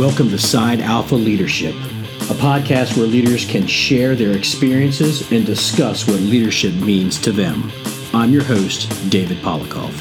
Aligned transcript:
Welcome 0.00 0.30
to 0.30 0.38
Side 0.38 0.80
Alpha 0.80 1.14
Leadership, 1.14 1.74
a 1.74 2.34
podcast 2.40 2.96
where 2.96 3.06
leaders 3.06 3.44
can 3.44 3.66
share 3.66 4.16
their 4.16 4.34
experiences 4.34 5.30
and 5.30 5.44
discuss 5.44 6.06
what 6.06 6.18
leadership 6.20 6.72
means 6.72 7.20
to 7.20 7.32
them. 7.32 7.70
I'm 8.14 8.30
your 8.30 8.42
host, 8.42 8.88
David 9.10 9.36
Polikoff. 9.42 9.92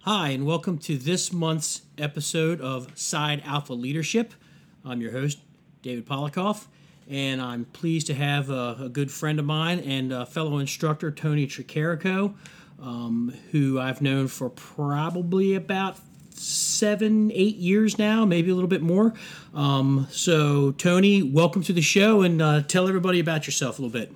Hi, 0.00 0.30
and 0.30 0.44
welcome 0.44 0.78
to 0.78 0.98
this 0.98 1.32
month's 1.32 1.82
episode 1.96 2.60
of 2.60 2.90
Side 2.98 3.40
Alpha 3.44 3.74
Leadership. 3.74 4.34
I'm 4.84 5.00
your 5.00 5.12
host, 5.12 5.38
David 5.80 6.06
Polikoff, 6.06 6.66
and 7.08 7.40
I'm 7.40 7.66
pleased 7.66 8.08
to 8.08 8.14
have 8.14 8.50
a, 8.50 8.78
a 8.80 8.88
good 8.88 9.12
friend 9.12 9.38
of 9.38 9.44
mine 9.44 9.78
and 9.78 10.26
fellow 10.26 10.58
instructor, 10.58 11.12
Tony 11.12 11.46
Tricarico, 11.46 12.34
um, 12.80 13.34
who 13.50 13.80
I've 13.80 14.02
known 14.02 14.28
for 14.28 14.50
probably 14.50 15.54
about 15.54 15.98
seven, 16.30 17.30
eight 17.32 17.56
years 17.56 17.98
now, 17.98 18.24
maybe 18.24 18.50
a 18.50 18.54
little 18.54 18.68
bit 18.68 18.82
more. 18.82 19.14
Um, 19.54 20.06
so, 20.10 20.72
Tony, 20.72 21.22
welcome 21.22 21.62
to 21.62 21.72
the 21.72 21.80
show 21.80 22.22
and 22.22 22.42
uh, 22.42 22.62
tell 22.62 22.88
everybody 22.88 23.20
about 23.20 23.46
yourself 23.46 23.78
a 23.78 23.82
little 23.82 23.98
bit. 23.98 24.12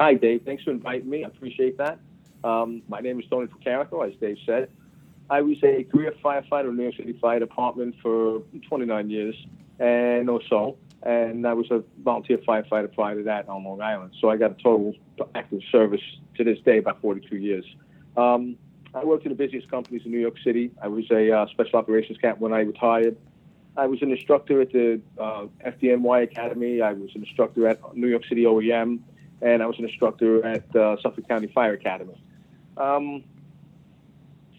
Hi, 0.00 0.14
Dave. 0.14 0.42
Thanks 0.44 0.62
for 0.62 0.70
inviting 0.70 1.10
me. 1.10 1.24
I 1.24 1.28
appreciate 1.28 1.76
that. 1.78 1.98
Um, 2.44 2.82
my 2.88 3.00
name 3.00 3.18
is 3.18 3.26
Tony 3.28 3.48
Tricarico, 3.48 4.08
as 4.08 4.16
Dave 4.20 4.38
said. 4.46 4.70
I 5.28 5.42
was 5.42 5.56
a 5.62 5.84
career 5.84 6.14
firefighter 6.24 6.70
in 6.70 6.76
New 6.76 6.84
York 6.84 6.96
City 6.96 7.18
Fire 7.20 7.38
Department 7.38 7.96
for 8.00 8.42
29 8.68 9.10
years 9.10 9.34
and 9.78 10.30
or 10.30 10.40
so, 10.48 10.76
and 11.08 11.46
I 11.46 11.54
was 11.54 11.70
a 11.70 11.82
volunteer 12.04 12.36
firefighter 12.36 12.92
prior 12.92 13.16
to 13.16 13.22
that 13.22 13.48
on 13.48 13.64
Long 13.64 13.80
Island. 13.80 14.14
So 14.20 14.28
I 14.28 14.36
got 14.36 14.50
a 14.50 14.62
total 14.62 14.92
active 15.34 15.62
service 15.72 16.02
to 16.36 16.44
this 16.44 16.58
day, 16.60 16.76
about 16.76 17.00
42 17.00 17.34
years. 17.34 17.64
Um, 18.18 18.56
I 18.94 19.04
worked 19.04 19.24
in 19.24 19.30
the 19.30 19.34
busiest 19.34 19.70
companies 19.70 20.02
in 20.04 20.10
New 20.10 20.20
York 20.20 20.36
City. 20.44 20.70
I 20.82 20.88
was 20.88 21.10
a 21.10 21.32
uh, 21.32 21.46
special 21.46 21.78
operations 21.78 22.18
cap 22.18 22.38
when 22.40 22.52
I 22.52 22.60
retired. 22.60 23.16
I 23.74 23.86
was 23.86 24.02
an 24.02 24.10
instructor 24.10 24.60
at 24.60 24.70
the 24.70 25.00
uh, 25.18 25.46
FDNY 25.64 26.24
Academy. 26.24 26.82
I 26.82 26.92
was 26.92 27.10
an 27.14 27.22
instructor 27.22 27.66
at 27.68 27.80
New 27.96 28.08
York 28.08 28.26
City 28.26 28.42
OEM, 28.42 28.98
and 29.40 29.62
I 29.62 29.66
was 29.66 29.78
an 29.78 29.86
instructor 29.86 30.44
at 30.44 30.76
uh, 30.76 31.00
Suffolk 31.00 31.26
County 31.26 31.46
Fire 31.46 31.72
Academy. 31.72 32.22
Um, 32.76 33.24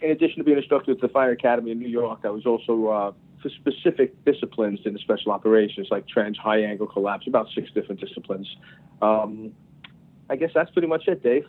in 0.01 0.09
addition 0.09 0.39
to 0.39 0.43
being 0.43 0.57
an 0.57 0.63
instructor 0.63 0.93
at 0.93 0.99
the 0.99 1.09
Fire 1.09 1.31
Academy 1.31 1.69
in 1.71 1.79
New 1.79 1.89
York, 1.89 2.21
I 2.23 2.29
was 2.29 2.47
also 2.47 2.87
uh, 2.87 3.11
for 3.41 3.49
specific 3.49 4.23
disciplines 4.25 4.79
in 4.85 4.93
the 4.93 4.99
special 4.99 5.31
operations, 5.31 5.87
like 5.91 6.07
trench, 6.07 6.37
high 6.37 6.61
angle 6.61 6.87
collapse, 6.87 7.27
about 7.27 7.47
six 7.55 7.71
different 7.71 8.01
disciplines. 8.01 8.47
Um, 9.01 9.53
I 10.29 10.35
guess 10.35 10.51
that's 10.53 10.71
pretty 10.71 10.87
much 10.87 11.07
it, 11.07 11.23
Dave. 11.23 11.45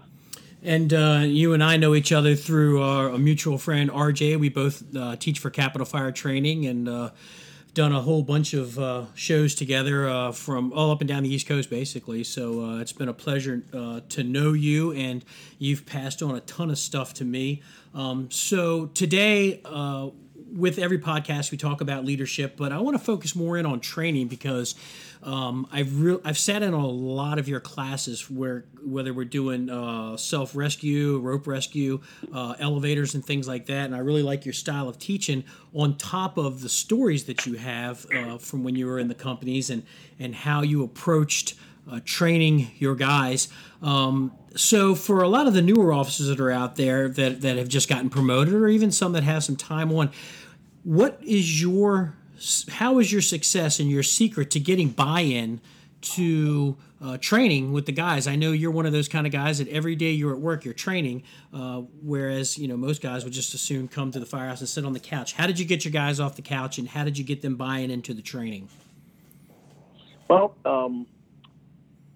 And 0.63 0.93
uh, 0.93 1.23
you 1.25 1.55
and 1.55 1.65
I 1.65 1.77
know 1.77 1.95
each 1.95 2.13
other 2.13 2.35
through 2.35 2.83
our 2.83 3.09
a 3.09 3.19
mutual 3.19 3.57
friend 3.57 3.91
RJ. 3.91 4.39
We 4.39 4.51
both 4.51 4.85
uh, 4.95 5.17
teach 5.17 5.39
for 5.39 5.51
Capitol 5.51 5.87
Fire 5.87 6.13
Training 6.13 6.67
and 6.67 6.89
uh, 6.89 7.11
done 7.73 7.93
a 7.93 8.01
whole 8.01 8.23
bunch 8.23 8.53
of 8.53 8.79
uh, 8.79 9.07
shows 9.15 9.55
together 9.55 10.09
uh, 10.09 10.33
from 10.33 10.73
all 10.75 10.91
up 10.91 11.01
and 11.01 11.09
down 11.09 11.23
the 11.23 11.33
East 11.33 11.47
Coast, 11.47 11.71
basically. 11.71 12.25
So 12.25 12.63
uh, 12.63 12.81
it's 12.81 12.93
been 12.93 13.09
a 13.09 13.15
pleasure 13.15 13.63
to 14.09 14.23
know 14.23 14.53
you, 14.53 14.93
and 14.93 15.25
you've 15.59 15.87
passed 15.87 16.23
on 16.23 16.35
a 16.35 16.41
ton 16.41 16.71
of 16.71 16.79
stuff 16.79 17.15
to 17.15 17.25
me. 17.25 17.63
Um, 17.95 18.31
so 18.31 18.87
today, 18.87 19.63
with 20.53 20.79
every 20.79 20.99
podcast, 20.99 21.51
we 21.51 21.59
talk 21.59 21.81
about 21.81 22.05
leadership, 22.05 22.57
but 22.57 22.73
I 22.73 22.79
want 22.81 22.97
to 22.97 23.03
focus 23.03 23.35
more 23.35 23.57
in 23.57 23.67
on 23.67 23.81
training 23.81 24.29
because 24.29 24.75
um, 25.23 25.69
I've 25.71 26.01
re- 26.01 26.19
I've 26.25 26.39
sat 26.39 26.63
in 26.63 26.73
a 26.73 26.87
lot 26.87 27.39
of 27.39 27.49
your 27.49 27.61
classes 27.61 28.31
where 28.31 28.65
whether 28.83 29.13
we're 29.13 29.25
doing 29.25 29.69
uh, 29.69 30.17
self 30.17 30.57
rescue, 30.57 31.19
rope 31.19 31.47
rescue, 31.47 32.01
uh, 32.33 32.55
elevators, 32.59 33.15
and 33.15 33.25
things 33.25 33.47
like 33.47 33.67
that, 33.67 33.87
and 33.87 33.95
I 33.95 33.99
really 33.99 34.23
like 34.23 34.45
your 34.45 34.55
style 34.55 34.89
of 34.89 34.99
teaching. 34.99 35.45
On 35.75 35.97
top 35.97 36.37
of 36.37 36.63
the 36.63 36.69
stories 36.69 37.25
that 37.25 37.47
you 37.47 37.55
have 37.55 38.07
uh, 38.13 38.39
from 38.39 38.65
when 38.65 38.75
you 38.75 38.87
were 38.87 38.99
in 38.99 39.09
the 39.09 39.15
companies 39.15 39.71
and 39.71 39.85
and 40.19 40.35
how 40.35 40.63
you 40.63 40.83
approached 40.83 41.55
uh, 41.91 42.01
training 42.05 42.71
your 42.79 42.95
guys. 42.95 43.49
Um, 43.83 44.33
so 44.57 44.95
for 44.95 45.23
a 45.23 45.29
lot 45.29 45.47
of 45.47 45.55
the 45.55 45.63
newer 45.63 45.93
officers 45.93 46.27
that 46.27 46.41
are 46.41 46.51
out 46.51 46.77
there 46.77 47.09
that, 47.09 47.41
that 47.43 47.57
have 47.57 47.69
just 47.69 47.89
gotten 47.89 48.11
promoted 48.11 48.55
or 48.55 48.69
even 48.69 48.91
some 48.91 49.13
that 49.13 49.23
have 49.23 49.45
some 49.45 49.57
time 49.57 49.93
on 49.93 50.11
what 50.85 51.19
is 51.23 51.63
your 51.63 52.15
how 52.71 52.99
is 52.99 53.13
your 53.13 53.21
success 53.21 53.81
and 53.81 53.91
your 53.91 54.03
secret 54.03 54.51
to 54.51 54.61
getting 54.61 54.89
buy-in 54.89 55.61
to 56.01 56.77
uh, 57.03 57.19
training 57.19 57.73
with 57.73 57.87
the 57.87 57.93
guys. 57.93 58.27
I 58.27 58.37
know 58.37 58.53
you're 58.53 58.71
one 58.71 58.87
of 58.87 58.93
those 58.93 59.09
kind 59.09 59.27
of 59.27 59.33
guys 59.33 59.59
that 59.59 59.69
every 59.69 59.95
day 59.95 60.13
you're 60.13 60.33
at 60.33 60.41
work, 60.41 60.65
you're 60.65 60.75
training, 60.75 61.23
uh, 61.53 61.83
whereas 62.03 62.59
you 62.59 62.69
know 62.69 62.77
most 62.77 63.03
guys 63.03 63.25
would 63.25 63.33
just 63.33 63.55
as 63.55 63.61
soon 63.61 63.89
come 63.89 64.11
to 64.13 64.21
the 64.21 64.27
firehouse 64.27 64.61
and 64.61 64.69
sit 64.69 64.85
on 64.85 64.93
the 64.93 65.01
couch. 65.01 65.35
How 65.35 65.47
did 65.47 65.59
you 65.59 65.65
get 65.65 65.85
your 65.85 65.93
guys 65.93 66.21
off 66.21 66.37
the 66.37 66.43
couch, 66.43 66.79
and 66.79 66.89
how 66.89 67.05
did 67.05 67.19
you 67.19 67.25
get 67.25 67.43
them 67.43 67.57
buying 67.57 67.91
into 67.91 68.15
the 68.15 68.23
training? 68.23 68.69
Well, 70.29 70.55
um, 70.65 71.07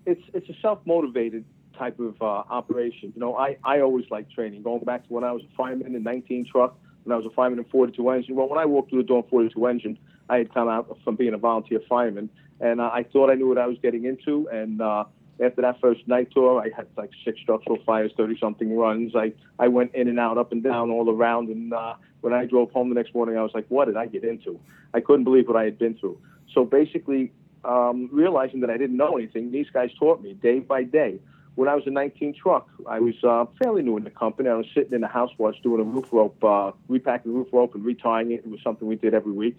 it's 0.06 0.22
it's 0.32 0.48
a 0.48 0.54
self 0.60 0.80
motivated 0.86 1.44
type 1.78 1.98
of 1.98 2.20
uh, 2.20 2.24
operation. 2.24 3.12
You 3.14 3.20
know, 3.20 3.36
I 3.36 3.56
I 3.64 3.80
always 3.80 4.06
like 4.10 4.30
training. 4.30 4.62
Going 4.62 4.84
back 4.84 5.06
to 5.06 5.12
when 5.12 5.24
I 5.24 5.32
was 5.32 5.42
a 5.42 5.56
fireman 5.56 5.94
in 5.94 6.02
19 6.02 6.46
truck 6.50 6.78
when 7.04 7.12
I 7.12 7.16
was 7.16 7.26
a 7.26 7.30
fireman 7.30 7.58
in 7.58 7.64
42 7.66 8.10
engine. 8.10 8.34
Well, 8.34 8.48
when 8.48 8.58
I 8.58 8.64
walked 8.64 8.90
through 8.90 9.02
the 9.02 9.08
door 9.08 9.22
in 9.22 9.28
42 9.30 9.66
engine, 9.66 9.98
I 10.28 10.38
had 10.38 10.52
come 10.52 10.68
out 10.68 10.98
from 11.04 11.16
being 11.16 11.34
a 11.34 11.38
volunteer 11.38 11.80
fireman, 11.88 12.30
and 12.60 12.80
uh, 12.80 12.90
I 12.92 13.04
thought 13.04 13.30
I 13.30 13.34
knew 13.34 13.48
what 13.48 13.58
I 13.58 13.66
was 13.66 13.76
getting 13.82 14.04
into. 14.04 14.48
And 14.50 14.80
uh, 14.80 15.04
after 15.40 15.62
that 15.62 15.80
first 15.80 16.06
night 16.08 16.28
tour, 16.32 16.60
I 16.60 16.70
had 16.74 16.86
like 16.96 17.10
six 17.24 17.40
structural 17.40 17.78
fires, 17.84 18.12
30 18.16 18.38
something 18.38 18.76
runs. 18.76 19.14
I, 19.14 19.32
I 19.58 19.68
went 19.68 19.94
in 19.94 20.08
and 20.08 20.18
out, 20.18 20.38
up 20.38 20.52
and 20.52 20.62
down, 20.62 20.90
all 20.90 21.10
around. 21.10 21.48
And 21.48 21.72
uh, 21.72 21.94
when 22.22 22.32
I 22.32 22.46
drove 22.46 22.70
home 22.70 22.88
the 22.88 22.94
next 22.94 23.14
morning, 23.14 23.36
I 23.36 23.42
was 23.42 23.52
like, 23.54 23.66
what 23.68 23.86
did 23.86 23.96
I 23.96 24.06
get 24.06 24.24
into? 24.24 24.58
I 24.94 25.00
couldn't 25.00 25.24
believe 25.24 25.46
what 25.46 25.56
I 25.56 25.64
had 25.64 25.78
been 25.78 25.94
through. 25.94 26.18
So 26.52 26.64
basically, 26.64 27.32
um, 27.64 28.08
realizing 28.12 28.60
that 28.60 28.70
I 28.70 28.76
didn't 28.76 28.96
know 28.96 29.16
anything, 29.16 29.50
these 29.50 29.68
guys 29.72 29.90
taught 29.98 30.22
me 30.22 30.34
day 30.34 30.60
by 30.60 30.84
day 30.84 31.18
when 31.54 31.68
I 31.68 31.74
was 31.74 31.86
a 31.86 31.90
19 31.90 32.34
truck, 32.34 32.68
I 32.88 33.00
was 33.00 33.14
uh, 33.22 33.46
fairly 33.62 33.82
new 33.82 33.96
in 33.96 34.04
the 34.04 34.10
company. 34.10 34.48
I 34.48 34.54
was 34.54 34.66
sitting 34.74 34.92
in 34.92 35.00
the 35.00 35.08
house 35.08 35.30
watch 35.38 35.56
doing 35.62 35.80
a 35.80 35.84
roof 35.84 36.06
rope, 36.10 36.42
uh, 36.42 36.72
repacking 36.88 37.32
the 37.32 37.38
roof 37.38 37.48
rope 37.52 37.74
and 37.74 37.84
retying 37.84 38.32
it. 38.32 38.42
It 38.44 38.50
was 38.50 38.60
something 38.62 38.88
we 38.88 38.96
did 38.96 39.14
every 39.14 39.32
week. 39.32 39.56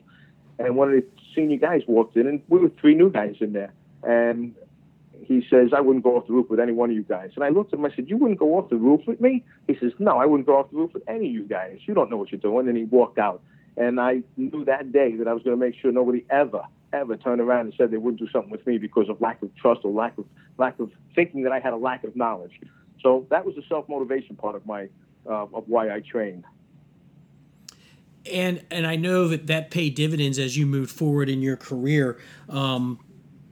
And 0.60 0.76
one 0.76 0.90
of 0.90 0.96
the 0.96 1.06
senior 1.34 1.58
guys 1.58 1.82
walked 1.88 2.16
in, 2.18 2.28
and 2.28 2.42
we 2.50 2.60
were 2.60 2.70
three 2.70 2.96
new 2.96 3.10
guys 3.10 3.36
in 3.40 3.54
there. 3.54 3.74
And 4.04 4.56
he 5.24 5.46
says, 5.50 5.72
I 5.76 5.82
wouldn't 5.82 6.04
go 6.04 6.18
off 6.18 6.28
the 6.28 6.34
roof 6.34 6.50
with 6.50 6.60
any 6.60 6.72
one 6.72 6.90
of 6.90 6.96
you 6.96 7.04
guys. 7.04 7.32
And 7.36 7.44
I 7.44 7.50
looked 7.50 7.74
at 7.74 7.80
him, 7.80 7.86
I 7.86 7.96
said, 7.96 8.10
You 8.10 8.18
wouldn't 8.18 8.40
go 8.40 8.58
off 8.58 8.70
the 8.70 8.76
roof 8.76 9.02
with 9.08 9.20
me? 9.22 9.44
He 9.68 9.76
says, 9.80 9.92
No, 10.00 10.18
I 10.18 10.26
wouldn't 10.26 10.48
go 10.48 10.58
off 10.58 10.70
the 10.72 10.78
roof 10.78 10.94
with 10.94 11.04
any 11.08 11.28
of 11.28 11.34
you 11.34 11.44
guys. 11.44 11.80
You 11.86 11.94
don't 11.94 12.10
know 12.10 12.18
what 12.18 12.32
you're 12.32 12.40
doing. 12.40 12.68
And 12.68 12.78
he 12.78 12.84
walked 12.84 13.18
out. 13.18 13.42
And 13.78 14.00
I 14.00 14.22
knew 14.38 14.64
that 14.66 14.92
day 14.92 15.16
that 15.16 15.28
I 15.28 15.34
was 15.34 15.44
going 15.44 15.58
to 15.58 15.66
make 15.66 15.76
sure 15.82 15.92
nobody 15.92 16.26
ever, 16.30 16.64
ever 17.00 17.18
turned 17.18 17.42
around 17.42 17.68
and 17.68 17.74
said 17.78 17.92
they 17.92 17.98
wouldn't 17.98 18.20
do 18.20 18.30
something 18.32 18.52
with 18.52 18.66
me 18.66 18.78
because 18.78 19.10
of 19.10 19.22
lack 19.22 19.42
of 19.42 19.56
trust 19.56 19.82
or 19.84 19.92
lack 19.92 20.18
of 20.18 20.26
lack 20.58 20.80
of 20.80 20.92
thinking 21.14 21.44
that 21.44 21.52
I 21.52 21.60
had 21.60 21.74
a 21.74 21.78
lack 21.78 22.04
of 22.04 22.16
knowledge. 22.16 22.60
So 23.02 23.28
that 23.30 23.46
was 23.46 23.56
the 23.56 23.64
self 23.70 23.88
motivation 23.88 24.36
part 24.36 24.56
of 24.56 24.66
my 24.66 24.90
uh, 25.28 25.46
of 25.54 25.64
why 25.68 25.94
I 25.94 26.02
trained. 26.02 26.44
And 28.32 28.66
and 28.72 28.88
I 28.88 28.96
know 28.96 29.28
that 29.28 29.48
that 29.48 29.70
paid 29.70 29.96
dividends 29.96 30.40
as 30.40 30.58
you 30.58 30.66
moved 30.66 30.92
forward 30.92 31.30
in 31.30 31.42
your 31.42 31.58
career. 31.58 32.18
Um, 32.50 33.00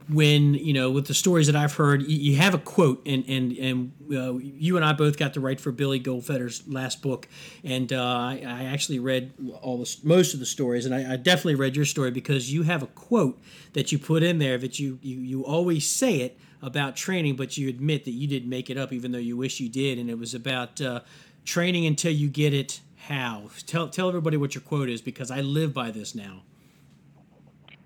when 0.08 0.54
you 0.54 0.72
know 0.72 0.90
with 0.90 1.06
the 1.06 1.14
stories 1.14 1.46
that 1.46 1.56
I've 1.56 1.74
heard, 1.74 2.02
you, 2.02 2.32
you 2.32 2.36
have 2.36 2.54
a 2.54 2.58
quote, 2.58 3.02
and 3.06 3.24
and 3.26 3.52
and 3.52 3.92
uh, 4.12 4.34
you 4.38 4.76
and 4.76 4.84
I 4.84 4.92
both 4.92 5.16
got 5.16 5.34
to 5.34 5.40
write 5.40 5.60
for 5.60 5.72
Billy 5.72 6.00
Goldfeder's 6.00 6.66
last 6.68 7.02
book, 7.02 7.28
and 7.62 7.92
uh, 7.92 8.02
I, 8.02 8.42
I, 8.46 8.64
actually 8.64 8.98
read 8.98 9.32
all 9.62 9.78
the 9.78 9.96
most 10.02 10.34
of 10.34 10.40
the 10.40 10.46
stories, 10.46 10.84
and 10.84 10.94
I, 10.94 11.14
I, 11.14 11.16
definitely 11.16 11.54
read 11.54 11.74
your 11.74 11.86
story 11.86 12.10
because 12.10 12.52
you 12.52 12.64
have 12.64 12.82
a 12.82 12.86
quote 12.88 13.40
that 13.72 13.92
you 13.92 13.98
put 13.98 14.22
in 14.22 14.38
there 14.38 14.58
that 14.58 14.78
you 14.78 14.98
you, 15.00 15.18
you 15.18 15.44
always 15.44 15.88
say 15.88 16.20
it 16.20 16.38
about 16.60 16.96
training, 16.96 17.36
but 17.36 17.56
you 17.56 17.68
admit 17.68 18.04
that 18.04 18.12
you 18.12 18.26
didn't 18.26 18.48
make 18.48 18.68
it 18.68 18.76
up, 18.76 18.92
even 18.92 19.12
though 19.12 19.18
you 19.18 19.36
wish 19.36 19.60
you 19.60 19.68
did, 19.68 19.98
and 19.98 20.10
it 20.10 20.18
was 20.18 20.34
about 20.34 20.80
uh, 20.80 21.00
training 21.44 21.86
until 21.86 22.12
you 22.12 22.28
get 22.28 22.52
it. 22.52 22.80
How? 22.96 23.50
Tell 23.66 23.88
tell 23.88 24.08
everybody 24.08 24.36
what 24.36 24.54
your 24.54 24.62
quote 24.62 24.90
is 24.90 25.00
because 25.00 25.30
I 25.30 25.40
live 25.40 25.72
by 25.72 25.90
this 25.90 26.14
now. 26.14 26.42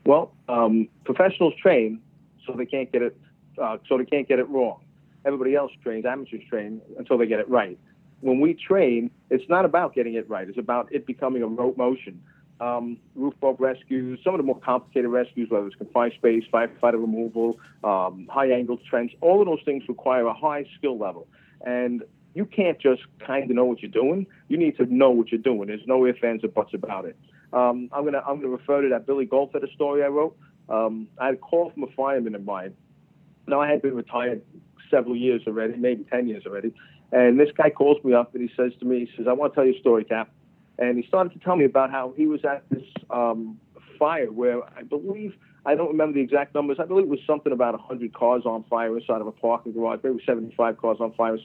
Well, 0.05 0.33
um, 0.49 0.89
professionals 1.05 1.55
train 1.61 2.01
so 2.49 2.55
they 2.55 2.67
can't 2.67 2.91
get 2.91 3.03
it 3.03 3.17
uh, 3.63 3.77
so 3.89 3.99
they 3.99 4.05
can't 4.05 4.27
get 4.27 4.39
it 4.39 4.49
wrong. 4.49 4.81
Everybody 5.25 5.55
else 5.55 5.73
trains, 5.83 6.05
amateurs 6.05 6.43
train 6.49 6.81
until 6.99 7.19
they 7.19 7.27
get 7.27 7.41
it 7.41 7.49
right. 7.49 7.79
When 8.21 8.41
we 8.41 8.55
train, 8.55 9.11
it's 9.31 9.49
not 9.49 9.65
about 9.65 9.95
getting 9.95 10.15
it 10.15 10.29
right. 10.29 10.49
It's 10.49 10.59
about 10.59 10.93
it 10.93 11.07
becoming 11.07 11.43
a 11.43 11.47
rope 11.47 11.77
motion. 11.77 12.23
Um, 12.61 12.99
roof 13.15 13.35
rope 13.41 13.61
rescues, 13.61 14.19
some 14.25 14.35
of 14.35 14.39
the 14.39 14.45
more 14.45 14.59
complicated 14.59 15.11
rescues, 15.11 15.49
whether 15.49 15.67
it's 15.67 15.77
confined 15.77 16.15
space, 16.15 16.43
firefighter 16.53 16.95
removal, 16.95 17.61
um, 17.85 18.29
high 18.29 18.51
angle 18.51 18.79
trench, 18.91 19.13
all 19.21 19.41
of 19.41 19.47
those 19.47 19.61
things 19.65 19.85
require 19.89 20.27
a 20.27 20.35
high 20.35 20.65
skill 20.77 20.99
level. 20.99 21.29
And 21.65 22.03
you 22.35 22.45
can't 22.45 22.81
just 22.81 23.03
kind 23.25 23.49
of 23.49 23.55
know 23.55 23.65
what 23.65 23.81
you're 23.81 23.91
doing. 23.91 24.27
You 24.49 24.57
need 24.57 24.77
to 24.79 24.87
know 24.87 25.11
what 25.11 25.31
you're 25.31 25.41
doing. 25.41 25.69
There's 25.69 25.87
no 25.87 26.05
ifs, 26.05 26.19
ands, 26.23 26.43
or 26.43 26.49
buts 26.49 26.75
about 26.75 27.05
it. 27.05 27.17
Um, 27.53 27.89
I'm 27.93 28.05
gonna 28.05 28.23
I'm 28.27 28.37
gonna 28.37 28.49
refer 28.49 28.83
to 28.83 28.89
that 28.91 29.07
Billy 29.07 29.27
Goldfeder 29.27 29.73
story 29.75 30.03
I 30.05 30.09
wrote. 30.09 30.37
Um, 30.69 31.09
I 31.19 31.27
had 31.27 31.35
a 31.35 31.39
call 31.39 31.71
from 31.71 31.85
a 31.85 31.89
fireman 31.89 32.35
of 32.35 32.45
mine. 32.45 32.75
Now, 33.47 33.61
I 33.61 33.69
had 33.69 33.83
been 33.83 33.95
retired 33.95 34.43
several 34.91 35.17
years 35.17 35.43
already, 35.47 35.77
maybe 35.77 36.05
10 36.05 36.29
years 36.29 36.45
already. 36.47 36.75
And 37.13 37.41
this 37.41 37.49
guy 37.57 37.71
calls 37.71 38.03
me 38.05 38.13
up 38.13 38.35
and 38.35 38.49
he 38.49 38.55
says 38.55 38.73
to 38.81 38.85
me, 38.85 39.01
he 39.01 39.17
says, 39.17 39.27
I 39.29 39.33
want 39.33 39.53
to 39.53 39.55
tell 39.55 39.65
you 39.65 39.75
a 39.75 39.81
story, 39.81 40.05
Cap. 40.05 40.31
And 40.79 40.99
he 40.99 41.07
started 41.07 41.33
to 41.33 41.39
tell 41.41 41.57
me 41.57 41.65
about 41.65 41.91
how 41.91 42.13
he 42.17 42.27
was 42.27 42.45
at 42.45 42.63
this 42.71 42.85
um, 43.11 43.59
fire 43.99 44.31
where 44.31 44.63
I 44.77 44.83
believe 44.83 45.35
I 45.67 45.75
don't 45.75 45.89
remember 45.89 46.15
the 46.15 46.21
exact 46.21 46.55
numbers. 46.55 46.79
I 46.81 46.85
believe 46.85 47.05
it 47.05 47.11
was 47.11 47.21
something 47.27 47.53
about 47.53 47.75
100 47.75 48.15
cars 48.15 48.43
on 48.47 48.65
fire 48.65 48.97
inside 48.97 49.21
of 49.21 49.27
a 49.27 49.33
parking 49.33 49.73
garage. 49.73 50.01
Maybe 50.03 50.23
75 50.25 50.79
cars 50.79 50.99
on 51.01 51.13
fire. 51.13 51.39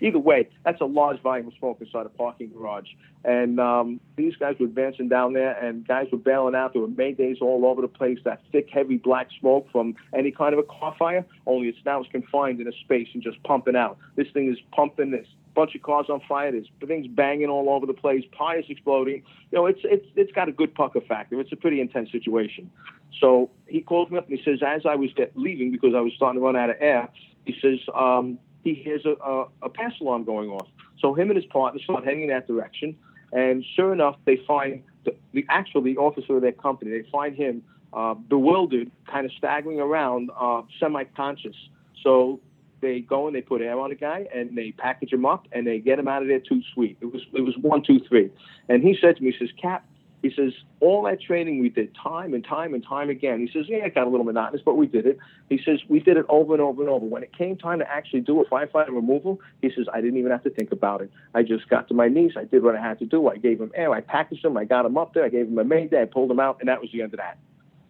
Either 0.00 0.18
way, 0.18 0.48
that's 0.64 0.80
a 0.80 0.86
large 0.86 1.20
volume 1.22 1.48
of 1.48 1.54
smoke 1.58 1.78
inside 1.80 2.06
a 2.06 2.08
parking 2.08 2.50
garage. 2.50 2.88
And 3.24 3.60
um, 3.60 4.00
these 4.16 4.34
guys 4.36 4.56
were 4.58 4.66
advancing 4.66 5.08
down 5.08 5.34
there, 5.34 5.52
and 5.52 5.86
guys 5.86 6.06
were 6.10 6.18
bailing 6.18 6.54
out. 6.54 6.72
There 6.72 6.82
were 6.82 6.88
maydays 6.88 7.40
all 7.40 7.66
over 7.66 7.82
the 7.82 7.88
place. 7.88 8.18
That 8.24 8.40
thick, 8.50 8.68
heavy 8.72 8.96
black 8.96 9.28
smoke 9.38 9.68
from 9.70 9.94
any 10.16 10.30
kind 10.30 10.54
of 10.54 10.58
a 10.58 10.64
car 10.64 10.94
fire. 10.98 11.24
Only 11.46 11.68
it's 11.68 11.78
now 11.84 12.02
confined 12.10 12.60
in 12.60 12.68
a 12.68 12.72
space 12.84 13.08
and 13.14 13.22
just 13.22 13.42
pumping 13.42 13.76
out. 13.76 13.98
This 14.16 14.26
thing 14.32 14.50
is 14.50 14.58
pumping 14.72 15.10
this 15.10 15.26
bunch 15.54 15.74
of 15.74 15.82
cars 15.82 16.06
on 16.08 16.20
fire. 16.28 16.52
There's 16.52 16.68
things 16.86 17.06
banging 17.06 17.48
all 17.48 17.68
over 17.70 17.86
the 17.86 17.94
place, 17.94 18.24
tires 18.36 18.64
exploding. 18.68 19.22
You 19.50 19.58
know, 19.58 19.66
it's 19.66 19.80
it's 19.84 20.06
it's 20.16 20.32
got 20.32 20.48
a 20.48 20.52
good 20.52 20.74
pucker 20.74 21.00
factor. 21.00 21.40
It's 21.40 21.52
a 21.52 21.56
pretty 21.56 21.80
intense 21.80 22.10
situation. 22.10 22.70
So 23.18 23.50
he 23.66 23.80
calls 23.80 24.10
me 24.10 24.18
up 24.18 24.28
and 24.28 24.38
he 24.38 24.44
says, 24.44 24.60
as 24.66 24.82
I 24.86 24.94
was 24.94 25.10
get, 25.14 25.36
leaving 25.36 25.70
because 25.70 25.94
I 25.94 26.00
was 26.00 26.12
starting 26.16 26.40
to 26.40 26.44
run 26.44 26.56
out 26.56 26.70
of 26.70 26.76
air, 26.80 27.08
he 27.44 27.54
says 27.60 27.78
um, 27.94 28.38
he 28.62 28.74
hears 28.74 29.04
a, 29.04 29.14
a, 29.22 29.46
a 29.62 29.68
pass 29.68 29.92
alarm 30.00 30.24
going 30.24 30.50
off. 30.50 30.68
So 31.00 31.14
him 31.14 31.30
and 31.30 31.36
his 31.36 31.46
partner 31.46 31.80
start 31.82 32.04
heading 32.04 32.22
in 32.22 32.28
that 32.28 32.46
direction, 32.46 32.96
and 33.32 33.64
sure 33.74 33.92
enough, 33.92 34.16
they 34.26 34.36
find 34.46 34.82
the, 35.04 35.14
the 35.32 35.46
actual 35.48 35.82
the 35.82 35.96
officer 35.96 36.36
of 36.36 36.42
their 36.42 36.52
company. 36.52 36.90
They 36.90 37.08
find 37.10 37.34
him 37.34 37.62
uh, 37.92 38.14
bewildered, 38.14 38.90
kind 39.10 39.24
of 39.24 39.32
staggering 39.32 39.80
around, 39.80 40.30
uh, 40.38 40.62
semi-conscious. 40.78 41.56
So 42.02 42.40
they 42.80 43.00
go 43.00 43.26
and 43.26 43.36
they 43.36 43.42
put 43.42 43.60
air 43.60 43.78
on 43.78 43.90
the 43.90 43.96
guy 43.96 44.26
and 44.34 44.56
they 44.56 44.72
package 44.72 45.12
him 45.12 45.26
up 45.26 45.46
and 45.52 45.66
they 45.66 45.78
get 45.78 45.98
him 45.98 46.08
out 46.08 46.22
of 46.22 46.28
there 46.28 46.40
too 46.40 46.62
sweet. 46.74 46.96
It 47.00 47.12
was 47.12 47.22
it 47.32 47.42
was 47.42 47.56
one, 47.58 47.82
two, 47.82 48.00
three. 48.08 48.30
And 48.68 48.82
he 48.82 48.96
said 49.00 49.16
to 49.16 49.22
me, 49.22 49.32
he 49.32 49.38
says, 49.38 49.54
Cap, 49.60 49.86
he 50.22 50.30
says, 50.34 50.52
all 50.80 51.02
that 51.04 51.20
training 51.20 51.60
we 51.60 51.70
did 51.70 51.94
time 51.94 52.34
and 52.34 52.44
time 52.44 52.74
and 52.74 52.84
time 52.84 53.08
again. 53.08 53.40
He 53.40 53.50
says, 53.52 53.66
yeah, 53.68 53.84
it 53.84 53.94
got 53.94 54.06
a 54.06 54.10
little 54.10 54.24
monotonous, 54.24 54.60
but 54.64 54.76
we 54.76 54.86
did 54.86 55.06
it. 55.06 55.18
He 55.48 55.60
says, 55.64 55.80
we 55.88 56.00
did 56.00 56.16
it 56.16 56.26
over 56.28 56.52
and 56.52 56.60
over 56.60 56.82
and 56.82 56.90
over. 56.90 57.06
When 57.06 57.22
it 57.22 57.36
came 57.36 57.56
time 57.56 57.78
to 57.78 57.90
actually 57.90 58.20
do 58.20 58.40
a 58.40 58.44
firefighter 58.44 58.88
removal, 58.88 59.40
he 59.62 59.70
says, 59.74 59.86
I 59.92 60.00
didn't 60.00 60.18
even 60.18 60.30
have 60.30 60.42
to 60.44 60.50
think 60.50 60.72
about 60.72 61.00
it. 61.00 61.10
I 61.34 61.42
just 61.42 61.68
got 61.68 61.88
to 61.88 61.94
my 61.94 62.08
knees. 62.08 62.32
I 62.36 62.44
did 62.44 62.62
what 62.62 62.76
I 62.76 62.80
had 62.80 62.98
to 62.98 63.06
do. 63.06 63.28
I 63.28 63.36
gave 63.36 63.60
him 63.60 63.72
air. 63.74 63.92
I 63.92 64.02
packaged 64.02 64.44
him. 64.44 64.56
I 64.56 64.64
got 64.64 64.84
him 64.84 64.98
up 64.98 65.14
there. 65.14 65.24
I 65.24 65.30
gave 65.30 65.46
him 65.46 65.58
a 65.58 65.64
mayday. 65.64 66.02
I 66.02 66.04
pulled 66.04 66.30
him 66.30 66.40
out, 66.40 66.58
and 66.60 66.68
that 66.68 66.80
was 66.80 66.90
the 66.92 67.02
end 67.02 67.14
of 67.14 67.18
that. 67.18 67.38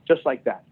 Just 0.07 0.25
like 0.25 0.45
that. 0.45 0.65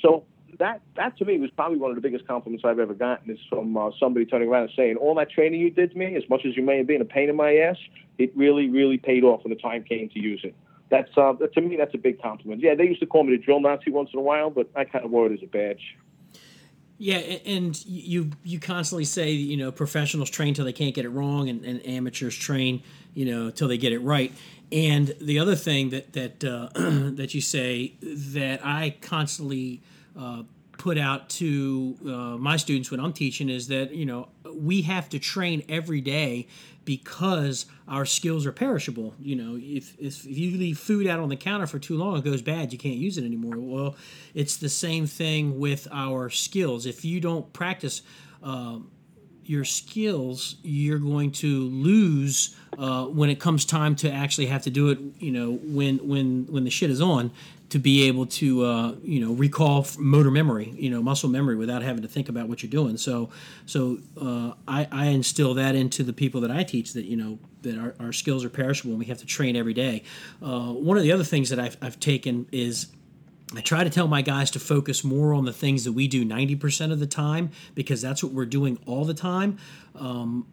So 0.00 0.24
that 0.58 0.82
that 0.96 1.16
to 1.18 1.24
me 1.24 1.38
was 1.38 1.50
probably 1.50 1.78
one 1.78 1.90
of 1.90 1.96
the 1.96 2.00
biggest 2.00 2.26
compliments 2.26 2.64
I've 2.64 2.78
ever 2.78 2.94
gotten 2.94 3.30
is 3.32 3.38
from 3.48 3.76
uh, 3.76 3.90
somebody 3.98 4.26
turning 4.26 4.48
around 4.48 4.64
and 4.64 4.72
saying, 4.76 4.96
"All 4.96 5.14
that 5.16 5.30
training 5.30 5.60
you 5.60 5.70
did 5.70 5.92
to 5.92 5.98
me, 5.98 6.16
as 6.16 6.22
much 6.28 6.42
as 6.44 6.56
you 6.56 6.62
may 6.62 6.78
have 6.78 6.86
been 6.86 7.00
a 7.00 7.06
pain 7.06 7.28
in 7.28 7.36
my 7.36 7.56
ass, 7.56 7.76
it 8.18 8.36
really, 8.36 8.68
really 8.68 8.98
paid 8.98 9.24
off 9.24 9.44
when 9.44 9.52
the 9.52 9.60
time 9.60 9.84
came 9.84 10.08
to 10.10 10.18
use 10.18 10.40
it." 10.44 10.54
That's 10.92 11.08
uh, 11.16 11.32
to 11.32 11.60
me, 11.62 11.76
that's 11.76 11.94
a 11.94 11.98
big 11.98 12.20
compliment. 12.20 12.60
Yeah, 12.60 12.74
they 12.74 12.84
used 12.84 13.00
to 13.00 13.06
call 13.06 13.24
me 13.24 13.34
the 13.34 13.42
drill 13.42 13.60
Nazi 13.60 13.90
once 13.90 14.10
in 14.12 14.18
a 14.18 14.22
while, 14.22 14.50
but 14.50 14.68
I 14.76 14.84
kind 14.84 15.02
of 15.02 15.10
wore 15.10 15.26
it 15.26 15.32
as 15.32 15.42
a 15.42 15.46
badge. 15.46 15.96
Yeah, 16.98 17.16
and 17.16 17.82
you 17.86 18.32
you 18.44 18.60
constantly 18.60 19.06
say 19.06 19.30
you 19.30 19.56
know 19.56 19.72
professionals 19.72 20.28
train 20.28 20.52
till 20.52 20.66
they 20.66 20.72
can't 20.74 20.94
get 20.94 21.06
it 21.06 21.08
wrong, 21.08 21.48
and, 21.48 21.64
and 21.64 21.84
amateurs 21.86 22.36
train 22.36 22.82
you 23.14 23.24
know 23.24 23.48
till 23.48 23.68
they 23.68 23.78
get 23.78 23.94
it 23.94 24.00
right. 24.00 24.34
And 24.70 25.16
the 25.18 25.38
other 25.38 25.56
thing 25.56 25.88
that 25.90 26.12
that 26.12 26.44
uh, 26.44 26.68
that 26.74 27.32
you 27.32 27.40
say 27.40 27.94
that 28.02 28.60
I 28.62 28.94
constantly 29.00 29.80
uh, 30.14 30.42
put 30.76 30.98
out 30.98 31.30
to 31.30 31.96
uh, 32.04 32.08
my 32.36 32.58
students 32.58 32.90
when 32.90 33.00
I'm 33.00 33.14
teaching 33.14 33.48
is 33.48 33.68
that 33.68 33.94
you 33.94 34.04
know 34.04 34.28
we 34.56 34.82
have 34.82 35.08
to 35.10 35.18
train 35.18 35.64
every 35.68 36.00
day 36.00 36.48
because 36.84 37.66
our 37.86 38.04
skills 38.04 38.46
are 38.46 38.52
perishable. 38.52 39.14
You 39.20 39.36
know, 39.36 39.58
if, 39.60 39.98
if 39.98 40.24
you 40.24 40.56
leave 40.58 40.78
food 40.78 41.06
out 41.06 41.20
on 41.20 41.28
the 41.28 41.36
counter 41.36 41.66
for 41.66 41.78
too 41.78 41.96
long, 41.96 42.18
it 42.18 42.24
goes 42.24 42.42
bad. 42.42 42.72
You 42.72 42.78
can't 42.78 42.96
use 42.96 43.18
it 43.18 43.24
anymore. 43.24 43.56
Well, 43.58 43.96
it's 44.34 44.56
the 44.56 44.68
same 44.68 45.06
thing 45.06 45.58
with 45.58 45.86
our 45.92 46.30
skills. 46.30 46.86
If 46.86 47.04
you 47.04 47.20
don't 47.20 47.52
practice 47.52 48.02
um, 48.42 48.90
your 49.44 49.64
skills, 49.64 50.56
you're 50.62 50.98
going 50.98 51.32
to 51.32 51.64
lose 51.64 52.56
uh, 52.78 53.04
when 53.06 53.30
it 53.30 53.38
comes 53.38 53.64
time 53.64 53.94
to 53.96 54.10
actually 54.10 54.46
have 54.46 54.62
to 54.62 54.70
do 54.70 54.88
it. 54.90 54.98
You 55.18 55.32
know, 55.32 55.52
when 55.62 55.98
when 56.08 56.46
when 56.46 56.64
the 56.64 56.70
shit 56.70 56.90
is 56.90 57.00
on, 57.00 57.30
to 57.72 57.78
be 57.78 58.06
able 58.06 58.26
to 58.26 58.66
uh, 58.66 58.94
you 59.02 59.18
know 59.18 59.32
recall 59.32 59.86
motor 59.98 60.30
memory, 60.30 60.74
you 60.76 60.90
know 60.90 61.02
muscle 61.02 61.30
memory 61.30 61.56
without 61.56 61.82
having 61.82 62.02
to 62.02 62.08
think 62.08 62.28
about 62.28 62.46
what 62.46 62.62
you're 62.62 62.70
doing. 62.70 62.98
So 62.98 63.30
so 63.64 63.98
uh, 64.20 64.52
I, 64.68 64.86
I 64.92 65.06
instill 65.06 65.54
that 65.54 65.74
into 65.74 66.02
the 66.02 66.12
people 66.12 66.42
that 66.42 66.50
I 66.50 66.64
teach 66.64 66.92
that 66.92 67.06
you 67.06 67.16
know 67.16 67.38
that 67.62 67.78
our, 67.78 67.94
our 67.98 68.12
skills 68.12 68.44
are 68.44 68.50
perishable 68.50 68.90
and 68.90 68.98
we 68.98 69.06
have 69.06 69.16
to 69.18 69.26
train 69.26 69.56
every 69.56 69.72
day. 69.72 70.02
Uh, 70.42 70.72
one 70.72 70.98
of 70.98 71.02
the 71.02 71.12
other 71.12 71.24
things 71.24 71.48
that 71.48 71.58
I've, 71.58 71.78
I've 71.80 71.98
taken 71.98 72.46
is 72.52 72.88
I 73.56 73.62
try 73.62 73.84
to 73.84 73.90
tell 73.90 74.06
my 74.06 74.20
guys 74.20 74.50
to 74.50 74.60
focus 74.60 75.02
more 75.02 75.32
on 75.32 75.46
the 75.46 75.52
things 75.52 75.84
that 75.84 75.92
we 75.92 76.08
do 76.08 76.26
90% 76.26 76.92
of 76.92 76.98
the 76.98 77.06
time 77.06 77.52
because 77.74 78.02
that's 78.02 78.22
what 78.22 78.32
we're 78.32 78.44
doing 78.44 78.78
all 78.84 79.06
the 79.06 79.14
time. 79.14 79.56
Um, 79.94 80.46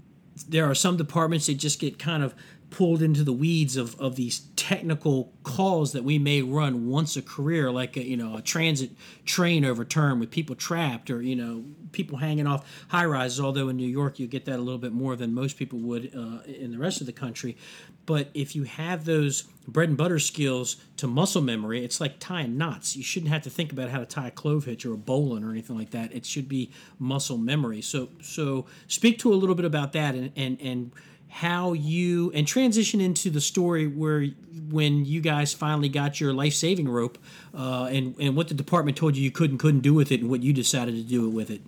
there 0.47 0.69
are 0.69 0.75
some 0.75 0.95
departments 0.95 1.47
that 1.47 1.55
just 1.55 1.79
get 1.79 1.99
kind 1.99 2.23
of 2.23 2.33
pulled 2.69 3.01
into 3.01 3.23
the 3.23 3.33
weeds 3.33 3.75
of, 3.75 3.99
of 3.99 4.15
these 4.15 4.41
technical 4.55 5.33
calls 5.43 5.93
that 5.93 6.03
we 6.03 6.19
may 6.19 6.41
run 6.41 6.87
once 6.87 7.17
a 7.17 7.21
career, 7.21 7.71
like 7.71 7.97
a, 7.97 8.03
you 8.03 8.17
know 8.17 8.37
a 8.37 8.41
transit 8.41 8.91
train 9.25 9.65
overturned 9.65 10.19
with 10.19 10.29
people 10.29 10.55
trapped, 10.55 11.09
or 11.09 11.21
you 11.21 11.35
know 11.35 11.63
people 11.91 12.17
hanging 12.17 12.47
off 12.47 12.65
high 12.89 13.05
rises. 13.05 13.39
Although 13.39 13.69
in 13.69 13.77
New 13.77 13.87
York 13.87 14.19
you 14.19 14.27
get 14.27 14.45
that 14.45 14.57
a 14.57 14.61
little 14.61 14.79
bit 14.79 14.91
more 14.91 15.15
than 15.15 15.33
most 15.33 15.57
people 15.57 15.79
would 15.79 16.11
uh, 16.15 16.43
in 16.43 16.71
the 16.71 16.77
rest 16.77 17.01
of 17.01 17.07
the 17.07 17.13
country. 17.13 17.57
But 18.05 18.29
if 18.33 18.55
you 18.55 18.63
have 18.63 19.05
those 19.05 19.43
bread 19.67 19.89
and 19.89 19.97
butter 19.97 20.17
skills 20.17 20.77
to 20.97 21.07
muscle 21.07 21.43
memory, 21.43 21.85
it's 21.85 22.01
like 22.01 22.19
tying 22.19 22.57
knots. 22.57 22.95
You 22.95 23.03
shouldn't 23.03 23.31
have 23.31 23.43
to 23.43 23.51
think 23.51 23.71
about 23.71 23.89
how 23.89 23.99
to 23.99 24.05
tie 24.05 24.27
a 24.29 24.31
clove 24.31 24.65
hitch 24.65 24.85
or 24.85 24.93
a 24.93 24.97
bowline 24.97 25.43
or 25.43 25.51
anything 25.51 25.77
like 25.77 25.91
that. 25.91 26.11
It 26.13 26.25
should 26.25 26.49
be 26.49 26.71
muscle 26.97 27.37
memory. 27.37 27.81
So 27.81 28.09
so 28.21 28.65
speak 28.87 29.19
to 29.19 29.33
a 29.33 29.35
little 29.35 29.55
bit 29.55 29.65
about 29.65 29.93
that 29.93 30.15
and 30.15 30.31
and 30.35 30.59
and 30.59 30.91
how 31.29 31.73
you 31.73 32.31
and 32.33 32.47
transition 32.47 32.99
into 32.99 33.29
the 33.29 33.39
story 33.39 33.87
where 33.87 34.25
when 34.69 35.05
you 35.05 35.21
guys 35.21 35.53
finally 35.53 35.87
got 35.87 36.19
your 36.19 36.33
life 36.33 36.53
saving 36.53 36.89
rope 36.89 37.17
uh, 37.55 37.87
and 37.91 38.15
and 38.19 38.35
what 38.35 38.47
the 38.47 38.53
department 38.53 38.97
told 38.97 39.15
you 39.15 39.23
you 39.23 39.31
could 39.31 39.51
and 39.51 39.59
couldn't 39.59 39.81
do 39.81 39.93
with 39.93 40.11
it 40.11 40.21
and 40.21 40.29
what 40.29 40.41
you 40.41 40.51
decided 40.53 40.95
to 40.95 41.03
do 41.03 41.29
with 41.29 41.49
it. 41.49 41.61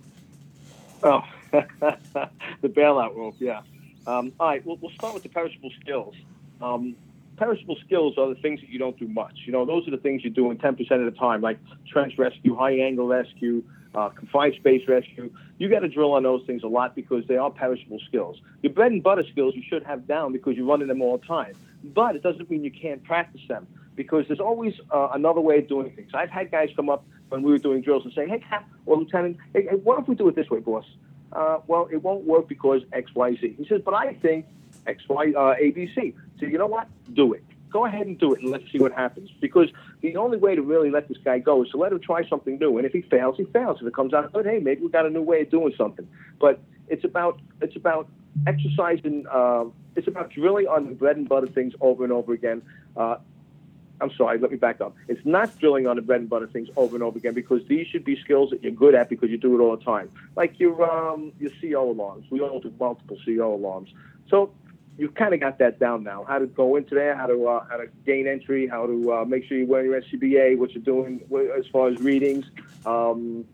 Oh, 1.02 1.22
the 1.52 2.68
bailout 2.68 3.16
rope, 3.16 3.36
yeah. 3.38 3.62
Um, 4.06 4.32
all 4.38 4.48
right, 4.48 4.64
well, 4.66 4.78
we'll 4.80 4.90
start 4.92 5.14
with 5.14 5.22
the 5.22 5.28
perishable 5.28 5.70
skills. 5.80 6.14
Um, 6.60 6.96
perishable 7.36 7.76
skills 7.84 8.18
are 8.18 8.28
the 8.28 8.40
things 8.40 8.60
that 8.60 8.68
you 8.68 8.78
don't 8.78 8.98
do 8.98 9.08
much. 9.08 9.42
You 9.46 9.52
know, 9.52 9.64
those 9.64 9.86
are 9.86 9.90
the 9.90 9.96
things 9.96 10.22
you're 10.24 10.32
doing 10.32 10.58
10% 10.58 10.80
of 10.80 11.12
the 11.12 11.18
time, 11.18 11.40
like 11.40 11.58
trench 11.88 12.18
rescue, 12.18 12.56
high 12.56 12.78
angle 12.78 13.06
rescue, 13.06 13.62
uh, 13.94 14.08
confined 14.10 14.54
space 14.54 14.86
rescue. 14.88 15.30
You 15.58 15.68
got 15.68 15.80
to 15.80 15.88
drill 15.88 16.12
on 16.12 16.22
those 16.22 16.44
things 16.46 16.62
a 16.62 16.68
lot 16.68 16.94
because 16.94 17.26
they 17.26 17.36
are 17.36 17.50
perishable 17.50 18.00
skills. 18.06 18.40
Your 18.62 18.72
bread 18.72 18.92
and 18.92 19.02
butter 19.02 19.24
skills 19.30 19.54
you 19.54 19.62
should 19.68 19.82
have 19.84 20.06
down 20.06 20.32
because 20.32 20.56
you're 20.56 20.66
running 20.66 20.88
them 20.88 21.02
all 21.02 21.18
the 21.18 21.26
time. 21.26 21.54
But 21.84 22.16
it 22.16 22.22
doesn't 22.22 22.50
mean 22.50 22.64
you 22.64 22.70
can't 22.70 23.02
practice 23.04 23.42
them 23.48 23.66
because 23.96 24.26
there's 24.28 24.40
always 24.40 24.74
uh, 24.90 25.08
another 25.12 25.40
way 25.40 25.58
of 25.58 25.68
doing 25.68 25.90
things. 25.94 26.12
I've 26.14 26.30
had 26.30 26.50
guys 26.50 26.70
come 26.74 26.88
up 26.88 27.04
when 27.28 27.42
we 27.42 27.52
were 27.52 27.58
doing 27.58 27.82
drills 27.82 28.04
and 28.04 28.14
say, 28.14 28.28
"Hey, 28.28 28.38
Cap 28.38 28.68
or 28.86 28.96
Lieutenant, 28.96 29.36
hey, 29.52 29.66
hey, 29.68 29.76
what 29.76 29.98
if 30.00 30.08
we 30.08 30.14
do 30.14 30.28
it 30.28 30.36
this 30.36 30.48
way, 30.50 30.60
boss?" 30.60 30.84
Uh, 31.32 31.58
well, 31.66 31.88
it 31.90 32.02
won't 32.02 32.24
work 32.24 32.48
because 32.48 32.82
X, 32.92 33.14
Y, 33.14 33.36
Z. 33.40 33.54
He 33.58 33.66
says, 33.66 33.82
"But 33.84 33.94
I 33.94 34.14
think 34.14 34.46
X, 34.86 35.02
Y, 35.08 35.32
uh, 35.36 35.54
A, 35.58 35.70
B, 35.70 35.90
C." 35.94 36.14
So 36.40 36.46
you 36.46 36.58
know 36.58 36.66
what? 36.66 36.88
Do 37.12 37.32
it 37.34 37.44
go 37.72 37.86
ahead 37.86 38.06
and 38.06 38.18
do 38.18 38.34
it 38.34 38.40
and 38.40 38.50
let's 38.50 38.70
see 38.70 38.78
what 38.78 38.92
happens. 38.92 39.30
Because 39.40 39.68
the 40.00 40.16
only 40.16 40.38
way 40.38 40.54
to 40.54 40.62
really 40.62 40.90
let 40.90 41.08
this 41.08 41.18
guy 41.24 41.38
go 41.38 41.64
is 41.64 41.70
to 41.70 41.78
let 41.78 41.92
him 41.92 42.00
try 42.00 42.26
something 42.28 42.58
new. 42.58 42.76
And 42.76 42.86
if 42.86 42.92
he 42.92 43.02
fails, 43.02 43.36
he 43.36 43.44
fails. 43.44 43.78
If 43.80 43.86
it 43.86 43.94
comes 43.94 44.14
out 44.14 44.32
good, 44.32 44.46
hey, 44.46 44.58
maybe 44.58 44.82
we 44.82 44.88
got 44.88 45.06
a 45.06 45.10
new 45.10 45.22
way 45.22 45.42
of 45.42 45.50
doing 45.50 45.72
something. 45.76 46.06
But 46.38 46.60
it's 46.88 47.04
about 47.04 47.40
it's 47.60 47.76
about 47.76 48.08
exercising. 48.46 49.26
Uh, 49.30 49.64
it's 49.96 50.08
about 50.08 50.30
drilling 50.30 50.68
on 50.68 50.86
the 50.88 50.94
bread 50.94 51.16
and 51.16 51.28
butter 51.28 51.46
things 51.46 51.74
over 51.80 52.04
and 52.04 52.12
over 52.12 52.32
again. 52.32 52.62
Uh, 52.96 53.16
I'm 54.00 54.10
sorry, 54.16 54.38
let 54.38 54.50
me 54.50 54.56
back 54.56 54.80
up. 54.80 54.96
It's 55.06 55.24
not 55.24 55.56
drilling 55.60 55.86
on 55.86 55.94
the 55.94 56.02
bread 56.02 56.20
and 56.20 56.28
butter 56.28 56.48
things 56.48 56.68
over 56.76 56.96
and 56.96 57.04
over 57.04 57.18
again 57.18 57.34
because 57.34 57.64
these 57.68 57.86
should 57.86 58.04
be 58.04 58.20
skills 58.20 58.50
that 58.50 58.62
you're 58.62 58.72
good 58.72 58.96
at 58.96 59.08
because 59.08 59.30
you 59.30 59.38
do 59.38 59.54
it 59.54 59.62
all 59.62 59.76
the 59.76 59.84
time. 59.84 60.10
Like 60.34 60.58
your 60.58 60.90
um, 60.90 61.32
your 61.38 61.50
CO 61.60 61.90
alarms. 61.90 62.26
We 62.30 62.40
all 62.40 62.58
do 62.60 62.72
multiple 62.80 63.16
CO 63.24 63.54
alarms. 63.54 63.90
So 64.28 64.52
you've 64.98 65.14
kind 65.14 65.34
of 65.34 65.40
got 65.40 65.58
that 65.58 65.78
down 65.78 66.02
now. 66.04 66.24
How 66.24 66.38
to 66.38 66.46
go 66.46 66.76
into 66.76 66.94
there, 66.94 67.16
how 67.16 67.26
to 67.26 67.48
uh, 67.48 67.64
how 67.68 67.76
to 67.78 67.86
gain 68.06 68.26
entry, 68.26 68.66
how 68.66 68.86
to 68.86 69.12
uh, 69.12 69.24
make 69.24 69.44
sure 69.44 69.56
you're 69.58 69.66
wearing 69.66 69.90
your 69.90 70.00
SCBA, 70.02 70.58
what 70.58 70.72
you're 70.72 70.82
doing 70.82 71.22
as 71.56 71.66
far 71.66 71.88
as 71.88 71.98
readings. 72.00 72.44
Um, 72.84 73.44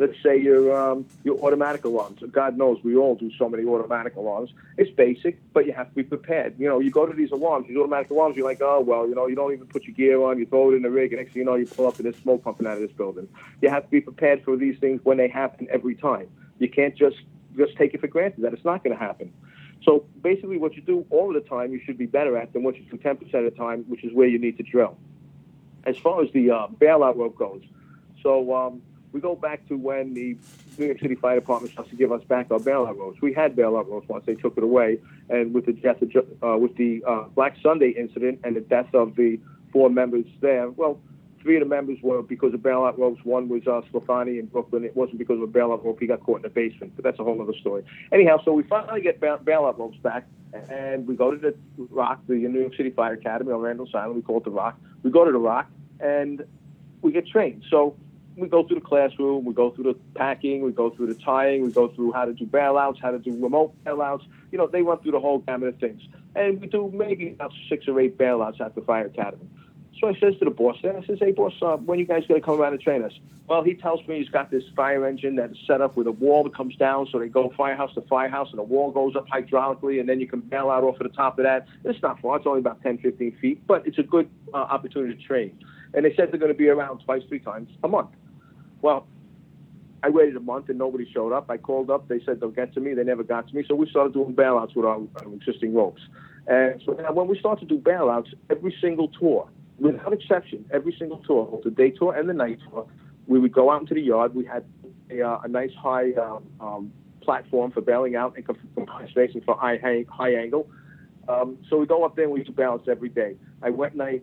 let's 0.00 0.16
say 0.22 0.40
your 0.40 0.76
um, 0.76 1.06
your 1.24 1.36
automatic 1.44 1.84
alarms. 1.84 2.22
God 2.32 2.56
knows 2.56 2.82
we 2.82 2.96
all 2.96 3.14
do 3.14 3.30
so 3.38 3.48
many 3.48 3.64
automatic 3.64 4.16
alarms. 4.16 4.50
It's 4.78 4.90
basic, 4.90 5.38
but 5.52 5.66
you 5.66 5.72
have 5.72 5.88
to 5.90 5.94
be 5.94 6.02
prepared. 6.02 6.58
You 6.58 6.68
know, 6.68 6.80
you 6.80 6.90
go 6.90 7.06
to 7.06 7.12
these 7.12 7.30
alarms, 7.30 7.68
these 7.68 7.76
automatic 7.76 8.10
alarms. 8.10 8.36
You're 8.36 8.46
like, 8.46 8.62
oh 8.62 8.80
well, 8.80 9.06
you 9.06 9.14
know, 9.14 9.26
you 9.26 9.36
don't 9.36 9.52
even 9.52 9.66
put 9.66 9.84
your 9.84 9.94
gear 9.94 10.20
on. 10.22 10.38
You 10.38 10.46
throw 10.46 10.72
it 10.72 10.76
in 10.76 10.82
the 10.82 10.90
rig, 10.90 11.12
and 11.12 11.20
next 11.20 11.34
thing 11.34 11.40
you 11.40 11.46
know, 11.46 11.54
you 11.54 11.66
pull 11.66 11.86
up 11.86 11.96
and 11.96 12.06
there's 12.06 12.16
smoke 12.22 12.42
pumping 12.42 12.66
out 12.66 12.74
of 12.74 12.80
this 12.80 12.92
building. 12.92 13.28
You 13.60 13.68
have 13.68 13.84
to 13.84 13.90
be 13.90 14.00
prepared 14.00 14.42
for 14.42 14.56
these 14.56 14.78
things 14.78 15.00
when 15.04 15.18
they 15.18 15.28
happen 15.28 15.68
every 15.70 15.94
time. 15.94 16.28
You 16.58 16.68
can't 16.68 16.96
just 16.96 17.18
just 17.56 17.76
take 17.76 17.94
it 17.94 18.00
for 18.00 18.06
granted 18.06 18.42
that 18.42 18.54
it's 18.54 18.64
not 18.64 18.82
going 18.82 18.96
to 18.96 19.02
happen. 19.02 19.32
So 19.82 20.04
basically, 20.22 20.58
what 20.58 20.74
you 20.74 20.82
do 20.82 21.06
all 21.10 21.32
the 21.32 21.40
time, 21.40 21.72
you 21.72 21.80
should 21.84 21.96
be 21.96 22.06
better 22.06 22.36
at 22.36 22.52
than 22.52 22.62
what 22.62 22.76
you 22.76 22.82
do 22.82 22.96
10% 22.96 23.20
of 23.34 23.44
the 23.44 23.50
time, 23.50 23.84
which 23.88 24.04
is 24.04 24.12
where 24.12 24.28
you 24.28 24.38
need 24.38 24.56
to 24.58 24.62
drill. 24.62 24.96
As 25.84 25.96
far 25.96 26.22
as 26.22 26.30
the 26.32 26.50
uh, 26.50 26.66
bailout 26.68 27.16
rope 27.16 27.36
goes, 27.36 27.62
so 28.22 28.54
um, 28.54 28.82
we 29.12 29.20
go 29.20 29.34
back 29.34 29.66
to 29.68 29.76
when 29.76 30.12
the 30.12 30.36
New 30.78 30.86
York 30.86 31.00
City 31.00 31.14
Fire 31.14 31.34
Department 31.36 31.72
started 31.72 31.90
to 31.90 31.96
give 31.96 32.12
us 32.12 32.22
back 32.24 32.50
our 32.50 32.58
bailout 32.58 32.98
ropes. 32.98 33.20
We 33.22 33.32
had 33.32 33.56
bailout 33.56 33.88
ropes 33.88 34.06
once; 34.08 34.26
they 34.26 34.34
took 34.34 34.58
it 34.58 34.62
away, 34.62 34.98
and 35.30 35.54
with 35.54 35.64
the 35.66 35.72
death 35.72 36.02
of, 36.02 36.10
uh, 36.42 36.58
with 36.58 36.76
the 36.76 37.02
uh, 37.06 37.24
Black 37.34 37.56
Sunday 37.62 37.90
incident 37.90 38.40
and 38.44 38.54
the 38.54 38.60
death 38.60 38.94
of 38.94 39.16
the 39.16 39.40
four 39.72 39.88
members 39.88 40.26
there, 40.40 40.70
well, 40.70 41.00
three 41.42 41.56
of 41.56 41.60
the 41.60 41.68
members 41.68 41.98
were 42.02 42.22
because 42.22 42.54
of 42.54 42.60
bailout 42.60 42.98
ropes. 42.98 43.24
One 43.24 43.48
was 43.48 43.62
uh, 43.66 43.80
Sclafani 43.90 44.38
in 44.38 44.46
Brooklyn. 44.46 44.84
It 44.84 44.96
wasn't 44.96 45.18
because 45.18 45.36
of 45.36 45.42
a 45.42 45.46
bailout 45.46 45.84
rope. 45.84 45.98
He 46.00 46.06
got 46.06 46.20
caught 46.20 46.36
in 46.36 46.42
the 46.42 46.48
basement, 46.48 46.92
but 46.96 47.04
that's 47.04 47.18
a 47.18 47.24
whole 47.24 47.40
other 47.40 47.54
story. 47.60 47.84
Anyhow, 48.12 48.38
so 48.44 48.52
we 48.52 48.62
finally 48.64 49.00
get 49.00 49.20
bail- 49.20 49.38
bailout 49.38 49.78
ropes 49.78 49.98
back, 49.98 50.26
and 50.70 51.06
we 51.06 51.16
go 51.16 51.30
to 51.30 51.36
the 51.36 51.54
Rock, 51.90 52.20
the 52.28 52.34
New 52.34 52.60
York 52.60 52.74
City 52.76 52.90
Fire 52.90 53.14
Academy 53.14 53.52
on 53.52 53.60
Randall's 53.60 53.94
Island. 53.94 54.16
We 54.16 54.22
call 54.22 54.38
it 54.38 54.44
the 54.44 54.50
Rock. 54.50 54.78
We 55.02 55.10
go 55.10 55.24
to 55.24 55.32
the 55.32 55.38
Rock, 55.38 55.68
and 56.00 56.44
we 57.02 57.12
get 57.12 57.26
trained. 57.26 57.64
So 57.70 57.96
we 58.36 58.48
go 58.48 58.66
through 58.66 58.80
the 58.80 58.86
classroom, 58.86 59.44
we 59.44 59.52
go 59.52 59.70
through 59.70 59.84
the 59.84 59.94
packing, 60.14 60.62
we 60.62 60.72
go 60.72 60.90
through 60.90 61.06
the 61.06 61.14
tying, 61.14 61.62
we 61.62 61.70
go 61.70 61.88
through 61.88 62.12
how 62.12 62.24
to 62.24 62.32
do 62.32 62.46
bailouts, 62.46 63.00
how 63.00 63.10
to 63.10 63.18
do 63.18 63.32
remote 63.42 63.72
bailouts. 63.84 64.22
You 64.52 64.58
know, 64.58 64.66
they 64.66 64.82
run 64.82 64.98
through 65.00 65.12
the 65.12 65.20
whole 65.20 65.38
gamut 65.38 65.68
of 65.68 65.78
things. 65.78 66.02
And 66.34 66.60
we 66.60 66.68
do 66.68 66.90
maybe 66.94 67.30
about 67.30 67.52
six 67.68 67.88
or 67.88 68.00
eight 68.00 68.16
bailouts 68.16 68.60
at 68.60 68.74
the 68.74 68.82
fire 68.82 69.06
academy. 69.06 69.48
So 69.98 70.08
I 70.08 70.14
says 70.18 70.34
to 70.38 70.44
the 70.46 70.50
boss 70.50 70.76
there, 70.82 70.96
I 70.96 71.04
says, 71.04 71.18
hey, 71.20 71.32
boss, 71.32 71.52
uh, 71.60 71.76
when 71.76 71.98
you 71.98 72.06
guys 72.06 72.24
to 72.26 72.40
come 72.40 72.60
around 72.60 72.72
and 72.72 72.80
train 72.80 73.02
us? 73.02 73.12
Well, 73.48 73.62
he 73.62 73.74
tells 73.74 74.06
me 74.06 74.18
he's 74.18 74.28
got 74.28 74.50
this 74.50 74.62
fire 74.76 75.06
engine 75.06 75.36
that's 75.36 75.58
set 75.66 75.80
up 75.80 75.96
with 75.96 76.06
a 76.06 76.12
wall 76.12 76.44
that 76.44 76.54
comes 76.54 76.76
down, 76.76 77.08
so 77.10 77.18
they 77.18 77.28
go 77.28 77.52
firehouse 77.56 77.92
to 77.94 78.02
firehouse, 78.02 78.48
and 78.50 78.58
the 78.58 78.62
wall 78.62 78.92
goes 78.92 79.16
up 79.16 79.28
hydraulically, 79.28 79.98
and 79.98 80.08
then 80.08 80.20
you 80.20 80.26
can 80.26 80.40
bail 80.40 80.70
out 80.70 80.84
off 80.84 81.00
of 81.00 81.10
the 81.10 81.16
top 81.16 81.38
of 81.38 81.44
that. 81.44 81.66
It's 81.84 82.00
not 82.00 82.20
far. 82.20 82.36
It's 82.36 82.46
only 82.46 82.60
about 82.60 82.80
10, 82.82 82.98
15 82.98 83.36
feet, 83.40 83.66
but 83.66 83.86
it's 83.86 83.98
a 83.98 84.02
good 84.02 84.30
uh, 84.54 84.58
opportunity 84.58 85.16
to 85.16 85.22
train. 85.22 85.58
And 85.92 86.04
they 86.04 86.14
said 86.14 86.30
they're 86.30 86.38
going 86.38 86.52
to 86.52 86.58
be 86.58 86.68
around 86.68 87.00
twice, 87.00 87.22
three 87.28 87.40
times 87.40 87.68
a 87.82 87.88
month. 87.88 88.10
Well, 88.82 89.06
I 90.02 90.08
waited 90.08 90.36
a 90.36 90.40
month 90.40 90.68
and 90.68 90.78
nobody 90.78 91.10
showed 91.12 91.32
up. 91.32 91.50
I 91.50 91.58
called 91.58 91.90
up. 91.90 92.08
They 92.08 92.20
said 92.24 92.40
they'll 92.40 92.50
get 92.50 92.72
to 92.74 92.80
me. 92.80 92.94
They 92.94 93.04
never 93.04 93.22
got 93.22 93.48
to 93.48 93.54
me. 93.54 93.64
So 93.68 93.74
we 93.74 93.88
started 93.90 94.14
doing 94.14 94.34
bailouts 94.34 94.74
with 94.74 94.86
our, 94.86 95.00
our 95.16 95.34
existing 95.34 95.74
ropes. 95.74 96.00
And 96.46 96.80
so 96.86 96.92
now 96.92 97.12
when 97.12 97.28
we 97.28 97.38
start 97.38 97.60
to 97.60 97.66
do 97.66 97.78
bailouts, 97.78 98.32
every 98.48 98.74
single 98.80 99.08
tour, 99.08 99.48
without 99.80 100.12
exception, 100.12 100.64
every 100.72 100.94
single 100.98 101.18
tour, 101.18 101.46
both 101.46 101.64
the 101.64 101.70
day 101.70 101.90
tour 101.90 102.14
and 102.14 102.28
the 102.28 102.34
night 102.34 102.58
tour, 102.70 102.86
we 103.26 103.38
would 103.38 103.52
go 103.52 103.70
out 103.70 103.80
into 103.80 103.94
the 103.94 104.02
yard. 104.02 104.34
We 104.34 104.44
had 104.44 104.64
a, 105.10 105.22
uh, 105.22 105.40
a 105.44 105.48
nice 105.48 105.72
high 105.74 106.12
um, 106.12 106.44
um, 106.60 106.92
platform 107.22 107.70
for 107.70 107.80
bailing 107.80 108.16
out 108.16 108.36
and 108.36 109.10
spacing 109.10 109.42
for 109.42 109.56
high, 109.56 109.78
high, 109.78 110.04
high 110.08 110.34
angle. 110.34 110.68
Um, 111.28 111.58
so 111.68 111.78
we 111.78 111.86
go 111.86 112.04
up 112.04 112.16
there 112.16 112.24
and 112.24 112.34
we 112.34 112.42
do 112.42 112.52
bailouts 112.52 112.88
every 112.88 113.08
day. 113.08 113.36
I 113.62 113.70
went 113.70 113.92
and 113.94 114.02
I 114.02 114.20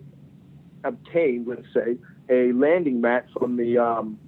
obtained, 0.84 1.48
let's 1.48 1.68
say, 1.74 1.98
a 2.30 2.52
landing 2.52 3.02
mat 3.02 3.28
from 3.38 3.58
the 3.58 3.78
um, 3.78 4.20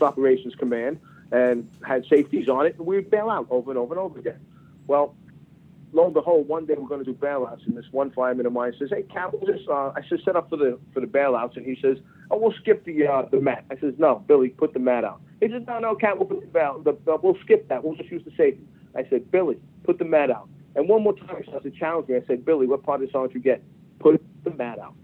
Operations 0.00 0.54
Command 0.54 0.98
and 1.32 1.68
had 1.86 2.04
safeties 2.06 2.48
on 2.48 2.66
it, 2.66 2.76
and 2.78 2.86
we 2.86 2.96
would 2.96 3.10
bail 3.10 3.30
out 3.30 3.46
over 3.50 3.70
and 3.70 3.78
over 3.78 3.94
and 3.94 4.00
over 4.00 4.18
again. 4.18 4.40
Well, 4.86 5.14
lo 5.92 6.06
and 6.06 6.14
behold, 6.14 6.48
one 6.48 6.66
day 6.66 6.74
we're 6.76 6.88
going 6.88 7.04
to 7.04 7.10
do 7.10 7.16
bailouts, 7.16 7.66
and 7.66 7.76
this 7.76 7.84
one 7.90 8.10
fireman 8.10 8.46
of 8.46 8.52
mine 8.52 8.72
says, 8.78 8.90
"Hey, 8.90 9.02
Cap, 9.02 9.32
we'll 9.32 9.52
just 9.52 9.68
uh, 9.68 9.92
I 9.94 10.00
said 10.08 10.20
set 10.24 10.36
up 10.36 10.48
for 10.48 10.56
the 10.56 10.78
for 10.92 11.00
the 11.00 11.06
bailouts," 11.06 11.56
and 11.56 11.64
he 11.64 11.78
says, 11.80 11.98
"Oh, 12.30 12.38
we'll 12.38 12.54
skip 12.60 12.84
the 12.84 13.06
uh, 13.06 13.22
the 13.30 13.40
mat." 13.40 13.64
I 13.70 13.76
says, 13.76 13.94
"No, 13.98 14.24
Billy, 14.26 14.50
put 14.50 14.72
the 14.72 14.80
mat 14.80 15.04
out." 15.04 15.20
He 15.40 15.48
says, 15.48 15.62
"No, 15.66 15.78
no, 15.78 15.94
Cap, 15.94 16.16
we'll 16.18 16.26
put 16.26 16.40
the, 16.40 16.46
bail, 16.46 16.82
the 16.82 16.92
uh, 17.12 17.18
we'll 17.22 17.38
skip 17.42 17.68
that. 17.68 17.84
We'll 17.84 17.96
just 17.96 18.10
use 18.10 18.22
the 18.24 18.32
safety." 18.36 18.64
I 18.96 19.04
said, 19.08 19.30
"Billy, 19.30 19.58
put 19.84 19.98
the 19.98 20.04
mat 20.04 20.30
out." 20.30 20.48
And 20.74 20.88
one 20.88 21.02
more 21.02 21.14
time, 21.14 21.36
he 21.38 21.42
starts 21.44 21.64
to 21.64 21.70
challenge 21.70 22.08
me. 22.08 22.16
I 22.16 22.22
said, 22.26 22.44
"Billy, 22.44 22.66
what 22.66 22.82
part 22.82 23.02
of 23.02 23.08
the 23.08 23.12
song 23.12 23.28
did 23.28 23.34
you 23.34 23.40
get? 23.40 23.62
Put 24.00 24.22
the 24.44 24.50
mat 24.50 24.78
out." 24.78 24.94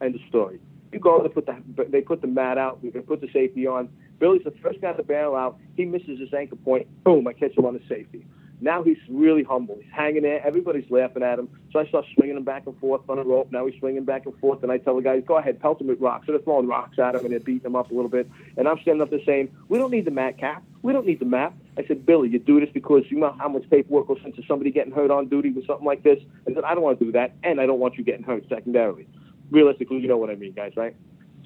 End 0.00 0.14
of 0.14 0.20
story. 0.28 0.60
You 0.92 1.00
go, 1.00 1.22
they 1.22 1.28
put 1.28 1.46
the 1.46 1.56
they 1.88 2.00
put 2.00 2.20
the 2.20 2.28
mat 2.28 2.58
out. 2.58 2.82
We 2.82 2.90
put 2.90 3.20
the 3.20 3.28
safety 3.32 3.66
on. 3.66 3.88
Billy's 4.20 4.44
the 4.44 4.52
first 4.62 4.80
guy 4.80 4.92
to 4.92 5.02
bail 5.02 5.34
out. 5.34 5.58
He 5.76 5.84
misses 5.84 6.20
his 6.20 6.32
anchor 6.32 6.56
point. 6.56 6.86
Boom! 7.02 7.26
I 7.26 7.32
catch 7.32 7.56
him 7.56 7.64
on 7.64 7.74
the 7.74 7.82
safety. 7.88 8.24
Now 8.64 8.82
he's 8.82 8.96
really 9.10 9.42
humble. 9.42 9.78
He's 9.78 9.92
hanging 9.92 10.22
there. 10.22 10.44
Everybody's 10.44 10.90
laughing 10.90 11.22
at 11.22 11.38
him. 11.38 11.50
So 11.70 11.80
I 11.80 11.86
start 11.86 12.06
swinging 12.14 12.38
him 12.38 12.44
back 12.44 12.66
and 12.66 12.74
forth 12.78 13.02
on 13.10 13.18
a 13.18 13.22
rope. 13.22 13.52
Now 13.52 13.66
he's 13.66 13.78
swinging 13.78 14.04
back 14.04 14.24
and 14.24 14.34
forth. 14.38 14.62
And 14.62 14.72
I 14.72 14.78
tell 14.78 14.96
the 14.96 15.02
guys, 15.02 15.22
go 15.26 15.36
ahead, 15.36 15.60
pelt 15.60 15.82
him 15.82 15.88
with 15.88 16.00
rocks. 16.00 16.24
So 16.24 16.32
they're 16.32 16.40
throwing 16.40 16.66
rocks 16.66 16.98
at 16.98 17.14
him 17.14 17.26
and 17.26 17.32
they're 17.32 17.40
beating 17.40 17.66
him 17.66 17.76
up 17.76 17.90
a 17.90 17.94
little 17.94 18.08
bit. 18.08 18.26
And 18.56 18.66
I'm 18.66 18.80
standing 18.80 19.02
up 19.02 19.10
there 19.10 19.20
saying, 19.26 19.54
we 19.68 19.76
don't 19.76 19.90
need 19.90 20.06
the 20.06 20.10
mat 20.10 20.38
cap. 20.38 20.62
We 20.80 20.94
don't 20.94 21.06
need 21.06 21.20
the 21.20 21.26
map. 21.26 21.54
I 21.76 21.84
said, 21.86 22.06
Billy, 22.06 22.30
you 22.30 22.38
do 22.38 22.58
this 22.58 22.70
because 22.72 23.02
you 23.10 23.18
know 23.18 23.36
how 23.38 23.48
much 23.48 23.68
paperwork 23.68 24.08
goes 24.08 24.20
into 24.24 24.42
somebody 24.48 24.70
getting 24.70 24.94
hurt 24.94 25.10
on 25.10 25.28
duty 25.28 25.50
with 25.50 25.66
something 25.66 25.86
like 25.86 26.02
this. 26.02 26.18
I 26.48 26.54
said, 26.54 26.64
I 26.64 26.74
don't 26.74 26.84
want 26.84 26.98
to 27.00 27.04
do 27.04 27.12
that. 27.12 27.34
And 27.42 27.60
I 27.60 27.66
don't 27.66 27.80
want 27.80 27.98
you 27.98 28.04
getting 28.04 28.24
hurt 28.24 28.48
secondarily. 28.48 29.06
Realistically, 29.50 29.98
you 29.98 30.08
know 30.08 30.16
what 30.16 30.30
I 30.30 30.36
mean, 30.36 30.52
guys, 30.52 30.72
right? 30.74 30.96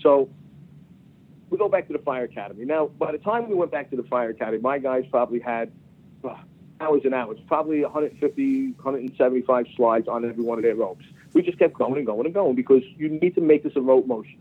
So 0.02 0.28
we 1.50 1.58
go 1.58 1.68
back 1.68 1.88
to 1.88 1.92
the 1.92 1.98
fire 1.98 2.24
academy. 2.24 2.64
Now, 2.64 2.86
by 2.86 3.10
the 3.10 3.18
time 3.18 3.48
we 3.48 3.56
went 3.56 3.72
back 3.72 3.90
to 3.90 3.96
the 3.96 4.04
fire 4.04 4.30
academy, 4.30 4.58
my 4.58 4.78
guys 4.78 5.04
probably 5.10 5.40
had 5.40 5.72
uh, 6.22 6.36
hours 6.80 7.02
and 7.04 7.14
hours, 7.14 7.38
probably 7.46 7.82
150, 7.82 8.72
175 8.72 9.66
slides 9.76 10.08
on 10.08 10.24
every 10.24 10.44
one 10.44 10.58
of 10.58 10.64
their 10.64 10.74
ropes. 10.74 11.04
We 11.32 11.42
just 11.42 11.58
kept 11.58 11.74
going 11.74 11.96
and 11.96 12.06
going 12.06 12.26
and 12.26 12.34
going 12.34 12.54
because 12.54 12.82
you 12.96 13.08
need 13.08 13.34
to 13.34 13.40
make 13.40 13.62
this 13.62 13.74
a 13.76 13.80
rope 13.80 14.06
motion. 14.06 14.38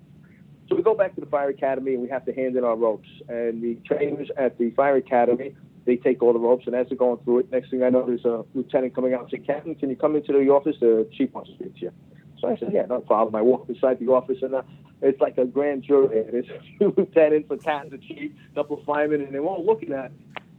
So 0.69 0.75
we 0.75 0.83
go 0.83 0.93
back 0.93 1.15
to 1.15 1.21
the 1.21 1.27
fire 1.27 1.49
academy 1.49 1.93
and 1.93 2.03
we 2.03 2.09
have 2.09 2.25
to 2.25 2.33
hand 2.33 2.55
in 2.55 2.63
our 2.63 2.75
ropes. 2.75 3.07
And 3.29 3.61
the 3.61 3.75
trainers 3.85 4.29
at 4.37 4.57
the 4.57 4.71
fire 4.71 4.97
academy, 4.97 5.55
they 5.85 5.95
take 5.95 6.21
all 6.21 6.33
the 6.33 6.39
ropes, 6.39 6.67
and 6.67 6.75
as 6.75 6.87
they're 6.89 6.97
going 6.97 7.19
through 7.23 7.39
it, 7.39 7.51
next 7.51 7.71
thing 7.71 7.81
I 7.81 7.89
know, 7.89 8.05
there's 8.05 8.25
a 8.25 8.43
lieutenant 8.53 8.93
coming 8.93 9.13
out 9.13 9.21
and 9.21 9.31
saying, 9.31 9.45
Captain, 9.45 9.73
can 9.73 9.89
you 9.89 9.95
come 9.95 10.17
into 10.17 10.33
the 10.33 10.49
office? 10.49 10.75
The 10.81 11.07
chief 11.13 11.31
wants 11.33 11.49
to 11.51 11.55
speak 11.55 11.75
to 11.75 11.81
you. 11.81 11.91
So 12.39 12.49
I 12.49 12.57
said, 12.57 12.71
yeah, 12.73 12.85
no 12.85 12.99
problem. 12.99 13.35
I 13.35 13.41
walk 13.41 13.67
inside 13.69 13.99
the 13.99 14.07
office, 14.07 14.39
and 14.41 14.53
uh, 14.53 14.63
it's 15.01 15.19
like 15.21 15.37
a 15.37 15.45
grand 15.45 15.83
jury. 15.83 16.23
There's 16.31 16.49
a 16.49 16.59
few 16.77 16.93
lieutenants, 16.95 17.49
a 17.49 17.57
captain, 17.57 17.91
the 17.91 17.97
chief, 17.99 18.33
a 18.51 18.55
couple 18.55 18.77
of 18.77 18.85
firemen, 18.85 19.21
and 19.21 19.33
they're 19.33 19.41
all 19.41 19.65
looking 19.65 19.93
at 19.93 20.05
it. 20.05 20.11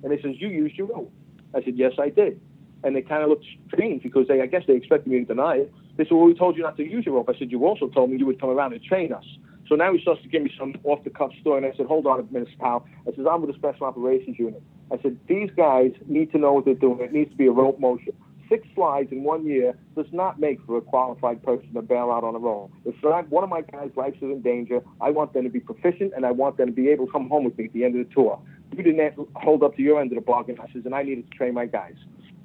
And 0.02 0.12
they 0.12 0.20
says, 0.22 0.32
you 0.38 0.48
used 0.48 0.76
your 0.76 0.86
rope. 0.86 1.12
I 1.54 1.62
said, 1.62 1.76
yes, 1.76 1.92
I 1.98 2.10
did. 2.10 2.40
And 2.84 2.94
they 2.94 3.02
kind 3.02 3.22
of 3.22 3.28
looked 3.28 3.46
strange 3.66 4.02
because 4.02 4.28
they, 4.28 4.40
I 4.40 4.46
guess 4.46 4.62
they 4.66 4.74
expected 4.74 5.10
me 5.10 5.18
to 5.20 5.24
deny 5.24 5.56
it. 5.56 5.72
They 5.96 6.04
said, 6.04 6.12
well, 6.12 6.26
we 6.26 6.34
told 6.34 6.56
you 6.56 6.62
not 6.62 6.76
to 6.76 6.84
use 6.84 7.04
your 7.04 7.16
rope. 7.16 7.28
I 7.28 7.38
said, 7.38 7.50
you 7.50 7.66
also 7.66 7.88
told 7.88 8.10
me 8.10 8.18
you 8.18 8.26
would 8.26 8.40
come 8.40 8.50
around 8.50 8.72
and 8.72 8.82
train 8.82 9.12
us. 9.12 9.24
So 9.68 9.74
now 9.74 9.92
he 9.92 10.00
starts 10.00 10.22
to 10.22 10.28
give 10.28 10.42
me 10.42 10.52
some 10.58 10.74
off 10.84 11.02
the 11.04 11.10
cuff 11.10 11.30
story. 11.40 11.58
And 11.64 11.72
I 11.72 11.76
said, 11.76 11.86
hold 11.86 12.06
on 12.06 12.20
a 12.20 12.32
minute, 12.32 12.48
pal. 12.58 12.86
I 13.06 13.14
said, 13.14 13.26
I'm 13.26 13.42
with 13.42 13.50
the 13.50 13.58
Special 13.58 13.86
Operations 13.86 14.38
Unit. 14.38 14.62
I 14.92 14.98
said, 15.02 15.18
these 15.28 15.50
guys 15.56 15.92
need 16.06 16.30
to 16.32 16.38
know 16.38 16.52
what 16.52 16.64
they're 16.64 16.74
doing. 16.74 17.00
It 17.00 17.12
needs 17.12 17.30
to 17.30 17.36
be 17.36 17.46
a 17.46 17.52
rope 17.52 17.78
motion 17.80 18.14
six 18.48 18.66
slides 18.74 19.12
in 19.12 19.22
one 19.22 19.46
year 19.46 19.76
does 19.94 20.06
not 20.12 20.40
make 20.40 20.58
for 20.64 20.78
a 20.78 20.80
qualified 20.80 21.42
person 21.42 21.72
to 21.74 21.82
bail 21.82 22.10
out 22.10 22.24
on 22.24 22.34
a 22.34 22.38
roll. 22.38 22.70
If 22.84 22.94
one 23.30 23.44
of 23.44 23.50
my 23.50 23.62
guys' 23.62 23.90
lives 23.96 24.16
is 24.16 24.22
in 24.22 24.42
danger, 24.42 24.80
I 25.00 25.10
want 25.10 25.32
them 25.32 25.44
to 25.44 25.50
be 25.50 25.60
proficient 25.60 26.12
and 26.16 26.24
I 26.24 26.30
want 26.30 26.56
them 26.56 26.66
to 26.66 26.72
be 26.72 26.88
able 26.88 27.06
to 27.06 27.12
come 27.12 27.28
home 27.28 27.44
with 27.44 27.58
me 27.58 27.66
at 27.66 27.72
the 27.72 27.84
end 27.84 27.98
of 27.98 28.08
the 28.08 28.14
tour. 28.14 28.40
You 28.76 28.82
didn't 28.82 29.28
hold 29.34 29.62
up 29.62 29.76
to 29.76 29.82
your 29.82 30.00
end 30.00 30.12
of 30.12 30.16
the 30.16 30.22
bargain, 30.22 30.58
I 30.60 30.72
says, 30.72 30.82
and 30.84 30.94
I 30.94 31.02
needed 31.02 31.30
to 31.30 31.36
train 31.36 31.54
my 31.54 31.66
guys. 31.66 31.96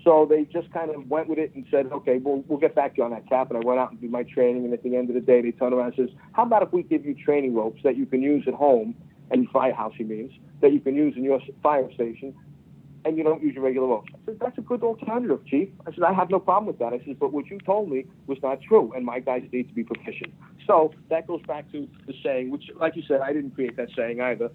So 0.03 0.25
they 0.29 0.43
just 0.45 0.71
kind 0.73 0.89
of 0.93 1.09
went 1.09 1.29
with 1.29 1.39
it 1.39 1.53
and 1.55 1.65
said, 1.71 1.87
okay, 1.91 2.17
we'll, 2.17 2.43
we'll 2.47 2.59
get 2.59 2.75
back 2.75 2.95
to 2.95 2.97
you 2.97 3.03
on 3.05 3.11
that 3.11 3.27
cap. 3.29 3.49
And 3.49 3.57
I 3.57 3.65
went 3.65 3.79
out 3.79 3.91
and 3.91 4.01
did 4.01 4.11
my 4.11 4.23
training. 4.23 4.65
And 4.65 4.73
at 4.73 4.83
the 4.83 4.97
end 4.97 5.09
of 5.09 5.15
the 5.15 5.21
day, 5.21 5.41
they 5.41 5.51
turned 5.51 5.73
around 5.73 5.93
and 5.97 6.09
says, 6.09 6.17
how 6.33 6.43
about 6.43 6.61
if 6.61 6.73
we 6.73 6.83
give 6.83 7.05
you 7.05 7.13
training 7.13 7.55
ropes 7.55 7.81
that 7.83 7.95
you 7.95 8.05
can 8.05 8.21
use 8.21 8.43
at 8.47 8.53
home, 8.53 8.95
and 9.31 9.49
firehouse, 9.49 9.93
he 9.97 10.03
means, 10.03 10.31
that 10.61 10.71
you 10.71 10.79
can 10.79 10.95
use 10.95 11.15
in 11.17 11.23
your 11.23 11.39
fire 11.61 11.91
station 11.93 12.33
and 13.05 13.17
you 13.17 13.23
don't 13.23 13.41
use 13.41 13.55
your 13.55 13.63
regular 13.63 13.87
ropes. 13.87 14.11
I 14.13 14.19
said, 14.25 14.37
that's 14.39 14.57
a 14.57 14.61
good 14.61 14.83
alternative, 14.83 15.45
Chief. 15.45 15.69
I 15.85 15.91
said, 15.91 16.03
I 16.03 16.13
have 16.13 16.29
no 16.29 16.39
problem 16.39 16.67
with 16.67 16.79
that. 16.79 16.93
I 16.93 17.03
said, 17.05 17.19
but 17.19 17.33
what 17.33 17.47
you 17.47 17.59
told 17.59 17.89
me 17.89 18.05
was 18.27 18.37
not 18.41 18.61
true, 18.61 18.93
and 18.95 19.05
my 19.05 19.19
guys 19.19 19.43
need 19.51 19.67
to 19.67 19.73
be 19.73 19.83
proficient. 19.83 20.33
So 20.65 20.93
that 21.09 21.27
goes 21.27 21.41
back 21.47 21.71
to 21.71 21.87
the 22.07 22.13
saying, 22.23 22.49
which, 22.49 22.63
like 22.79 22.95
you 22.95 23.03
said, 23.07 23.21
I 23.21 23.33
didn't 23.33 23.51
create 23.51 23.75
that 23.77 23.89
saying 23.95 24.21
either. 24.21 24.49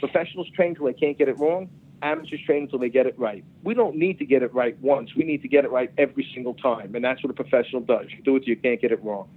Professionals 0.00 0.48
train 0.54 0.70
until 0.70 0.86
they 0.86 0.92
can't 0.92 1.16
get 1.16 1.28
it 1.28 1.38
wrong. 1.38 1.68
Amateurs 2.02 2.40
train 2.44 2.64
until 2.64 2.78
they 2.78 2.90
get 2.90 3.06
it 3.06 3.18
right. 3.18 3.42
We 3.62 3.72
don't 3.72 3.96
need 3.96 4.18
to 4.18 4.26
get 4.26 4.42
it 4.42 4.52
right 4.52 4.78
once. 4.82 5.10
We 5.16 5.24
need 5.24 5.40
to 5.42 5.48
get 5.48 5.64
it 5.64 5.70
right 5.70 5.90
every 5.96 6.28
single 6.34 6.54
time, 6.54 6.94
and 6.94 7.02
that's 7.04 7.22
what 7.22 7.30
a 7.30 7.34
professional 7.34 7.80
does. 7.80 8.06
You 8.10 8.22
do 8.22 8.36
it, 8.36 8.46
you 8.46 8.56
can't 8.56 8.80
get 8.80 8.92
it 8.92 9.02
wrong. 9.02 9.28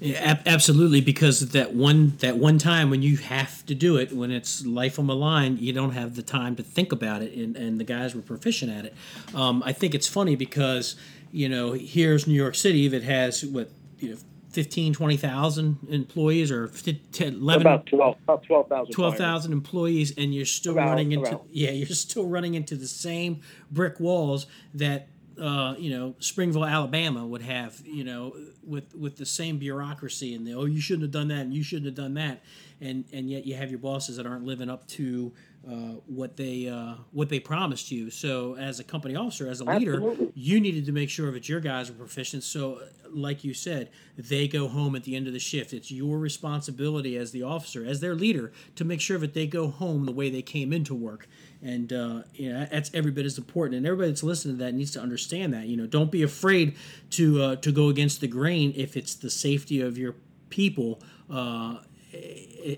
Yeah, 0.00 0.40
absolutely, 0.46 1.02
because 1.02 1.50
that 1.50 1.74
one 1.74 2.16
that 2.18 2.38
one 2.38 2.56
time 2.56 2.88
when 2.88 3.02
you 3.02 3.18
have 3.18 3.64
to 3.66 3.74
do 3.74 3.98
it, 3.98 4.12
when 4.12 4.30
it's 4.30 4.64
life 4.64 4.98
on 4.98 5.06
the 5.06 5.14
line, 5.14 5.58
you 5.58 5.74
don't 5.74 5.90
have 5.90 6.16
the 6.16 6.22
time 6.22 6.56
to 6.56 6.62
think 6.62 6.90
about 6.90 7.20
it, 7.20 7.34
and, 7.34 7.54
and 7.54 7.78
the 7.78 7.84
guys 7.84 8.14
were 8.14 8.22
proficient 8.22 8.72
at 8.72 8.86
it. 8.86 8.94
Um, 9.34 9.62
I 9.64 9.72
think 9.74 9.94
it's 9.94 10.08
funny 10.08 10.36
because 10.36 10.96
you 11.32 11.50
know 11.50 11.72
here's 11.72 12.26
New 12.26 12.34
York 12.34 12.54
City 12.54 12.88
that 12.88 13.02
has 13.02 13.44
what 13.44 13.70
you 13.98 14.10
know 14.10 14.16
15, 14.52 14.94
20,000 14.94 15.78
employees 15.90 16.50
or 16.50 16.68
10, 17.12 17.34
11, 17.34 17.60
about 17.60 17.86
12, 17.86 18.16
about 18.26 18.42
12,000 18.90 18.90
12, 18.90 19.46
employees 19.52 20.12
and 20.16 20.34
you're 20.34 20.44
still 20.44 20.76
around, 20.76 20.88
running 20.88 21.12
into 21.12 21.30
around. 21.30 21.40
yeah, 21.52 21.70
you're 21.70 21.86
still 21.86 22.26
running 22.26 22.54
into 22.54 22.74
the 22.74 22.88
same 22.88 23.40
brick 23.70 24.00
walls 24.00 24.46
that 24.74 25.08
uh, 25.40 25.74
you 25.78 25.90
know 25.90 26.14
Springville, 26.18 26.64
Alabama 26.64 27.26
would 27.26 27.42
have 27.42 27.80
you 27.84 28.04
know 28.04 28.34
with 28.62 28.94
with 28.94 29.16
the 29.16 29.26
same 29.26 29.58
bureaucracy 29.58 30.34
and 30.34 30.46
the 30.46 30.54
oh 30.54 30.64
you 30.64 30.80
shouldn't 30.80 31.02
have 31.02 31.10
done 31.10 31.28
that 31.28 31.40
and 31.40 31.54
you 31.54 31.62
shouldn't 31.62 31.86
have 31.86 31.94
done 31.94 32.14
that 32.14 32.42
and 32.80 33.04
and 33.12 33.30
yet 33.30 33.46
you 33.46 33.54
have 33.54 33.70
your 33.70 33.78
bosses 33.78 34.16
that 34.16 34.26
aren't 34.26 34.44
living 34.44 34.70
up 34.70 34.86
to 34.86 35.32
uh, 35.68 35.94
what 36.06 36.36
they 36.36 36.68
uh, 36.68 36.94
what 37.12 37.28
they 37.28 37.38
promised 37.38 37.90
you. 37.90 38.10
So 38.10 38.56
as 38.56 38.80
a 38.80 38.84
company 38.84 39.14
officer, 39.14 39.48
as 39.48 39.60
a 39.60 39.64
leader, 39.64 39.96
Absolutely. 39.96 40.32
you 40.34 40.58
needed 40.58 40.86
to 40.86 40.92
make 40.92 41.10
sure 41.10 41.30
that 41.32 41.48
your 41.48 41.60
guys 41.60 41.90
were 41.90 41.98
proficient. 41.98 42.44
So, 42.44 42.80
like 43.10 43.44
you 43.44 43.52
said, 43.52 43.90
they 44.16 44.48
go 44.48 44.68
home 44.68 44.96
at 44.96 45.04
the 45.04 45.14
end 45.14 45.26
of 45.26 45.34
the 45.34 45.38
shift. 45.38 45.74
It's 45.74 45.90
your 45.90 46.18
responsibility 46.18 47.16
as 47.18 47.32
the 47.32 47.42
officer, 47.42 47.84
as 47.84 48.00
their 48.00 48.14
leader, 48.14 48.52
to 48.76 48.84
make 48.84 49.02
sure 49.02 49.18
that 49.18 49.34
they 49.34 49.46
go 49.46 49.68
home 49.68 50.06
the 50.06 50.12
way 50.12 50.30
they 50.30 50.42
came 50.42 50.72
into 50.72 50.94
work. 50.94 51.28
And 51.62 51.92
uh, 51.92 52.22
you 52.34 52.52
know 52.52 52.66
that's 52.70 52.90
every 52.94 53.10
bit 53.10 53.26
as 53.26 53.36
important. 53.36 53.76
And 53.76 53.86
everybody 53.86 54.10
that's 54.10 54.22
listening 54.22 54.56
to 54.56 54.64
that 54.64 54.74
needs 54.74 54.92
to 54.92 55.00
understand 55.00 55.52
that. 55.52 55.66
You 55.66 55.76
know, 55.76 55.86
don't 55.86 56.10
be 56.10 56.22
afraid 56.22 56.76
to 57.10 57.42
uh, 57.42 57.56
to 57.56 57.70
go 57.72 57.88
against 57.88 58.20
the 58.20 58.28
grain 58.28 58.72
if 58.76 58.96
it's 58.96 59.14
the 59.14 59.30
safety 59.30 59.80
of 59.80 59.98
your 59.98 60.14
people. 60.48 61.02
Uh, 61.28 61.78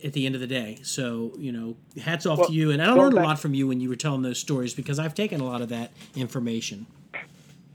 at 0.04 0.12
the 0.12 0.26
end 0.26 0.34
of 0.34 0.40
the 0.40 0.46
day. 0.46 0.78
So, 0.82 1.32
you 1.38 1.52
know, 1.52 1.76
hats 2.00 2.26
off 2.26 2.38
Well, 2.38 2.48
to 2.48 2.52
you. 2.52 2.70
And 2.70 2.82
I 2.82 2.92
learned 2.92 3.16
a 3.16 3.22
lot 3.22 3.40
from 3.40 3.54
you 3.54 3.66
when 3.66 3.80
you 3.80 3.88
were 3.88 3.96
telling 3.96 4.22
those 4.22 4.38
stories 4.38 4.74
because 4.74 4.98
I've 4.98 5.14
taken 5.14 5.40
a 5.40 5.44
lot 5.44 5.62
of 5.62 5.70
that 5.70 5.90
information. 6.14 6.86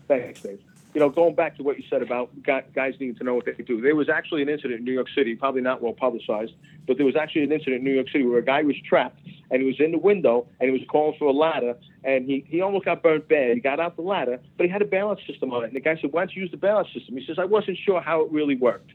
Thanks, 0.07 0.41
Dave. 0.41 0.61
You 0.97 1.03
know, 1.03 1.09
going 1.11 1.35
back 1.35 1.55
to 1.57 1.61
what 1.61 1.77
you 1.77 1.83
said 1.91 2.01
about 2.01 2.31
guys 2.41 2.95
needing 2.99 3.13
to 3.17 3.23
know 3.23 3.35
what 3.35 3.45
they 3.45 3.51
do, 3.63 3.79
there 3.79 3.95
was 3.95 4.09
actually 4.09 4.41
an 4.41 4.49
incident 4.49 4.79
in 4.79 4.83
New 4.83 4.93
York 4.93 5.05
City, 5.15 5.35
probably 5.35 5.61
not 5.61 5.79
well 5.79 5.93
publicized, 5.93 6.53
but 6.87 6.97
there 6.97 7.05
was 7.05 7.15
actually 7.15 7.43
an 7.43 7.51
incident 7.51 7.75
in 7.75 7.83
New 7.83 7.93
York 7.93 8.07
City 8.07 8.25
where 8.25 8.39
a 8.39 8.43
guy 8.43 8.63
was 8.63 8.75
trapped 8.83 9.19
and 9.51 9.61
he 9.61 9.67
was 9.67 9.75
in 9.79 9.91
the 9.91 9.99
window 9.99 10.47
and 10.59 10.71
he 10.71 10.73
was 10.75 10.81
calling 10.89 11.15
for 11.19 11.25
a 11.25 11.31
ladder 11.31 11.75
and 12.03 12.25
he, 12.25 12.43
he 12.47 12.61
almost 12.61 12.85
got 12.85 13.03
burnt 13.03 13.29
bad. 13.29 13.53
He 13.53 13.59
got 13.59 13.79
out 13.79 13.95
the 13.95 14.01
ladder, 14.01 14.39
but 14.57 14.65
he 14.65 14.71
had 14.71 14.81
a 14.81 14.85
balance 14.85 15.19
system 15.27 15.53
on 15.53 15.65
it. 15.65 15.67
And 15.67 15.75
the 15.75 15.81
guy 15.81 16.01
said, 16.01 16.13
Why 16.13 16.21
don't 16.21 16.35
you 16.35 16.41
use 16.41 16.49
the 16.49 16.57
balance 16.57 16.87
system? 16.91 17.15
He 17.15 17.23
says, 17.27 17.37
I 17.37 17.45
wasn't 17.45 17.77
sure 17.85 18.01
how 18.01 18.21
it 18.21 18.31
really 18.31 18.55
worked. 18.55 18.89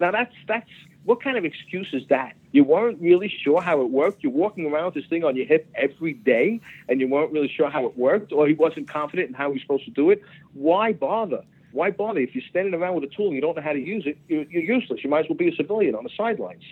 Now 0.00 0.10
that's 0.10 0.32
that's 0.48 0.70
what 1.04 1.22
kind 1.22 1.36
of 1.36 1.44
excuse 1.44 1.88
is 1.92 2.02
that? 2.08 2.34
You 2.52 2.64
weren't 2.64 3.00
really 3.00 3.32
sure 3.42 3.60
how 3.60 3.80
it 3.80 3.90
worked. 3.90 4.22
You're 4.22 4.32
walking 4.32 4.66
around 4.66 4.86
with 4.86 4.94
this 4.94 5.06
thing 5.06 5.24
on 5.24 5.36
your 5.36 5.46
hip 5.46 5.68
every 5.74 6.14
day, 6.14 6.60
and 6.88 7.00
you 7.00 7.08
weren't 7.08 7.32
really 7.32 7.48
sure 7.54 7.70
how 7.70 7.86
it 7.86 7.96
worked, 7.96 8.32
or 8.32 8.46
he 8.46 8.54
wasn't 8.54 8.88
confident 8.88 9.28
in 9.28 9.34
how 9.34 9.48
he 9.48 9.54
was 9.54 9.62
supposed 9.62 9.84
to 9.86 9.90
do 9.90 10.10
it. 10.10 10.22
Why 10.54 10.92
bother? 10.92 11.42
Why 11.72 11.90
bother? 11.90 12.20
If 12.20 12.34
you're 12.34 12.44
standing 12.48 12.74
around 12.74 12.94
with 12.94 13.04
a 13.04 13.14
tool 13.14 13.26
and 13.26 13.34
you 13.34 13.40
don't 13.40 13.56
know 13.56 13.62
how 13.62 13.72
to 13.72 13.80
use 13.80 14.04
it, 14.06 14.18
you're, 14.28 14.44
you're 14.44 14.62
useless. 14.62 15.02
You 15.02 15.10
might 15.10 15.20
as 15.20 15.28
well 15.28 15.38
be 15.38 15.48
a 15.48 15.56
civilian 15.56 15.94
on 15.94 16.04
the 16.04 16.10
sidelines, 16.16 16.62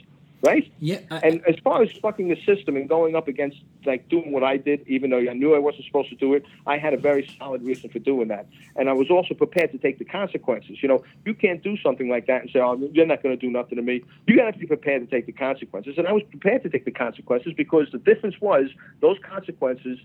right? 0.42 0.72
Yeah. 0.78 1.00
I, 1.10 1.18
And 1.18 1.42
as 1.46 1.56
far 1.62 1.82
as 1.82 1.92
fucking 1.92 2.28
the 2.28 2.38
system 2.44 2.76
and 2.76 2.88
going 2.88 3.14
up 3.14 3.28
against 3.28 3.58
like 3.84 4.08
doing 4.08 4.32
what 4.32 4.42
I 4.42 4.56
did, 4.56 4.86
even 4.86 5.10
though 5.10 5.18
I 5.18 5.32
knew 5.32 5.54
I 5.54 5.58
wasn't 5.58 5.84
supposed 5.86 6.10
to 6.10 6.16
do 6.16 6.34
it, 6.34 6.44
I 6.66 6.78
had 6.78 6.94
a 6.94 6.96
very 6.96 7.28
solid 7.38 7.62
reason 7.62 7.90
for 7.90 7.98
doing 7.98 8.28
that. 8.28 8.46
And 8.76 8.88
I 8.88 8.92
was 8.92 9.10
also 9.10 9.34
prepared 9.34 9.72
to 9.72 9.78
take 9.78 9.98
the 9.98 10.04
consequences. 10.04 10.82
You 10.82 10.88
know, 10.88 11.04
you 11.24 11.34
can't 11.34 11.62
do 11.62 11.76
something 11.78 12.08
like 12.08 12.26
that 12.26 12.42
and 12.42 12.50
say, 12.50 12.60
"Oh, 12.60 12.76
you're 12.92 13.06
not 13.06 13.22
going 13.22 13.38
to 13.38 13.46
do 13.46 13.50
nothing 13.50 13.76
to 13.76 13.82
me." 13.82 14.02
You 14.26 14.36
got 14.36 14.52
to 14.52 14.58
be 14.58 14.66
prepared 14.66 15.08
to 15.08 15.14
take 15.14 15.26
the 15.26 15.32
consequences. 15.32 15.94
And 15.98 16.06
I 16.06 16.12
was 16.12 16.22
prepared 16.30 16.62
to 16.62 16.68
take 16.68 16.84
the 16.84 16.90
consequences 16.90 17.52
because 17.56 17.88
the 17.92 17.98
difference 17.98 18.40
was 18.40 18.70
those 19.00 19.18
consequences. 19.22 19.98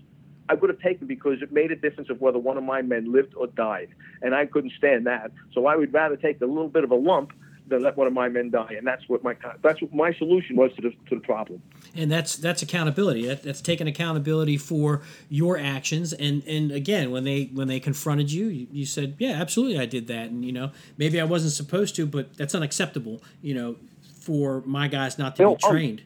I 0.48 0.54
would 0.54 0.70
have 0.70 0.78
taken 0.78 1.08
because 1.08 1.42
it 1.42 1.50
made 1.50 1.72
a 1.72 1.76
difference 1.76 2.08
of 2.08 2.20
whether 2.20 2.38
one 2.38 2.56
of 2.56 2.62
my 2.62 2.80
men 2.80 3.12
lived 3.12 3.34
or 3.34 3.48
died, 3.48 3.88
and 4.22 4.32
I 4.32 4.46
couldn't 4.46 4.72
stand 4.78 5.06
that. 5.06 5.32
So 5.52 5.66
I 5.66 5.74
would 5.74 5.92
rather 5.92 6.16
take 6.16 6.40
a 6.40 6.46
little 6.46 6.68
bit 6.68 6.84
of 6.84 6.92
a 6.92 6.94
lump 6.94 7.32
than 7.68 7.82
let 7.82 7.96
one 7.96 8.06
of 8.06 8.12
my 8.12 8.28
men 8.28 8.50
die, 8.50 8.74
and 8.76 8.86
that's 8.86 9.08
what 9.08 9.22
my 9.24 9.34
that's 9.62 9.80
what 9.82 9.92
my 9.92 10.12
solution 10.14 10.56
was 10.56 10.72
to 10.74 10.82
the 10.82 10.90
to 11.08 11.16
the 11.16 11.20
problem. 11.20 11.62
and 11.94 12.10
that's 12.10 12.36
that's 12.36 12.62
accountability. 12.62 13.26
That, 13.26 13.42
that's 13.42 13.60
taking 13.60 13.88
accountability 13.88 14.56
for 14.56 15.02
your 15.28 15.58
actions. 15.58 16.12
And 16.12 16.42
and 16.46 16.70
again, 16.70 17.10
when 17.10 17.24
they 17.24 17.50
when 17.52 17.68
they 17.68 17.80
confronted 17.80 18.30
you, 18.30 18.46
you, 18.46 18.66
you 18.70 18.86
said, 18.86 19.16
"Yeah, 19.18 19.32
absolutely, 19.32 19.78
I 19.78 19.86
did 19.86 20.06
that." 20.08 20.30
And 20.30 20.44
you 20.44 20.52
know, 20.52 20.70
maybe 20.96 21.20
I 21.20 21.24
wasn't 21.24 21.52
supposed 21.52 21.96
to, 21.96 22.06
but 22.06 22.36
that's 22.36 22.54
unacceptable. 22.54 23.22
You 23.42 23.54
know, 23.54 23.76
for 24.20 24.62
my 24.66 24.88
guys 24.88 25.18
not 25.18 25.36
to 25.36 25.42
Bill, 25.42 25.56
be 25.56 25.64
um, 25.64 25.70
trained. 25.70 26.02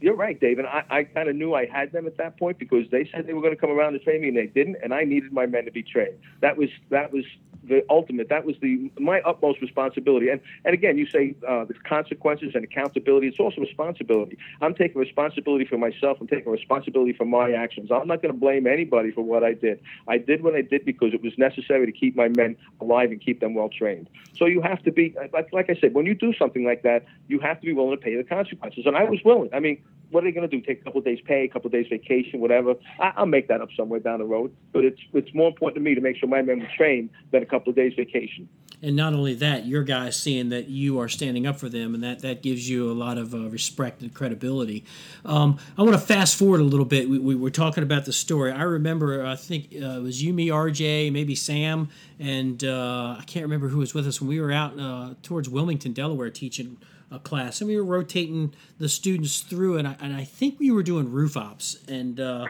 You're 0.00 0.14
right, 0.14 0.38
Dave, 0.38 0.58
and 0.58 0.68
I, 0.68 0.84
I 0.90 1.04
kind 1.04 1.28
of 1.28 1.36
knew 1.36 1.54
I 1.54 1.64
had 1.64 1.90
them 1.90 2.06
at 2.06 2.18
that 2.18 2.38
point 2.38 2.58
because 2.58 2.88
they 2.90 3.08
said 3.10 3.26
they 3.26 3.32
were 3.32 3.40
going 3.40 3.54
to 3.54 3.60
come 3.60 3.70
around 3.70 3.94
and 3.94 4.02
train 4.02 4.20
me, 4.20 4.28
and 4.28 4.36
they 4.36 4.46
didn't, 4.46 4.76
and 4.82 4.92
I 4.92 5.04
needed 5.04 5.32
my 5.32 5.46
men 5.46 5.64
to 5.64 5.70
be 5.70 5.82
trained. 5.82 6.18
That 6.40 6.56
was 6.56 6.68
that 6.90 7.12
was 7.12 7.24
the 7.68 7.84
ultimate. 7.90 8.28
That 8.28 8.44
was 8.44 8.56
the 8.60 8.90
my 8.98 9.20
utmost 9.20 9.60
responsibility. 9.60 10.28
And 10.28 10.40
and 10.64 10.74
again, 10.74 10.98
you 10.98 11.06
say 11.06 11.34
uh, 11.46 11.64
the 11.64 11.74
consequences 11.74 12.52
and 12.54 12.64
accountability. 12.64 13.28
It's 13.28 13.40
also 13.40 13.60
responsibility. 13.60 14.38
I'm 14.60 14.74
taking 14.74 15.00
responsibility 15.00 15.64
for 15.64 15.78
myself. 15.78 16.18
I'm 16.20 16.26
taking 16.26 16.50
responsibility 16.50 17.12
for 17.12 17.24
my 17.24 17.52
actions. 17.52 17.90
I'm 17.90 18.08
not 18.08 18.22
going 18.22 18.32
to 18.32 18.40
blame 18.40 18.66
anybody 18.66 19.10
for 19.10 19.22
what 19.22 19.44
I 19.44 19.54
did. 19.54 19.80
I 20.08 20.18
did 20.18 20.42
what 20.42 20.54
I 20.54 20.62
did 20.62 20.84
because 20.84 21.12
it 21.14 21.22
was 21.22 21.32
necessary 21.38 21.86
to 21.86 21.92
keep 21.92 22.16
my 22.16 22.28
men 22.28 22.56
alive 22.80 23.10
and 23.10 23.20
keep 23.20 23.40
them 23.40 23.54
well 23.54 23.68
trained. 23.68 24.08
So 24.36 24.46
you 24.46 24.60
have 24.62 24.82
to 24.84 24.92
be 24.92 25.14
like 25.32 25.52
like 25.52 25.70
I 25.70 25.74
said, 25.80 25.94
when 25.94 26.06
you 26.06 26.14
do 26.14 26.32
something 26.34 26.64
like 26.64 26.82
that, 26.82 27.04
you 27.28 27.40
have 27.40 27.60
to 27.60 27.66
be 27.66 27.72
willing 27.72 27.96
to 27.96 28.02
pay 28.02 28.14
the 28.16 28.24
consequences. 28.24 28.86
And 28.86 28.96
I 28.96 29.04
was 29.04 29.20
willing. 29.24 29.50
I 29.52 29.60
mean, 29.60 29.82
what 30.10 30.22
are 30.22 30.26
they 30.26 30.32
going 30.32 30.48
to 30.48 30.56
do? 30.56 30.64
Take 30.64 30.80
a 30.80 30.84
couple 30.84 30.98
of 30.98 31.04
days 31.04 31.18
pay, 31.24 31.44
a 31.44 31.48
couple 31.48 31.66
of 31.66 31.72
days 31.72 31.86
vacation, 31.88 32.40
whatever. 32.40 32.74
I, 33.00 33.12
I'll 33.16 33.26
make 33.26 33.48
that 33.48 33.60
up 33.60 33.68
somewhere 33.76 34.00
down 34.00 34.18
the 34.18 34.24
road. 34.24 34.54
But 34.72 34.84
it's 34.84 35.00
it's 35.12 35.34
more 35.34 35.48
important 35.48 35.76
to 35.76 35.80
me 35.80 35.94
to 35.94 36.00
make 36.00 36.16
sure 36.16 36.28
my 36.28 36.42
men 36.42 36.60
were 36.60 36.68
trained 36.76 37.10
than 37.32 37.42
a 37.42 37.46
couple 37.46 37.55
of 37.66 37.74
days 37.74 37.94
vacation. 37.94 38.48
And 38.82 38.94
not 38.94 39.14
only 39.14 39.34
that, 39.34 39.66
your 39.66 39.82
guys 39.82 40.16
seeing 40.16 40.50
that 40.50 40.68
you 40.68 41.00
are 41.00 41.08
standing 41.08 41.46
up 41.46 41.56
for 41.56 41.68
them, 41.68 41.94
and 41.94 42.04
that, 42.04 42.20
that 42.20 42.42
gives 42.42 42.68
you 42.68 42.90
a 42.90 42.92
lot 42.92 43.16
of 43.16 43.34
uh, 43.34 43.48
respect 43.48 44.02
and 44.02 44.12
credibility. 44.12 44.84
Um, 45.24 45.58
I 45.78 45.82
want 45.82 45.94
to 45.94 46.00
fast 46.00 46.36
forward 46.36 46.60
a 46.60 46.64
little 46.64 46.84
bit. 46.84 47.08
We, 47.08 47.18
we 47.18 47.34
were 47.34 47.50
talking 47.50 47.82
about 47.82 48.04
the 48.04 48.12
story. 48.12 48.52
I 48.52 48.62
remember, 48.62 49.24
I 49.24 49.34
think 49.34 49.68
uh, 49.74 49.98
it 49.98 50.02
was 50.02 50.22
you, 50.22 50.34
me, 50.34 50.48
RJ, 50.48 51.10
maybe 51.10 51.34
Sam, 51.34 51.88
and 52.18 52.62
uh, 52.62 53.16
I 53.18 53.24
can't 53.26 53.44
remember 53.44 53.68
who 53.68 53.78
was 53.78 53.94
with 53.94 54.06
us 54.06 54.20
when 54.20 54.28
we 54.28 54.40
were 54.40 54.52
out 54.52 54.78
uh, 54.78 55.14
towards 55.22 55.48
Wilmington, 55.48 55.92
Delaware, 55.92 56.30
teaching 56.30 56.76
a 57.10 57.18
class, 57.18 57.60
and 57.60 57.68
we 57.68 57.76
were 57.76 57.84
rotating 57.84 58.52
the 58.78 58.88
students 58.88 59.40
through, 59.40 59.78
and 59.78 59.88
I, 59.88 59.96
and 60.00 60.14
I 60.14 60.24
think 60.24 60.58
we 60.58 60.70
were 60.70 60.82
doing 60.82 61.10
roof 61.10 61.36
ops, 61.36 61.78
and 61.88 62.20
uh, 62.20 62.48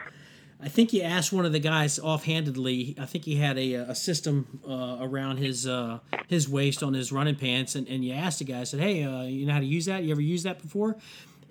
I 0.59 0.69
think 0.69 0.91
you 0.91 1.03
asked 1.03 1.31
one 1.31 1.45
of 1.45 1.51
the 1.51 1.59
guys 1.59 1.99
offhandedly. 1.99 2.95
I 2.99 3.05
think 3.05 3.25
he 3.25 3.35
had 3.35 3.57
a, 3.59 3.73
a 3.75 3.95
system 3.95 4.59
uh, 4.67 4.97
around 5.01 5.37
his 5.37 5.67
uh, 5.67 5.99
his 6.27 6.49
waist 6.49 6.81
on 6.81 6.93
his 6.93 7.11
running 7.11 7.35
pants, 7.35 7.75
and, 7.75 7.87
and 7.87 8.03
you 8.03 8.13
asked 8.13 8.39
the 8.39 8.45
guy, 8.45 8.63
said, 8.63 8.79
"Hey, 8.79 9.03
uh, 9.03 9.23
you 9.23 9.45
know 9.45 9.53
how 9.53 9.59
to 9.59 9.65
use 9.65 9.85
that? 9.85 10.03
You 10.03 10.11
ever 10.11 10.21
used 10.21 10.45
that 10.45 10.61
before?" 10.61 10.97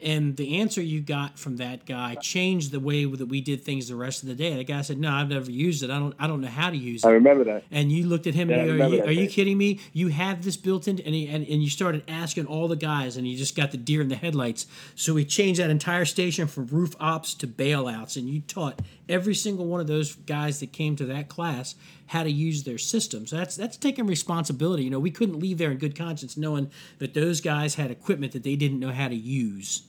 And 0.03 0.37
the 0.37 0.59
answer 0.59 0.83
you 0.83 1.01
got 1.01 1.39
from 1.39 1.57
that 1.57 1.87
guy 1.87 2.17
changed 2.17 2.71
the 2.71 2.81
way 2.81 3.07
that 3.07 3.27
we 3.27 3.41
did 3.41 3.63
things 3.63 3.89
the 3.89 3.97
rest 3.97 4.23
of 4.23 4.29
the 4.29 4.35
day. 4.35 4.55
The 4.55 4.65
guy 4.65 4.83
said, 4.83 4.99
"No, 4.99 5.11
I've 5.11 5.31
never 5.31 5.51
used 5.51 5.83
it. 5.83 5.91
I 5.91 5.99
don't. 5.99 6.15
I 6.19 6.27
don't 6.27 6.43
know 6.43 6.49
how 6.49 6.69
to 6.71 6.77
use 6.77 7.03
it." 7.03 7.09
I 7.09 7.13
remember 7.13 7.45
that. 7.45 7.65
And 7.71 7.91
you 7.91 8.07
looked 8.07 8.27
at 8.27 8.35
him 8.35 8.51
Yeah, 8.51 8.59
and 8.59 8.67
you, 8.67 8.83
are 8.83 8.89
you, 8.89 9.05
are 9.05 9.11
you 9.13 9.29
kidding 9.29 9.57
me? 9.57 9.81
You 9.93 10.09
have 10.09 10.45
this 10.45 10.57
built 10.57 10.87
in, 10.87 11.01
and, 11.01 11.15
he, 11.15 11.27
and 11.29 11.47
and 11.47 11.63
you 11.63 11.71
started 11.71 12.03
asking 12.09 12.47
all 12.47 12.69
the 12.69 12.77
guys, 12.77 13.17
and 13.17 13.27
you 13.27 13.39
just 13.39 13.57
got 13.57 13.71
the 13.71 13.79
deer 13.79 14.03
in 14.03 14.09
the 14.09 14.17
headlights. 14.17 14.67
So 14.95 15.15
we 15.15 15.25
changed 15.25 15.61
that 15.61 15.71
entire 15.71 16.05
station 16.05 16.47
from 16.47 16.67
roof 16.67 16.95
ops 17.01 17.33
to 17.35 17.47
bailouts, 17.47 18.17
and 18.17 18.29
you 18.29 18.41
taught 18.43 18.83
every 19.09 19.35
single 19.35 19.67
one 19.67 19.81
of 19.81 19.87
those 19.87 20.15
guys 20.15 20.61
that 20.61 20.73
came 20.73 20.97
to 20.97 21.07
that 21.07 21.29
class 21.29 21.75
how 22.07 22.23
to 22.23 22.31
use 22.31 22.63
their 22.65 22.79
system. 22.79 23.27
So 23.27 23.37
that's 23.37 23.57
that's 23.57 23.77
taking 23.77 24.07
responsibility. 24.07 24.85
You 24.85 24.91
know, 24.91 25.01
we 25.01 25.11
couldn't 25.11 25.39
leave 25.39 25.59
there 25.59 25.71
in 25.71 25.79
good 25.79 25.97
conscience 25.97 26.37
knowing 26.37 26.71
that 26.99 27.15
those 27.15 27.41
guys 27.41 27.75
had 27.75 27.91
equipment 27.91 28.33
that 28.33 28.43
they 28.43 28.57
didn't 28.57 28.81
know 28.81 28.93
how 28.93 29.09
to 29.09 29.17
use. 29.17 29.83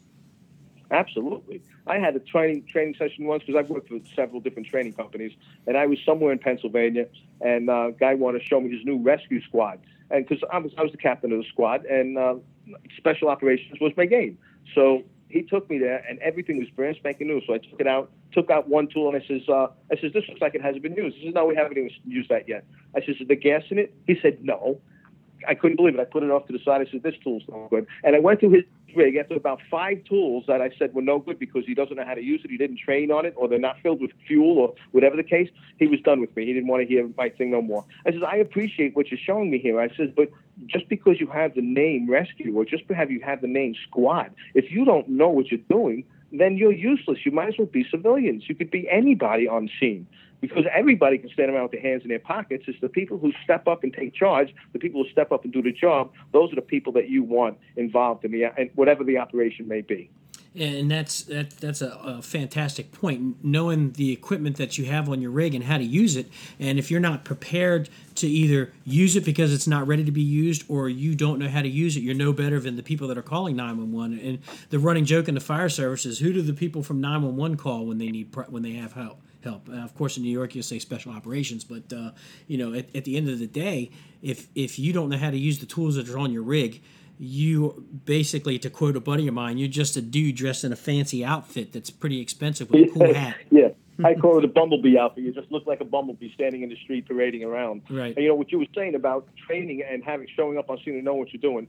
Absolutely. 0.89 1.62
I 1.86 1.97
had 1.97 2.15
a 2.15 2.19
training 2.19 2.65
training 2.69 2.95
session 2.97 3.25
once 3.25 3.43
because 3.45 3.60
I've 3.60 3.69
worked 3.69 3.91
with 3.91 4.03
several 4.15 4.39
different 4.39 4.67
training 4.67 4.93
companies, 4.93 5.34
and 5.65 5.77
I 5.77 5.86
was 5.86 5.99
somewhere 6.06 6.32
in 6.32 6.39
Pennsylvania, 6.39 7.08
and 7.41 7.69
uh, 7.69 7.89
a 7.89 7.91
guy 7.91 8.13
wanted 8.13 8.39
to 8.39 8.45
show 8.45 8.60
me 8.62 8.71
his 8.71 8.86
new 8.86 9.01
rescue 9.01 9.41
squad, 9.43 9.80
and 10.10 10.25
because 10.25 10.43
I 10.51 10.60
was 10.60 10.71
I 10.77 10.84
was 10.84 10.91
the 10.91 10.97
captain 10.97 11.32
of 11.32 11.39
the 11.39 11.45
squad, 11.45 11.86
and 11.86 12.17
uh, 12.17 12.36
special 12.97 13.27
operations 13.30 13.80
was 13.82 13.91
my 13.97 14.06
game, 14.06 14.38
so 14.75 15.03
he 15.30 15.44
took 15.44 15.70
me 15.70 15.78
there, 15.78 16.04
and 16.10 16.20
everything 16.20 16.58
was 16.58 16.70
brand 16.70 16.96
spanking 16.98 17.28
new. 17.28 17.42
So 17.46 17.54
I 17.54 17.58
took 17.58 17.80
it 17.80 17.88
out, 17.88 18.12
took 18.32 18.50
out 18.50 18.70
one 18.70 18.88
tool, 18.88 19.13
and 19.13 19.22
I 19.22 19.28
says, 19.28 19.48
uh, 19.50 19.68
I 19.92 20.00
says, 20.00 20.13
this 20.13 20.24
looks 20.28 20.42
like 20.42 20.56
it 20.56 20.62
hasn't 20.62 20.84
been 20.84 20.96
used. 20.96 21.18
He 21.18 21.26
says, 21.26 21.34
no, 21.36 21.46
we 21.46 21.56
haven't 21.56 21.78
even 21.78 21.90
used 22.06 22.30
that 22.30 22.48
yet. 22.48 22.66
I 22.96 23.02
says, 23.02 23.16
is 23.20 23.28
the 23.28 23.36
gas 23.36 23.63
in 23.70 23.78
it? 23.78 23.94
He 24.06 24.18
said, 24.22 24.44
no. 24.44 24.80
I 25.48 25.54
couldn't 25.54 25.76
believe 25.76 25.94
it. 25.94 26.00
I 26.00 26.06
put 26.06 26.24
it 26.24 26.32
off 26.32 26.48
to 26.48 26.54
the 26.54 26.60
side. 26.63 26.82
I 26.82 26.90
said, 26.90 27.04
this 27.04 27.16
tool's 27.24 27.44
no 27.48 27.68
good. 27.70 27.86
And 28.04 28.16
I 28.16 28.20
went 28.20 28.40
to 28.40 28.50
his 28.50 28.63
rig 28.96 29.16
after 29.18 29.36
about 29.36 29.60
five 29.70 30.04
tools 30.06 30.46
that 30.48 30.62
I 30.62 30.72
said 30.80 30.94
were 30.94 31.02
no 31.02 31.20
good 31.20 31.38
because 31.38 31.63
he 31.66 31.76
doesn't 31.76 31.96
know 31.96 32.06
how 32.06 32.16
to 32.16 32.24
use 32.24 32.42
it. 32.44 32.50
He 32.50 32.58
didn't 32.58 32.80
train 32.80 33.12
on 33.12 33.26
it, 33.26 33.34
or 33.38 33.48
they're 33.48 33.60
not 33.60 33.78
filled 33.84 34.02
with 34.02 34.12
fuel, 34.28 34.58
or 34.58 34.74
whatever 34.92 35.16
the 35.16 35.24
case. 35.24 35.50
He 35.78 35.88
was 35.88 36.00
done 36.02 36.22
with 36.22 36.36
me. 36.36 36.46
He 36.46 36.54
didn't 36.54 36.68
want 36.68 36.82
to 36.82 36.88
hear 36.88 37.08
my 37.18 37.30
thing 37.30 37.52
no 37.52 37.62
more. 37.62 37.86
I 38.06 38.12
says, 38.12 38.22
I 38.28 38.38
appreciate 38.38 38.96
what 38.96 39.12
you're 39.12 39.20
showing 39.24 39.52
me 39.52 39.60
here. 39.60 39.80
I 39.80 39.90
says, 39.96 40.10
but 40.16 40.30
just 40.65 40.89
because 40.89 41.20
you 41.20 41.28
have 41.28 41.56
the 41.56 41.62
name 41.62 42.10
rescue, 42.10 42.58
or 42.58 42.65
just 42.65 42.88
because 42.88 43.10
you 43.10 43.22
have 43.22 43.41
the 43.41 43.48
name 43.48 43.76
squad, 43.88 44.34
if 44.54 44.72
you 44.72 44.86
don't 44.86 45.08
know 45.08 45.30
what 45.30 45.52
you're 45.52 45.60
doing, 45.70 46.04
then 46.32 46.58
you're 46.58 46.74
useless. 46.74 47.20
You 47.26 47.32
might 47.32 47.50
as 47.50 47.56
well 47.58 47.67
be 47.67 47.86
civilians. 47.89 48.50
You 48.50 48.56
could 48.56 48.72
be 48.72 48.89
anybody 48.89 49.48
on 49.48 49.70
scene 49.80 50.08
because 50.41 50.65
everybody 50.74 51.17
can 51.17 51.30
stand 51.30 51.50
around 51.50 51.63
with 51.63 51.72
their 51.72 51.82
hands 51.82 52.04
in 52.04 52.10
their 52.10 52.20
pockets. 52.20 52.65
It's 52.67 52.80
the 52.82 52.89
people 52.89 53.17
who 53.17 53.32
step 53.43 53.67
up 53.67 53.84
and 53.84 53.93
take 53.93 54.13
charge, 54.13 54.54
the 54.74 54.80
people 54.80 55.04
who 55.04 55.10
step 55.10 55.32
up 55.32 55.43
and 55.43 55.54
do 55.54 55.62
the 55.62 55.72
job. 55.72 56.12
Those 56.34 56.52
are 56.52 56.56
the 56.56 56.62
people 56.62 56.93
that 56.93 57.10
you 57.10 57.24
want 57.24 57.58
involved 57.76 58.26
in 58.26 58.32
the 58.32 58.52
in 58.58 58.70
whatever 58.76 59.04
the 59.04 59.17
operation 59.17 59.67
may 59.67 59.82
be. 59.82 60.10
And 60.58 60.89
that's 60.89 61.24
that, 61.24 61.52
that's 61.58 61.82
a, 61.82 61.89
a, 62.04 62.22
fantastic 62.22 62.91
point 62.91 63.43
knowing 63.43 63.91
the 63.93 64.12
equipment 64.12 64.58
that 64.58 64.78
you 64.78 64.86
have 64.86 65.10
on 65.10 65.22
your 65.22 65.32
rig 65.32 65.54
and 65.54 65.63
how 65.63 65.78
to 65.78 65.84
use 65.84 66.15
it 66.15 66.28
and 66.60 66.80
if 66.80 66.89
you're 66.89 67.00
not 67.00 67.24
prepared 67.24 67.89
to 68.15 68.28
either 68.28 68.74
use 68.84 69.15
it 69.15 69.24
because 69.24 69.54
it's 69.54 69.67
not 69.67 69.88
ready 69.88 70.04
to 70.04 70.12
be 70.12 70.22
used 70.22 70.63
or 70.67 70.89
you 70.89 71.15
don't 71.15 71.39
know 71.39 71.48
how 71.48 71.62
to 71.62 71.70
use 71.70 71.96
it 71.96 72.02
you're 72.02 72.15
no 72.15 72.34
better 72.34 72.60
than 72.60 72.76
the 72.76 72.84
people 72.84 73.08
that 73.08 73.17
are 73.17 73.24
calling 73.24 73.56
911 73.56 74.20
and 74.20 74.39
the 74.70 74.80
running 74.80 75.06
joke 75.06 75.28
in 75.28 75.36
the 75.36 75.41
fire 75.41 75.70
service 75.70 76.06
is 76.06 76.20
who 76.20 76.34
do 76.34 76.41
the 76.41 76.54
people 76.54 76.84
from 76.84 77.00
911 77.00 77.58
call 77.58 77.86
when 77.86 77.98
they 77.98 78.10
need 78.10 78.36
when 78.50 78.63
they 78.63 78.74
have 78.74 78.93
help 78.93 79.22
help. 79.43 79.70
Uh, 79.70 79.78
of 79.78 79.96
course, 79.96 80.17
in 80.17 80.24
New 80.24 80.32
York, 80.32 80.56
you 80.56 80.62
say 80.62 80.80
special 80.80 81.12
operations, 81.12 81.63
but 81.63 81.91
uh, 81.93 82.12
you 82.48 82.58
know, 82.58 82.74
at, 82.74 82.93
at, 82.96 83.06
the 83.06 83.17
end 83.17 83.30
of 83.30 83.39
the 83.39 83.48
day, 83.48 83.91
if 84.22 84.48
if 84.56 84.78
you 84.78 84.93
don't 84.93 85.10
know 85.10 85.17
how 85.17 85.32
to 85.32 85.38
use 85.38 85.60
the 85.60 85.65
tools 85.65 85.96
that 85.96 86.10
are 86.10 86.17
on 86.17 86.32
your 86.32 86.43
rig, 86.43 86.82
you 87.19 87.86
basically, 88.06 88.60
to 88.60 88.69
quote 88.69 88.95
a 88.95 88.99
buddy 88.99 89.27
of 89.27 89.34
mine, 89.34 89.58
you're 89.58 89.67
just 89.67 89.97
a 89.97 90.01
dude 90.01 90.36
dressed 90.36 90.63
in 90.63 90.71
a 90.71 90.75
fancy 90.75 91.25
outfit 91.25 91.73
that's 91.73 91.89
pretty 91.89 92.21
expensive 92.21 92.69
with 92.69 92.89
a 92.89 92.93
cool 92.93 93.13
hat. 93.13 93.38
yeah. 93.51 93.69
I 94.03 94.13
call 94.21 94.38
it 94.38 94.45
a 94.45 94.47
bumblebee 94.47 94.97
outfit. 94.97 95.23
You 95.23 95.34
just 95.34 95.51
look 95.51 95.65
like 95.65 95.82
a 95.82 95.86
bumblebee 95.86 96.32
standing 96.34 96.62
in 96.62 96.69
the 96.69 96.75
street 96.84 97.08
parading 97.08 97.43
around. 97.43 97.82
Right. 97.89 98.15
And 98.15 98.23
you 98.23 98.30
know 98.30 98.36
what 98.36 98.51
you 98.51 98.60
were 98.60 98.67
saying 98.75 98.95
about 98.95 99.27
training 99.47 99.84
and 99.89 100.03
having 100.03 100.27
showing 100.36 100.58
up 100.58 100.69
on 100.69 100.77
scene 100.84 100.95
and 100.95 101.03
knowing 101.03 101.19
what 101.19 101.34
you're 101.34 101.41
doing 101.41 101.67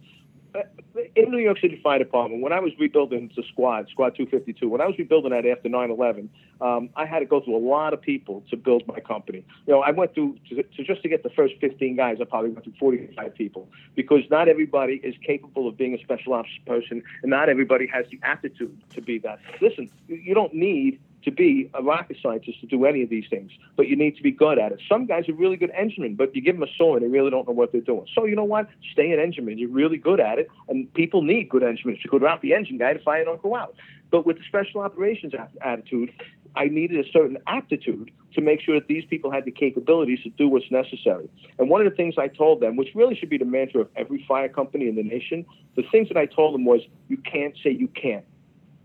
in 1.14 1.30
New 1.30 1.38
York 1.38 1.58
City 1.60 1.80
Fire 1.82 1.98
Department, 1.98 2.42
when 2.42 2.52
I 2.52 2.60
was 2.60 2.72
rebuilding 2.78 3.30
the 3.36 3.42
squad, 3.52 3.88
Squad 3.90 4.16
252, 4.16 4.68
when 4.68 4.80
I 4.80 4.86
was 4.86 4.96
rebuilding 4.98 5.30
that 5.30 5.46
after 5.46 5.68
9/11, 5.68 6.28
um, 6.60 6.90
I 6.96 7.06
had 7.06 7.20
to 7.20 7.26
go 7.26 7.40
through 7.40 7.56
a 7.56 7.64
lot 7.64 7.92
of 7.92 8.00
people 8.00 8.42
to 8.50 8.56
build 8.56 8.86
my 8.86 9.00
company. 9.00 9.44
You 9.66 9.74
know, 9.74 9.80
I 9.80 9.90
went 9.90 10.14
through 10.14 10.38
to, 10.48 10.62
to 10.62 10.84
just 10.84 11.02
to 11.02 11.08
get 11.08 11.22
the 11.22 11.30
first 11.30 11.54
15 11.60 11.96
guys. 11.96 12.18
I 12.20 12.24
probably 12.24 12.50
went 12.50 12.64
through 12.64 12.74
45 12.78 13.34
people 13.34 13.68
because 13.94 14.22
not 14.30 14.48
everybody 14.48 15.00
is 15.02 15.14
capable 15.24 15.68
of 15.68 15.76
being 15.76 15.94
a 15.94 15.98
special 15.98 16.32
ops 16.32 16.50
person, 16.66 17.02
and 17.22 17.30
not 17.30 17.48
everybody 17.48 17.86
has 17.86 18.06
the 18.10 18.18
aptitude 18.22 18.80
to 18.94 19.00
be 19.00 19.18
that. 19.18 19.38
Listen, 19.60 19.90
you 20.08 20.34
don't 20.34 20.54
need 20.54 21.00
to 21.24 21.30
be 21.30 21.70
a 21.74 21.82
rocket 21.82 22.16
scientist 22.22 22.60
to 22.60 22.66
do 22.66 22.84
any 22.84 23.02
of 23.02 23.10
these 23.10 23.24
things, 23.28 23.50
but 23.76 23.88
you 23.88 23.96
need 23.96 24.16
to 24.16 24.22
be 24.22 24.30
good 24.30 24.58
at 24.58 24.72
it. 24.72 24.80
Some 24.88 25.06
guys 25.06 25.28
are 25.28 25.34
really 25.34 25.56
good 25.56 25.70
enginemen, 25.70 26.14
but 26.14 26.34
you 26.34 26.42
give 26.42 26.56
them 26.56 26.62
a 26.62 26.72
saw 26.76 26.94
and 26.94 27.04
they 27.04 27.08
really 27.08 27.30
don't 27.30 27.46
know 27.46 27.54
what 27.54 27.72
they're 27.72 27.80
doing. 27.80 28.06
So 28.14 28.24
you 28.24 28.36
know 28.36 28.44
what? 28.44 28.68
Stay 28.92 29.10
an 29.12 29.18
engineman. 29.18 29.58
You're 29.58 29.70
really 29.70 29.98
good 29.98 30.20
at 30.20 30.38
it, 30.38 30.48
and 30.68 30.92
people 30.94 31.22
need 31.22 31.48
good 31.48 31.62
enginemen 31.62 31.98
to 32.02 32.08
go 32.08 32.18
around 32.18 32.40
the 32.42 32.54
engine 32.54 32.78
guy 32.78 32.92
to 32.92 33.00
fire 33.00 33.24
don't 33.24 33.42
go 33.42 33.56
out. 33.56 33.74
But 34.10 34.24
with 34.26 34.38
the 34.38 34.44
special 34.48 34.80
operations 34.80 35.34
attitude, 35.60 36.12
I 36.56 36.66
needed 36.66 37.04
a 37.04 37.10
certain 37.10 37.38
aptitude 37.46 38.10
to 38.34 38.40
make 38.40 38.60
sure 38.60 38.78
that 38.78 38.88
these 38.88 39.04
people 39.04 39.30
had 39.30 39.44
the 39.44 39.50
capabilities 39.50 40.20
to 40.22 40.30
do 40.30 40.48
what's 40.48 40.70
necessary. 40.70 41.28
And 41.58 41.68
one 41.68 41.84
of 41.84 41.90
the 41.90 41.96
things 41.96 42.14
I 42.16 42.28
told 42.28 42.60
them, 42.60 42.76
which 42.76 42.88
really 42.94 43.14
should 43.14 43.28
be 43.28 43.38
the 43.38 43.44
mantra 43.44 43.82
of 43.82 43.88
every 43.96 44.24
fire 44.26 44.48
company 44.48 44.88
in 44.88 44.96
the 44.96 45.02
nation, 45.02 45.44
the 45.76 45.82
things 45.92 46.08
that 46.08 46.16
I 46.16 46.26
told 46.26 46.54
them 46.54 46.64
was, 46.64 46.80
you 47.08 47.18
can't 47.18 47.54
say 47.62 47.70
you 47.70 47.88
can't. 47.88 48.24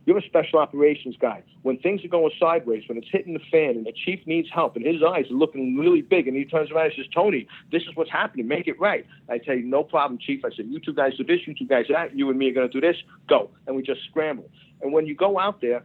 You're 0.06 0.18
a 0.18 0.24
special 0.24 0.60
operations 0.60 1.16
guy. 1.20 1.44
When 1.62 1.78
things 1.78 2.04
are 2.04 2.10
going 2.10 2.32
sideways, 2.40 2.84
when 2.88 2.98
it's 2.98 3.08
hitting 3.10 3.34
the 3.34 3.40
fan 3.52 3.72
and 3.78 3.86
the 3.86 3.94
chief 3.94 4.20
needs 4.26 4.50
help 4.54 4.76
and 4.76 4.86
his 4.86 5.02
eyes 5.02 5.26
are 5.32 5.36
looking 5.36 5.78
really 5.78 6.02
big 6.02 6.28
and 6.28 6.36
he 6.36 6.44
turns 6.46 6.72
around 6.72 6.88
and 6.88 6.94
says, 6.98 7.06
Tony, 7.14 7.48
this 7.72 7.84
is 7.84 7.90
what's 7.96 8.12
happening. 8.12 8.48
Make 8.48 8.68
it 8.68 8.80
right. 8.80 9.06
I 9.30 9.38
tell 9.38 9.56
you, 9.56 9.64
no 9.64 9.84
problem, 9.84 10.20
chief. 10.20 10.44
I 10.44 10.50
said, 10.56 10.66
you 10.68 10.80
two 10.80 10.94
guys 10.94 11.16
do 11.18 11.24
this, 11.24 11.40
you 11.48 11.54
two 11.54 11.66
guys 11.66 11.88
do 11.88 11.94
that, 11.94 12.18
you 12.18 12.30
and 12.30 12.38
me 12.38 12.50
are 12.50 12.54
going 12.54 12.70
to 12.70 12.74
do 12.74 12.86
this. 12.86 12.98
Go. 13.30 13.50
And 13.66 13.76
we 13.76 13.82
just 13.82 14.02
scramble. 14.10 14.50
And 14.82 14.92
when 14.92 15.06
you 15.06 15.16
go 15.16 15.40
out 15.40 15.62
there, 15.62 15.84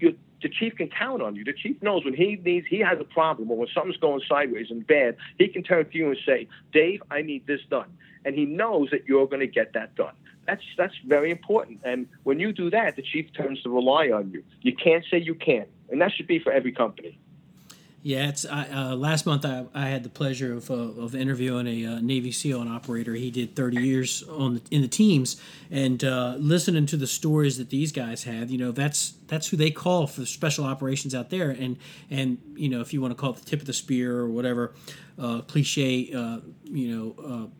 you 0.00 0.18
the 0.42 0.48
chief 0.48 0.76
can 0.76 0.88
count 0.88 1.22
on 1.22 1.36
you. 1.36 1.44
The 1.44 1.52
chief 1.52 1.80
knows 1.82 2.04
when 2.04 2.14
he 2.14 2.36
needs, 2.36 2.66
he 2.68 2.78
has 2.80 2.98
a 3.00 3.04
problem 3.04 3.50
or 3.50 3.56
when 3.56 3.68
something's 3.74 3.96
going 3.96 4.22
sideways 4.28 4.70
and 4.70 4.86
bad, 4.86 5.16
he 5.38 5.48
can 5.48 5.62
turn 5.62 5.88
to 5.88 5.96
you 5.96 6.08
and 6.08 6.18
say, 6.26 6.48
Dave, 6.72 7.02
I 7.10 7.22
need 7.22 7.46
this 7.46 7.60
done. 7.70 7.96
And 8.24 8.34
he 8.34 8.44
knows 8.44 8.90
that 8.90 9.06
you're 9.06 9.26
going 9.26 9.40
to 9.40 9.46
get 9.46 9.72
that 9.72 9.94
done. 9.94 10.14
That's 10.46 10.62
that's 10.76 10.94
very 11.06 11.30
important. 11.30 11.80
And 11.84 12.08
when 12.24 12.40
you 12.40 12.52
do 12.52 12.70
that, 12.70 12.96
the 12.96 13.02
chief 13.02 13.32
turns 13.32 13.62
to 13.62 13.70
rely 13.70 14.10
on 14.10 14.30
you. 14.30 14.42
You 14.60 14.74
can't 14.74 15.04
say 15.08 15.18
you 15.18 15.34
can't, 15.34 15.68
and 15.88 16.00
that 16.00 16.12
should 16.12 16.26
be 16.26 16.40
for 16.40 16.52
every 16.52 16.72
company. 16.72 17.18
Yeah, 18.04 18.28
it's 18.28 18.44
uh, 18.44 18.96
last 18.98 19.26
month 19.26 19.44
I, 19.44 19.64
I 19.72 19.86
had 19.86 20.02
the 20.02 20.08
pleasure 20.08 20.54
of, 20.54 20.68
uh, 20.72 20.74
of 20.74 21.14
interviewing 21.14 21.68
a 21.68 21.86
uh, 21.86 22.00
Navy 22.00 22.32
SEAL 22.32 22.60
and 22.60 22.68
operator. 22.68 23.14
He 23.14 23.30
did 23.30 23.54
30 23.54 23.80
years 23.80 24.24
on 24.24 24.54
the, 24.54 24.62
in 24.72 24.82
the 24.82 24.88
teams, 24.88 25.40
and 25.70 26.02
uh, 26.02 26.34
listening 26.36 26.86
to 26.86 26.96
the 26.96 27.06
stories 27.06 27.58
that 27.58 27.70
these 27.70 27.92
guys 27.92 28.24
have, 28.24 28.50
you 28.50 28.58
know, 28.58 28.72
that's 28.72 29.14
that's 29.28 29.46
who 29.48 29.56
they 29.56 29.70
call 29.70 30.08
for 30.08 30.26
special 30.26 30.64
operations 30.64 31.14
out 31.14 31.30
there. 31.30 31.50
And 31.50 31.76
and 32.10 32.38
you 32.56 32.68
know, 32.68 32.80
if 32.80 32.92
you 32.92 33.00
want 33.00 33.12
to 33.12 33.14
call 33.14 33.30
it 33.30 33.36
the 33.36 33.44
tip 33.44 33.60
of 33.60 33.66
the 33.66 33.72
spear 33.72 34.18
or 34.18 34.28
whatever 34.28 34.74
uh, 35.16 35.42
cliche, 35.42 36.12
uh, 36.12 36.40
you 36.64 36.88
know 36.96 37.50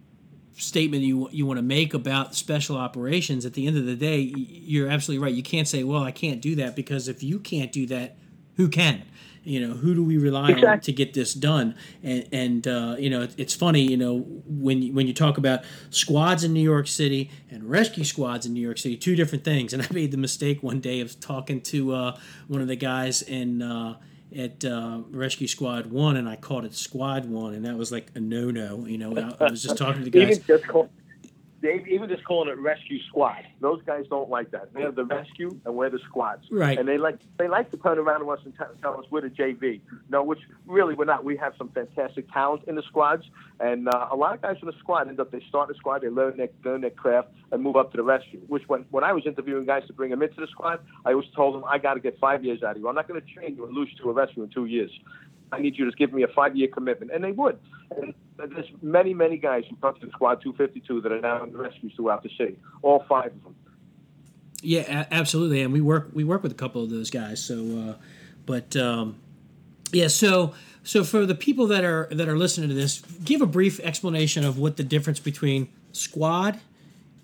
statement 0.55 1.03
you 1.03 1.29
you 1.31 1.47
want 1.47 1.59
to 1.59 1.63
make 1.63 1.95
about 1.95 2.35
special 2.35 2.77
operations 2.77 3.47
at 3.47 3.55
the 3.55 3.67
end 3.67 3.77
of 3.77 3.87
the 3.87 3.97
day 3.97 4.19
you're 4.21 4.87
absolutely 4.87 5.23
right 5.25 5.35
you 5.35 5.43
can't 5.43 5.67
say 5.67 5.83
well 5.83 6.03
I 6.03 6.13
can't 6.13 6.43
do 6.43 6.55
that 6.57 6.77
because 6.77 7.09
if 7.09 7.23
you 7.23 7.39
can't 7.39 7.73
do 7.73 7.87
that 7.87 8.17
who 8.57 8.69
can 8.69 9.03
you 9.45 9.67
know 9.67 9.75
who 9.75 9.95
do 9.95 10.05
we 10.05 10.17
rely 10.19 10.51
exactly. 10.51 10.69
on 10.69 10.81
to 10.81 10.93
get 10.93 11.15
this 11.15 11.35
done 11.35 11.75
and 12.03 12.29
and 12.33 12.69
uh, 12.69 12.97
you 12.99 13.11
know 13.11 13.27
it's 13.37 13.55
funny 13.55 13.83
you 13.83 13.97
know 13.97 14.19
when 14.47 14.83
you, 14.83 14.93
when 14.93 15.07
you 15.07 15.15
talk 15.15 15.39
about 15.39 15.65
squads 15.91 16.45
in 16.45 16.53
New 16.53 16.63
York 16.63 16.87
City 16.87 17.31
and 17.51 17.69
rescue 17.69 18.05
squads 18.05 18.47
in 18.47 18.53
New 18.53 18.61
York 18.61 18.79
City 18.79 18.97
two 18.97 19.17
different 19.17 19.45
things 19.45 19.73
and 19.73 19.83
I 19.83 19.87
made 19.93 20.11
the 20.11 20.19
mistake 20.19 20.63
one 20.63 20.81
day 20.81 21.01
of 21.01 21.19
talking 21.21 21.61
to 21.63 21.95
uh, 21.95 22.19
one 22.49 22.61
of 22.61 22.69
the 22.69 22.77
guys 22.77 23.23
in 23.23 23.63
uh, 23.63 23.97
at 24.37 24.65
uh, 24.65 25.01
Rescue 25.11 25.47
Squad 25.47 25.87
One, 25.87 26.17
and 26.17 26.29
I 26.29 26.37
called 26.37 26.65
it 26.65 26.75
Squad 26.75 27.27
One, 27.27 27.55
and 27.55 27.65
that 27.65 27.77
was 27.77 27.93
like 27.93 28.11
a 28.15 28.21
no 28.21 28.51
no. 28.51 28.87
You 28.87 28.99
know, 28.99 29.17
I, 29.17 29.45
I, 29.45 29.51
was 29.51 29.63
just 29.63 29.77
talking 29.77 30.05
to 30.05 30.11
the 30.11 30.11
guys. 30.11 30.39
Even 30.39 30.45
just, 30.47 30.67
call, 30.67 30.89
Dave, 31.63 31.87
even 31.87 32.09
just 32.09 32.25
calling 32.25 32.49
it 32.49 32.59
rescue 32.59 32.99
squad, 33.09 33.45
those 33.61 33.81
guys 33.85 34.05
don't 34.11 34.29
like 34.29 34.51
that. 34.51 34.75
They're 34.75 34.91
the 34.91 35.05
rescue 35.05 35.61
and 35.65 35.77
we're 35.77 35.91
the 35.91 36.01
squads. 36.09 36.45
Right. 36.51 36.77
And 36.77 36.89
they 36.89 36.99
like 36.99 37.21
they 37.39 37.47
like 37.47 37.71
to 37.71 37.77
turn 37.77 37.99
around 37.99 38.21
to 38.21 38.31
us 38.31 38.41
and 38.45 38.53
t- 38.53 38.65
tell 38.83 38.99
us 38.99 39.07
we're 39.11 39.21
the 39.21 39.29
JV. 39.29 39.81
No, 40.09 40.25
which 40.25 40.41
really 40.67 40.95
we're 40.95 41.05
not. 41.05 41.25
We 41.25 41.37
have 41.37 41.55
some 41.57 41.69
fantastic 41.69 42.31
talent 42.33 42.65
in 42.67 42.75
the 42.75 42.83
squads, 42.83 43.25
and 43.61 43.89
uh, 43.89 44.09
a 44.11 44.17
lot 44.17 44.35
of 44.35 44.43
guys 44.43 44.57
in 44.61 44.67
the 44.67 44.75
squad 44.81 45.07
end 45.09 45.21
up 45.21 45.31
they 45.31 45.41
start 45.49 45.69
the 45.69 45.75
squad, 45.75 46.03
they 46.03 46.09
learn 46.09 46.37
their 46.37 46.49
learn 46.65 46.81
their 46.81 46.91
craft, 46.91 47.29
and 47.53 47.63
move 47.63 47.77
up 47.77 47.93
to 47.93 47.97
the 47.97 48.03
rescue. 48.03 48.41
Which 48.49 48.65
when 48.67 48.85
when 48.91 49.05
I 49.05 49.13
was 49.13 49.25
interviewing 49.25 49.65
guys 49.65 49.87
to 49.87 49.93
bring 49.93 50.11
them 50.11 50.21
into 50.21 50.41
the 50.41 50.49
squad, 50.49 50.81
I 51.05 51.13
always 51.13 51.29
told 51.37 51.55
them 51.55 51.65
I 51.65 51.79
got 51.79 51.95
to 51.95 52.01
get 52.01 52.19
five 52.19 52.45
years 52.45 52.65
out 52.65 52.73
of 52.73 52.83
you. 52.83 52.89
I'm 52.89 52.97
not 52.97 53.07
going 53.07 53.21
to 53.21 53.27
train 53.27 53.55
you 53.55 53.67
and 53.67 53.75
lose 53.75 53.89
you 53.93 54.03
to 54.03 54.11
a 54.11 54.13
rescue 54.13 54.43
in 54.43 54.49
two 54.49 54.67
years. 54.67 54.91
I 55.53 55.61
need 55.61 55.79
you 55.79 55.85
to 55.89 55.97
give 55.97 56.13
me 56.13 56.23
a 56.23 56.29
five 56.29 56.57
year 56.57 56.69
commitment. 56.69 57.13
And 57.13 57.23
they 57.23 57.33
would. 57.33 57.59
And 57.97 58.15
there's 58.39 58.71
many, 58.81 59.15
many 59.15 59.37
guys 59.37 59.65
who 59.69 59.77
come 59.77 59.95
to 60.01 60.09
Squad 60.11 60.43
252 60.43 61.03
that 61.03 61.13
are 61.13 61.21
now 61.21 61.45
in 61.45 61.53
the 61.53 61.59
rescues 61.59 61.93
throughout 61.95 62.23
the 62.23 62.31
city, 62.37 62.57
all 62.81 63.05
five 63.09 63.27
of 63.27 63.43
them. 63.45 63.55
Yeah, 64.63 65.07
absolutely. 65.11 65.61
And 65.61 65.73
we 65.73 65.81
work 65.81 66.11
we 66.13 66.25
work 66.25 66.43
with 66.43 66.53
a 66.53 66.57
couple 66.57 66.83
of 66.83 66.91
those 66.91 67.11
guys. 67.11 67.43
So, 67.45 67.91
uh, 67.91 67.95
but 68.47 68.77
um, 68.77 69.17
yeah, 69.93 70.09
so 70.09 70.55
so 70.85 71.05
for 71.05 71.27
the 71.27 71.35
people 71.35 71.67
that 71.67 71.85
are 71.85 72.09
that 72.13 72.29
are 72.29 72.39
listening 72.39 72.69
to 72.69 72.75
this, 72.75 73.03
give 73.25 73.43
a 73.43 73.47
brief 73.47 73.81
explanation 73.81 74.45
of 74.45 74.59
what 74.59 74.77
the 74.77 74.85
difference 74.85 75.19
between 75.19 75.69
squad 75.93 76.61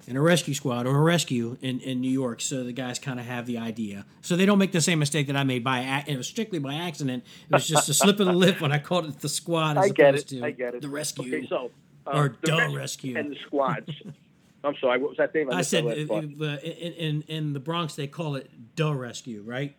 in 0.08 0.16
a 0.16 0.22
rescue 0.22 0.54
squad 0.54 0.86
or 0.86 0.96
a 0.96 1.02
rescue 1.02 1.58
in, 1.60 1.80
in 1.80 2.00
New 2.00 2.10
York, 2.10 2.40
so 2.40 2.64
the 2.64 2.72
guys 2.72 2.98
kind 2.98 3.20
of 3.20 3.26
have 3.26 3.44
the 3.44 3.58
idea, 3.58 4.06
so 4.22 4.36
they 4.36 4.46
don't 4.46 4.58
make 4.58 4.72
the 4.72 4.80
same 4.80 4.98
mistake 4.98 5.26
that 5.26 5.36
I 5.36 5.44
made 5.44 5.62
by 5.62 6.02
it 6.06 6.16
was 6.16 6.26
strictly 6.26 6.58
by 6.58 6.74
accident. 6.74 7.24
It 7.50 7.52
was 7.52 7.68
just 7.68 7.90
a 7.90 7.94
slip 8.02 8.18
of 8.18 8.26
the 8.26 8.32
lip 8.32 8.62
when 8.62 8.72
I 8.72 8.78
called 8.78 9.04
it 9.04 9.20
the 9.20 9.28
squad 9.28 9.76
as 9.76 9.84
I 9.84 9.88
get 9.90 10.08
opposed 10.14 10.32
it. 10.32 10.38
to 10.38 10.46
I 10.46 10.50
get 10.50 10.74
it. 10.74 10.80
the 10.80 10.88
rescue. 10.88 11.36
Okay, 11.36 11.46
so 11.46 11.70
uh, 12.06 12.10
or 12.12 12.36
the 12.42 12.52
rescue, 12.52 12.78
rescue 12.78 13.16
and 13.18 13.32
the 13.32 13.36
squads. 13.46 13.90
I'm 14.64 14.74
sorry, 14.80 14.98
what 14.98 15.10
was 15.10 15.18
that, 15.18 15.32
Dave? 15.34 15.50
I, 15.50 15.58
I 15.58 15.62
said 15.62 15.84
uh, 15.84 15.90
in, 15.90 16.92
in 16.94 17.24
in 17.28 17.52
the 17.52 17.60
Bronx 17.60 17.94
they 17.94 18.06
call 18.06 18.36
it 18.36 18.50
the 18.76 18.94
rescue, 18.94 19.42
right? 19.44 19.76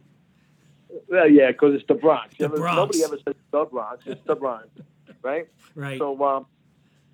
Well, 1.07 1.27
yeah, 1.27 1.51
because 1.51 1.73
it's 1.73 1.87
the 1.87 1.95
Bronx. 1.95 2.35
The 2.37 2.49
Bronx. 2.49 2.75
Nobody 2.75 3.03
ever 3.03 3.17
says 3.25 3.35
the 3.51 3.65
Bronx. 3.65 4.03
It's 4.05 4.21
the 4.25 4.35
Bronx, 4.35 4.67
right? 5.23 5.47
Right. 5.75 5.99
So, 5.99 6.21
um, 6.25 6.45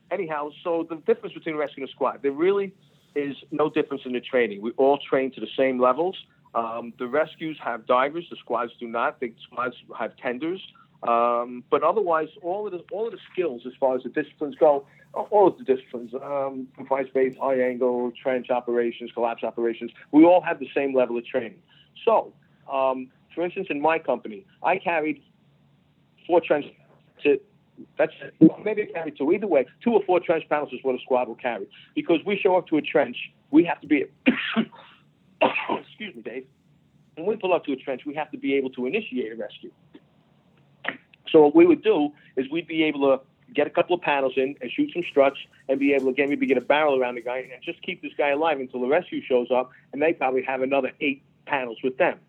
anyhow, 0.10 0.50
so 0.64 0.88
the 0.90 0.96
difference 0.96 1.36
between 1.36 1.56
rescue 1.56 1.84
and 1.84 1.90
squad, 1.92 2.22
there 2.24 2.32
really 2.32 2.74
is 3.16 3.36
no 3.52 3.70
difference 3.70 4.04
in 4.06 4.14
the 4.14 4.20
training. 4.20 4.62
We 4.62 4.72
all 4.72 4.98
train 4.98 5.32
to 5.32 5.42
the 5.42 5.48
same 5.58 5.80
levels. 5.80 6.18
Um, 6.54 6.94
the 7.00 7.08
rescues 7.08 7.58
have 7.64 7.86
divers. 7.86 8.26
The 8.30 8.38
squads 8.38 8.72
do 8.80 8.88
not. 8.88 9.20
The 9.20 9.34
squads 9.46 9.76
have 9.98 10.16
tenders. 10.18 10.62
Um, 11.04 11.64
but 11.70 11.84
otherwise, 11.84 12.30
all 12.42 12.66
of 12.66 12.72
the 12.72 12.84
all 12.92 13.06
of 13.06 13.12
the 13.12 13.20
skills 13.32 13.62
as 13.68 13.74
far 13.80 13.96
as 13.96 14.04
the 14.04 14.10
disciplines 14.10 14.56
go, 14.56 14.88
all 15.14 15.48
of 15.48 15.58
the 15.58 15.64
disciplines, 15.64 16.14
um, 16.16 16.68
confined 16.76 17.08
space, 17.10 17.36
high 17.40 17.62
angle, 17.62 18.12
trench 18.22 18.50
operations, 18.50 19.12
collapse 19.14 19.44
operations, 19.44 19.92
we 20.12 20.26
all 20.26 20.42
have 20.42 20.60
the 20.60 20.70
same 20.74 20.96
level 20.96 21.18
of 21.18 21.26
training. 21.26 21.60
So, 22.04 22.34
um, 22.72 23.10
for 23.34 23.44
instance, 23.44 23.68
in 23.70 23.82
my 23.82 24.00
company, 24.00 24.46
I 24.64 24.78
carried 24.78 25.22
four 26.26 26.42
trench 26.42 26.66
to 27.24 27.40
that's 27.98 28.14
maybe 28.64 28.84
I 28.84 28.86
carry 28.86 29.12
two. 29.12 29.32
Either 29.32 29.48
way, 29.48 29.66
two 29.84 29.92
or 29.92 30.04
four 30.04 30.20
trench 30.20 30.44
panels 30.50 30.70
is 30.72 30.80
what 30.84 30.96
a 30.96 31.00
squad 31.00 31.28
will 31.28 31.36
carry. 31.36 31.68
Because 31.94 32.20
we 32.26 32.38
show 32.38 32.58
up 32.58 32.68
to 32.68 32.78
a 32.78 32.82
trench, 32.82 33.18
we 33.52 33.64
have 33.66 33.82
to 33.82 33.88
be. 33.88 34.06
excuse 35.42 36.16
me, 36.16 36.22
Dave. 36.22 36.46
When 37.16 37.26
we 37.28 37.36
pull 37.38 37.54
up 37.54 37.66
to 37.66 37.74
a 37.74 37.76
trench, 37.76 38.02
we 38.06 38.14
have 38.16 38.32
to 38.32 38.38
be 38.38 38.56
able 38.56 38.70
to 38.72 38.86
initiate 38.86 39.32
a 39.32 39.36
rescue. 39.36 39.72
So 41.32 41.42
what 41.42 41.56
we 41.56 41.66
would 41.66 41.84
do 41.84 42.12
is 42.36 42.50
we'd 42.52 42.68
be 42.68 42.84
able 42.84 43.18
to 43.18 43.24
get 43.54 43.68
a 43.68 43.70
couple 43.70 43.96
of 43.96 44.02
panels 44.02 44.34
in 44.36 44.56
and 44.62 44.72
shoot 44.72 44.92
some 44.94 45.04
struts 45.10 45.38
and 45.70 45.80
be 45.80 45.94
able 45.94 46.06
to 46.06 46.10
again 46.10 46.30
maybe 46.30 46.46
get 46.46 46.58
a 46.58 46.62
barrel 46.62 47.00
around 47.00 47.16
the 47.16 47.22
guy 47.22 47.38
and 47.38 47.64
just 47.64 47.82
keep 47.82 48.02
this 48.02 48.12
guy 48.18 48.30
alive 48.30 48.60
until 48.60 48.82
the 48.82 48.88
rescue 48.88 49.22
shows 49.22 49.48
up 49.52 49.70
and 49.94 50.02
they 50.02 50.14
probably 50.14 50.44
have 50.44 50.62
another 50.62 50.92
eight 51.00 51.22
panels 51.46 51.78
with 51.84 51.98
them 51.98 52.20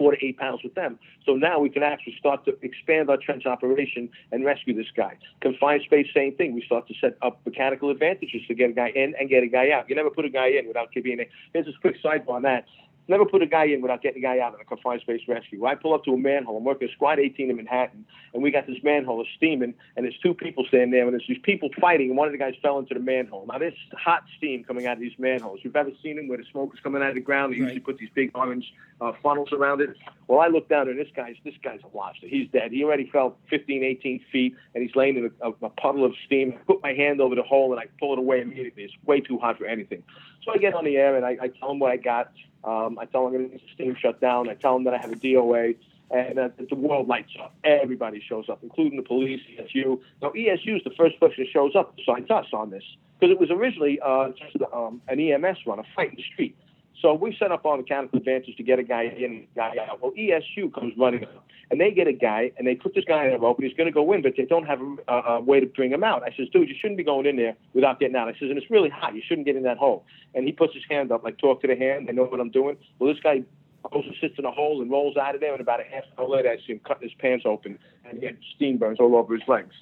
four 0.00 0.16
to 0.16 0.26
eight 0.26 0.38
panels 0.38 0.62
with 0.64 0.74
them. 0.74 0.98
So 1.26 1.34
now 1.34 1.58
we 1.58 1.68
can 1.68 1.82
actually 1.82 2.16
start 2.18 2.46
to 2.46 2.56
expand 2.62 3.10
our 3.10 3.18
trench 3.18 3.44
operation 3.44 4.08
and 4.32 4.46
rescue 4.46 4.74
this 4.74 4.90
guy. 4.96 5.18
Confined 5.42 5.82
space, 5.82 6.06
same 6.14 6.34
thing. 6.36 6.54
We 6.54 6.62
start 6.64 6.88
to 6.88 6.94
set 6.98 7.18
up 7.20 7.38
mechanical 7.44 7.90
advantages 7.90 8.40
to 8.48 8.54
get 8.54 8.70
a 8.70 8.72
guy 8.72 8.88
in 8.96 9.14
and 9.20 9.28
get 9.28 9.42
a 9.42 9.46
guy 9.46 9.72
out. 9.72 9.90
You 9.90 9.96
never 9.96 10.08
put 10.08 10.24
a 10.24 10.30
guy 10.30 10.48
in 10.58 10.66
without 10.66 10.90
giving 10.92 11.20
a. 11.20 11.28
Here's 11.52 11.68
a 11.68 11.72
quick 11.82 11.96
sidebar 12.02 12.30
on 12.30 12.42
that. 12.42 12.64
Never 13.08 13.24
put 13.24 13.42
a 13.42 13.46
guy 13.46 13.64
in 13.64 13.80
without 13.80 14.02
getting 14.02 14.22
a 14.22 14.26
guy 14.26 14.38
out 14.38 14.54
in 14.54 14.60
a 14.60 14.64
confined 14.64 15.00
space 15.00 15.22
rescue. 15.26 15.64
I 15.66 15.74
pull 15.74 15.94
up 15.94 16.04
to 16.04 16.12
a 16.12 16.16
manhole. 16.16 16.58
I'm 16.58 16.64
working 16.64 16.88
squad 16.94 17.18
18 17.18 17.50
in 17.50 17.56
Manhattan, 17.56 18.04
and 18.32 18.42
we 18.42 18.52
got 18.52 18.68
this 18.68 18.76
manhole 18.84 19.24
steaming, 19.36 19.74
and 19.96 20.04
there's 20.04 20.16
two 20.22 20.32
people 20.32 20.64
standing 20.68 20.90
there, 20.92 21.02
and 21.04 21.12
there's 21.12 21.24
these 21.26 21.40
people 21.42 21.70
fighting, 21.80 22.08
and 22.10 22.16
one 22.16 22.28
of 22.28 22.32
the 22.32 22.38
guys 22.38 22.54
fell 22.62 22.78
into 22.78 22.94
the 22.94 23.00
manhole. 23.00 23.46
Now 23.50 23.58
there's 23.58 23.74
hot 23.98 24.22
steam 24.36 24.62
coming 24.62 24.86
out 24.86 24.92
of 24.94 25.00
these 25.00 25.18
manholes. 25.18 25.60
You've 25.64 25.74
ever 25.74 25.90
seen 26.02 26.16
them 26.16 26.28
where 26.28 26.38
the 26.38 26.44
smoke 26.52 26.70
is 26.74 26.80
coming 26.80 27.02
out 27.02 27.08
of 27.08 27.14
the 27.16 27.20
ground? 27.20 27.52
They 27.52 27.56
Right. 27.58 27.64
usually 27.74 27.80
put 27.80 27.98
these 27.98 28.10
big 28.14 28.30
orange 28.34 28.72
uh, 29.00 29.12
funnels 29.22 29.52
around 29.52 29.80
it. 29.80 29.96
Well, 30.28 30.38
I 30.38 30.46
look 30.46 30.68
down, 30.68 30.88
and 30.88 30.96
this 30.98 31.08
guy's 31.16 31.34
this 31.44 31.54
guy's 31.64 31.80
a 31.82 31.96
lobster. 31.96 32.28
He's 32.28 32.48
dead. 32.50 32.70
He 32.70 32.84
already 32.84 33.10
fell 33.10 33.36
15, 33.48 33.82
18 33.82 34.20
feet, 34.30 34.54
and 34.74 34.82
he's 34.86 34.94
laying 34.94 35.16
in 35.16 35.32
a, 35.42 35.48
a, 35.48 35.52
a 35.62 35.70
puddle 35.70 36.04
of 36.04 36.12
steam. 36.26 36.52
I 36.54 36.62
put 36.64 36.82
my 36.82 36.92
hand 36.92 37.20
over 37.20 37.34
the 37.34 37.42
hole, 37.42 37.72
and 37.72 37.80
I 37.80 37.86
pull 37.98 38.12
it 38.12 38.18
away 38.20 38.40
immediately. 38.40 38.84
It's 38.84 38.94
way 39.04 39.20
too 39.20 39.38
hot 39.38 39.58
for 39.58 39.64
anything. 39.66 40.04
So 40.44 40.52
I 40.52 40.58
get 40.58 40.74
on 40.74 40.84
the 40.84 40.96
air, 40.96 41.16
and 41.16 41.24
I, 41.24 41.36
I 41.40 41.48
tell 41.48 41.68
them 41.68 41.78
what 41.78 41.90
I 41.90 41.96
got. 41.96 42.32
Um, 42.64 42.98
I 42.98 43.04
tell 43.06 43.24
them 43.24 43.34
I'm 43.34 43.38
going 43.38 43.50
to 43.50 43.56
get 43.56 43.66
the 43.66 43.72
steam 43.74 43.96
shut 44.00 44.20
down. 44.20 44.48
I 44.48 44.54
tell 44.54 44.74
them 44.74 44.84
that 44.84 44.94
I 44.94 44.98
have 44.98 45.12
a 45.12 45.16
DOA, 45.16 45.76
and 46.10 46.38
uh, 46.38 46.48
the 46.68 46.74
world 46.74 47.08
lights 47.08 47.32
up. 47.40 47.54
Everybody 47.64 48.22
shows 48.26 48.48
up, 48.48 48.60
including 48.62 48.96
the 48.96 49.02
police, 49.02 49.40
ESU. 49.58 50.00
Now, 50.22 50.30
ESU 50.30 50.76
is 50.76 50.84
the 50.84 50.94
first 50.96 51.18
person 51.20 51.36
that 51.38 51.48
shows 51.52 51.76
up 51.76 51.96
besides 51.96 52.30
us 52.30 52.46
on 52.52 52.70
this 52.70 52.84
because 53.18 53.32
it 53.32 53.38
was 53.38 53.50
originally 53.50 54.00
uh, 54.00 54.30
just 54.30 54.56
um, 54.72 55.02
an 55.08 55.20
EMS 55.20 55.58
run, 55.66 55.78
a 55.78 55.84
fight 55.94 56.10
in 56.10 56.16
the 56.16 56.24
street. 56.32 56.56
So 57.00 57.14
we 57.14 57.34
set 57.38 57.50
up 57.52 57.64
our 57.64 57.76
mechanical 57.76 58.18
advantage 58.18 58.56
to 58.56 58.62
get 58.62 58.78
a 58.78 58.82
guy 58.82 59.04
in, 59.04 59.46
guy 59.54 59.74
out. 59.88 60.02
Well, 60.02 60.12
ESU 60.12 60.72
comes 60.72 60.94
running 60.98 61.24
up, 61.24 61.46
and 61.70 61.80
they 61.80 61.90
get 61.92 62.08
a 62.08 62.12
guy, 62.12 62.50
and 62.58 62.66
they 62.66 62.74
put 62.74 62.94
this 62.94 63.04
guy 63.04 63.26
in 63.26 63.32
a 63.32 63.38
rope, 63.38 63.58
and 63.58 63.66
he's 63.66 63.76
going 63.76 63.86
to 63.86 63.92
go 63.92 64.12
in, 64.12 64.22
but 64.22 64.34
they 64.36 64.44
don't 64.44 64.66
have 64.66 64.80
a, 65.06 65.14
a, 65.14 65.40
way 65.40 65.60
to 65.60 65.66
bring 65.66 65.92
him 65.92 66.02
out. 66.02 66.22
I 66.24 66.34
says, 66.36 66.48
dude, 66.52 66.68
you 66.68 66.74
shouldn't 66.80 66.96
be 66.98 67.04
going 67.04 67.26
in 67.26 67.36
there 67.36 67.56
without 67.74 68.00
getting 68.00 68.16
out. 68.16 68.28
I 68.28 68.32
says, 68.32 68.50
and 68.50 68.58
it's 68.58 68.70
really 68.70 68.90
hot. 68.90 69.14
You 69.14 69.22
shouldn't 69.24 69.46
get 69.46 69.56
in 69.56 69.62
that 69.62 69.78
hole. 69.78 70.04
And 70.34 70.46
he 70.46 70.52
puts 70.52 70.74
his 70.74 70.82
hand 70.90 71.12
up, 71.12 71.22
like, 71.22 71.38
talk 71.38 71.60
to 71.62 71.68
the 71.68 71.76
hand. 71.76 72.08
They 72.08 72.12
know 72.12 72.24
what 72.24 72.40
I'm 72.40 72.50
doing. 72.50 72.76
Well, 72.98 73.12
this 73.12 73.22
guy 73.22 73.44
goes 73.92 74.04
and 74.04 74.16
sits 74.20 74.34
in 74.38 74.44
a 74.44 74.50
hole 74.50 74.82
and 74.82 74.90
rolls 74.90 75.16
out 75.16 75.34
of 75.34 75.40
there, 75.40 75.52
and 75.52 75.60
about 75.60 75.80
a 75.80 75.84
half 75.84 76.04
hour 76.18 76.28
later, 76.28 76.50
I 76.50 76.56
see 76.56 76.72
him 76.72 76.80
cutting 76.80 77.08
his 77.08 77.16
pants 77.18 77.44
open, 77.46 77.78
and 78.04 78.18
he 78.18 78.26
had 78.26 78.36
steam 78.56 78.76
burns 78.76 78.98
all 78.98 79.14
over 79.14 79.34
his 79.34 79.46
legs. 79.46 79.74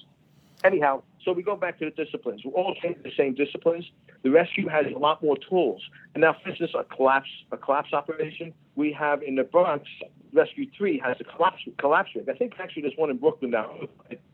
Anyhow, 0.63 1.01
so 1.23 1.33
we 1.33 1.43
go 1.43 1.55
back 1.55 1.79
to 1.79 1.85
the 1.85 1.91
disciplines. 1.91 2.41
We're 2.45 2.53
all 2.53 2.75
trained 2.75 2.97
in 2.97 3.03
the 3.03 3.11
same 3.17 3.35
disciplines. 3.35 3.85
The 4.23 4.31
rescue 4.31 4.67
has 4.67 4.85
a 4.93 4.97
lot 4.97 5.21
more 5.21 5.35
tools. 5.49 5.81
And 6.13 6.21
now, 6.21 6.35
for 6.41 6.49
instance, 6.49 6.71
a 6.77 6.83
collapse 6.83 7.29
a 7.51 7.57
collapse 7.57 7.93
operation 7.93 8.53
we 8.75 8.91
have 8.93 9.21
in 9.21 9.35
the 9.35 9.43
Bronx. 9.43 9.87
Rescue 10.31 10.67
Three 10.77 10.99
has 11.03 11.17
a 11.19 11.23
collapse 11.23 11.61
collapse 11.77 12.09
rig. 12.15 12.29
I 12.29 12.33
think 12.33 12.53
actually 12.59 12.83
there's 12.83 12.97
one 12.97 13.09
in 13.09 13.17
Brooklyn 13.17 13.51
now. 13.51 13.79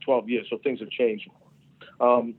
12 0.03 0.29
years, 0.29 0.47
so 0.49 0.57
things 0.63 0.79
have 0.79 0.89
changed. 0.89 1.27
Um, 1.99 2.35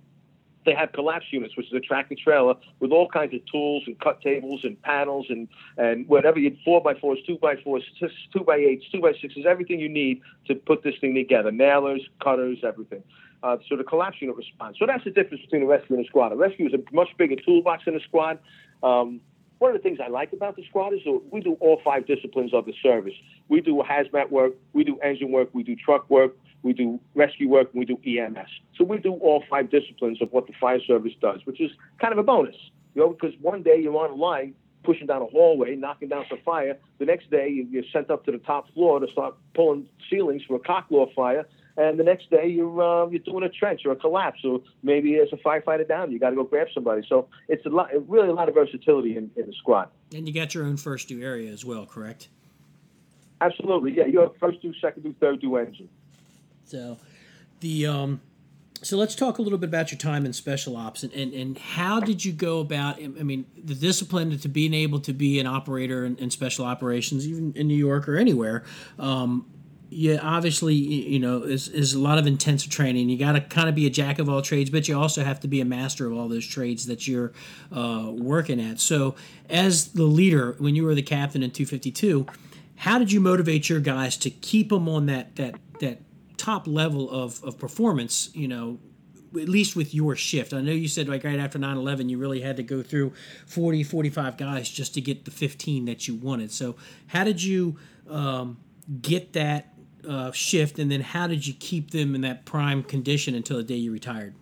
they 0.67 0.75
have 0.75 0.93
collapse 0.93 1.27
units, 1.31 1.57
which 1.57 1.67
is 1.69 1.73
a 1.73 1.81
tractor 1.81 2.17
trailer 2.23 2.55
with 2.81 2.91
all 2.91 3.09
kinds 3.09 3.33
of 3.35 3.41
tools 3.51 3.85
and 3.87 3.99
cut 4.01 4.21
tables 4.21 4.61
and 4.65 4.81
panels 4.83 5.27
and 5.31 5.49
and 5.79 6.07
whatever 6.09 6.39
you 6.39 6.57
four 6.65 6.83
by 6.83 6.95
fours, 6.95 7.19
two 7.27 7.39
by 7.39 7.57
fours, 7.57 7.85
two 8.33 8.41
by 8.41 8.57
eights, 8.57 8.85
two 8.93 9.01
by 9.01 9.13
sixes, 9.21 9.47
everything 9.49 9.81
you 9.81 9.89
need 9.89 10.21
to 10.47 10.55
put 10.55 10.83
this 10.83 10.95
thing 11.01 11.15
together. 11.15 11.51
Nailers, 11.51 12.03
cutters, 12.23 12.59
everything. 12.65 13.03
Uh, 13.43 13.57
so 13.69 13.77
the 13.77 13.85
collapse 13.85 14.17
unit 14.21 14.37
responds. 14.37 14.79
So 14.79 14.87
that's 14.87 15.05
the 15.05 15.11
difference 15.11 15.43
between 15.43 15.63
a 15.63 15.67
rescue 15.67 15.97
and 15.97 16.05
a 16.05 16.09
squad. 16.09 16.33
A 16.33 16.37
rescue 16.37 16.67
is 16.67 16.75
a 16.75 16.95
much 16.95 17.09
bigger 17.19 17.37
toolbox 17.37 17.85
than 17.85 17.97
a 17.97 18.01
squad. 18.01 18.39
Um, 18.83 19.21
one 19.59 19.75
of 19.75 19.77
the 19.77 19.83
things 19.83 19.99
I 20.05 20.09
like 20.09 20.33
about 20.33 20.57
the 20.57 20.65
squad 20.69 20.93
is 20.93 21.01
that 21.05 21.21
we 21.31 21.41
do 21.41 21.55
all 21.61 21.81
five 21.83 22.07
disciplines 22.07 22.53
of 22.53 22.67
the 22.67 22.75
service. 22.83 23.15
We 23.49 23.61
do 23.61 23.83
hazmat 23.89 24.31
work, 24.31 24.53
we 24.75 24.85
do 24.85 24.99
engine 25.01 25.33
work, 25.33 25.49
we 25.53 25.63
do 25.63 25.75
truck 25.77 26.11
work, 26.11 26.37
we 26.63 26.73
do 26.73 27.01
rescue 27.15 27.49
work, 27.49 27.71
and 27.73 27.79
we 27.79 27.87
do 27.87 27.99
EMS. 28.07 28.51
So 28.77 28.85
we 28.85 28.99
do 28.99 29.15
all 29.15 29.43
five 29.49 29.71
disciplines 29.71 30.21
of 30.21 30.31
what 30.33 30.47
the 30.47 30.53
fire 30.61 30.81
service 30.87 31.13
does, 31.23 31.41
which 31.45 31.61
is 31.61 31.71
kind 32.01 32.13
of 32.13 32.19
a 32.19 32.23
bonus, 32.23 32.57
you 32.95 33.03
know, 33.03 33.11
because 33.11 33.35
one 33.41 33.63
day 33.63 33.81
you're 33.81 33.97
on 33.97 34.11
a 34.11 34.15
line 34.15 34.55
pushing 34.85 35.07
down 35.07 35.23
a 35.23 35.27
hallway, 35.27 35.75
knocking 35.75 36.09
down 36.09 36.25
some 36.29 36.39
fire. 36.45 36.79
The 36.99 37.07
next 37.07 37.31
day 37.31 37.49
you- 37.49 37.67
you're 37.71 37.85
sent 37.93 38.11
up 38.11 38.25
to 38.25 38.33
the 38.33 38.39
top 38.39 38.71
floor 38.73 39.01
to 39.01 39.09
start 39.09 39.35
pulling 39.55 39.89
ceilings 40.09 40.45
for 40.45 40.57
a 40.57 40.61
cockloft 40.61 41.13
fire. 41.15 41.47
And 41.77 41.99
the 41.99 42.05
next 42.05 42.31
day 42.31 42.49
you're 42.49 42.83
uh, 42.83 43.09
you're 43.09 43.21
doing 43.21 43.45
a 43.45 43.49
trench 43.49 43.83
or 43.85 43.93
a 43.93 43.97
collapse, 43.97 44.41
or 44.45 44.63
maybe 44.83 45.15
there's 45.15 45.33
a 45.33 45.37
firefighter 45.37 45.87
down. 45.87 46.11
You 46.11 46.19
got 46.19 46.31
to 46.31 46.37
go 46.37 46.45
grab 46.45 46.69
somebody. 46.73 47.03
So 47.09 47.29
it's 47.49 47.67
a 47.67 47.69
lot, 47.69 47.91
really 48.09 48.29
a 48.29 48.33
lot 48.33 48.49
of 48.49 48.55
versatility 48.55 49.17
in, 49.17 49.31
in 49.37 49.47
the 49.47 49.53
squad. 49.53 49.89
And 50.15 50.27
you 50.27 50.33
got 50.33 50.55
your 50.55 50.65
own 50.65 50.77
first 50.77 51.09
due 51.09 51.23
area 51.23 51.53
as 51.53 51.65
well, 51.65 51.85
correct? 51.85 52.29
Absolutely, 53.41 53.95
yeah. 53.95 54.07
You 54.07 54.21
have 54.21 54.37
first 54.39 54.63
due, 54.63 54.73
second 54.81 55.03
due, 55.03 55.15
third 55.21 55.41
due 55.41 55.57
engine. 55.57 55.89
So, 56.65 56.97
the 57.61 57.87
um, 57.87 58.21
so 58.83 58.97
let's 58.97 59.15
talk 59.15 59.39
a 59.39 59.43
little 59.43 59.59
bit 59.59 59.69
about 59.69 59.91
your 59.91 59.99
time 59.99 60.27
in 60.27 60.33
special 60.33 60.77
ops 60.77 61.03
and, 61.03 61.13
and, 61.13 61.33
and 61.33 61.59
how 61.59 62.01
did 62.01 62.25
you 62.25 62.33
go 62.33 62.61
about? 62.61 63.03
I 63.03 63.09
mean, 63.09 63.47
the 63.63 63.75
discipline 63.75 64.37
to 64.39 64.49
being 64.49 64.75
able 64.75 65.01
to 65.01 65.13
be 65.13 65.41
an 65.41 65.47
operator 65.47 66.05
in, 66.05 66.17
in 66.17 66.31
special 66.31 66.65
operations, 66.65 67.27
even 67.27 67.53
in 67.55 67.69
New 67.69 67.77
York 67.77 68.09
or 68.09 68.17
anywhere. 68.17 68.65
Um, 68.99 69.47
yeah, 69.89 70.19
obviously, 70.21 70.75
you 70.75 71.21
know, 71.21 71.43
is 71.43 71.69
is 71.69 71.95
a 71.95 71.99
lot 71.99 72.19
of 72.19 72.27
intensive 72.27 72.71
training. 72.71 73.09
You 73.09 73.19
got 73.19 73.33
to 73.33 73.41
kind 73.41 73.69
of 73.69 73.75
be 73.75 73.87
a 73.87 73.91
jack 73.91 74.19
of 74.19 74.29
all 74.29 74.43
trades, 74.43 74.69
but 74.69 74.89
you 74.89 74.99
also 74.99 75.23
have 75.23 75.39
to 75.41 75.49
be 75.49 75.61
a 75.61 75.65
master 75.65 76.07
of 76.07 76.19
all 76.19 76.29
those 76.29 76.47
trades 76.47 76.87
that 76.87 77.07
you're 77.07 77.33
uh, 77.73 78.11
working 78.11 78.61
at. 78.61 78.81
So, 78.81 79.15
as 79.49 79.93
the 79.93 80.05
leader, 80.05 80.57
when 80.59 80.75
you 80.75 80.85
were 80.85 80.95
the 80.95 81.03
captain 81.03 81.43
in 81.43 81.53
252, 81.53 82.27
how 82.77 82.99
did 82.99 83.13
you 83.13 83.21
motivate 83.21 83.69
your 83.69 83.79
guys 83.79 84.17
to 84.19 84.31
keep 84.31 84.71
them 84.71 84.89
on 84.89 85.07
that 85.07 85.37
that 85.37 85.55
that 85.81 86.01
top 86.37 86.67
level 86.67 87.09
of, 87.09 87.43
of 87.45 87.57
performance? 87.57 88.31
You 88.35 88.49
know, 88.49 88.79
at 89.41 89.49
least 89.49 89.77
with 89.77 89.95
your 89.95 90.17
shift. 90.17 90.53
I 90.53 90.63
know 90.63 90.73
you 90.73 90.89
said 90.89 91.09
like 91.09 91.23
right 91.23 91.39
after 91.39 91.61
9/11 91.61 92.11
you 92.11 92.19
really 92.19 92.41
had 92.41 92.57
to 92.57 92.65
go 92.65 92.83
through 92.83 93.13
40 93.47 93.85
45 93.85 94.37
guys 94.37 94.69
just 94.69 94.95
to 94.95 95.01
get 95.01 95.25
the 95.25 95.31
15 95.31 95.85
that 95.85 96.09
you 96.09 96.17
wanted. 96.17 96.51
So, 96.51 96.75
how 97.07 97.23
did 97.23 97.41
you 97.41 97.79
um, 98.11 98.59
get 99.01 99.33
that 99.35 99.76
uh, 100.07 100.33
shift 100.33 100.79
and 100.79 100.91
then 100.91 101.01
how 101.01 101.27
did 101.27 101.47
you 101.47 101.55
keep 101.55 101.91
them 101.91 102.15
in 102.15 102.21
that 102.23 102.45
prime 102.45 102.83
condition 102.83 103.35
until 103.35 103.57
the 103.57 103.65
day 103.65 103.75
you 103.75 103.93
retired? 103.93 104.35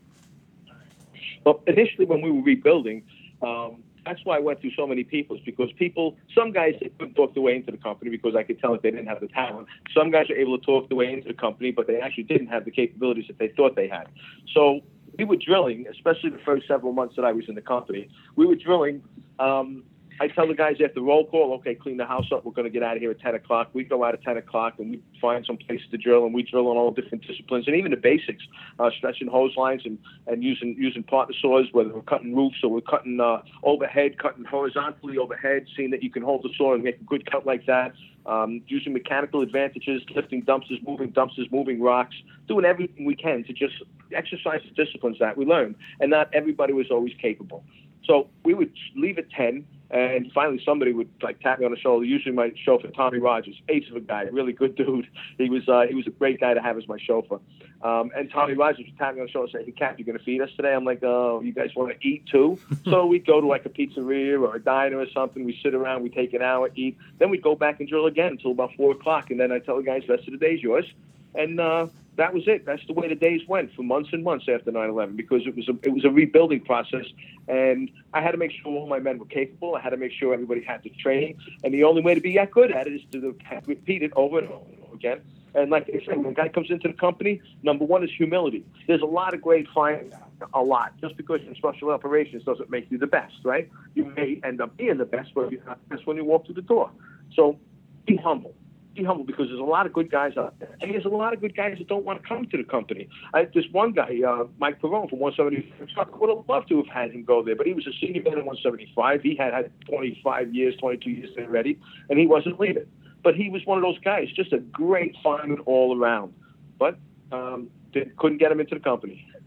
Well, 1.44 1.62
initially 1.66 2.06
when 2.06 2.22
we 2.22 2.30
were 2.30 2.42
rebuilding, 2.42 3.02
um, 3.42 3.82
that's 4.06 4.20
why 4.24 4.36
I 4.36 4.40
went 4.40 4.60
through 4.60 4.72
so 4.76 4.86
many 4.86 5.04
people. 5.04 5.36
Is 5.36 5.42
because 5.44 5.72
people, 5.72 6.16
some 6.34 6.52
guys 6.52 6.74
couldn't 6.98 7.14
talk 7.14 7.34
their 7.34 7.42
way 7.42 7.56
into 7.56 7.70
the 7.70 7.78
company 7.78 8.10
because 8.10 8.34
I 8.34 8.42
could 8.42 8.60
tell 8.60 8.72
that 8.72 8.82
they 8.82 8.90
didn't 8.90 9.06
have 9.06 9.20
the 9.20 9.28
talent. 9.28 9.68
Some 9.96 10.10
guys 10.10 10.28
were 10.28 10.36
able 10.36 10.58
to 10.58 10.64
talk 10.64 10.88
their 10.88 10.96
way 10.96 11.12
into 11.12 11.28
the 11.28 11.34
company, 11.34 11.70
but 11.70 11.86
they 11.86 12.00
actually 12.00 12.24
didn't 12.24 12.48
have 12.48 12.64
the 12.64 12.70
capabilities 12.70 13.26
that 13.28 13.38
they 13.38 13.48
thought 13.48 13.76
they 13.76 13.88
had. 13.88 14.08
So 14.54 14.80
we 15.18 15.24
were 15.24 15.36
drilling, 15.36 15.86
especially 15.90 16.30
the 16.30 16.38
first 16.44 16.66
several 16.66 16.92
months 16.92 17.16
that 17.16 17.24
I 17.24 17.32
was 17.32 17.48
in 17.48 17.54
the 17.54 17.62
company. 17.62 18.08
We 18.36 18.46
were 18.46 18.56
drilling. 18.56 19.02
Um, 19.38 19.84
I 20.20 20.28
tell 20.28 20.46
the 20.46 20.54
guys 20.54 20.76
after 20.84 21.00
roll 21.00 21.26
call, 21.26 21.54
okay, 21.54 21.74
clean 21.74 21.96
the 21.96 22.06
house 22.06 22.26
up. 22.32 22.44
We're 22.44 22.52
going 22.52 22.66
to 22.66 22.70
get 22.70 22.82
out 22.82 22.96
of 22.96 23.02
here 23.02 23.10
at 23.10 23.20
10 23.20 23.34
o'clock. 23.34 23.70
We 23.72 23.82
go 23.84 24.04
out 24.04 24.14
at 24.14 24.22
10 24.22 24.36
o'clock 24.36 24.74
and 24.78 24.92
we 24.92 25.02
find 25.20 25.44
some 25.44 25.56
place 25.56 25.80
to 25.90 25.96
drill, 25.96 26.24
and 26.24 26.32
we 26.32 26.42
drill 26.42 26.68
on 26.68 26.76
all 26.76 26.92
different 26.92 27.26
disciplines 27.26 27.66
and 27.66 27.74
even 27.76 27.90
the 27.90 27.96
basics, 27.96 28.44
uh, 28.78 28.90
stretching 28.96 29.26
hose 29.26 29.56
lines 29.56 29.82
and, 29.84 29.98
and 30.26 30.44
using 30.44 30.76
using 30.78 31.02
partner 31.02 31.34
saws, 31.40 31.66
whether 31.72 31.90
we're 31.90 32.02
cutting 32.02 32.34
roofs 32.34 32.58
or 32.62 32.70
we're 32.70 32.80
cutting 32.80 33.18
uh, 33.20 33.42
overhead, 33.64 34.18
cutting 34.18 34.44
horizontally 34.44 35.18
overhead, 35.18 35.66
seeing 35.76 35.90
that 35.90 36.02
you 36.02 36.10
can 36.10 36.22
hold 36.22 36.42
the 36.42 36.50
saw 36.56 36.74
and 36.74 36.84
make 36.84 37.00
a 37.00 37.04
good 37.04 37.28
cut 37.30 37.44
like 37.44 37.66
that. 37.66 37.92
Um, 38.26 38.62
using 38.68 38.94
mechanical 38.94 39.42
advantages, 39.42 40.00
lifting 40.14 40.42
dumpsters, 40.42 40.82
moving 40.86 41.12
dumpsters, 41.12 41.52
moving 41.52 41.82
rocks, 41.82 42.16
doing 42.48 42.64
everything 42.64 43.04
we 43.04 43.14
can 43.14 43.44
to 43.44 43.52
just 43.52 43.74
exercise 44.14 44.62
the 44.66 44.82
disciplines 44.82 45.18
that 45.18 45.36
we 45.36 45.44
learned. 45.44 45.74
And 46.00 46.10
not 46.10 46.32
everybody 46.32 46.72
was 46.72 46.90
always 46.90 47.12
capable. 47.20 47.64
So 48.06 48.28
we 48.44 48.54
would 48.54 48.72
leave 48.96 49.18
at 49.18 49.30
10, 49.30 49.66
and 49.94 50.32
finally 50.32 50.60
somebody 50.64 50.92
would 50.92 51.08
like 51.22 51.38
tap 51.40 51.60
me 51.60 51.64
on 51.64 51.70
the 51.70 51.78
shoulder. 51.78 52.04
Usually 52.04 52.34
my 52.34 52.52
chauffeur, 52.64 52.88
Tommy 52.88 53.18
Rogers, 53.18 53.54
ace 53.68 53.88
of 53.88 53.96
a 53.96 54.00
guy, 54.00 54.22
really 54.24 54.52
good 54.52 54.74
dude. 54.74 55.06
He 55.38 55.48
was 55.50 55.68
uh, 55.68 55.82
he 55.88 55.94
was 55.94 56.06
a 56.06 56.10
great 56.10 56.40
guy 56.40 56.54
to 56.54 56.62
have 56.62 56.76
as 56.76 56.86
my 56.86 56.98
chauffeur. 56.98 57.40
Um, 57.82 58.10
and 58.16 58.30
Tommy 58.30 58.54
Rogers 58.54 58.86
would 58.86 58.98
tap 58.98 59.14
me 59.14 59.20
on 59.20 59.26
the 59.26 59.32
shoulder 59.32 59.56
and 59.58 59.66
say, 59.66 59.70
"Hey, 59.70 59.72
Cap, 59.72 59.98
you're 59.98 60.06
going 60.06 60.18
to 60.18 60.24
feed 60.24 60.40
us 60.40 60.50
today?" 60.56 60.72
I'm 60.74 60.84
like, 60.84 61.02
"Oh, 61.02 61.40
you 61.42 61.52
guys 61.52 61.70
want 61.74 61.92
to 61.92 62.06
eat 62.06 62.26
too?" 62.26 62.58
so 62.84 63.06
we'd 63.06 63.26
go 63.26 63.40
to 63.40 63.46
like 63.46 63.66
a 63.66 63.68
pizzeria 63.68 64.40
or 64.40 64.56
a 64.56 64.60
diner 64.60 64.98
or 64.98 65.06
something. 65.10 65.44
We 65.44 65.58
sit 65.62 65.74
around, 65.74 66.02
we 66.02 66.10
take 66.10 66.34
an 66.34 66.42
hour, 66.42 66.70
eat, 66.74 66.96
then 67.18 67.30
we'd 67.30 67.42
go 67.42 67.54
back 67.54 67.80
and 67.80 67.88
drill 67.88 68.06
again 68.06 68.32
until 68.32 68.52
about 68.52 68.74
four 68.74 68.92
o'clock, 68.92 69.30
and 69.30 69.38
then 69.38 69.52
I 69.52 69.58
tell 69.58 69.76
the 69.76 69.82
guys, 69.82 70.08
"Rest 70.08 70.26
of 70.26 70.32
the 70.32 70.38
day's 70.38 70.62
yours." 70.62 70.86
And 71.34 71.60
uh, 71.60 71.88
that 72.16 72.32
was 72.32 72.44
it. 72.46 72.64
That's 72.64 72.84
the 72.86 72.92
way 72.92 73.08
the 73.08 73.14
days 73.14 73.40
went 73.48 73.74
for 73.74 73.82
months 73.82 74.10
and 74.12 74.22
months 74.22 74.46
after 74.52 74.70
9/11 74.70 75.16
because 75.16 75.46
it 75.46 75.56
was 75.56 75.68
a 75.68 75.72
it 75.82 75.92
was 75.92 76.04
a 76.04 76.10
rebuilding 76.10 76.60
process, 76.60 77.06
and 77.48 77.90
I 78.12 78.20
had 78.22 78.32
to 78.32 78.38
make 78.38 78.52
sure 78.52 78.72
all 78.72 78.86
my 78.86 78.98
men 78.98 79.18
were 79.18 79.26
capable. 79.26 79.74
I 79.74 79.80
had 79.80 79.90
to 79.90 79.96
make 79.96 80.12
sure 80.12 80.32
everybody 80.32 80.62
had 80.62 80.82
the 80.82 80.90
training, 80.90 81.38
and 81.62 81.74
the 81.74 81.84
only 81.84 82.02
way 82.02 82.14
to 82.14 82.20
be 82.20 82.34
that 82.36 82.50
good 82.50 82.72
at 82.72 82.86
it 82.86 82.94
is 82.94 83.02
to 83.12 83.36
repeat 83.66 84.02
it 84.02 84.12
over 84.16 84.38
and 84.38 84.48
over 84.48 84.94
again. 84.94 85.20
And 85.54 85.70
like 85.70 85.88
I 85.88 86.04
said, 86.04 86.16
when 86.18 86.26
a 86.26 86.34
guy 86.34 86.48
comes 86.48 86.70
into 86.70 86.88
the 86.88 86.94
company, 86.94 87.40
number 87.62 87.84
one 87.84 88.02
is 88.02 88.10
humility. 88.10 88.64
There's 88.88 89.02
a 89.02 89.06
lot 89.06 89.34
of 89.34 89.40
great 89.40 89.68
fires, 89.68 90.12
a 90.52 90.60
lot. 90.60 90.94
Just 91.00 91.16
because 91.16 91.40
you're 91.42 91.50
in 91.50 91.56
special 91.56 91.90
operations 91.90 92.42
doesn't 92.42 92.70
make 92.70 92.90
you 92.90 92.98
the 92.98 93.06
best, 93.06 93.36
right? 93.44 93.70
You 93.94 94.06
may 94.16 94.40
end 94.42 94.60
up 94.60 94.76
being 94.76 94.98
the 94.98 95.04
best, 95.04 95.32
but 95.32 95.52
you're 95.52 95.64
not 95.64 95.78
the 95.88 95.94
best 95.94 96.08
when 96.08 96.16
you 96.16 96.24
walk 96.24 96.46
through 96.46 96.56
the 96.56 96.62
door. 96.62 96.90
So 97.36 97.56
be 98.04 98.16
humble. 98.16 98.54
Be 98.94 99.02
humble 99.02 99.24
because 99.24 99.48
there's 99.48 99.60
a 99.60 99.64
lot 99.64 99.86
of 99.86 99.92
good 99.92 100.10
guys 100.10 100.36
out 100.36 100.58
there, 100.60 100.76
and 100.80 100.92
there's 100.92 101.04
a 101.04 101.08
lot 101.08 101.32
of 101.32 101.40
good 101.40 101.56
guys 101.56 101.78
that 101.78 101.88
don't 101.88 102.04
want 102.04 102.22
to 102.22 102.28
come 102.28 102.46
to 102.46 102.56
the 102.56 102.62
company. 102.62 103.08
I, 103.32 103.44
this 103.52 103.64
one 103.72 103.92
guy, 103.92 104.20
uh, 104.26 104.44
Mike 104.58 104.80
Perone 104.80 105.10
from 105.10 105.18
175, 105.18 106.08
I 106.08 106.16
would 106.16 106.30
have 106.30 106.48
loved 106.48 106.68
to 106.68 106.76
have 106.76 106.86
had 106.86 107.10
him 107.10 107.24
go 107.24 107.42
there, 107.42 107.56
but 107.56 107.66
he 107.66 107.72
was 107.72 107.86
a 107.86 107.92
senior 108.00 108.22
man 108.22 108.38
at 108.38 108.44
175. 108.44 109.22
He 109.22 109.34
had 109.34 109.52
had 109.52 109.72
25 109.88 110.54
years, 110.54 110.76
22 110.76 111.10
years 111.10 111.30
already, 111.38 111.78
and 112.08 112.18
he 112.18 112.26
wasn't 112.26 112.60
leaving. 112.60 112.86
But 113.24 113.34
he 113.34 113.48
was 113.50 113.66
one 113.66 113.78
of 113.78 113.82
those 113.82 113.98
guys, 113.98 114.28
just 114.34 114.52
a 114.52 114.58
great 114.58 115.16
fireman 115.22 115.58
all 115.60 115.98
around. 115.98 116.34
But 116.78 116.98
um, 117.32 117.70
they 117.92 118.10
couldn't 118.16 118.38
get 118.38 118.52
him 118.52 118.60
into 118.60 118.74
the 118.74 118.80
company. 118.80 119.26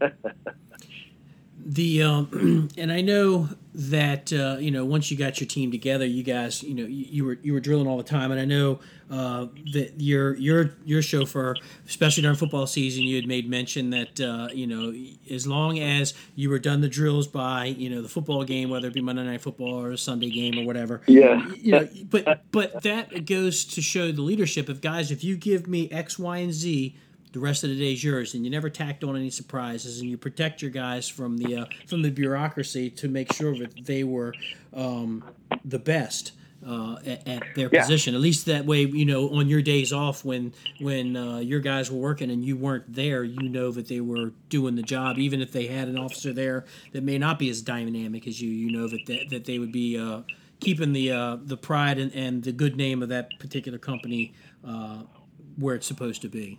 the 1.64 2.02
um, 2.02 2.68
and 2.78 2.92
I 2.92 3.00
know 3.00 3.48
that 3.74 4.32
uh, 4.32 4.56
you 4.58 4.70
know 4.70 4.84
once 4.84 5.10
you 5.10 5.16
got 5.16 5.40
your 5.40 5.46
team 5.46 5.70
together, 5.70 6.06
you 6.06 6.22
guys 6.22 6.62
you 6.62 6.74
know 6.74 6.84
you, 6.84 7.06
you 7.08 7.24
were 7.24 7.38
you 7.42 7.52
were 7.52 7.60
drilling 7.60 7.86
all 7.86 7.96
the 7.96 8.02
time, 8.02 8.30
and 8.30 8.40
I 8.40 8.44
know 8.44 8.80
uh, 9.10 9.46
that 9.72 9.94
your 9.98 10.34
your 10.36 10.72
your 10.84 11.02
chauffeur, 11.02 11.54
especially 11.86 12.22
during 12.22 12.36
football 12.36 12.66
season, 12.66 13.04
you 13.04 13.16
had 13.16 13.26
made 13.26 13.48
mention 13.48 13.90
that 13.90 14.20
uh, 14.20 14.48
you 14.52 14.66
know 14.66 14.94
as 15.30 15.46
long 15.46 15.78
as 15.78 16.14
you 16.34 16.50
were 16.50 16.58
done 16.58 16.80
the 16.80 16.88
drills 16.88 17.26
by 17.26 17.66
you 17.66 17.90
know 17.90 18.02
the 18.02 18.08
football 18.08 18.44
game, 18.44 18.70
whether 18.70 18.88
it 18.88 18.94
be 18.94 19.00
Monday 19.00 19.24
Night 19.24 19.40
Football 19.40 19.80
or 19.80 19.92
a 19.92 19.98
Sunday 19.98 20.30
game 20.30 20.58
or 20.58 20.66
whatever. 20.66 21.02
Yeah. 21.06 21.46
You 21.56 21.72
know, 21.72 21.88
but 22.10 22.50
but 22.50 22.82
that 22.82 23.26
goes 23.26 23.64
to 23.66 23.82
show 23.82 24.12
the 24.12 24.22
leadership 24.22 24.68
of 24.68 24.80
guys. 24.80 25.10
If 25.10 25.22
you 25.22 25.36
give 25.36 25.66
me 25.66 25.90
X, 25.90 26.18
Y, 26.18 26.38
and 26.38 26.52
Z 26.52 26.96
the 27.32 27.40
rest 27.40 27.64
of 27.64 27.70
the 27.70 27.76
day 27.76 27.92
is 27.92 28.02
yours, 28.02 28.34
and 28.34 28.44
you 28.44 28.50
never 28.50 28.70
tacked 28.70 29.04
on 29.04 29.16
any 29.16 29.30
surprises, 29.30 30.00
and 30.00 30.10
you 30.10 30.16
protect 30.16 30.62
your 30.62 30.70
guys 30.70 31.08
from 31.08 31.36
the 31.36 31.56
uh, 31.56 31.64
from 31.86 32.02
the 32.02 32.10
bureaucracy 32.10 32.90
to 32.90 33.08
make 33.08 33.32
sure 33.32 33.56
that 33.58 33.84
they 33.84 34.04
were 34.04 34.34
um, 34.74 35.24
the 35.64 35.78
best. 35.78 36.32
Uh, 36.66 36.96
at, 37.06 37.28
at, 37.28 37.42
their 37.54 37.70
yeah. 37.72 37.80
position. 37.82 38.16
At 38.16 38.20
least 38.20 38.46
that 38.46 38.66
way, 38.66 38.80
you 38.80 39.04
know, 39.04 39.30
on 39.30 39.48
your 39.48 39.62
days 39.62 39.92
off 39.92 40.24
when 40.24 40.52
when 40.80 41.16
uh, 41.16 41.38
your 41.38 41.60
guys 41.60 41.88
were 41.88 42.00
working 42.00 42.32
and 42.32 42.44
you 42.44 42.56
weren't 42.56 42.92
there, 42.92 43.22
you 43.22 43.48
know 43.48 43.70
that 43.70 43.86
they 43.86 44.00
were 44.00 44.32
doing 44.48 44.74
the 44.74 44.82
job. 44.82 45.18
Even 45.18 45.40
if 45.40 45.52
they 45.52 45.68
had 45.68 45.86
an 45.86 45.96
officer 45.96 46.32
there 46.32 46.64
that 46.90 47.04
may 47.04 47.16
not 47.16 47.38
be 47.38 47.48
as 47.48 47.62
dynamic 47.62 48.26
as 48.26 48.42
you, 48.42 48.50
you 48.50 48.72
know 48.72 48.88
that 48.88 49.06
that, 49.06 49.30
that 49.30 49.44
they 49.44 49.60
would 49.60 49.70
be 49.70 49.96
uh, 49.96 50.22
keeping 50.58 50.92
the 50.92 51.12
uh, 51.12 51.36
the 51.40 51.56
pride 51.56 51.96
and, 51.98 52.12
and 52.12 52.42
the 52.42 52.52
good 52.52 52.76
name 52.76 53.04
of 53.04 53.08
that 53.08 53.38
particular 53.38 53.78
company 53.78 54.34
uh, 54.66 55.02
where 55.56 55.76
it's 55.76 55.86
supposed 55.86 56.22
to 56.22 56.28
be. 56.28 56.58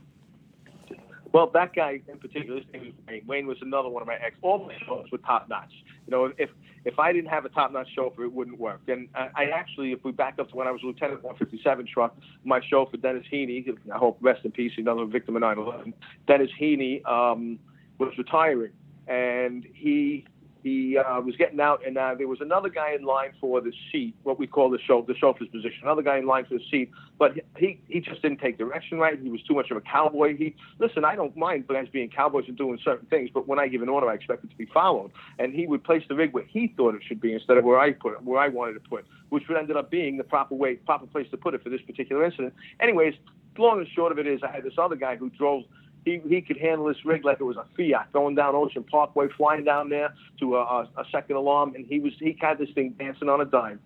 Well, 1.32 1.50
that 1.54 1.76
guy 1.76 2.02
in 2.08 2.18
particular, 2.18 2.62
Wayne. 2.74 3.24
Wayne 3.28 3.48
was 3.48 3.58
another 3.62 3.90
one 3.90 4.02
of 4.02 4.08
my 4.08 4.16
ex. 4.16 4.36
All 4.42 4.66
my 4.66 4.76
chauffeurs 4.86 5.12
were 5.12 5.20
top 5.20 5.48
notch. 5.50 5.72
You 6.08 6.12
know, 6.12 6.32
if 6.38 6.50
if 6.86 6.98
I 6.98 7.14
didn't 7.14 7.30
have 7.30 7.46
a 7.46 7.50
top 7.50 7.72
notch 7.72 7.88
chauffeur, 7.94 8.24
it 8.24 8.34
wouldn't 8.34 8.60
work. 8.60 8.82
And 8.88 9.10
I, 9.14 9.30
I 9.36 9.44
actually, 9.54 9.92
if 9.92 10.04
we 10.04 10.12
back 10.12 10.40
up 10.40 10.50
to 10.50 10.56
when 10.56 10.68
I 10.68 10.72
was 10.72 10.82
lieutenant 10.84 11.24
157 11.24 11.88
truck, 11.94 12.18
my 12.44 12.60
chauffeur 12.68 12.98
Dennis 12.98 13.26
Heaney, 13.32 13.68
I 13.94 13.98
hope 13.98 14.18
rest 14.22 14.44
in 14.44 14.52
peace, 14.52 14.72
another 14.78 15.06
victim 15.06 15.36
of 15.36 15.44
9/11. 15.44 15.94
Dennis 16.28 16.50
Heaney 16.60 17.06
um, 17.08 17.60
was 18.00 18.12
retiring, 18.18 18.72
and 19.08 19.68
he 19.74 20.26
he 20.70 20.98
uh, 20.98 21.20
was 21.22 21.36
getting 21.36 21.60
out, 21.60 21.86
and 21.86 21.98
uh, 21.98 22.16
there 22.18 22.28
was 22.28 22.42
another 22.42 22.70
guy 22.70 22.94
in 22.94 23.04
line 23.04 23.32
for 23.42 23.62
the 23.62 23.72
seat, 23.92 24.16
what 24.24 24.38
we 24.38 24.48
call 24.48 24.70
the 24.70 24.80
show, 24.80 25.04
the 25.08 25.16
chauffeur's 25.16 25.50
position. 25.50 25.80
Another 25.84 26.02
guy 26.02 26.18
in 26.18 26.26
line 26.26 26.46
for 26.46 26.56
the 26.56 26.64
seat, 26.70 26.92
but 27.18 27.34
he 27.58 27.82
he 27.88 28.00
just 28.00 28.22
didn't 28.22 28.40
take 28.40 28.58
direction 28.58 29.00
right. 29.00 29.20
He 29.20 29.30
was 29.30 29.42
too 29.44 29.56
much 29.56 29.72
of 29.72 29.78
a 29.78 29.82
cowboy. 29.82 30.38
He 30.38 30.56
listen, 30.80 31.04
I 31.06 31.16
don't 31.16 31.36
mind 31.36 31.68
guys 31.68 31.88
being 31.92 32.10
cowboys 32.10 32.46
and 32.48 32.58
doing 32.58 32.80
certain 32.84 33.08
things, 33.08 33.30
but 33.34 33.48
when 33.48 33.60
I 33.60 33.68
give 33.68 33.82
an 33.82 33.90
order, 33.90 34.10
I 34.10 34.14
expect 34.14 34.44
it 34.44 34.50
to 34.52 34.58
be 34.58 34.68
followed. 34.68 35.12
And 35.40 35.54
he 35.54 35.66
would 35.66 35.84
place 35.84 36.04
the 36.08 36.16
rig 36.16 36.34
where 36.34 36.46
he 36.46 36.74
thought 36.76 36.96
it 36.96 37.02
should 37.08 37.22
be 37.22 37.34
instead 37.34 37.58
of 37.58 37.64
where 37.64 37.80
I 37.80 37.92
put 37.92 38.14
it, 38.14 38.24
where 38.24 38.40
I 38.40 38.48
wanted 38.50 38.74
to 38.74 38.82
put, 38.82 39.06
which 39.30 39.48
would 39.48 39.58
ended 39.58 39.78
up 39.78 39.90
being 39.90 40.18
the 40.18 40.24
proper 40.24 40.56
way, 40.56 40.76
proper 40.76 41.08
place 41.08 41.28
to 41.32 41.38
put 41.38 41.54
it 41.54 41.64
for 41.64 41.70
this 41.70 41.82
particular 41.82 42.24
incident. 42.24 42.54
Anyways, 42.80 43.16
long 43.58 43.80
and 43.80 43.88
short 43.96 44.12
of 44.12 44.20
it 44.20 44.28
is, 44.28 44.42
I 44.44 44.52
had 44.52 44.64
this 44.64 44.78
other 44.78 44.96
guy 44.96 45.16
who 45.16 45.30
drove 45.30 45.64
he, 46.06 46.22
he 46.28 46.42
could 46.42 46.58
handle 46.58 46.86
this 46.86 47.04
rig 47.06 47.26
like 47.26 47.40
it 47.40 47.44
was 47.44 47.58
a 47.58 47.66
Fiat 47.76 48.12
going 48.14 48.36
down 48.36 48.56
Ocean 48.56 48.84
Parkway, 48.84 49.28
flying 49.38 49.64
down 49.64 49.90
there 49.90 50.14
to 50.40 50.58
a, 50.58 50.88
a, 50.98 51.06
second 51.12 51.36
alarm, 51.36 51.76
and 51.76 51.86
he 51.86 52.00
was 52.00 52.14
he 52.20 52.38
had 52.40 52.58
this 52.58 52.70
thing 52.74 52.96
dancing 52.98 53.30
on 53.30 53.42
a 53.42 53.46
dime. 53.46 53.80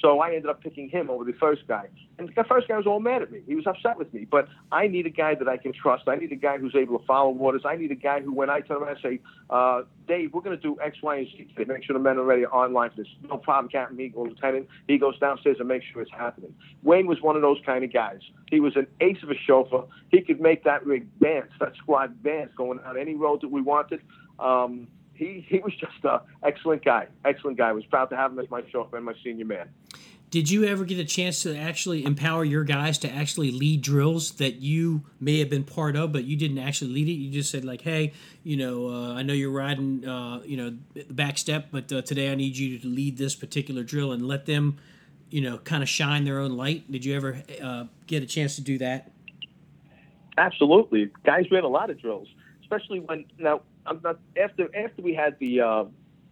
So 0.00 0.20
I 0.20 0.28
ended 0.28 0.46
up 0.46 0.62
picking 0.62 0.88
him 0.88 1.10
over 1.10 1.24
the 1.24 1.32
first 1.32 1.66
guy. 1.66 1.88
And 2.18 2.30
the 2.34 2.44
first 2.44 2.68
guy 2.68 2.76
was 2.76 2.86
all 2.86 3.00
mad 3.00 3.22
at 3.22 3.32
me. 3.32 3.40
He 3.46 3.54
was 3.54 3.66
upset 3.66 3.98
with 3.98 4.12
me. 4.14 4.26
But 4.30 4.48
I 4.70 4.86
need 4.86 5.06
a 5.06 5.10
guy 5.10 5.34
that 5.34 5.48
I 5.48 5.56
can 5.56 5.72
trust. 5.72 6.04
I 6.06 6.16
need 6.16 6.32
a 6.32 6.36
guy 6.36 6.58
who's 6.58 6.74
able 6.74 6.98
to 6.98 7.04
follow 7.04 7.32
orders. 7.32 7.62
I 7.64 7.76
need 7.76 7.90
a 7.90 7.96
guy 7.96 8.20
who, 8.20 8.32
when 8.32 8.50
I 8.50 8.60
turn 8.60 8.78
around 8.78 8.90
and 8.90 8.98
say, 9.02 9.20
uh, 9.50 9.82
Dave, 10.06 10.32
we're 10.32 10.40
going 10.40 10.56
to 10.56 10.62
do 10.62 10.76
X, 10.80 10.98
Y, 11.02 11.16
and 11.16 11.26
Z 11.26 11.48
today. 11.56 11.72
Make 11.72 11.84
sure 11.84 11.94
the 11.94 12.00
men 12.00 12.16
are 12.18 12.24
ready 12.24 12.44
online 12.46 12.90
for 12.90 12.96
this. 12.96 13.08
No 13.28 13.38
problem, 13.38 13.70
Captain. 13.70 13.96
Goes, 14.10 14.28
Lieutenant. 14.30 14.68
He 14.86 14.98
goes 14.98 15.18
downstairs 15.18 15.56
and 15.58 15.68
makes 15.68 15.86
sure 15.92 16.02
it's 16.02 16.12
happening. 16.12 16.54
Wayne 16.82 17.06
was 17.06 17.20
one 17.20 17.36
of 17.36 17.42
those 17.42 17.58
kind 17.66 17.84
of 17.84 17.92
guys. 17.92 18.20
He 18.50 18.60
was 18.60 18.76
an 18.76 18.86
ace 19.00 19.22
of 19.22 19.30
a 19.30 19.36
chauffeur. 19.46 19.84
He 20.10 20.20
could 20.20 20.40
make 20.40 20.64
that 20.64 20.86
rig 20.86 21.06
dance, 21.20 21.50
that 21.60 21.74
squad 21.76 22.22
dance, 22.22 22.50
going 22.56 22.78
on 22.80 22.96
any 22.96 23.14
road 23.14 23.40
that 23.42 23.48
we 23.48 23.62
wanted. 23.62 24.00
Um, 24.38 24.86
he, 25.18 25.44
he 25.48 25.58
was 25.58 25.74
just 25.74 26.04
an 26.04 26.20
excellent 26.44 26.84
guy. 26.84 27.08
Excellent 27.24 27.58
guy. 27.58 27.70
I 27.70 27.72
was 27.72 27.84
proud 27.86 28.06
to 28.06 28.16
have 28.16 28.32
him 28.32 28.38
as 28.38 28.48
my 28.50 28.62
chauffeur 28.70 28.96
and 28.96 29.04
my 29.04 29.14
senior 29.22 29.44
man. 29.44 29.68
Did 30.30 30.50
you 30.50 30.64
ever 30.64 30.84
get 30.84 30.98
a 30.98 31.04
chance 31.04 31.42
to 31.44 31.56
actually 31.56 32.04
empower 32.04 32.44
your 32.44 32.62
guys 32.62 32.98
to 32.98 33.10
actually 33.10 33.50
lead 33.50 33.80
drills 33.80 34.32
that 34.32 34.56
you 34.56 35.04
may 35.18 35.38
have 35.38 35.48
been 35.48 35.64
part 35.64 35.96
of, 35.96 36.12
but 36.12 36.24
you 36.24 36.36
didn't 36.36 36.58
actually 36.58 36.92
lead 36.92 37.08
it? 37.08 37.12
You 37.12 37.30
just 37.30 37.50
said 37.50 37.64
like, 37.64 37.80
"Hey, 37.80 38.12
you 38.44 38.56
know, 38.56 38.88
uh, 38.88 39.14
I 39.14 39.22
know 39.22 39.32
you're 39.32 39.50
riding, 39.50 40.06
uh, 40.06 40.42
you 40.44 40.58
know, 40.58 40.76
the 40.92 41.14
back 41.14 41.38
step, 41.38 41.68
but 41.72 41.90
uh, 41.90 42.02
today 42.02 42.30
I 42.30 42.34
need 42.34 42.58
you 42.58 42.78
to 42.78 42.86
lead 42.86 43.16
this 43.16 43.34
particular 43.34 43.82
drill 43.82 44.12
and 44.12 44.28
let 44.28 44.44
them, 44.44 44.76
you 45.30 45.40
know, 45.40 45.58
kind 45.58 45.82
of 45.82 45.88
shine 45.88 46.24
their 46.24 46.38
own 46.40 46.58
light." 46.58 46.90
Did 46.92 47.06
you 47.06 47.16
ever 47.16 47.42
uh, 47.62 47.84
get 48.06 48.22
a 48.22 48.26
chance 48.26 48.54
to 48.56 48.60
do 48.60 48.76
that? 48.78 49.10
Absolutely, 50.36 51.10
guys 51.24 51.50
ran 51.50 51.64
a 51.64 51.68
lot 51.68 51.88
of 51.88 51.98
drills, 51.98 52.28
especially 52.70 53.00
when 53.00 53.24
now 53.38 53.62
not 54.02 54.18
after 54.40 54.68
after 54.76 55.02
we 55.02 55.14
had 55.14 55.38
the 55.38 55.60
uh, 55.60 55.84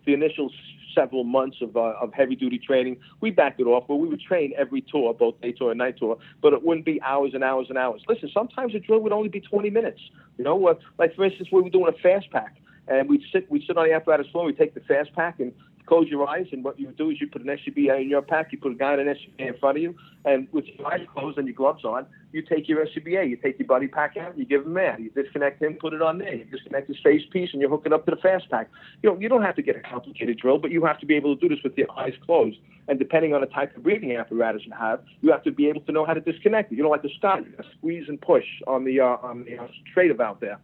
the 0.05 0.15
initial 0.15 0.51
several 0.95 1.25
months 1.25 1.59
of, 1.61 1.77
uh, 1.77 1.93
of 2.01 2.13
heavy 2.15 2.35
duty 2.35 2.59
training. 2.59 2.97
We 3.21 3.31
backed 3.31 3.61
it 3.61 3.67
off, 3.67 3.85
but 3.87 3.97
we 3.97 4.09
would 4.09 4.21
train 4.21 4.55
every 4.57 4.81
tour, 4.81 5.13
both 5.13 5.39
day 5.43 5.53
tour 5.53 5.71
and 5.71 5.79
night 5.79 5.99
tour, 5.99 6.17
but 6.41 6.55
it 6.55 6.65
wouldn't 6.65 6.87
be 6.87 7.03
hours 7.03 7.33
and 7.35 7.45
hours 7.45 7.67
and 7.69 7.77
hours. 7.77 8.03
Listen, 8.09 8.31
sometimes 8.33 8.75
a 8.75 8.79
drill 8.79 9.01
would 9.01 9.13
only 9.13 9.29
be 9.29 9.41
20 9.41 9.69
minutes. 9.69 10.01
You 10.39 10.45
know, 10.45 10.67
uh, 10.69 10.75
like 10.99 11.15
for 11.15 11.25
instance, 11.25 11.51
we 11.53 11.61
were 11.61 11.69
doing 11.69 11.93
a 11.93 11.99
fast 12.01 12.31
pack, 12.31 12.57
and 12.89 13.09
we'd 13.09 13.23
sit 13.31 13.51
we'd 13.51 13.65
sit 13.67 13.77
on 13.77 13.87
the 13.87 13.93
apparatus 13.93 14.27
floor, 14.29 14.47
we'd 14.47 14.59
take 14.59 14.75
the 14.75 14.81
fast 14.81 15.13
pack 15.15 15.39
and 15.39 15.53
close 15.87 16.09
your 16.09 16.29
eyes, 16.29 16.47
and 16.53 16.65
what 16.65 16.79
you 16.79 16.89
do 16.89 17.11
is 17.11 17.21
you 17.21 17.29
put 17.29 17.43
an 17.43 17.49
SCBA 17.49 18.03
in 18.03 18.11
your 18.11 18.23
pack, 18.23 18.53
you 18.53 18.59
put 18.59 18.73
a 18.73 18.75
guy 18.75 18.95
in 18.95 19.01
an 19.01 19.07
SCBA 19.07 19.49
in 19.49 19.59
front 19.59 19.79
of 19.79 19.83
you, 19.83 19.95
and 20.25 20.49
with 20.53 20.65
your 20.67 20.93
eyes 20.93 21.07
closed 21.15 21.39
and 21.39 21.47
your 21.47 21.55
gloves 21.55 21.85
on, 21.85 22.07
you 22.33 22.43
take 22.43 22.69
your 22.69 22.85
SCBA, 22.85 23.29
you 23.29 23.37
take 23.37 23.59
your 23.59 23.69
buddy 23.69 23.87
pack 23.87 24.17
out, 24.17 24.37
you 24.37 24.45
give 24.45 24.67
him 24.67 24.75
that, 24.75 25.01
you 25.01 25.11
disconnect 25.11 25.63
him, 25.63 25.75
put 25.81 25.93
it 25.93 26.03
on 26.03 26.19
there, 26.19 26.35
you 26.35 26.45
disconnect 26.45 26.89
his 26.89 26.99
face 27.03 27.23
piece, 27.33 27.51
and 27.53 27.63
you 27.63 27.69
hook 27.69 27.83
it 27.87 27.93
up 27.93 28.05
to 28.05 28.11
the 28.11 28.17
fast 28.17 28.51
pack. 28.51 28.69
You 29.03 29.11
know, 29.11 29.19
you 29.19 29.29
don't 29.29 29.43
have 29.43 29.57
to 29.57 29.63
get 29.63 29.77
a 29.77 29.81
complicated 29.81 30.39
drill, 30.39 30.59
but 30.59 30.71
you 30.71 30.85
have 30.85 30.99
to 31.01 31.07
be 31.07 31.15
able 31.15 31.35
to 31.37 31.41
do 31.41 31.55
this 31.55 31.63
with 31.63 31.77
your 31.79 31.91
eyes 31.99 32.15
closed. 32.25 32.59
And 32.89 32.99
depending 32.99 33.35
on 33.35 33.41
the 33.41 33.49
type 33.49 33.77
of 33.77 33.83
breathing 33.83 34.17
apparatus 34.17 34.63
you 34.65 34.73
have, 34.79 35.01
you 35.21 35.31
have 35.31 35.43
to 35.45 35.51
be 35.51 35.69
able 35.69 35.81
to 35.83 35.93
know 35.93 36.05
how 36.05 36.15
to 36.15 36.21
disconnect 36.21 36.73
it. 36.73 36.77
You 36.77 36.83
don't 36.83 36.93
like 36.93 37.03
to 37.03 37.15
start, 37.17 37.45
you 37.45 37.53
squeeze 37.79 38.05
and 38.09 38.21
push 38.21 38.45
on 38.67 38.85
the 38.85 39.01
uh, 39.01 39.17
on 39.23 39.45
the 39.45 39.59
uh, 39.59 39.67
straight 39.91 40.17
valve 40.17 40.39
there 40.41 40.61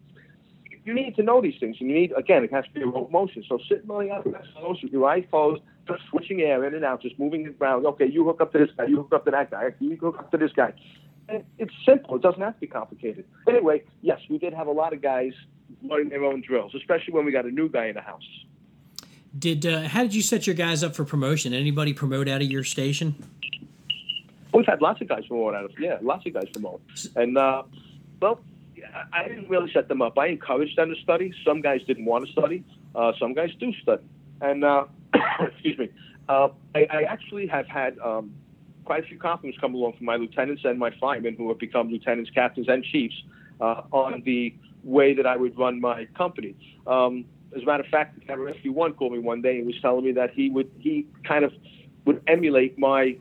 you 0.84 0.94
need 0.94 1.14
to 1.16 1.22
know 1.22 1.40
these 1.40 1.54
things, 1.60 1.76
and 1.80 1.88
you 1.88 1.94
need 1.94 2.12
again, 2.16 2.44
it 2.44 2.52
has 2.52 2.64
to 2.64 2.70
be 2.72 2.82
a 2.82 2.86
remote 2.86 3.10
motion. 3.10 3.44
So 3.48 3.58
sitting 3.68 3.90
on 3.90 4.06
the 4.06 4.12
outside 4.12 4.82
with 4.82 4.92
your 4.92 5.08
eyes 5.08 5.24
closed, 5.30 5.62
just 5.86 6.02
switching 6.10 6.40
air 6.40 6.64
in 6.64 6.74
and 6.74 6.84
out, 6.84 7.02
just 7.02 7.18
moving 7.18 7.46
it 7.46 7.56
around. 7.60 7.86
Okay, 7.86 8.06
you 8.06 8.24
hook 8.24 8.40
up 8.40 8.52
to 8.52 8.58
this 8.58 8.70
guy, 8.76 8.86
you 8.86 8.96
hook 8.96 9.12
up 9.14 9.24
to 9.26 9.30
that 9.30 9.50
guy, 9.50 9.74
you 9.80 9.96
hook 9.96 10.16
up 10.18 10.30
to 10.30 10.38
this 10.38 10.52
guy. 10.52 10.72
And 11.28 11.44
it's 11.58 11.72
simple. 11.86 12.16
It 12.16 12.22
doesn't 12.22 12.40
have 12.40 12.54
to 12.54 12.60
be 12.60 12.66
complicated. 12.66 13.24
Anyway, 13.48 13.84
yes, 14.00 14.20
we 14.28 14.38
did 14.38 14.52
have 14.52 14.66
a 14.66 14.72
lot 14.72 14.92
of 14.92 15.00
guys 15.00 15.32
learning 15.82 16.08
their 16.08 16.24
own 16.24 16.42
drills, 16.42 16.74
especially 16.74 17.14
when 17.14 17.24
we 17.24 17.32
got 17.32 17.44
a 17.44 17.50
new 17.50 17.68
guy 17.68 17.86
in 17.86 17.94
the 17.94 18.00
house. 18.00 18.26
Did 19.38 19.64
uh, 19.64 19.82
how 19.82 20.02
did 20.02 20.14
you 20.14 20.22
set 20.22 20.46
your 20.46 20.56
guys 20.56 20.82
up 20.82 20.94
for 20.94 21.04
promotion? 21.04 21.54
Anybody 21.54 21.94
promote 21.94 22.28
out 22.28 22.42
of 22.42 22.50
your 22.50 22.64
station? 22.64 23.14
We've 24.52 24.66
had 24.66 24.82
lots 24.82 25.00
of 25.00 25.08
guys 25.08 25.24
promote 25.26 25.54
out 25.54 25.64
of 25.64 25.70
yeah, 25.78 25.98
lots 26.02 26.26
of 26.26 26.34
guys 26.34 26.48
promote, 26.52 26.82
and 27.16 27.38
uh, 27.38 27.62
well, 28.20 28.40
I 29.12 29.28
didn't 29.28 29.48
really 29.48 29.70
set 29.72 29.88
them 29.88 30.02
up. 30.02 30.18
I 30.18 30.26
encouraged 30.26 30.76
them 30.76 30.94
to 30.94 31.00
study. 31.02 31.32
Some 31.44 31.60
guys 31.60 31.80
didn't 31.86 32.04
want 32.04 32.26
to 32.26 32.32
study. 32.32 32.64
Uh, 32.94 33.12
some 33.18 33.32
guys 33.32 33.50
do 33.58 33.72
study. 33.82 34.04
And 34.40 34.64
uh, 34.64 34.84
excuse 35.40 35.78
me, 35.78 35.90
uh, 36.28 36.48
I, 36.74 36.86
I, 36.90 37.02
actually 37.02 37.46
have 37.46 37.66
had 37.66 37.98
um, 38.00 38.34
quite 38.84 39.04
a 39.04 39.06
few 39.06 39.18
compliments 39.18 39.58
come 39.60 39.74
along 39.74 39.94
from 39.96 40.06
my 40.06 40.16
lieutenants 40.16 40.62
and 40.64 40.78
my 40.78 40.90
firemen 41.00 41.36
who 41.36 41.48
have 41.48 41.58
become 41.58 41.90
lieutenants, 41.90 42.30
captains, 42.30 42.68
and 42.68 42.84
chiefs 42.84 43.14
uh, 43.60 43.82
on 43.92 44.22
the 44.24 44.54
way 44.84 45.14
that 45.14 45.26
I 45.26 45.36
would 45.36 45.58
run 45.58 45.80
my 45.80 46.06
company. 46.16 46.54
Um, 46.86 47.24
as 47.54 47.62
a 47.62 47.66
matter 47.66 47.82
of 47.82 47.88
fact, 47.90 48.26
Cabinet 48.26 48.44
Rescue 48.44 48.72
One 48.72 48.94
called 48.94 49.12
me 49.12 49.18
one 49.18 49.42
day 49.42 49.58
and 49.58 49.66
was 49.66 49.76
telling 49.80 50.04
me 50.04 50.12
that 50.12 50.32
he 50.32 50.50
would 50.50 50.70
he 50.78 51.06
kind 51.24 51.44
of 51.44 51.52
would 52.04 52.22
emulate 52.26 52.78
my 52.78 53.16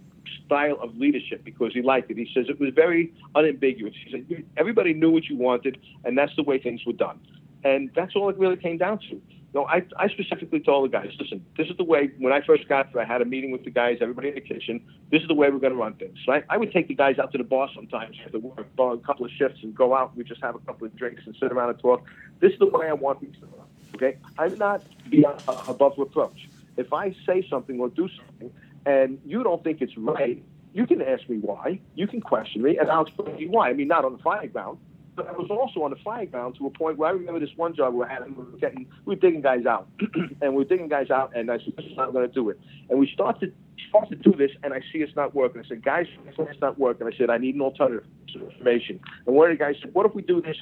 style 0.45 0.77
of 0.81 0.97
leadership 0.97 1.43
because 1.43 1.73
he 1.73 1.81
liked 1.81 2.09
it. 2.11 2.17
He 2.17 2.29
says 2.33 2.45
it 2.49 2.59
was 2.59 2.73
very 2.73 3.13
unambiguous. 3.35 3.93
He 4.05 4.11
said 4.11 4.45
everybody 4.57 4.93
knew 4.93 5.11
what 5.11 5.25
you 5.25 5.37
wanted, 5.37 5.79
and 6.03 6.17
that's 6.17 6.35
the 6.35 6.43
way 6.43 6.59
things 6.59 6.85
were 6.85 6.93
done. 6.93 7.19
And 7.63 7.91
that's 7.95 8.15
all 8.15 8.29
it 8.29 8.37
really 8.37 8.57
came 8.57 8.77
down 8.77 8.99
to. 9.09 9.21
No, 9.53 9.65
I, 9.65 9.83
I 9.97 10.07
specifically 10.07 10.61
told 10.61 10.85
the 10.85 10.97
guys, 10.97 11.09
listen, 11.19 11.45
this 11.57 11.67
is 11.67 11.75
the 11.75 11.83
way, 11.83 12.11
when 12.19 12.31
I 12.31 12.39
first 12.41 12.69
got 12.69 12.93
there, 12.93 13.01
I 13.01 13.05
had 13.05 13.21
a 13.21 13.25
meeting 13.25 13.51
with 13.51 13.65
the 13.65 13.69
guys, 13.69 13.97
everybody 13.99 14.29
in 14.29 14.35
the 14.35 14.41
kitchen. 14.41 14.81
This 15.11 15.21
is 15.21 15.27
the 15.27 15.33
way 15.33 15.49
we're 15.49 15.59
going 15.59 15.73
to 15.73 15.79
run 15.79 15.93
things. 15.95 16.17
So 16.25 16.41
I, 16.49 16.55
would 16.55 16.71
take 16.71 16.87
the 16.87 16.95
guys 16.95 17.19
out 17.19 17.33
to 17.33 17.37
the 17.37 17.43
bar 17.43 17.67
sometimes 17.75 18.15
after 18.23 18.39
work, 18.39 18.65
a 18.79 18.97
couple 18.99 19.25
of 19.25 19.31
shifts, 19.31 19.59
and 19.61 19.75
go 19.75 19.93
out. 19.93 20.15
We 20.15 20.23
just 20.23 20.41
have 20.41 20.55
a 20.55 20.59
couple 20.59 20.87
of 20.87 20.95
drinks 20.95 21.23
and 21.25 21.35
sit 21.37 21.51
around 21.51 21.71
and 21.71 21.79
talk. 21.79 22.05
This 22.39 22.53
is 22.53 22.59
the 22.59 22.67
way 22.67 22.87
I 22.87 22.93
want 22.93 23.19
things 23.19 23.35
to 23.41 23.45
run. 23.47 23.67
Okay? 23.95 24.17
I'm 24.37 24.57
not 24.57 24.83
beyond, 25.09 25.43
uh, 25.49 25.61
above 25.67 25.95
reproach. 25.97 26.47
If 26.77 26.93
I 26.93 27.13
say 27.25 27.45
something 27.49 27.77
or 27.81 27.89
do 27.89 28.07
something 28.07 28.53
and 28.85 29.19
you 29.25 29.43
don't 29.43 29.63
think 29.63 29.81
it's 29.81 29.97
right, 29.97 30.43
you 30.73 30.87
can 30.87 31.01
ask 31.01 31.27
me 31.29 31.37
why. 31.37 31.79
You 31.95 32.07
can 32.07 32.21
question 32.21 32.61
me, 32.61 32.77
and 32.77 32.89
I'll 32.89 33.03
explain 33.03 33.35
to 33.35 33.41
you 33.41 33.49
why. 33.49 33.69
I 33.69 33.73
mean, 33.73 33.87
not 33.87 34.05
on 34.05 34.13
the 34.13 34.23
fighting 34.23 34.51
ground, 34.51 34.79
but 35.15 35.27
I 35.27 35.33
was 35.33 35.49
also 35.49 35.83
on 35.83 35.91
the 35.91 35.97
fighting 35.97 36.29
ground 36.29 36.55
to 36.59 36.67
a 36.67 36.69
point 36.69 36.97
where 36.97 37.09
I 37.09 37.13
remember 37.13 37.39
this 37.39 37.55
one 37.55 37.75
job 37.75 37.93
we 37.93 38.05
had, 38.07 38.25
we 38.25 38.43
were 38.43 38.57
getting, 38.57 38.87
we 39.05 39.15
were 39.15 39.19
digging 39.19 39.41
guys 39.41 39.65
out, 39.65 39.87
and 40.41 40.55
we 40.55 40.63
are 40.63 40.67
digging 40.67 40.87
guys 40.87 41.09
out, 41.09 41.35
and 41.35 41.51
I 41.51 41.57
said, 41.57 41.73
"This 41.75 41.85
is 41.85 41.97
not 41.97 42.13
going 42.13 42.27
to 42.27 42.33
do 42.33 42.49
it." 42.49 42.59
And 42.89 42.97
we 42.99 43.09
started 43.13 43.53
start 43.89 44.09
to 44.09 44.15
do 44.15 44.31
this, 44.31 44.51
and 44.63 44.73
I 44.73 44.79
see 44.91 44.99
it's 44.99 45.15
not 45.15 45.35
working. 45.35 45.61
I 45.63 45.67
said, 45.67 45.83
"Guys, 45.83 46.07
it's 46.25 46.61
not 46.61 46.79
working." 46.79 47.07
I 47.07 47.17
said, 47.17 47.29
"I 47.29 47.37
need 47.37 47.55
an 47.55 47.61
alternative 47.61 48.05
information." 48.27 48.99
And 49.27 49.35
one 49.35 49.51
of 49.51 49.57
the 49.57 49.63
guys 49.63 49.75
said, 49.81 49.93
"What 49.93 50.05
if 50.05 50.15
we 50.15 50.21
do 50.21 50.41
this? 50.41 50.57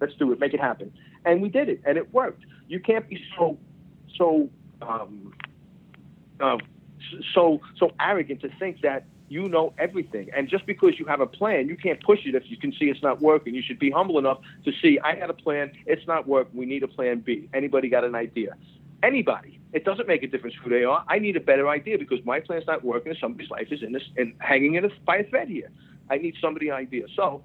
Let's 0.00 0.14
do 0.14 0.32
it. 0.32 0.40
Make 0.40 0.54
it 0.54 0.60
happen." 0.60 0.92
And 1.26 1.42
we 1.42 1.50
did 1.50 1.68
it, 1.68 1.82
and 1.84 1.98
it 1.98 2.12
worked. 2.12 2.44
You 2.68 2.80
can't 2.80 3.06
be 3.08 3.22
so 3.36 3.58
so 4.16 4.48
um, 4.80 5.34
uh, 6.40 6.56
so 7.34 7.60
so 7.76 7.92
arrogant 8.00 8.40
to 8.42 8.48
think 8.58 8.80
that 8.82 9.04
you 9.30 9.48
know 9.48 9.72
everything. 9.78 10.28
And 10.36 10.48
just 10.48 10.66
because 10.66 10.98
you 10.98 11.06
have 11.06 11.20
a 11.20 11.26
plan, 11.26 11.68
you 11.68 11.76
can't 11.76 12.02
push 12.02 12.26
it 12.26 12.34
if 12.34 12.50
you 12.50 12.56
can 12.56 12.72
see 12.72 12.86
it's 12.86 13.02
not 13.02 13.20
working. 13.22 13.54
You 13.54 13.62
should 13.62 13.78
be 13.78 13.90
humble 13.90 14.18
enough 14.18 14.38
to 14.64 14.72
see, 14.82 14.98
I 14.98 15.14
had 15.14 15.30
a 15.30 15.34
plan, 15.34 15.70
it's 15.86 16.06
not 16.06 16.26
working, 16.26 16.58
we 16.58 16.66
need 16.66 16.82
a 16.82 16.88
plan 16.88 17.20
B. 17.20 17.48
Anybody 17.54 17.88
got 17.88 18.04
an 18.04 18.16
idea? 18.16 18.54
Anybody. 19.02 19.58
It 19.72 19.84
doesn't 19.84 20.08
make 20.08 20.24
a 20.24 20.26
difference 20.26 20.56
who 20.62 20.68
they 20.68 20.82
are. 20.82 21.04
I 21.08 21.20
need 21.20 21.36
a 21.36 21.40
better 21.40 21.68
idea 21.68 21.96
because 21.96 22.18
my 22.24 22.40
plan's 22.40 22.66
not 22.66 22.84
working 22.84 23.10
and 23.10 23.18
somebody's 23.20 23.50
life 23.50 23.68
is 23.70 23.84
in 23.84 23.92
this 23.92 24.02
and 24.16 24.34
hanging 24.40 24.74
in 24.74 24.84
a, 24.84 24.88
by 25.06 25.18
a 25.18 25.24
thread 25.24 25.48
here. 25.48 25.70
I 26.10 26.18
need 26.18 26.34
somebody 26.40 26.72
idea. 26.72 27.06
So 27.14 27.44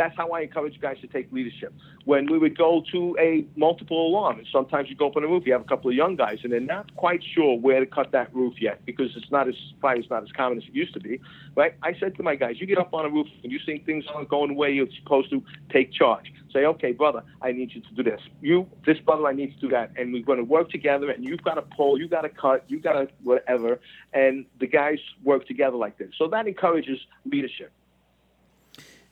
that's 0.00 0.16
how 0.16 0.30
I 0.30 0.40
encourage 0.40 0.80
guys 0.80 0.96
to 1.02 1.06
take 1.06 1.30
leadership. 1.30 1.74
When 2.06 2.24
we 2.32 2.38
would 2.38 2.56
go 2.56 2.82
to 2.90 3.16
a 3.20 3.44
multiple 3.54 4.06
alarm, 4.06 4.38
and 4.38 4.48
sometimes 4.50 4.88
you 4.88 4.96
go 4.96 5.08
up 5.08 5.16
on 5.16 5.22
the 5.22 5.28
roof, 5.28 5.42
you 5.44 5.52
have 5.52 5.60
a 5.60 5.66
couple 5.66 5.90
of 5.90 5.94
young 5.94 6.16
guys, 6.16 6.38
and 6.42 6.50
they're 6.50 6.58
not 6.58 6.96
quite 6.96 7.22
sure 7.34 7.58
where 7.58 7.80
to 7.80 7.86
cut 7.86 8.10
that 8.12 8.34
roof 8.34 8.54
yet 8.58 8.80
because 8.86 9.10
it's 9.14 9.30
not 9.30 9.46
as 9.46 9.54
fire 9.82 10.00
is 10.00 10.06
not 10.08 10.22
as 10.22 10.32
common 10.32 10.56
as 10.56 10.64
it 10.64 10.72
used 10.74 10.94
to 10.94 11.00
be. 11.00 11.20
Right? 11.54 11.74
I 11.82 11.92
said 12.00 12.16
to 12.16 12.22
my 12.22 12.34
guys, 12.34 12.54
you 12.58 12.66
get 12.66 12.78
up 12.78 12.94
on 12.94 13.04
a 13.04 13.10
roof 13.10 13.26
and 13.42 13.52
you 13.52 13.58
see 13.66 13.82
things 13.84 14.06
aren't 14.14 14.30
going 14.30 14.48
the 14.48 14.54
way 14.54 14.72
you're 14.72 14.88
supposed 15.02 15.28
to, 15.32 15.44
take 15.70 15.92
charge. 15.92 16.32
Say, 16.50 16.64
okay, 16.64 16.92
brother, 16.92 17.22
I 17.42 17.52
need 17.52 17.74
you 17.74 17.82
to 17.82 17.94
do 17.94 18.02
this. 18.02 18.22
You, 18.40 18.66
this 18.86 18.98
brother, 19.00 19.26
I 19.26 19.34
need 19.34 19.52
to 19.54 19.60
do 19.60 19.68
that, 19.68 19.92
and 19.96 20.14
we're 20.14 20.24
going 20.24 20.38
to 20.38 20.44
work 20.44 20.70
together. 20.70 21.10
And 21.10 21.22
you've 21.22 21.42
got 21.42 21.54
to 21.54 21.62
pull, 21.62 21.98
you 21.98 22.08
got 22.08 22.22
to 22.22 22.30
cut, 22.30 22.64
you 22.68 22.80
got 22.80 22.94
to 22.94 23.08
whatever, 23.22 23.80
and 24.14 24.46
the 24.60 24.66
guys 24.66 24.98
work 25.22 25.46
together 25.46 25.76
like 25.76 25.98
this. 25.98 26.08
So 26.16 26.26
that 26.28 26.48
encourages 26.48 26.98
leadership 27.26 27.70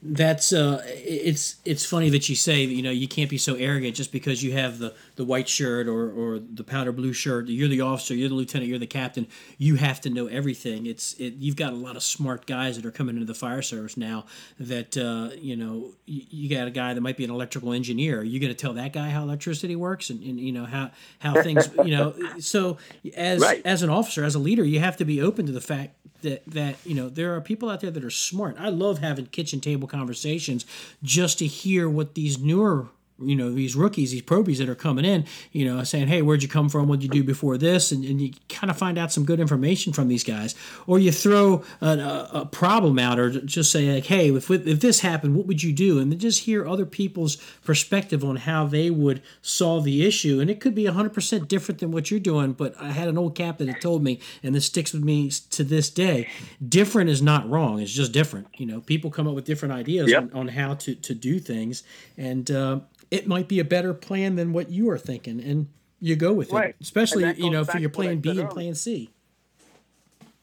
that's 0.00 0.52
uh 0.52 0.80
it's 0.86 1.56
it's 1.64 1.84
funny 1.84 2.08
that 2.08 2.28
you 2.28 2.36
say 2.36 2.66
that 2.66 2.72
you 2.72 2.82
know 2.82 2.90
you 2.90 3.08
can't 3.08 3.28
be 3.28 3.38
so 3.38 3.54
arrogant 3.56 3.96
just 3.96 4.12
because 4.12 4.44
you 4.44 4.52
have 4.52 4.78
the 4.78 4.94
the 5.18 5.24
white 5.24 5.48
shirt 5.48 5.88
or 5.88 6.08
or 6.12 6.38
the 6.38 6.62
powder 6.62 6.92
blue 6.92 7.12
shirt 7.12 7.48
you're 7.48 7.66
the 7.66 7.80
officer 7.80 8.14
you're 8.14 8.28
the 8.28 8.34
lieutenant 8.36 8.68
you're 8.68 8.78
the 8.78 8.86
captain 8.86 9.26
you 9.58 9.74
have 9.74 10.00
to 10.00 10.08
know 10.08 10.28
everything 10.28 10.86
it's 10.86 11.14
it 11.14 11.34
you've 11.38 11.56
got 11.56 11.72
a 11.72 11.76
lot 11.76 11.96
of 11.96 12.04
smart 12.04 12.46
guys 12.46 12.76
that 12.76 12.86
are 12.86 12.92
coming 12.92 13.16
into 13.16 13.26
the 13.26 13.34
fire 13.34 13.60
service 13.60 13.96
now 13.96 14.24
that 14.60 14.96
uh 14.96 15.28
you 15.36 15.56
know 15.56 15.90
you, 16.06 16.22
you 16.30 16.56
got 16.56 16.68
a 16.68 16.70
guy 16.70 16.94
that 16.94 17.00
might 17.00 17.16
be 17.16 17.24
an 17.24 17.32
electrical 17.32 17.72
engineer 17.72 18.22
you're 18.22 18.40
going 18.40 18.54
to 18.54 18.54
tell 18.54 18.72
that 18.72 18.92
guy 18.92 19.10
how 19.10 19.24
electricity 19.24 19.74
works 19.74 20.08
and, 20.08 20.22
and 20.22 20.38
you 20.38 20.52
know 20.52 20.64
how 20.64 20.88
how 21.18 21.42
things 21.42 21.68
you 21.84 21.96
know 21.96 22.14
so 22.38 22.78
as 23.16 23.42
right. 23.42 23.60
as 23.64 23.82
an 23.82 23.90
officer 23.90 24.22
as 24.22 24.36
a 24.36 24.38
leader 24.38 24.62
you 24.62 24.78
have 24.78 24.96
to 24.96 25.04
be 25.04 25.20
open 25.20 25.46
to 25.46 25.52
the 25.52 25.60
fact 25.60 25.96
that 26.22 26.44
that 26.46 26.76
you 26.84 26.94
know 26.94 27.08
there 27.08 27.34
are 27.34 27.40
people 27.40 27.70
out 27.70 27.80
there 27.80 27.92
that 27.92 28.04
are 28.04 28.10
smart. 28.10 28.56
I 28.58 28.70
love 28.70 28.98
having 28.98 29.26
kitchen 29.26 29.60
table 29.60 29.86
conversations 29.86 30.66
just 31.00 31.38
to 31.38 31.46
hear 31.46 31.88
what 31.88 32.14
these 32.14 32.40
newer 32.40 32.88
you 33.20 33.34
know 33.34 33.50
these 33.50 33.74
rookies 33.74 34.10
these 34.12 34.22
probies 34.22 34.58
that 34.58 34.68
are 34.68 34.74
coming 34.74 35.04
in 35.04 35.24
you 35.52 35.64
know 35.64 35.82
saying 35.82 36.08
hey 36.08 36.22
where'd 36.22 36.42
you 36.42 36.48
come 36.48 36.68
from? 36.68 36.88
What'd 36.88 37.02
you 37.02 37.08
do 37.08 37.24
before 37.24 37.58
this? 37.58 37.92
And, 37.92 38.04
and 38.04 38.20
you 38.20 38.32
kind 38.48 38.70
of 38.70 38.76
find 38.76 38.98
out 38.98 39.12
some 39.12 39.24
good 39.24 39.40
information 39.40 39.92
from 39.92 40.08
these 40.08 40.24
guys. 40.24 40.54
Or 40.86 40.98
you 40.98 41.12
throw 41.12 41.64
a, 41.80 41.86
a, 41.86 42.30
a 42.32 42.46
problem 42.46 42.98
out 42.98 43.18
or 43.18 43.30
just 43.30 43.72
say 43.72 43.92
like 43.94 44.06
hey 44.06 44.34
if, 44.34 44.50
if 44.50 44.80
this 44.80 45.00
happened 45.00 45.36
what 45.36 45.46
would 45.46 45.62
you 45.62 45.72
do? 45.72 45.98
And 45.98 46.12
then 46.12 46.18
just 46.18 46.44
hear 46.44 46.66
other 46.66 46.86
people's 46.86 47.36
perspective 47.64 48.24
on 48.24 48.36
how 48.36 48.66
they 48.66 48.90
would 48.90 49.22
solve 49.42 49.84
the 49.84 50.06
issue. 50.06 50.40
And 50.40 50.50
it 50.50 50.60
could 50.60 50.74
be 50.74 50.84
100% 50.84 51.48
different 51.48 51.80
than 51.80 51.90
what 51.90 52.10
you're 52.10 52.20
doing 52.20 52.52
but 52.52 52.74
i 52.80 52.90
had 52.90 53.08
an 53.08 53.18
old 53.18 53.34
captain 53.34 53.66
that 53.66 53.80
told 53.80 54.02
me 54.02 54.20
and 54.42 54.54
this 54.54 54.66
sticks 54.66 54.92
with 54.92 55.02
me 55.02 55.30
to 55.50 55.64
this 55.64 55.90
day 55.90 56.28
different 56.66 57.10
is 57.10 57.22
not 57.22 57.48
wrong 57.48 57.78
it's 57.80 57.92
just 57.92 58.12
different. 58.12 58.48
You 58.56 58.66
know 58.66 58.80
people 58.80 59.10
come 59.10 59.26
up 59.26 59.34
with 59.34 59.44
different 59.44 59.74
ideas 59.74 60.10
yep. 60.10 60.24
on, 60.24 60.32
on, 60.32 60.48
how 60.48 60.74
to, 60.74 60.94
to 60.94 61.14
do 61.14 61.38
things. 61.38 61.82
And 62.16 62.50
uh, 62.50 62.80
it 63.10 63.26
might 63.26 63.48
be 63.48 63.58
a 63.60 63.64
better 63.64 63.94
plan 63.94 64.36
than 64.36 64.52
what 64.52 64.70
you 64.70 64.90
are 64.90 64.98
thinking, 64.98 65.40
and 65.40 65.68
you 66.00 66.16
go 66.16 66.32
with 66.32 66.52
right. 66.52 66.70
it. 66.70 66.76
Especially 66.80 67.32
you 67.36 67.50
know 67.50 67.64
for 67.64 67.78
your 67.78 67.90
plan 67.90 68.18
B 68.18 68.30
and 68.30 68.38
earlier. 68.38 68.50
plan 68.50 68.74
C. 68.74 69.10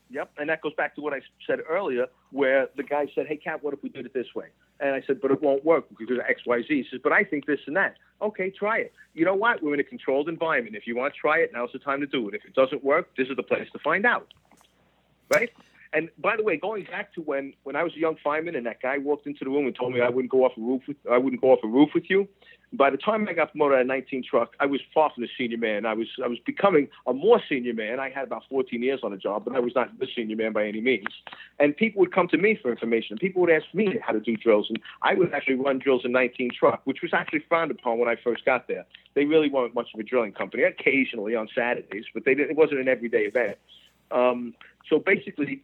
Yep, 0.09 0.31
and 0.37 0.49
that 0.49 0.61
goes 0.61 0.73
back 0.75 0.95
to 0.95 1.01
what 1.01 1.13
I 1.13 1.21
said 1.45 1.59
earlier, 1.67 2.07
where 2.31 2.69
the 2.77 2.83
guy 2.83 3.07
said, 3.13 3.27
"Hey, 3.27 3.37
Cap, 3.37 3.63
what 3.63 3.73
if 3.73 3.83
we 3.83 3.89
did 3.89 4.05
it 4.05 4.13
this 4.13 4.33
way?" 4.35 4.47
And 4.79 4.95
I 4.95 5.01
said, 5.05 5.19
"But 5.21 5.31
it 5.31 5.41
won't 5.41 5.65
work 5.65 5.85
because 5.97 6.17
of 6.17 6.23
X, 6.27 6.41
Y, 6.45 6.61
Z." 6.61 6.67
He 6.69 6.87
says, 6.89 6.99
"But 7.03 7.11
I 7.11 7.23
think 7.23 7.45
this 7.45 7.59
and 7.67 7.75
that." 7.75 7.97
Okay, 8.21 8.49
try 8.49 8.79
it. 8.79 8.93
You 9.13 9.25
know 9.25 9.35
what? 9.35 9.61
We're 9.61 9.73
in 9.73 9.79
a 9.79 9.83
controlled 9.83 10.29
environment. 10.29 10.75
If 10.75 10.87
you 10.87 10.95
want 10.95 11.13
to 11.13 11.19
try 11.19 11.39
it, 11.39 11.51
now's 11.53 11.71
the 11.73 11.79
time 11.79 12.01
to 12.01 12.07
do 12.07 12.27
it. 12.29 12.35
If 12.35 12.45
it 12.45 12.53
doesn't 12.53 12.83
work, 12.83 13.09
this 13.17 13.27
is 13.27 13.35
the 13.35 13.43
place 13.43 13.67
to 13.73 13.79
find 13.79 14.05
out. 14.05 14.33
Right? 15.29 15.49
And 15.95 16.09
by 16.17 16.35
the 16.35 16.43
way, 16.43 16.57
going 16.57 16.83
back 16.83 17.13
to 17.13 17.21
when 17.21 17.53
when 17.63 17.77
I 17.77 17.83
was 17.83 17.93
a 17.95 17.99
young 17.99 18.17
fireman 18.21 18.55
and 18.55 18.65
that 18.65 18.81
guy 18.81 18.97
walked 18.97 19.25
into 19.25 19.45
the 19.45 19.49
room 19.49 19.65
and 19.65 19.73
told 19.73 19.93
me 19.93 20.01
I 20.01 20.09
wouldn't 20.09 20.29
go 20.29 20.43
off 20.43 20.51
a 20.57 20.61
roof 20.61 20.81
with 20.89 20.97
I 21.09 21.17
wouldn't 21.17 21.41
go 21.41 21.53
off 21.53 21.59
a 21.63 21.67
roof 21.67 21.91
with 21.95 22.09
you. 22.09 22.27
By 22.73 22.89
the 22.89 22.97
time 22.97 23.25
I 23.29 23.33
got 23.33 23.51
promoted 23.51 23.79
at 23.79 23.87
19 23.87 24.23
truck, 24.29 24.55
I 24.59 24.65
was 24.65 24.81
far 24.93 25.09
from 25.15 25.23
the 25.23 25.29
senior 25.37 25.57
man. 25.57 25.85
I 25.85 25.93
was 25.93 26.07
I 26.21 26.27
was 26.27 26.37
becoming 26.45 26.89
a 27.07 27.13
more 27.13 27.41
senior 27.47 27.73
man. 27.73 28.01
I 28.01 28.09
had 28.09 28.25
about 28.25 28.43
14 28.49 28.83
years 28.83 28.99
on 29.03 29.11
the 29.11 29.17
job, 29.17 29.45
but 29.45 29.55
I 29.55 29.61
was 29.61 29.73
not 29.73 29.97
the 29.97 30.07
senior 30.13 30.35
man 30.35 30.51
by 30.51 30.67
any 30.67 30.81
means. 30.81 31.07
And 31.59 31.77
people 31.77 32.01
would 32.01 32.13
come 32.13 32.27
to 32.27 32.37
me 32.37 32.59
for 32.61 32.69
information. 32.69 33.17
People 33.17 33.41
would 33.43 33.51
ask 33.51 33.65
me 33.73 33.97
how 34.05 34.11
to 34.11 34.19
do 34.19 34.35
drills, 34.35 34.65
and 34.67 34.81
I 35.01 35.13
would 35.13 35.33
actually 35.33 35.55
run 35.55 35.79
drills 35.79 36.01
in 36.03 36.11
19 36.11 36.51
truck, 36.59 36.81
which 36.83 37.01
was 37.01 37.13
actually 37.13 37.45
frowned 37.47 37.71
upon 37.71 37.99
when 37.99 38.09
I 38.09 38.17
first 38.21 38.43
got 38.43 38.67
there. 38.67 38.85
They 39.13 39.23
really 39.23 39.49
weren't 39.49 39.73
much 39.73 39.87
of 39.93 39.99
a 40.01 40.03
drilling 40.03 40.33
company. 40.33 40.63
Occasionally 40.63 41.35
on 41.35 41.47
Saturdays, 41.55 42.03
but 42.13 42.25
they 42.25 42.33
it 42.33 42.57
wasn't 42.57 42.81
an 42.81 42.89
everyday 42.89 43.21
event. 43.21 43.57
Um, 44.11 44.55
so 44.89 44.99
basically, 44.99 45.63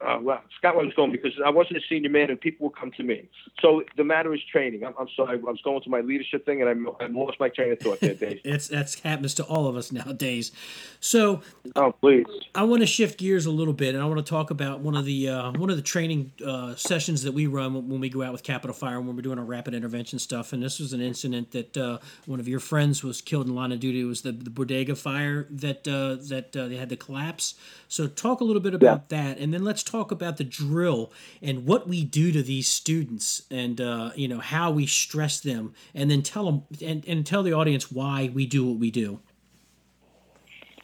uh, 0.00 0.18
well, 0.20 0.42
Scott 0.58 0.76
was 0.76 0.92
going 0.94 1.12
because 1.12 1.32
I 1.44 1.50
wasn't 1.50 1.78
a 1.78 1.80
senior 1.88 2.10
man 2.10 2.30
and 2.30 2.40
people 2.40 2.68
would 2.68 2.76
come 2.76 2.90
to 2.92 3.02
me. 3.02 3.28
So 3.60 3.82
the 3.96 4.04
matter 4.04 4.34
is 4.34 4.40
training. 4.50 4.84
I'm, 4.84 4.94
I'm 4.98 5.08
sorry, 5.16 5.38
I 5.38 5.40
was 5.40 5.60
going 5.62 5.82
to 5.82 5.90
my 5.90 6.00
leadership 6.00 6.44
thing 6.44 6.62
and 6.62 6.68
I, 6.68 7.04
I 7.04 7.08
lost 7.08 7.40
my 7.40 7.48
train 7.48 7.72
of 7.72 7.80
thought 7.80 8.00
that 8.00 8.20
day. 8.20 8.40
it's 8.44 8.68
that's 8.68 9.00
happens 9.00 9.34
to 9.34 9.44
all 9.44 9.66
of 9.66 9.76
us 9.76 9.92
nowadays. 9.92 10.52
So, 11.00 11.42
oh 11.76 11.92
please, 11.92 12.26
I 12.54 12.64
want 12.64 12.80
to 12.82 12.86
shift 12.86 13.18
gears 13.18 13.46
a 13.46 13.50
little 13.50 13.74
bit 13.74 13.94
and 13.94 14.02
I 14.02 14.06
want 14.06 14.24
to 14.24 14.28
talk 14.28 14.50
about 14.50 14.80
one 14.80 14.96
of 14.96 15.04
the 15.04 15.28
uh, 15.28 15.52
one 15.52 15.70
of 15.70 15.76
the 15.76 15.82
training 15.82 16.32
uh, 16.44 16.74
sessions 16.74 17.22
that 17.22 17.32
we 17.32 17.46
run 17.46 17.88
when 17.88 18.00
we 18.00 18.08
go 18.08 18.22
out 18.22 18.32
with 18.32 18.42
Capitol 18.42 18.74
Fire 18.74 19.00
when 19.00 19.16
we're 19.16 19.22
doing 19.22 19.38
our 19.38 19.44
rapid 19.44 19.74
intervention 19.74 20.18
stuff. 20.18 20.52
And 20.52 20.62
this 20.62 20.78
was 20.78 20.92
an 20.92 21.00
incident 21.00 21.50
that 21.52 21.76
uh, 21.76 21.98
one 22.26 22.40
of 22.40 22.48
your 22.48 22.60
friends 22.60 23.02
was 23.02 23.20
killed 23.20 23.46
in 23.46 23.54
line 23.54 23.72
of 23.72 23.80
duty. 23.80 24.00
It 24.00 24.04
was 24.04 24.22
the, 24.22 24.32
the 24.32 24.50
bodega 24.50 24.94
fire 24.94 25.46
that 25.50 25.86
uh, 25.88 26.16
that 26.28 26.56
uh, 26.56 26.68
they 26.68 26.76
had 26.76 26.88
to 26.90 26.96
collapse. 26.96 27.54
So 27.88 28.06
talk 28.06 28.40
a 28.40 28.44
little 28.44 28.62
bit 28.62 28.74
about 28.74 29.04
yeah. 29.10 29.22
that, 29.22 29.38
and 29.38 29.52
then 29.52 29.64
let's 29.64 29.79
talk 29.82 30.10
about 30.10 30.36
the 30.36 30.44
drill 30.44 31.12
and 31.42 31.66
what 31.66 31.88
we 31.88 32.04
do 32.04 32.32
to 32.32 32.42
these 32.42 32.68
students, 32.68 33.42
and 33.50 33.80
uh, 33.80 34.10
you 34.14 34.28
know 34.28 34.40
how 34.40 34.70
we 34.70 34.86
stress 34.86 35.40
them, 35.40 35.74
and 35.94 36.10
then 36.10 36.22
tell 36.22 36.46
them 36.46 36.62
and, 36.84 37.06
and 37.06 37.26
tell 37.26 37.42
the 37.42 37.52
audience 37.52 37.90
why 37.90 38.30
we 38.32 38.46
do 38.46 38.66
what 38.66 38.78
we 38.78 38.90
do. 38.90 39.20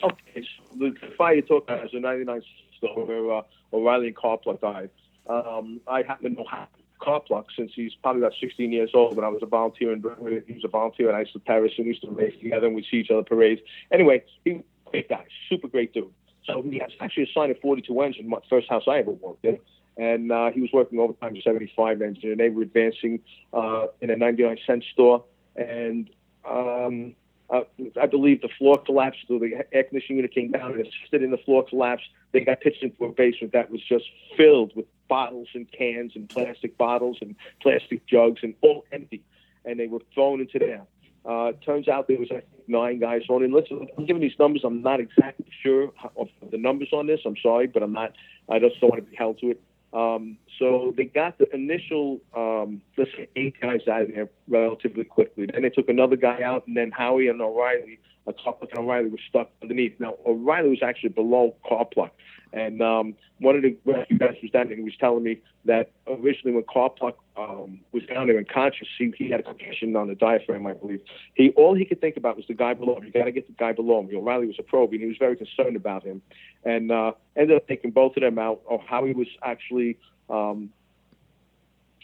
Okay, 0.02 0.42
so 0.42 0.78
the 0.78 0.94
fire 1.16 1.34
you 1.34 1.42
talk 1.42 1.64
about 1.64 1.84
is 1.84 1.94
a 1.94 2.00
'99 2.00 2.42
store 2.78 3.06
where 3.06 3.38
uh, 3.38 3.42
O'Reilly 3.72 4.08
and 4.08 4.16
Carpluk 4.16 4.60
died. 4.60 4.90
Um, 5.28 5.80
I 5.88 6.02
happen 6.02 6.36
to 6.36 6.42
know 6.42 6.48
Carpluk 7.00 7.46
since 7.56 7.72
he's 7.74 7.94
probably 8.02 8.22
about 8.22 8.34
16 8.40 8.72
years 8.72 8.90
old. 8.94 9.16
When 9.16 9.24
I 9.24 9.28
was 9.28 9.42
a 9.42 9.46
volunteer 9.46 9.92
in 9.92 10.00
he 10.46 10.54
was 10.54 10.64
a 10.64 10.68
volunteer 10.68 11.08
and 11.08 11.16
I 11.16 11.20
used 11.20 11.32
to 11.34 11.40
Paris, 11.40 11.72
and 11.76 11.86
we 11.86 11.92
used 11.92 12.02
to 12.02 12.10
race 12.10 12.34
together 12.40 12.66
and 12.66 12.74
we'd 12.74 12.86
see 12.90 12.98
each 12.98 13.10
other 13.10 13.22
parades. 13.22 13.60
Anyway, 13.90 14.24
he 14.44 14.62
great 14.86 15.08
guy, 15.08 15.24
super 15.48 15.68
great 15.68 15.92
dude. 15.92 16.12
So 16.46 16.62
he 16.62 16.78
has 16.78 16.90
actually 17.00 17.24
assigned 17.24 17.52
a 17.52 17.54
42 17.56 18.00
engine, 18.00 18.28
my 18.28 18.38
first 18.48 18.68
house 18.68 18.84
I 18.88 18.98
ever 18.98 19.10
worked 19.10 19.44
in. 19.44 19.58
And 19.98 20.30
uh, 20.30 20.50
he 20.50 20.60
was 20.60 20.70
working 20.72 20.98
overtime 20.98 21.34
to 21.34 21.42
75 21.42 22.02
engine, 22.02 22.30
and 22.30 22.40
they 22.40 22.50
were 22.50 22.62
advancing 22.62 23.20
uh, 23.52 23.86
in 24.00 24.10
a 24.10 24.16
99 24.16 24.58
cent 24.66 24.84
store. 24.92 25.24
And 25.56 26.10
um, 26.48 27.14
uh, 27.48 27.62
I 28.00 28.06
believe 28.06 28.42
the 28.42 28.48
floor 28.58 28.78
collapsed, 28.78 29.20
so 29.26 29.38
the 29.38 29.64
air 29.72 29.84
conditioning 29.84 30.18
unit 30.18 30.34
came 30.34 30.50
down 30.50 30.72
and 30.72 30.86
assisted 30.86 31.22
in 31.22 31.30
the 31.30 31.38
floor 31.38 31.64
collapse. 31.64 32.02
They 32.32 32.40
got 32.40 32.60
pitched 32.60 32.82
into 32.82 33.04
a 33.04 33.08
basement 33.08 33.52
that 33.52 33.70
was 33.70 33.80
just 33.82 34.04
filled 34.36 34.74
with 34.76 34.86
bottles 35.08 35.48
and 35.54 35.70
cans 35.70 36.12
and 36.14 36.28
plastic 36.28 36.76
bottles 36.76 37.18
and 37.20 37.36
plastic 37.62 38.04
jugs 38.06 38.40
and 38.42 38.54
all 38.62 38.84
empty. 38.92 39.22
And 39.64 39.78
they 39.78 39.86
were 39.86 40.00
thrown 40.12 40.40
into 40.40 40.58
there. 40.58 40.82
Uh, 41.26 41.52
turns 41.64 41.88
out 41.88 42.06
there 42.06 42.18
was 42.18 42.28
nine 42.68 43.00
guys 43.00 43.22
on 43.28 43.42
it. 43.42 43.50
Listen, 43.50 43.88
I'm 43.98 44.06
giving 44.06 44.22
these 44.22 44.38
numbers. 44.38 44.62
I'm 44.64 44.82
not 44.82 45.00
exactly 45.00 45.46
sure 45.62 45.92
of 46.16 46.28
the 46.50 46.58
numbers 46.58 46.88
on 46.92 47.06
this. 47.06 47.20
I'm 47.26 47.36
sorry, 47.42 47.66
but 47.66 47.82
I'm 47.82 47.92
not. 47.92 48.12
I 48.48 48.58
just 48.58 48.80
don't 48.80 48.90
want 48.90 49.04
to 49.04 49.10
be 49.10 49.16
held 49.16 49.38
to 49.40 49.50
it. 49.50 49.60
Um, 49.92 50.36
so 50.58 50.92
they 50.96 51.04
got 51.04 51.38
the 51.38 51.52
initial, 51.54 52.20
um, 52.36 52.82
let's 52.96 53.10
say, 53.16 53.28
eight 53.34 53.60
guys 53.60 53.80
out 53.90 54.02
of 54.02 54.08
there 54.08 54.28
relatively 54.46 55.04
quickly. 55.04 55.46
Then 55.50 55.62
they 55.62 55.70
took 55.70 55.88
another 55.88 56.16
guy 56.16 56.42
out, 56.42 56.66
and 56.66 56.76
then 56.76 56.90
Howie 56.90 57.28
and 57.28 57.40
O'Reilly, 57.40 57.98
a 58.26 58.32
couple 58.32 58.68
and 58.68 58.78
O'Reilly 58.78 59.08
was 59.08 59.20
stuck 59.28 59.50
underneath. 59.62 59.98
Now 59.98 60.16
O'Reilly 60.26 60.70
was 60.70 60.82
actually 60.82 61.10
below 61.10 61.54
Carpluk, 61.64 62.10
and 62.52 62.80
um, 62.80 63.14
one 63.38 63.56
of 63.56 63.62
the 63.62 63.76
rescue 63.84 64.18
guys 64.18 64.36
was 64.42 64.50
down 64.50 64.68
there. 64.68 64.76
He 64.76 64.82
was 64.82 64.96
telling 64.98 65.22
me 65.22 65.40
that 65.64 65.90
originally 66.06 66.54
when 66.54 66.64
Carpluk 66.64 67.14
um, 67.36 67.80
was 67.92 68.02
down 68.04 68.28
there 68.28 68.38
unconscious, 68.38 68.88
he, 68.98 69.12
he 69.16 69.30
had 69.30 69.40
a 69.40 69.42
concussion 69.42 69.94
on 69.96 70.08
the 70.08 70.14
diaphragm, 70.14 70.66
I 70.66 70.72
believe. 70.72 71.00
He 71.34 71.50
all 71.50 71.74
he 71.74 71.84
could 71.84 72.00
think 72.00 72.16
about 72.16 72.36
was 72.36 72.46
the 72.46 72.54
guy 72.54 72.74
below 72.74 72.96
him. 72.96 73.04
You 73.04 73.12
got 73.12 73.24
to 73.24 73.32
get 73.32 73.46
the 73.46 73.52
guy 73.52 73.72
below 73.72 74.00
him. 74.00 74.08
O'Reilly 74.14 74.46
was 74.46 74.56
a 74.58 74.62
pro, 74.62 74.84
and 74.84 75.00
he 75.00 75.06
was 75.06 75.16
very 75.18 75.36
concerned 75.36 75.76
about 75.76 76.04
him, 76.04 76.22
and 76.64 76.90
uh, 76.90 77.12
ended 77.36 77.56
up 77.56 77.66
taking 77.66 77.90
both 77.90 78.16
of 78.16 78.22
them 78.22 78.38
out. 78.38 78.62
Or 78.64 78.80
Howie 78.80 79.12
was 79.12 79.28
actually 79.42 79.98
um, 80.30 80.70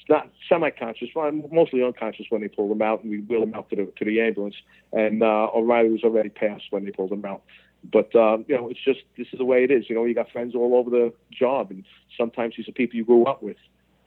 not 0.08 0.28
semi-conscious, 0.48 1.08
mostly 1.50 1.82
unconscious 1.82 2.26
when 2.28 2.40
they 2.40 2.48
pulled 2.48 2.72
him 2.72 2.82
out, 2.82 3.02
and 3.02 3.10
we 3.10 3.20
wheeled 3.20 3.44
him 3.44 3.54
out 3.54 3.70
to 3.70 3.76
the 3.76 3.92
to 3.96 4.04
the 4.04 4.20
ambulance. 4.20 4.56
And 4.92 5.22
uh, 5.22 5.48
O'Reilly 5.54 5.90
was 5.90 6.02
already 6.02 6.28
passed 6.28 6.64
when 6.70 6.84
they 6.84 6.90
pulled 6.90 7.12
him 7.12 7.24
out. 7.24 7.42
But 7.90 8.14
uh, 8.14 8.38
you 8.46 8.56
know, 8.56 8.68
it's 8.68 8.82
just 8.84 9.00
this 9.16 9.26
is 9.32 9.38
the 9.38 9.44
way 9.44 9.64
it 9.64 9.70
is. 9.70 9.88
You 9.88 9.96
know, 9.96 10.04
you 10.04 10.14
got 10.14 10.30
friends 10.30 10.54
all 10.54 10.76
over 10.76 10.90
the 10.90 11.12
job, 11.30 11.70
and 11.70 11.84
sometimes 12.16 12.54
these 12.56 12.68
are 12.68 12.72
people 12.72 12.96
you 12.96 13.04
grew 13.04 13.24
up 13.24 13.42
with. 13.42 13.56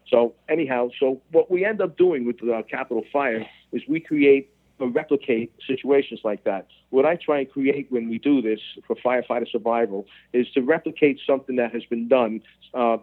So 0.07 0.35
anyhow, 0.47 0.89
so 0.99 1.21
what 1.31 1.49
we 1.49 1.65
end 1.65 1.81
up 1.81 1.97
doing 1.97 2.25
with 2.25 2.39
the 2.39 2.63
Capitol 2.69 3.03
Fire 3.11 3.45
is 3.71 3.81
we 3.87 3.99
create 3.99 4.51
or 4.79 4.89
replicate 4.89 5.53
situations 5.65 6.19
like 6.23 6.43
that. 6.43 6.67
What 6.89 7.05
I 7.05 7.15
try 7.15 7.39
and 7.39 7.49
create 7.49 7.87
when 7.91 8.09
we 8.09 8.19
do 8.19 8.41
this 8.41 8.59
for 8.85 8.95
firefighter 8.95 9.49
survival 9.49 10.05
is 10.33 10.49
to 10.51 10.61
replicate 10.61 11.19
something 11.25 11.55
that 11.55 11.71
has 11.73 11.85
been 11.85 12.07
done. 12.07 12.41
Uh, 12.73 12.97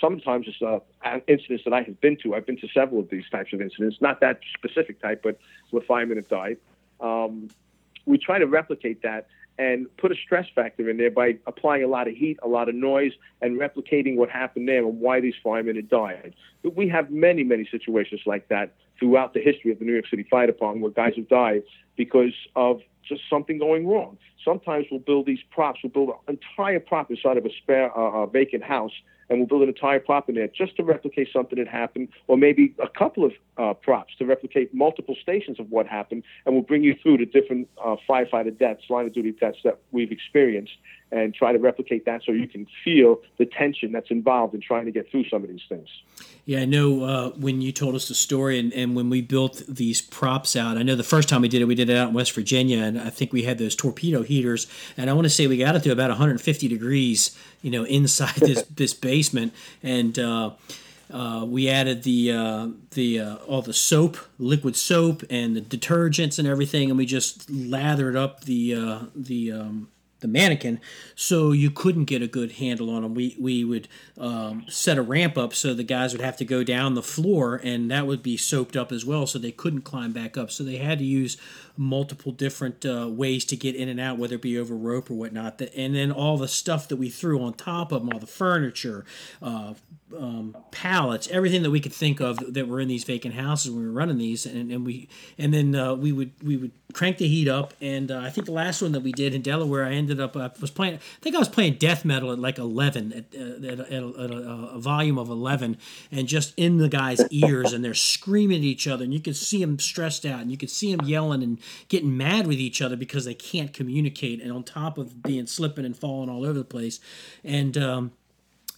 sometimes 0.00 0.46
it's 0.48 0.60
uh, 0.62 0.80
incidents 1.28 1.64
that 1.64 1.72
I 1.72 1.82
have 1.82 2.00
been 2.00 2.16
to. 2.22 2.34
I've 2.34 2.46
been 2.46 2.58
to 2.58 2.68
several 2.74 3.00
of 3.00 3.08
these 3.08 3.28
types 3.30 3.52
of 3.52 3.60
incidents, 3.60 3.98
not 4.00 4.20
that 4.20 4.40
specific 4.56 5.00
type, 5.00 5.22
but 5.22 5.38
where 5.70 5.82
firemen 5.82 6.16
have 6.16 6.28
died. 6.28 6.56
Um, 7.00 7.48
we 8.06 8.18
try 8.18 8.38
to 8.38 8.46
replicate 8.46 9.02
that 9.02 9.28
and 9.60 9.94
put 9.98 10.10
a 10.10 10.14
stress 10.14 10.46
factor 10.54 10.88
in 10.88 10.96
there 10.96 11.10
by 11.10 11.36
applying 11.46 11.84
a 11.84 11.86
lot 11.86 12.08
of 12.08 12.14
heat, 12.14 12.38
a 12.42 12.48
lot 12.48 12.70
of 12.70 12.74
noise, 12.74 13.12
and 13.42 13.60
replicating 13.60 14.16
what 14.16 14.30
happened 14.30 14.66
there 14.66 14.78
and 14.78 15.00
why 15.00 15.20
these 15.20 15.34
firemen 15.44 15.76
had 15.76 15.86
died. 15.90 16.34
But 16.62 16.76
we 16.76 16.88
have 16.88 17.10
many, 17.10 17.44
many 17.44 17.68
situations 17.70 18.22
like 18.24 18.48
that 18.48 18.72
throughout 18.98 19.34
the 19.34 19.40
history 19.40 19.70
of 19.70 19.78
the 19.78 19.84
New 19.84 19.92
York 19.92 20.06
City 20.08 20.26
Fire 20.30 20.46
Department 20.46 20.82
where 20.82 20.92
guys 20.92 21.12
have 21.16 21.28
died 21.28 21.62
because 21.98 22.32
of 22.56 22.80
just 23.06 23.20
something 23.28 23.58
going 23.58 23.86
wrong. 23.86 24.16
Sometimes 24.42 24.86
we'll 24.90 25.00
build 25.00 25.26
these 25.26 25.40
props. 25.50 25.80
We'll 25.84 25.92
build 25.92 26.16
an 26.26 26.38
entire 26.38 26.80
prop 26.80 27.10
inside 27.10 27.36
of 27.36 27.44
a 27.44 27.50
spare, 27.62 27.92
uh, 27.94 28.24
vacant 28.24 28.64
house 28.64 28.92
and 29.30 29.38
we'll 29.38 29.46
build 29.46 29.62
an 29.62 29.68
entire 29.68 30.00
prop 30.00 30.28
in 30.28 30.34
there 30.34 30.48
just 30.48 30.76
to 30.76 30.82
replicate 30.82 31.28
something 31.32 31.58
that 31.58 31.68
happened, 31.68 32.08
or 32.26 32.36
maybe 32.36 32.74
a 32.82 32.88
couple 32.88 33.24
of 33.24 33.32
uh, 33.56 33.72
props 33.72 34.12
to 34.18 34.26
replicate 34.26 34.74
multiple 34.74 35.16
stations 35.22 35.58
of 35.60 35.70
what 35.70 35.86
happened, 35.86 36.24
and 36.44 36.54
we'll 36.54 36.64
bring 36.64 36.82
you 36.82 36.96
through 37.02 37.16
the 37.16 37.26
different 37.26 37.68
uh, 37.82 37.96
firefighter 38.08 38.56
deaths, 38.56 38.82
line 38.90 39.06
of 39.06 39.14
duty 39.14 39.32
deaths 39.32 39.58
that 39.64 39.78
we've 39.92 40.12
experienced, 40.12 40.72
and 41.12 41.34
try 41.34 41.52
to 41.52 41.58
replicate 41.58 42.04
that 42.04 42.22
so 42.24 42.32
you 42.32 42.46
can 42.46 42.66
feel 42.84 43.20
the 43.38 43.46
tension 43.46 43.92
that's 43.92 44.10
involved 44.10 44.54
in 44.54 44.60
trying 44.60 44.84
to 44.84 44.92
get 44.92 45.10
through 45.10 45.28
some 45.28 45.42
of 45.42 45.48
these 45.48 45.62
things. 45.68 45.88
Yeah, 46.44 46.60
I 46.60 46.64
know 46.64 47.04
uh, 47.04 47.30
when 47.30 47.60
you 47.60 47.72
told 47.72 47.94
us 47.94 48.08
the 48.08 48.14
story 48.14 48.58
and, 48.58 48.72
and 48.72 48.96
when 48.96 49.10
we 49.10 49.20
built 49.20 49.62
these 49.68 50.00
props 50.00 50.56
out, 50.56 50.76
I 50.76 50.82
know 50.82 50.96
the 50.96 51.02
first 51.02 51.28
time 51.28 51.42
we 51.42 51.48
did 51.48 51.62
it, 51.62 51.66
we 51.66 51.74
did 51.74 51.90
it 51.90 51.96
out 51.96 52.08
in 52.08 52.14
West 52.14 52.32
Virginia, 52.32 52.82
and 52.82 53.00
I 53.00 53.10
think 53.10 53.32
we 53.32 53.42
had 53.42 53.58
those 53.58 53.74
torpedo 53.74 54.22
heaters, 54.22 54.66
and 54.96 55.10
I 55.10 55.12
want 55.12 55.26
to 55.26 55.30
say 55.30 55.46
we 55.46 55.58
got 55.58 55.76
it 55.76 55.82
to 55.84 55.90
about 55.90 56.10
150 56.10 56.68
degrees, 56.68 57.36
you 57.62 57.70
know, 57.70 57.84
inside 58.00 58.36
this, 58.36 58.62
this 58.64 58.94
basement, 58.94 59.52
and 59.82 60.18
uh, 60.18 60.50
uh, 61.12 61.44
we 61.46 61.68
added 61.68 62.04
the 62.04 62.32
uh, 62.32 62.68
the 62.92 63.20
uh, 63.20 63.34
all 63.46 63.62
the 63.62 63.74
soap, 63.74 64.16
liquid 64.38 64.76
soap, 64.76 65.24
and 65.28 65.56
the 65.56 65.60
detergents 65.60 66.38
and 66.38 66.46
everything, 66.46 66.88
and 66.88 66.96
we 66.96 67.04
just 67.04 67.50
lathered 67.50 68.16
up 68.16 68.44
the 68.44 68.74
uh, 68.74 69.00
the 69.14 69.52
um, 69.52 69.88
the 70.20 70.28
mannequin, 70.28 70.80
so 71.14 71.52
you 71.52 71.70
couldn't 71.70 72.04
get 72.04 72.22
a 72.22 72.26
good 72.26 72.52
handle 72.52 72.90
on 72.90 73.02
them. 73.02 73.14
We 73.14 73.36
we 73.38 73.64
would 73.64 73.88
um, 74.18 74.64
set 74.68 74.98
a 74.98 75.02
ramp 75.02 75.36
up 75.36 75.54
so 75.54 75.74
the 75.74 75.82
guys 75.82 76.12
would 76.12 76.20
have 76.20 76.36
to 76.38 76.44
go 76.44 76.62
down 76.62 76.94
the 76.94 77.02
floor, 77.02 77.60
and 77.62 77.90
that 77.90 78.06
would 78.06 78.22
be 78.22 78.36
soaped 78.36 78.76
up 78.76 78.92
as 78.92 79.04
well, 79.04 79.26
so 79.26 79.38
they 79.38 79.52
couldn't 79.52 79.82
climb 79.82 80.12
back 80.12 80.36
up. 80.36 80.50
So 80.50 80.64
they 80.64 80.76
had 80.76 80.98
to 80.98 81.04
use 81.04 81.36
multiple 81.76 82.32
different 82.32 82.84
uh, 82.84 83.08
ways 83.08 83.44
to 83.46 83.56
get 83.56 83.74
in 83.74 83.88
and 83.88 83.98
out, 83.98 84.18
whether 84.18 84.34
it 84.34 84.42
be 84.42 84.58
over 84.58 84.76
rope 84.76 85.10
or 85.10 85.14
whatnot. 85.14 85.60
And 85.76 85.94
then 85.94 86.12
all 86.12 86.36
the 86.36 86.48
stuff 86.48 86.88
that 86.88 86.96
we 86.96 87.08
threw 87.08 87.42
on 87.42 87.54
top 87.54 87.92
of 87.92 88.02
them, 88.02 88.10
all 88.12 88.18
the 88.18 88.26
furniture, 88.26 89.04
uh, 89.40 89.74
um, 90.16 90.56
pallets, 90.70 91.28
everything 91.28 91.62
that 91.62 91.70
we 91.70 91.80
could 91.80 91.92
think 91.92 92.20
of 92.20 92.38
that 92.52 92.68
were 92.68 92.80
in 92.80 92.88
these 92.88 93.04
vacant 93.04 93.34
houses 93.34 93.70
when 93.70 93.82
we 93.82 93.86
were 93.88 93.94
running 93.94 94.18
these, 94.18 94.46
and, 94.46 94.70
and 94.70 94.84
we 94.84 95.08
and 95.38 95.52
then 95.52 95.74
uh, 95.74 95.94
we 95.94 96.12
would 96.12 96.32
we 96.42 96.56
would 96.56 96.72
crank 96.92 97.18
the 97.18 97.28
heat 97.28 97.48
up. 97.48 97.74
And 97.80 98.10
uh, 98.10 98.18
I 98.18 98.30
think 98.30 98.46
the 98.46 98.52
last 98.52 98.82
one 98.82 98.92
that 98.92 99.02
we 99.02 99.12
did 99.12 99.34
in 99.34 99.42
Delaware, 99.42 99.84
I 99.84 99.92
ended 99.92 100.20
up 100.20 100.36
uh, 100.36 100.48
was 100.60 100.70
playing. 100.70 100.94
I 100.94 101.20
think 101.20 101.36
I 101.36 101.38
was 101.38 101.48
playing 101.48 101.74
death 101.74 102.04
metal 102.04 102.32
at 102.32 102.38
like 102.38 102.58
eleven, 102.58 103.12
at, 103.12 103.24
uh, 103.34 103.66
at, 103.66 103.80
at 103.80 104.30
a, 104.30 104.70
a, 104.74 104.78
volume 104.78 105.18
of 105.18 105.30
eleven, 105.30 105.78
and 106.10 106.26
just 106.26 106.54
in 106.56 106.78
the 106.78 106.88
guys' 106.88 107.26
ears, 107.30 107.72
and 107.72 107.84
they're 107.84 107.94
screaming 107.94 108.58
at 108.58 108.64
each 108.64 108.86
other, 108.86 109.04
and 109.04 109.14
you 109.14 109.20
could 109.20 109.36
see 109.36 109.60
them 109.60 109.78
stressed 109.78 110.26
out, 110.26 110.40
and 110.40 110.50
you 110.50 110.56
could 110.56 110.70
see 110.70 110.94
them 110.94 111.06
yelling 111.06 111.42
and 111.42 111.58
getting 111.88 112.16
mad 112.16 112.46
with 112.46 112.58
each 112.58 112.82
other 112.82 112.96
because 112.96 113.24
they 113.24 113.34
can't 113.34 113.72
communicate, 113.72 114.40
and 114.42 114.52
on 114.52 114.64
top 114.64 114.98
of 114.98 115.22
being 115.22 115.46
slipping 115.46 115.84
and 115.84 115.96
falling 115.96 116.28
all 116.28 116.44
over 116.44 116.58
the 116.58 116.64
place, 116.64 117.00
and 117.44 117.76
um, 117.78 118.12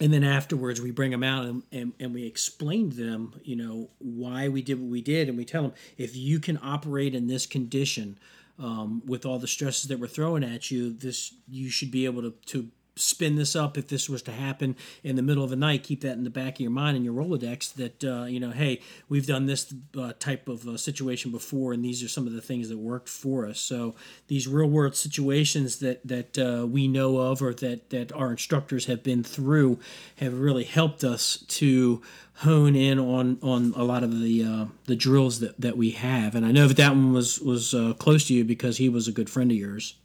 and 0.03 0.13
then 0.13 0.25
afterwards 0.25 0.81
we 0.81 0.91
bring 0.91 1.11
them 1.11 1.23
out 1.23 1.45
and, 1.45 1.63
and, 1.71 1.93
and, 1.97 2.13
we 2.13 2.25
explain 2.25 2.89
to 2.89 2.95
them 2.97 3.39
you 3.45 3.55
know 3.55 3.89
why 3.99 4.49
we 4.49 4.61
did 4.61 4.77
what 4.77 4.89
we 4.89 5.01
did. 5.01 5.29
And 5.29 5.37
we 5.37 5.45
tell 5.45 5.61
them 5.61 5.73
if 5.97 6.13
you 6.13 6.41
can 6.41 6.59
operate 6.61 7.15
in 7.15 7.27
this 7.27 7.45
condition 7.45 8.19
um, 8.59 9.01
with 9.05 9.25
all 9.25 9.39
the 9.39 9.47
stresses 9.47 9.87
that 9.87 9.99
we're 9.99 10.07
throwing 10.07 10.43
at 10.43 10.69
you 10.69 10.91
this 10.91 11.33
you 11.47 11.69
should 11.69 11.89
be 11.89 12.03
able 12.03 12.21
to, 12.21 12.31
to 12.47 12.67
spin 12.95 13.35
this 13.35 13.55
up 13.55 13.77
if 13.77 13.87
this 13.87 14.09
was 14.09 14.21
to 14.21 14.31
happen 14.31 14.75
in 15.03 15.15
the 15.15 15.21
middle 15.21 15.43
of 15.43 15.49
the 15.49 15.55
night 15.55 15.83
keep 15.83 16.01
that 16.01 16.13
in 16.13 16.23
the 16.23 16.29
back 16.29 16.55
of 16.55 16.59
your 16.59 16.71
mind 16.71 16.95
in 16.95 17.03
your 17.03 17.13
rolodex 17.13 17.73
that 17.73 18.03
uh, 18.03 18.25
you 18.25 18.39
know 18.39 18.51
hey 18.51 18.79
we've 19.09 19.27
done 19.27 19.45
this 19.45 19.73
uh, 19.97 20.13
type 20.19 20.47
of 20.47 20.67
uh, 20.67 20.77
situation 20.77 21.31
before 21.31 21.73
and 21.73 21.83
these 21.83 22.03
are 22.03 22.07
some 22.07 22.27
of 22.27 22.33
the 22.33 22.41
things 22.41 22.69
that 22.69 22.77
worked 22.77 23.09
for 23.09 23.45
us. 23.45 23.59
So 23.59 23.95
these 24.27 24.47
real 24.47 24.69
world 24.69 24.95
situations 24.95 25.79
that 25.79 26.05
that 26.07 26.37
uh, 26.37 26.65
we 26.67 26.87
know 26.87 27.17
of 27.17 27.41
or 27.41 27.53
that 27.55 27.89
that 27.89 28.11
our 28.13 28.31
instructors 28.31 28.85
have 28.85 29.03
been 29.03 29.23
through 29.23 29.79
have 30.17 30.39
really 30.39 30.63
helped 30.63 31.03
us 31.03 31.37
to 31.37 32.01
hone 32.37 32.75
in 32.75 32.99
on 32.99 33.39
on 33.41 33.73
a 33.75 33.83
lot 33.83 34.03
of 34.03 34.19
the 34.19 34.43
uh, 34.43 34.65
the 34.85 34.95
drills 34.95 35.39
that 35.39 35.59
that 35.59 35.77
we 35.77 35.91
have. 35.91 36.35
And 36.35 36.45
I 36.45 36.51
know 36.51 36.67
that 36.67 36.77
that 36.77 36.91
one 36.91 37.13
was 37.13 37.39
was 37.39 37.73
uh, 37.73 37.93
close 37.93 38.27
to 38.27 38.33
you 38.33 38.43
because 38.43 38.77
he 38.77 38.89
was 38.89 39.07
a 39.07 39.11
good 39.11 39.29
friend 39.29 39.51
of 39.51 39.57
yours 39.57 39.95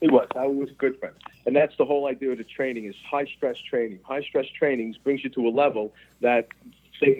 he 0.00 0.08
was. 0.08 0.28
I 0.36 0.46
was 0.46 0.68
good 0.78 0.98
friend. 0.98 1.14
And 1.46 1.54
that's 1.54 1.76
the 1.76 1.84
whole 1.84 2.06
idea 2.06 2.32
of 2.32 2.38
the 2.38 2.44
training 2.44 2.84
is 2.86 2.94
high 3.08 3.26
stress 3.36 3.56
training. 3.70 4.00
High 4.04 4.22
stress 4.22 4.46
training 4.58 4.96
brings 5.04 5.24
you 5.24 5.30
to 5.30 5.46
a 5.46 5.50
level 5.50 5.92
that, 6.20 6.48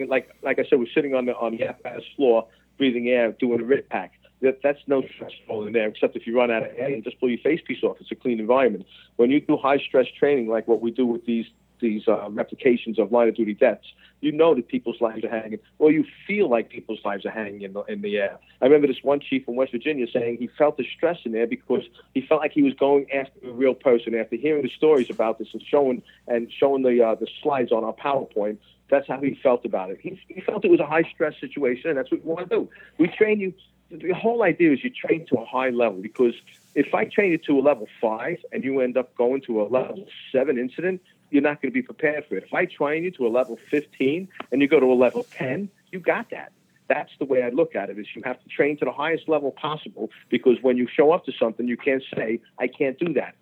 like 0.07 0.35
like 0.41 0.59
I 0.59 0.65
said, 0.69 0.79
we're 0.79 0.91
sitting 0.93 1.15
on 1.15 1.25
the 1.25 1.35
on 1.35 1.57
the 1.57 1.67
apparatus 1.67 2.05
floor, 2.15 2.47
breathing 2.77 3.07
air, 3.07 3.31
doing 3.31 3.61
a 3.61 3.63
rip 3.63 3.89
pack. 3.89 4.13
That, 4.41 4.59
that's 4.61 4.79
no 4.85 5.01
stress 5.15 5.31
in 5.49 5.73
there, 5.73 5.87
except 5.87 6.15
if 6.15 6.27
you 6.27 6.37
run 6.37 6.51
out 6.51 6.61
of 6.61 6.69
air 6.77 6.93
and 6.93 7.03
just 7.03 7.19
blow 7.19 7.29
your 7.29 7.39
face 7.39 7.59
piece 7.65 7.81
off. 7.81 7.97
It's 7.99 8.11
a 8.11 8.15
clean 8.15 8.39
environment. 8.39 8.85
When 9.15 9.31
you 9.31 9.41
do 9.41 9.57
high 9.57 9.79
stress 9.79 10.05
training, 10.19 10.47
like 10.47 10.67
what 10.67 10.79
we 10.79 10.91
do 10.91 11.07
with 11.07 11.25
these 11.25 11.47
these 11.79 12.07
uh, 12.07 12.29
replications 12.29 12.99
of 12.99 13.11
line 13.11 13.27
of 13.27 13.35
duty 13.35 13.53
deaths, 13.53 13.87
you 14.21 14.31
know 14.31 14.55
that 14.55 14.67
people's 14.67 14.99
lives 14.99 15.23
are 15.23 15.29
hanging, 15.29 15.59
or 15.79 15.91
you 15.91 16.05
feel 16.25 16.49
like 16.49 16.69
people's 16.69 16.99
lives 17.05 17.25
are 17.25 17.31
hanging 17.31 17.61
in 17.61 17.73
the, 17.73 17.81
in 17.83 18.01
the 18.01 18.17
air. 18.17 18.39
I 18.61 18.65
remember 18.65 18.87
this 18.87 19.03
one 19.03 19.19
chief 19.19 19.45
from 19.45 19.55
West 19.55 19.71
Virginia 19.71 20.07
saying 20.11 20.37
he 20.39 20.47
felt 20.57 20.77
the 20.77 20.85
stress 20.95 21.17
in 21.25 21.31
there 21.31 21.47
because 21.47 21.83
he 22.13 22.21
felt 22.21 22.41
like 22.41 22.51
he 22.51 22.63
was 22.63 22.73
going 22.73 23.11
after 23.11 23.47
a 23.47 23.51
real 23.51 23.75
person. 23.75 24.15
After 24.15 24.35
hearing 24.35 24.63
the 24.63 24.71
stories 24.75 25.09
about 25.09 25.37
this 25.37 25.49
and 25.53 25.61
showing 25.61 26.01
and 26.27 26.51
showing 26.51 26.83
the 26.83 27.03
uh, 27.03 27.15
the 27.15 27.27
slides 27.41 27.71
on 27.71 27.83
our 27.83 27.93
PowerPoint, 27.93 28.57
that's 28.89 29.07
how 29.07 29.19
he 29.19 29.37
felt 29.41 29.65
about 29.65 29.91
it. 29.91 29.99
He, 30.01 30.19
he 30.27 30.41
felt 30.41 30.65
it 30.65 30.71
was 30.71 30.79
a 30.79 30.85
high 30.85 31.03
stress 31.13 31.33
situation, 31.39 31.89
and 31.89 31.97
that's 31.97 32.11
what 32.11 32.23
we 32.23 32.31
want 32.31 32.49
to 32.49 32.55
do. 32.55 32.69
We 32.97 33.07
train 33.07 33.39
you. 33.39 33.53
The 33.89 34.13
whole 34.13 34.43
idea 34.43 34.73
is 34.73 34.83
you 34.83 34.89
train 34.89 35.25
to 35.27 35.37
a 35.37 35.45
high 35.45 35.69
level 35.69 36.01
because 36.01 36.33
if 36.75 36.93
I 36.93 37.05
train 37.05 37.31
you 37.31 37.37
to 37.37 37.59
a 37.59 37.61
level 37.61 37.87
five 38.01 38.37
and 38.51 38.63
you 38.63 38.81
end 38.81 38.97
up 38.97 39.15
going 39.15 39.41
to 39.47 39.61
a 39.61 39.63
level 39.63 40.05
seven 40.31 40.57
incident, 40.57 41.01
you're 41.29 41.41
not 41.41 41.61
going 41.61 41.71
to 41.71 41.73
be 41.73 41.81
prepared 41.81 42.25
for 42.25 42.35
it. 42.37 42.43
If 42.43 42.53
I 42.53 42.65
train 42.65 43.03
you 43.03 43.11
to 43.11 43.27
a 43.27 43.29
level 43.29 43.57
15 43.69 44.27
and 44.51 44.61
you 44.61 44.67
go 44.67 44.79
to 44.79 44.85
a 44.85 44.93
level 44.93 45.25
10, 45.31 45.69
you 45.91 45.99
got 45.99 46.29
that. 46.31 46.51
That's 46.87 47.11
the 47.19 47.25
way 47.25 47.43
I 47.43 47.49
look 47.49 47.75
at 47.75 47.89
it. 47.89 47.99
Is 47.99 48.07
you 48.15 48.21
have 48.23 48.41
to 48.41 48.49
train 48.49 48.77
to 48.77 48.85
the 48.85 48.91
highest 48.91 49.27
level 49.27 49.51
possible 49.51 50.09
because 50.29 50.57
when 50.61 50.77
you 50.77 50.87
show 50.87 51.11
up 51.11 51.25
to 51.25 51.33
something, 51.33 51.67
you 51.67 51.77
can't 51.77 52.03
say 52.15 52.39
I 52.57 52.67
can't 52.67 52.97
do 52.97 53.13
that. 53.13 53.35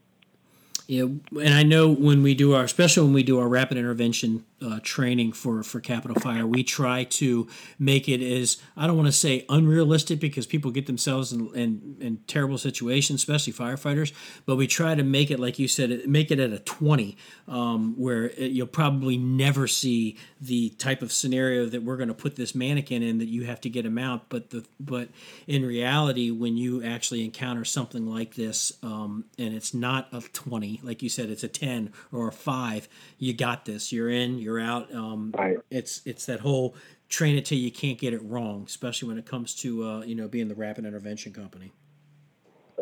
Yeah, 0.87 1.03
and 1.03 1.53
I 1.53 1.63
know 1.63 1.89
when 1.91 2.21
we 2.21 2.35
do 2.35 2.53
our, 2.53 2.63
especially 2.63 3.03
when 3.03 3.13
we 3.13 3.23
do 3.23 3.39
our 3.39 3.47
rapid 3.47 3.77
intervention 3.77 4.45
uh, 4.65 4.79
training 4.81 5.33
for 5.33 5.63
for 5.63 5.79
Capitol 5.79 6.19
Fire. 6.19 6.45
We 6.47 6.63
try 6.63 7.03
to 7.03 7.47
make 7.77 8.09
it 8.09 8.21
as 8.21 8.57
I 8.75 8.87
don't 8.87 8.97
want 8.97 9.07
to 9.07 9.11
say 9.11 9.45
unrealistic 9.49 10.19
because 10.19 10.47
people 10.47 10.71
get 10.71 10.87
themselves 10.87 11.31
in, 11.31 11.53
in, 11.55 11.97
in 11.99 12.17
terrible 12.27 12.57
situations, 12.57 13.21
especially 13.21 13.53
firefighters. 13.53 14.11
But 14.45 14.55
we 14.55 14.67
try 14.67 14.95
to 14.95 15.03
make 15.03 15.29
it 15.31 15.39
like 15.39 15.59
you 15.59 15.67
said, 15.67 16.07
make 16.07 16.31
it 16.31 16.39
at 16.39 16.51
a 16.51 16.59
twenty, 16.59 17.17
um, 17.47 17.93
where 17.97 18.29
it, 18.31 18.51
you'll 18.51 18.67
probably 18.67 19.17
never 19.17 19.67
see 19.67 20.17
the 20.41 20.69
type 20.69 21.01
of 21.01 21.11
scenario 21.11 21.67
that 21.67 21.83
we're 21.83 21.97
going 21.97 22.07
to 22.07 22.13
put 22.13 22.35
this 22.35 22.55
mannequin 22.55 23.03
in 23.03 23.19
that 23.19 23.27
you 23.27 23.45
have 23.45 23.61
to 23.61 23.69
get 23.69 23.85
him 23.85 23.97
out. 23.97 24.29
But 24.29 24.49
the 24.49 24.65
but 24.79 25.09
in 25.47 25.65
reality, 25.65 26.31
when 26.31 26.57
you 26.57 26.83
actually 26.83 27.23
encounter 27.23 27.65
something 27.65 28.07
like 28.07 28.35
this, 28.35 28.73
um, 28.81 29.25
and 29.37 29.53
it's 29.53 29.73
not 29.73 30.07
a 30.11 30.21
twenty, 30.33 30.79
like 30.83 31.03
you 31.03 31.09
said, 31.09 31.29
it's 31.29 31.43
a 31.43 31.47
ten 31.47 31.93
or 32.11 32.27
a 32.27 32.31
five, 32.31 32.87
you 33.19 33.33
got 33.33 33.65
this. 33.65 33.91
You're 33.91 34.09
in, 34.09 34.39
you're 34.39 34.54
out. 34.59 34.93
Um, 34.93 35.33
Right. 35.37 35.57
It's 35.69 36.01
it's 36.05 36.25
that 36.25 36.41
whole 36.41 36.75
train 37.09 37.37
it 37.37 37.45
till 37.45 37.57
you 37.57 37.71
can't 37.71 37.97
get 37.99 38.13
it 38.13 38.21
wrong, 38.23 38.63
especially 38.67 39.07
when 39.07 39.17
it 39.17 39.25
comes 39.25 39.53
to 39.55 39.83
uh, 39.87 40.01
you 40.01 40.15
know 40.15 40.27
being 40.27 40.47
the 40.47 40.55
rapid 40.55 40.85
intervention 40.85 41.33
company. 41.33 41.71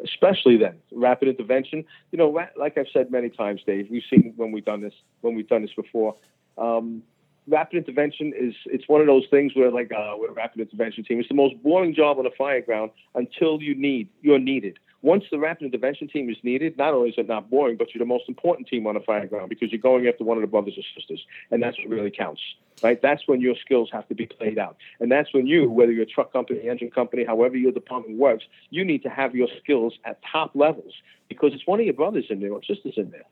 especially 0.04 0.58
then 0.58 0.76
rapid 0.92 1.28
intervention 1.30 1.86
you 2.12 2.18
know 2.18 2.28
like 2.58 2.78
i've 2.78 2.88
said 2.92 3.12
many 3.12 3.30
times 3.30 3.62
dave 3.66 3.88
we've 3.92 4.04
seen 4.10 4.34
when 4.36 4.52
we've 4.52 4.66
done 4.66 4.82
this 4.82 4.94
when 5.22 5.36
we've 5.36 5.48
done 5.48 5.62
this 5.62 5.74
before 5.76 6.16
um, 6.58 7.04
rapid 7.48 7.78
intervention 7.78 8.34
is 8.36 8.54
it's 8.66 8.88
one 8.88 9.02
of 9.02 9.08
those 9.08 9.26
things 9.30 9.54
where 9.56 9.72
like 9.72 9.92
uh, 9.92 10.14
we're 10.18 10.30
a 10.30 10.34
rapid 10.34 10.62
intervention 10.62 11.04
team 11.04 11.20
it's 11.20 11.30
the 11.30 11.36
most 11.36 11.56
boring 11.64 11.94
job 11.94 12.18
on 12.18 12.26
a 12.26 12.32
fire 12.32 12.62
ground 12.62 12.92
until 13.16 13.62
you 13.62 13.76
need 13.76 14.10
you're 14.22 14.40
needed 14.40 14.78
once 15.04 15.24
the 15.30 15.38
rapid 15.38 15.66
intervention 15.66 16.08
team 16.08 16.30
is 16.30 16.38
needed 16.42 16.76
not 16.78 16.94
only 16.94 17.10
is 17.10 17.16
it 17.18 17.28
not 17.28 17.50
boring 17.50 17.78
but 17.78 17.94
you're 17.94 18.00
the 18.00 18.06
most 18.06 18.28
important 18.28 18.68
team 18.68 18.88
on 18.88 18.96
the 18.96 19.02
fire 19.02 19.28
ground 19.28 19.50
because 19.50 19.72
you're 19.72 19.80
going 19.80 20.08
after 20.08 20.24
one 20.24 20.38
of 20.38 20.42
the 20.42 20.48
brothers 20.48 20.74
or 20.76 20.84
sisters 21.00 21.24
and 21.52 21.62
that's 21.62 21.78
what 21.78 21.90
really 21.90 22.12
counts 22.12 22.42
right? 22.82 23.02
That's 23.02 23.28
when 23.28 23.40
your 23.40 23.56
skills 23.64 23.90
have 23.94 24.08
to 24.08 24.16
be 24.16 24.26
played 24.26 24.58
out. 24.58 24.78
And 25.00 25.12
that's 25.12 25.34
when 25.34 25.46
you 25.46 25.70
whether 25.70 25.92
you're 25.92 26.04
a 26.04 26.08
truck 26.08 26.34
company 26.34 26.68
engine 26.68 26.90
company 26.90 27.24
however 27.24 27.56
your 27.56 27.72
department 27.72 28.18
works 28.18 28.46
you 28.70 28.84
need 28.84 29.04
to 29.04 29.10
have 29.10 29.36
your 29.36 29.48
skills 29.62 29.94
at 30.06 30.20
top 30.32 30.52
levels 30.56 30.94
because 31.30 31.54
it's 31.54 31.68
one 31.68 31.80
of 31.80 31.86
your 31.86 31.94
brothers 31.94 32.26
in 32.30 32.40
there 32.40 32.52
or 32.52 32.64
sisters 32.64 32.94
in 32.98 33.12
there 33.12 33.26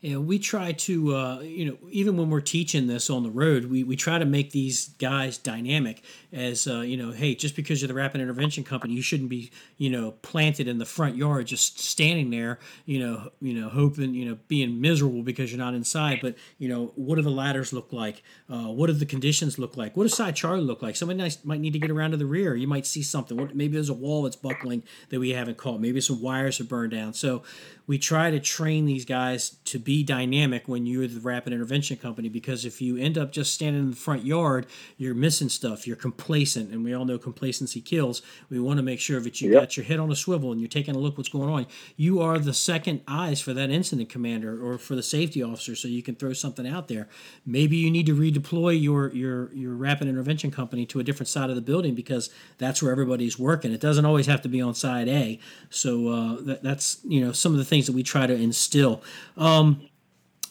you 0.00 0.12
know, 0.12 0.20
we 0.20 0.38
try 0.38 0.72
to, 0.72 1.14
uh, 1.14 1.40
you 1.40 1.64
know, 1.64 1.76
even 1.90 2.16
when 2.16 2.28
we're 2.28 2.40
teaching 2.40 2.86
this 2.86 3.08
on 3.08 3.22
the 3.22 3.30
road, 3.30 3.64
we, 3.64 3.82
we 3.82 3.96
try 3.96 4.18
to 4.18 4.24
make 4.24 4.50
these 4.50 4.88
guys 4.98 5.38
dynamic 5.38 6.02
as, 6.32 6.66
uh, 6.66 6.80
you 6.80 6.96
know, 6.96 7.12
hey, 7.12 7.34
just 7.34 7.56
because 7.56 7.80
you're 7.80 7.88
the 7.88 7.94
rapid 7.94 8.20
intervention 8.20 8.62
company, 8.62 8.94
you 8.94 9.02
shouldn't 9.02 9.30
be, 9.30 9.50
you 9.78 9.88
know, 9.88 10.12
planted 10.22 10.68
in 10.68 10.78
the 10.78 10.84
front 10.84 11.16
yard, 11.16 11.46
just 11.46 11.80
standing 11.80 12.30
there, 12.30 12.58
you 12.84 12.98
know, 12.98 13.30
you 13.40 13.54
know, 13.58 13.68
hoping, 13.70 14.14
you 14.14 14.26
know, 14.26 14.38
being 14.48 14.80
miserable 14.80 15.22
because 15.22 15.50
you're 15.50 15.58
not 15.58 15.74
inside. 15.74 16.18
But, 16.20 16.36
you 16.58 16.68
know, 16.68 16.92
what 16.94 17.16
do 17.16 17.22
the 17.22 17.30
ladders 17.30 17.72
look 17.72 17.92
like? 17.92 18.22
Uh, 18.50 18.66
what 18.66 18.88
do 18.88 18.92
the 18.92 19.06
conditions 19.06 19.58
look 19.58 19.76
like? 19.76 19.96
What 19.96 20.04
does 20.04 20.14
side 20.14 20.36
Charlie 20.36 20.60
look 20.60 20.82
like? 20.82 20.94
Somebody 20.94 21.30
might 21.42 21.60
need 21.60 21.72
to 21.72 21.78
get 21.78 21.90
around 21.90 22.10
to 22.10 22.16
the 22.18 22.26
rear. 22.26 22.54
You 22.54 22.68
might 22.68 22.86
see 22.86 23.02
something. 23.02 23.36
What, 23.36 23.56
maybe 23.56 23.72
there's 23.74 23.88
a 23.88 23.94
wall 23.94 24.24
that's 24.24 24.36
buckling 24.36 24.82
that 25.08 25.20
we 25.20 25.30
haven't 25.30 25.56
caught. 25.56 25.80
Maybe 25.80 26.00
some 26.02 26.20
wires 26.20 26.58
have 26.58 26.68
burned 26.68 26.92
down. 26.92 27.14
So 27.14 27.42
we 27.86 27.98
try 27.98 28.30
to 28.30 28.40
train 28.40 28.84
these 28.84 29.04
guys 29.04 29.50
to 29.66 29.78
be 29.86 30.02
dynamic 30.02 30.66
when 30.68 30.84
you're 30.84 31.06
the 31.06 31.20
rapid 31.20 31.52
intervention 31.54 31.96
company 31.96 32.28
because 32.28 32.64
if 32.66 32.82
you 32.82 32.96
end 32.98 33.16
up 33.16 33.30
just 33.32 33.54
standing 33.54 33.82
in 33.84 33.90
the 33.90 33.96
front 33.96 34.24
yard, 34.26 34.66
you're 34.98 35.14
missing 35.14 35.48
stuff. 35.48 35.86
You're 35.86 35.96
complacent, 35.96 36.72
and 36.72 36.84
we 36.84 36.92
all 36.92 37.04
know 37.04 37.18
complacency 37.18 37.80
kills. 37.80 38.20
We 38.50 38.58
want 38.60 38.78
to 38.78 38.82
make 38.82 39.00
sure 39.00 39.20
that 39.20 39.40
you 39.40 39.52
Yep. 39.52 39.62
got 39.62 39.76
your 39.76 39.86
head 39.86 40.00
on 40.00 40.10
a 40.10 40.16
swivel 40.16 40.50
and 40.50 40.60
you're 40.60 40.68
taking 40.68 40.96
a 40.96 40.98
look 40.98 41.16
what's 41.16 41.28
going 41.30 41.48
on. 41.48 41.66
You 41.96 42.20
are 42.20 42.38
the 42.38 42.52
second 42.52 43.00
eyes 43.06 43.40
for 43.40 43.54
that 43.54 43.70
incident 43.70 44.08
commander 44.08 44.60
or 44.60 44.76
for 44.76 44.96
the 44.96 45.02
safety 45.04 45.40
officer, 45.42 45.76
so 45.76 45.86
you 45.88 46.02
can 46.02 46.16
throw 46.16 46.32
something 46.32 46.66
out 46.66 46.88
there. 46.88 47.08
Maybe 47.46 47.76
you 47.76 47.90
need 47.90 48.06
to 48.06 48.16
redeploy 48.16 48.82
your 48.82 49.12
your 49.14 49.52
your 49.54 49.74
rapid 49.74 50.08
intervention 50.08 50.50
company 50.50 50.84
to 50.86 50.98
a 50.98 51.04
different 51.04 51.28
side 51.28 51.48
of 51.48 51.54
the 51.56 51.62
building 51.62 51.94
because 51.94 52.28
that's 52.58 52.82
where 52.82 52.90
everybody's 52.90 53.38
working. 53.38 53.72
It 53.72 53.80
doesn't 53.80 54.04
always 54.04 54.26
have 54.26 54.42
to 54.42 54.48
be 54.48 54.60
on 54.60 54.74
side 54.74 55.06
A. 55.08 55.38
So 55.70 56.08
uh, 56.08 56.40
that, 56.42 56.62
that's 56.64 56.98
you 57.04 57.20
know 57.24 57.30
some 57.32 57.52
of 57.52 57.58
the 57.58 57.64
things 57.64 57.86
that 57.86 57.92
we 57.94 58.02
try 58.02 58.26
to 58.26 58.34
instill. 58.34 59.02
Um, 59.36 59.75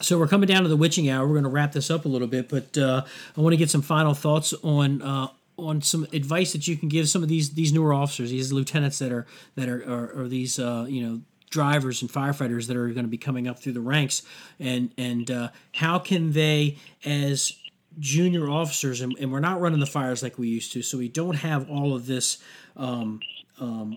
so 0.00 0.18
we're 0.18 0.28
coming 0.28 0.46
down 0.46 0.62
to 0.62 0.68
the 0.68 0.76
witching 0.76 1.08
hour. 1.08 1.26
We're 1.26 1.34
going 1.34 1.44
to 1.44 1.50
wrap 1.50 1.72
this 1.72 1.90
up 1.90 2.04
a 2.04 2.08
little 2.08 2.28
bit, 2.28 2.48
but 2.48 2.76
uh, 2.76 3.04
I 3.36 3.40
want 3.40 3.52
to 3.52 3.56
get 3.56 3.70
some 3.70 3.82
final 3.82 4.14
thoughts 4.14 4.52
on 4.62 5.02
uh, 5.02 5.28
on 5.58 5.80
some 5.80 6.06
advice 6.12 6.52
that 6.52 6.68
you 6.68 6.76
can 6.76 6.88
give 6.88 7.08
some 7.08 7.22
of 7.22 7.28
these 7.28 7.54
these 7.54 7.72
newer 7.72 7.94
officers, 7.94 8.30
these 8.30 8.52
lieutenants 8.52 8.98
that 8.98 9.12
are 9.12 9.26
that 9.54 9.68
are 9.68 9.82
are, 9.90 10.22
are 10.22 10.28
these 10.28 10.58
uh, 10.58 10.86
you 10.88 11.06
know 11.06 11.20
drivers 11.50 12.02
and 12.02 12.10
firefighters 12.10 12.66
that 12.66 12.76
are 12.76 12.88
going 12.88 13.04
to 13.04 13.10
be 13.10 13.18
coming 13.18 13.48
up 13.48 13.58
through 13.58 13.72
the 13.72 13.80
ranks, 13.80 14.22
and 14.60 14.92
and 14.98 15.30
uh, 15.30 15.48
how 15.72 15.98
can 15.98 16.32
they 16.32 16.76
as 17.04 17.54
junior 17.98 18.50
officers 18.50 19.00
and, 19.00 19.16
and 19.18 19.32
we're 19.32 19.40
not 19.40 19.58
running 19.58 19.80
the 19.80 19.86
fires 19.86 20.22
like 20.22 20.38
we 20.38 20.48
used 20.48 20.70
to 20.70 20.82
so 20.82 20.98
we 20.98 21.08
don't 21.08 21.36
have 21.36 21.70
all 21.70 21.94
of 21.94 22.04
this 22.04 22.36
um, 22.76 23.20
um, 23.58 23.96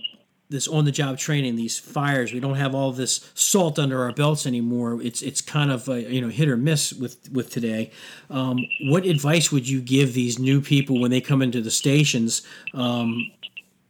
this 0.50 0.68
on 0.68 0.84
the 0.84 0.92
job 0.92 1.18
training, 1.20 1.56
these 1.56 1.78
fires. 1.78 2.34
We 2.34 2.40
don't 2.40 2.56
have 2.56 2.74
all 2.74 2.92
this 2.92 3.30
salt 3.36 3.78
under 3.78 4.02
our 4.02 4.12
belts 4.12 4.48
anymore. 4.48 5.00
It's 5.02 5.22
it's 5.22 5.42
kind 5.42 5.72
of 5.72 5.88
a, 5.88 6.02
you 6.12 6.22
know 6.22 6.30
hit 6.30 6.50
or 6.50 6.58
miss 6.58 6.92
with 6.92 7.32
with 7.32 7.52
today. 7.52 7.92
Um, 8.32 8.58
what 8.82 9.06
advice 9.06 9.52
would 9.52 9.70
you 9.70 9.80
give 9.80 10.14
these 10.14 10.40
new 10.40 10.60
people 10.60 11.00
when 11.00 11.12
they 11.12 11.22
come 11.22 11.42
into 11.42 11.62
the 11.62 11.72
stations? 11.72 12.42
Um, 12.74 13.32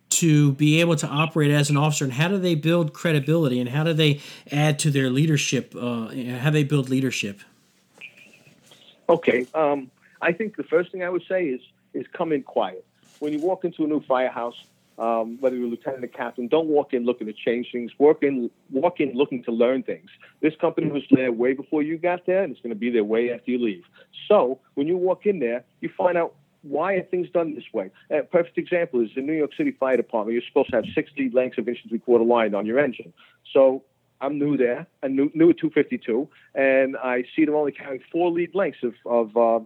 to 0.10 0.54
be 0.54 0.82
able 0.82 0.96
to 0.96 1.08
operate 1.08 1.52
as 1.52 1.70
an 1.70 1.78
officer, 1.78 2.04
and 2.04 2.12
how 2.12 2.28
do 2.28 2.40
they 2.40 2.56
build 2.56 2.94
credibility, 2.94 3.60
and 3.60 3.70
how 3.70 3.84
do 3.84 3.94
they 3.94 4.20
add 4.52 4.80
to 4.80 4.90
their 4.90 5.10
leadership? 5.10 5.74
Uh, 5.80 6.08
how 6.40 6.50
they 6.50 6.64
build 6.64 6.90
leadership? 6.90 7.40
Okay. 9.08 9.46
Um, 9.54 9.92
I 10.22 10.34
think 10.34 10.58
the 10.58 10.64
first 10.64 10.92
thing 10.92 11.04
I 11.04 11.10
would 11.10 11.24
say 11.30 11.46
is 11.46 11.62
is 11.94 12.06
come 12.12 12.34
in 12.34 12.44
quiet. 12.44 12.84
When 13.20 13.32
you 13.32 13.40
walk 13.40 13.64
into 13.64 13.86
a 13.86 13.88
new 13.88 14.02
firehouse, 14.02 14.56
um, 15.00 15.38
whether 15.40 15.56
you're 15.56 15.68
a 15.68 15.70
lieutenant 15.70 16.04
or 16.04 16.08
captain, 16.08 16.48
don't 16.48 16.68
walk 16.68 16.94
in 16.94 17.06
looking 17.06 17.28
to 17.28 17.34
change 17.34 17.70
things. 17.72 17.92
Walk 17.98 18.22
in, 18.22 18.50
walk 18.70 19.00
in 19.00 19.14
looking 19.14 19.44
to 19.44 19.52
learn 19.52 19.84
things. 19.84 20.10
This 20.42 20.54
company 20.60 20.92
was 20.92 21.04
there 21.10 21.32
way 21.32 21.54
before 21.54 21.82
you 21.82 21.98
got 21.98 22.26
there, 22.26 22.44
and 22.44 22.52
it's 22.52 22.62
going 22.62 22.74
to 22.74 22.80
be 22.80 22.90
there 22.90 23.04
way 23.04 23.32
after 23.32 23.52
you 23.52 23.64
leave. 23.64 23.84
So 24.28 24.60
when 24.74 24.88
you 24.88 24.98
walk 24.98 25.26
in 25.26 25.40
there, 25.40 25.64
you 25.82 25.90
find 25.98 26.18
out 26.18 26.36
why 26.62 26.94
are 26.96 27.04
things 27.04 27.30
done 27.30 27.56
this 27.56 27.64
way. 27.74 27.90
A 28.12 28.24
perfect 28.24 28.58
example 28.58 29.02
is 29.02 29.10
the 29.16 29.22
New 29.22 29.34
York 29.34 29.52
City 29.56 29.72
Fire 29.72 29.96
Department. 29.96 30.34
You're 30.34 30.44
supposed 30.48 30.72
to 30.72 30.76
have 30.76 30.86
60 30.94 31.30
lengths 31.34 31.58
of 31.58 31.68
inch 31.70 31.80
and 31.84 31.90
three 31.90 32.00
quarter 32.00 32.26
line 32.26 32.54
on 32.54 32.66
your 32.66 32.80
engine. 32.80 33.14
So 33.54 33.84
I'm 34.22 34.38
new 34.38 34.58
there, 34.58 34.86
and 35.02 35.16
new, 35.16 35.32
new 35.34 35.50
at 35.52 35.58
252, 35.60 36.28
and 36.56 36.98
I 36.98 37.24
see 37.36 37.46
them 37.46 37.56
only 37.56 37.72
carrying 37.72 38.02
four 38.12 38.32
lead 38.32 38.54
lengths 38.54 38.84
of, 38.84 38.94
of 39.06 39.38
uh, 39.38 39.66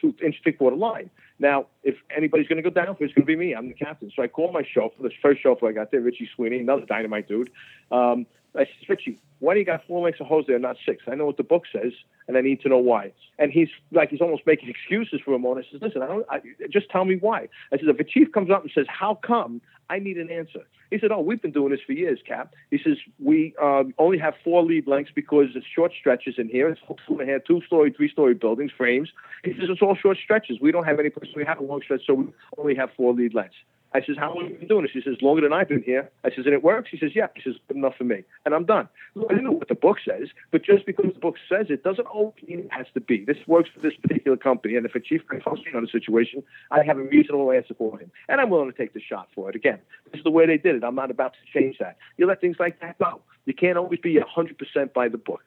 two 0.00 0.14
inch 0.22 0.36
three 0.42 0.52
quarter 0.52 0.76
line. 0.76 1.10
Now, 1.40 1.66
if 1.82 1.96
anybody's 2.14 2.46
going 2.46 2.62
to 2.62 2.70
go 2.70 2.72
down 2.72 2.94
for 2.94 3.02
it, 3.02 3.06
it's 3.06 3.14
going 3.14 3.26
to 3.26 3.26
be 3.26 3.34
me. 3.34 3.54
I'm 3.54 3.68
the 3.68 3.74
captain. 3.74 4.12
So 4.14 4.22
I 4.22 4.28
call 4.28 4.52
my 4.52 4.62
chauffeur, 4.62 5.02
the 5.02 5.10
first 5.22 5.42
chauffeur 5.42 5.70
I 5.70 5.72
got 5.72 5.90
there, 5.90 6.02
Richie 6.02 6.28
Sweeney, 6.36 6.58
another 6.58 6.84
dynamite 6.84 7.28
dude. 7.28 7.50
Um, 7.90 8.26
I 8.54 8.66
said, 8.66 8.88
Richie, 8.88 9.18
why 9.38 9.54
do 9.54 9.60
you 9.60 9.66
got 9.66 9.86
four 9.86 10.04
lengths 10.04 10.20
of 10.20 10.26
hose 10.26 10.44
there, 10.46 10.58
not 10.58 10.76
six? 10.84 11.02
I 11.08 11.14
know 11.14 11.24
what 11.24 11.38
the 11.38 11.42
book 11.42 11.64
says, 11.72 11.92
and 12.30 12.38
I 12.38 12.42
need 12.42 12.60
to 12.60 12.68
know 12.68 12.78
why. 12.78 13.12
And 13.40 13.50
he's 13.50 13.68
like, 13.90 14.10
he's 14.10 14.20
almost 14.20 14.42
making 14.46 14.68
excuses 14.68 15.20
for 15.24 15.34
a 15.34 15.38
moment. 15.38 15.66
I 15.66 15.72
says, 15.72 15.82
listen, 15.82 16.00
I 16.00 16.06
don't, 16.06 16.26
I, 16.30 16.40
just 16.70 16.88
tell 16.88 17.04
me 17.04 17.16
why. 17.16 17.48
I 17.72 17.76
said, 17.76 17.88
if 17.88 17.98
a 17.98 18.04
chief 18.04 18.30
comes 18.30 18.50
up 18.50 18.62
and 18.62 18.70
says, 18.72 18.86
how 18.88 19.16
come? 19.16 19.60
I 19.88 19.98
need 19.98 20.16
an 20.16 20.30
answer. 20.30 20.60
He 20.92 21.00
said, 21.00 21.10
oh, 21.10 21.18
we've 21.18 21.42
been 21.42 21.50
doing 21.50 21.72
this 21.72 21.80
for 21.84 21.92
years, 21.92 22.20
Cap. 22.24 22.54
He 22.70 22.78
says, 22.78 22.98
we 23.18 23.52
um, 23.60 23.92
only 23.98 24.18
have 24.18 24.34
four 24.44 24.62
lead 24.62 24.86
lengths 24.86 25.10
because 25.12 25.46
it's 25.56 25.66
short 25.66 25.90
stretches 25.98 26.36
in 26.38 26.48
here. 26.48 26.68
It's 26.68 26.80
two 27.08 27.18
and 27.18 27.28
a 27.28 27.32
half, 27.32 27.42
two-story, 27.44 27.92
three-story 27.96 28.34
buildings, 28.34 28.70
frames. 28.76 29.08
He 29.42 29.52
says, 29.54 29.64
it's 29.68 29.82
all 29.82 29.96
short 29.96 30.18
stretches. 30.22 30.58
We 30.60 30.70
don't 30.70 30.84
have 30.84 31.00
any. 31.00 31.10
We 31.34 31.44
have 31.44 31.58
a 31.58 31.64
long 31.64 31.82
stretch, 31.82 32.02
so 32.06 32.14
we 32.14 32.26
only 32.56 32.76
have 32.76 32.90
four 32.96 33.12
lead 33.12 33.34
lengths. 33.34 33.56
I 33.92 34.00
says, 34.04 34.16
how 34.16 34.32
long 34.32 34.44
have 34.44 34.52
you 34.52 34.58
been 34.58 34.68
doing 34.68 34.82
this? 34.82 34.92
He 34.92 35.02
says, 35.02 35.20
longer 35.20 35.42
than 35.42 35.52
I've 35.52 35.68
been 35.68 35.82
here. 35.82 36.10
I 36.24 36.30
says, 36.30 36.44
and 36.44 36.54
it 36.54 36.62
works? 36.62 36.90
She 36.90 36.98
says, 36.98 37.10
yeah. 37.14 37.26
He 37.34 37.42
says, 37.42 37.54
good 37.66 37.76
enough 37.76 37.96
for 37.98 38.04
me. 38.04 38.22
And 38.44 38.54
I'm 38.54 38.64
done. 38.64 38.88
Look, 39.16 39.32
I 39.32 39.34
know 39.34 39.50
what 39.50 39.66
the 39.66 39.74
book 39.74 39.98
says, 40.04 40.28
but 40.52 40.64
just 40.64 40.86
because 40.86 41.12
the 41.12 41.18
book 41.18 41.34
says 41.48 41.66
it 41.70 41.82
doesn't 41.82 42.06
always 42.06 42.34
mean 42.46 42.60
it 42.60 42.72
has 42.72 42.86
to 42.94 43.00
be. 43.00 43.24
This 43.24 43.38
works 43.48 43.68
for 43.74 43.80
this 43.80 43.94
particular 44.00 44.36
company. 44.36 44.76
And 44.76 44.86
if 44.86 44.94
a 44.94 45.00
chief 45.00 45.26
can 45.28 45.40
function 45.40 45.74
on 45.74 45.84
a 45.84 45.88
situation, 45.88 46.44
I 46.70 46.84
have 46.84 46.98
a 46.98 47.02
reasonable 47.02 47.50
answer 47.50 47.74
for 47.74 47.98
him. 47.98 48.12
And 48.28 48.40
I'm 48.40 48.48
willing 48.48 48.70
to 48.70 48.76
take 48.76 48.94
the 48.94 49.00
shot 49.00 49.28
for 49.34 49.50
it. 49.50 49.56
Again, 49.56 49.80
this 50.12 50.18
is 50.18 50.24
the 50.24 50.30
way 50.30 50.46
they 50.46 50.58
did 50.58 50.76
it. 50.76 50.84
I'm 50.84 50.94
not 50.94 51.10
about 51.10 51.32
to 51.32 51.58
change 51.58 51.78
that. 51.78 51.96
You 52.16 52.26
let 52.26 52.40
things 52.40 52.56
like 52.60 52.80
that 52.80 52.96
go. 52.98 53.22
You 53.46 53.54
can't 53.54 53.76
always 53.76 53.98
be 53.98 54.16
100% 54.20 54.92
by 54.92 55.08
the 55.08 55.18
book. 55.18 55.42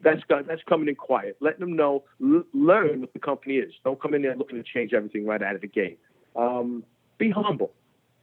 That's 0.00 0.22
that's 0.28 0.62
coming 0.68 0.86
in 0.86 0.94
quiet. 0.94 1.36
Letting 1.40 1.58
them 1.58 1.74
know, 1.74 2.04
l- 2.22 2.44
learn 2.54 3.00
what 3.00 3.12
the 3.12 3.18
company 3.18 3.56
is. 3.56 3.72
Don't 3.82 4.00
come 4.00 4.14
in 4.14 4.22
there 4.22 4.36
looking 4.36 4.56
to 4.56 4.62
change 4.62 4.92
everything 4.92 5.26
right 5.26 5.42
out 5.42 5.56
of 5.56 5.60
the 5.60 5.66
gate. 5.66 5.98
Um, 6.36 6.84
be 7.18 7.30
humble 7.30 7.72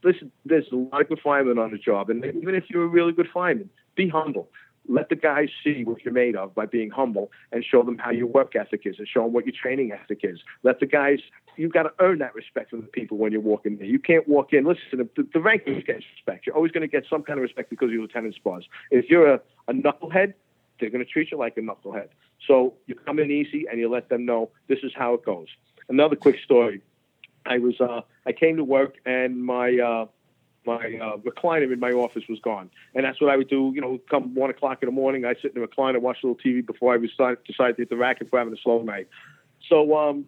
listen, 0.06 0.32
there's 0.46 0.68
a 0.72 0.76
lot 0.76 1.02
of 1.02 1.10
good 1.10 1.20
firemen 1.20 1.58
on 1.58 1.72
the 1.72 1.78
job, 1.78 2.10
and 2.10 2.24
even 2.24 2.56
if 2.56 2.70
you're 2.70 2.84
a 2.84 2.88
really 2.88 3.12
good 3.12 3.28
fireman, 3.34 3.70
be 3.96 4.08
humble. 4.08 4.50
Let 4.88 5.10
the 5.10 5.16
guys 5.16 5.50
see 5.64 5.84
what 5.84 6.06
you're 6.06 6.14
made 6.14 6.36
of 6.36 6.54
by 6.54 6.68
being 6.68 6.92
humble, 6.92 7.32
and 7.52 7.66
show 7.66 7.82
them 7.82 7.98
how 7.98 8.12
your 8.12 8.28
work 8.28 8.56
ethic 8.56 8.84
is, 8.86 8.96
and 9.00 9.08
show 9.08 9.24
them 9.24 9.34
what 9.34 9.46
your 9.46 9.56
training 9.60 9.92
ethic 9.92 10.20
is. 10.24 10.40
Let 10.64 10.80
the 10.80 10.86
guys. 10.86 11.20
You've 11.58 11.74
got 11.74 11.84
to 11.84 11.94
earn 12.00 12.20
that 12.20 12.36
respect 12.36 12.70
from 12.70 12.82
the 12.82 12.88
people 12.88 13.18
when 13.18 13.32
you're 13.32 13.42
walking 13.42 13.78
there. 13.78 13.88
You 13.88 13.98
can't 13.98 14.28
walk 14.28 14.52
in. 14.52 14.66
Listen, 14.66 15.10
the, 15.16 15.28
the 15.34 15.40
rank 15.40 15.66
gets 15.66 16.04
respect. 16.16 16.46
You're 16.46 16.56
always 16.56 16.72
going 16.72 16.82
to 16.82 16.88
get 16.88 17.06
some 17.10 17.24
kind 17.24 17.40
of 17.40 17.44
respect 17.44 17.70
because 17.70 17.88
of 17.88 17.94
your 17.94 18.02
lieutenant 18.02 18.36
spars. 18.36 18.68
If 18.92 19.10
you're 19.10 19.34
a, 19.36 19.40
a 19.70 19.74
knucklehead, 19.74 20.34
they're 20.80 20.90
going 20.90 21.04
to 21.04 21.10
treat 21.10 21.32
you 21.32 21.38
like 21.38 21.56
a 21.58 21.62
knucklehead. 21.62 22.10
So 22.46 22.74
you 22.88 22.96
come 22.96 23.20
in 23.20 23.32
easy 23.32 23.66
and 23.72 23.80
you 23.80 23.90
let 23.90 24.10
them 24.10 24.26
know 24.26 24.50
this 24.68 24.80
is 24.84 24.92
how 24.94 25.14
it 25.14 25.26
goes. 25.26 25.48
Another 25.88 26.18
quick 26.18 26.40
story. 26.44 26.82
I 27.46 27.60
was 27.60 27.80
uh, 27.80 28.02
I 28.26 28.32
came 28.32 28.58
to 28.58 28.64
work 28.64 28.96
and 29.06 29.44
my 29.44 29.78
uh, 29.78 30.06
my 30.66 31.00
uh, 31.02 31.18
recliner 31.18 31.72
in 31.72 31.80
my 31.80 31.92
office 31.92 32.24
was 32.28 32.40
gone, 32.40 32.70
and 32.96 33.06
that's 33.06 33.22
what 33.22 33.30
I 33.32 33.38
would 33.38 33.50
do. 33.50 33.72
You 33.76 33.82
know, 33.82 34.00
come 34.10 34.34
one 34.34 34.50
o'clock 34.50 34.80
in 34.82 34.88
the 34.88 34.92
morning, 34.92 35.26
I 35.26 35.36
sit 35.36 35.56
in 35.56 35.62
the 35.62 35.68
recliner, 35.68 36.02
watch 36.02 36.18
a 36.24 36.28
little 36.28 36.42
TV 36.44 36.66
before 36.66 36.94
I 36.94 36.98
decide 36.98 37.38
to 37.48 37.82
hit 37.82 37.90
the 37.90 37.98
racket 37.98 38.30
for 38.30 38.40
having 38.40 38.54
a 38.54 38.58
slow 38.58 38.82
night. 38.82 39.08
So 39.70 39.96
um, 39.96 40.26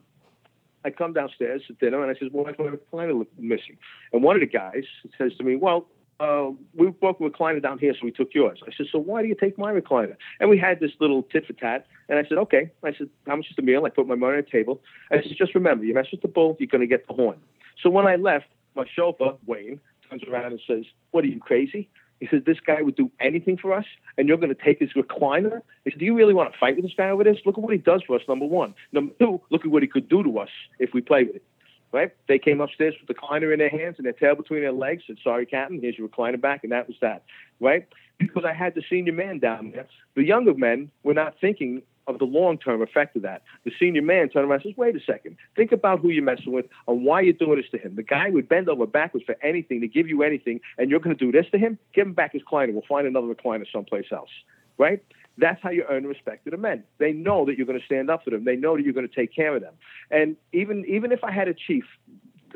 I 0.86 0.92
come 0.92 1.14
downstairs 1.14 1.64
at 1.70 1.80
dinner 1.80 2.02
and 2.04 2.16
I 2.16 2.20
says, 2.20 2.30
"Well, 2.32 2.46
my 2.46 2.52
recliner 2.54 3.26
missing?" 3.38 3.78
And 4.14 4.24
one 4.24 4.36
of 4.36 4.42
the 4.42 4.48
guys 4.48 4.84
says 5.18 5.34
to 5.38 5.44
me, 5.44 5.56
"Well, 5.56 5.88
uh, 6.20 6.50
we 6.76 6.88
broke 6.88 7.20
a 7.20 7.24
recliner 7.24 7.62
down 7.62 7.78
here, 7.78 7.94
so 7.94 8.00
we 8.04 8.12
took 8.12 8.34
yours. 8.34 8.60
I 8.66 8.72
said, 8.76 8.88
so 8.92 8.98
why 8.98 9.22
do 9.22 9.28
you 9.28 9.36
take 9.36 9.58
my 9.58 9.72
recliner? 9.72 10.16
And 10.40 10.50
we 10.50 10.58
had 10.58 10.80
this 10.80 10.92
little 11.00 11.24
tit 11.24 11.46
for 11.46 11.54
tat. 11.54 11.86
And 12.10 12.18
I 12.18 12.28
said, 12.28 12.38
okay. 12.40 12.72
I 12.84 12.94
said, 12.98 13.10
how 13.28 13.36
much 13.36 13.48
is 13.50 13.56
the 13.56 13.62
meal? 13.62 13.86
I 13.86 13.90
put 13.90 14.08
my 14.08 14.16
money 14.16 14.38
on 14.38 14.44
the 14.44 14.50
table. 14.50 14.82
I 15.12 15.22
said, 15.22 15.32
just 15.38 15.54
remember, 15.54 15.86
you 15.86 15.94
mess 15.94 16.08
with 16.12 16.22
the 16.22 16.28
bull, 16.28 16.56
you're 16.60 16.68
going 16.68 16.82
to 16.82 16.88
get 16.88 17.08
the 17.08 17.14
horn. 17.14 17.38
So 17.82 17.90
when 17.90 18.08
I 18.08 18.16
left, 18.16 18.48
my 18.76 18.86
chauffeur, 18.96 19.38
Wayne, 19.46 19.80
turns 20.10 20.24
around 20.24 20.54
and 20.54 20.62
says, 20.68 20.86
what 21.12 21.24
are 21.24 21.28
you, 21.28 21.40
crazy? 21.40 21.90
He 22.20 22.28
says, 22.28 22.42
this 22.48 22.60
guy 22.60 22.82
would 22.82 22.96
do 22.96 23.12
anything 23.20 23.58
for 23.58 23.74
us, 23.74 23.86
and 24.18 24.28
you're 24.28 24.38
going 24.38 24.54
to 24.54 24.56
take 24.56 24.80
his 24.80 24.90
recliner? 24.94 25.62
He 25.84 25.92
said, 25.92 26.00
do 26.00 26.06
you 26.06 26.16
really 26.16 26.34
want 26.34 26.52
to 26.52 26.58
fight 26.58 26.76
with 26.76 26.86
this 26.86 26.96
guy 26.98 27.10
over 27.10 27.24
this? 27.24 27.38
Look 27.46 27.60
at 27.60 27.64
what 27.64 27.74
he 27.74 27.78
does 27.78 28.02
for 28.08 28.16
us, 28.16 28.24
number 28.28 28.46
one. 28.46 28.74
Number 28.92 29.14
two, 29.20 29.40
look 29.52 29.66
at 29.66 29.72
what 29.72 29.84
he 29.84 29.88
could 29.88 30.10
do 30.10 30.24
to 30.24 30.40
us 30.40 30.50
if 30.80 30.96
we 30.96 31.02
play 31.02 31.26
with 31.26 31.36
it 31.36 31.44
right? 31.92 32.12
They 32.28 32.40
came 32.40 32.62
upstairs 32.62 32.96
with 33.00 33.08
the 33.08 33.14
recliner 33.14 33.52
in 33.54 33.60
their 33.60 33.70
hands 33.70 33.96
and 33.98 34.06
their 34.06 34.14
tail 34.14 34.36
between 34.36 34.62
their 34.62 34.72
legs. 34.72 35.04
Said, 35.08 35.18
"Sorry, 35.24 35.46
Captain, 35.46 35.80
here's 35.82 35.98
your 35.98 36.08
recliner 36.08 36.40
back," 36.40 36.64
and 36.64 36.72
that 36.72 36.88
was 36.88 36.98
that, 37.02 37.24
right? 37.60 37.86
Because 38.18 38.46
I 38.46 38.54
had 38.54 38.76
the 38.76 38.84
senior 38.90 39.14
man 39.14 39.40
down 39.40 39.72
there. 39.72 39.88
The 40.16 40.24
younger 40.24 40.54
men 40.54 40.90
were 41.04 41.14
not 41.14 41.40
thinking 41.40 41.84
of 42.08 42.20
the 42.20 42.26
long-term 42.26 42.82
effect 42.82 43.18
of 43.18 43.22
that. 43.24 43.44
The 43.66 43.72
senior 43.78 44.02
man 44.02 44.30
turned 44.30 44.50
around 44.50 44.62
and 44.64 44.72
says, 44.72 44.78
"Wait 44.78 44.96
a 44.96 45.00
second. 45.02 45.36
Think 45.56 45.74
about 45.74 46.00
who 46.00 46.10
you're 46.10 46.24
messing 46.24 46.54
with 46.54 46.66
and 46.88 47.04
why 47.04 47.22
you're 47.22 47.34
doing 47.34 47.58
this 47.58 47.70
to 47.72 47.78
him. 47.78 47.96
The 47.96 48.04
guy 48.04 48.30
would 48.30 48.48
bend 48.48 48.70
over 48.70 48.88
backwards 48.88 49.26
for 49.26 49.36
anything 49.42 49.82
to 49.82 49.88
give 49.88 50.08
you 50.08 50.24
anything, 50.24 50.62
and 50.78 50.90
you're 50.90 51.02
going 51.02 51.16
to 51.16 51.26
do 51.26 51.32
this 51.34 51.50
to 51.52 51.58
him. 51.58 51.78
Give 51.94 52.08
him 52.08 52.14
back 52.14 52.32
his 52.32 52.44
recliner. 52.44 52.72
We'll 52.72 52.84
find 52.84 53.08
another 53.08 53.28
recliner 53.28 53.70
someplace 53.70 54.12
else." 54.12 54.32
Right? 54.78 55.04
That's 55.38 55.62
how 55.62 55.70
you 55.70 55.86
earn 55.90 56.06
respect 56.06 56.48
of 56.48 56.52
the 56.52 56.58
men. 56.58 56.84
They 56.98 57.12
know 57.12 57.46
that 57.46 57.58
you're 57.58 57.68
going 57.68 57.80
to 57.80 57.86
stand 57.86 58.10
up 58.10 58.24
for 58.24 58.32
them. 58.32 58.44
They 58.44 58.56
know 58.56 58.76
that 58.76 58.84
you're 58.84 58.94
going 58.94 59.08
to 59.08 59.16
take 59.16 59.34
care 59.34 59.56
of 59.56 59.62
them. 59.62 59.74
And 60.10 60.36
even 60.54 60.86
even 60.88 61.12
if 61.12 61.24
I 61.24 61.32
had 61.32 61.48
a 61.48 61.54
chief 61.54 61.86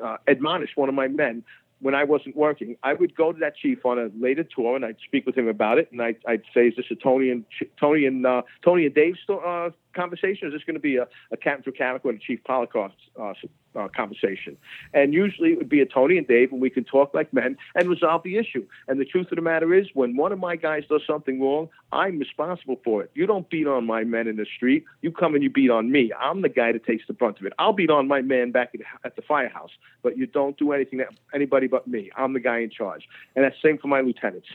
uh, 0.03 0.17
admonish 0.27 0.71
one 0.75 0.89
of 0.89 0.95
my 0.95 1.07
men 1.07 1.43
when 1.82 1.95
I 1.95 2.03
wasn't 2.03 2.36
working, 2.36 2.75
I 2.84 2.93
would 2.93 3.15
go 3.15 3.32
to 3.32 3.39
that 3.39 3.55
chief 3.55 3.86
on 3.86 3.97
a 3.97 4.09
later 4.19 4.43
tour 4.43 4.75
and 4.75 4.86
I'd 4.86 4.97
speak 5.03 5.25
with 5.25 5.36
him 5.36 5.47
about 5.47 5.79
it. 5.79 5.91
And 5.91 6.01
I'd, 6.01 6.17
I'd 6.27 6.43
say, 6.53 6.67
"Is 6.67 6.75
this 6.75 6.86
a 6.91 6.95
Tony 6.95 7.29
and 7.29 7.43
Tony 7.79 8.05
and 8.05 8.25
uh, 8.25 8.43
Tony 8.63 8.86
and 8.86 8.95
Dave 8.95 9.15
uh, 9.29 9.69
conversation? 9.94 10.48
Is 10.48 10.54
this 10.54 10.64
going 10.64 10.76
to 10.76 10.80
be 10.80 10.98
a, 10.98 11.08
a 11.32 11.38
Captain 11.38 11.72
Tricarico 11.72 12.06
and 12.06 12.18
a 12.18 12.22
Chief 12.22 12.39
Polikarov 12.44 12.92
uh, 13.20 13.34
uh, 13.76 13.88
conversation. 13.96 14.58
And 14.94 15.14
usually 15.14 15.52
it 15.52 15.58
would 15.58 15.70
be 15.70 15.82
a 15.82 15.86
Tony 15.86 16.18
and 16.18 16.28
Dave, 16.28 16.52
and 16.52 16.62
we 16.62 16.70
can 16.70 16.84
talk 16.84 17.14
like 17.14 17.32
men 17.34 17.58
and 17.76 17.89
resolve 17.89 18.24
the 18.24 18.38
issue. 18.38 18.66
And 18.88 19.00
the 19.00 19.06
truth 19.06 19.28
of 19.32 19.36
the 19.36 19.42
matter 19.42 19.74
is, 19.74 19.88
when 19.94 20.16
one 20.16 20.32
of 20.32 20.39
my 20.39 20.56
guys 20.56 20.84
does 20.89 21.02
something 21.06 21.42
wrong, 21.42 21.70
I'm 21.92 22.20
responsible 22.20 22.80
for 22.84 23.04
it. 23.04 23.12
You 23.14 23.26
don't 23.26 23.50
beat 23.50 23.68
on 23.68 23.86
my 23.86 24.04
men 24.04 24.28
in 24.28 24.36
the 24.38 24.46
street. 24.46 24.86
You 25.02 25.12
come 25.12 25.36
and 25.36 25.44
you 25.44 25.50
beat 25.50 25.70
on 25.70 25.92
me. 25.92 26.12
I'm 26.20 26.42
the 26.42 26.50
guy 26.50 26.72
that 26.72 26.86
takes 26.86 27.06
the 27.08 27.14
brunt 27.14 27.39
of 27.39 27.46
it. 27.46 27.54
I'll 27.60 27.74
beat 27.74 27.89
on 27.89 28.08
my 28.08 28.22
man 28.22 28.52
back 28.52 28.74
at 29.04 29.16
the 29.16 29.22
firehouse, 29.22 29.72
but 30.04 30.18
you 30.18 30.26
don't 30.26 30.58
do 30.58 30.72
anything 30.72 31.00
to 31.00 31.06
anybody 31.34 31.68
but 31.68 31.88
me. 31.88 32.12
I'm 32.16 32.34
the 32.34 32.39
guy 32.39 32.60
in 32.60 32.70
charge. 32.70 33.08
And 33.36 33.46
that's 33.46 33.56
same 33.62 33.78
for 33.78 33.88
my 33.88 34.02
lieutenants. 34.02 34.48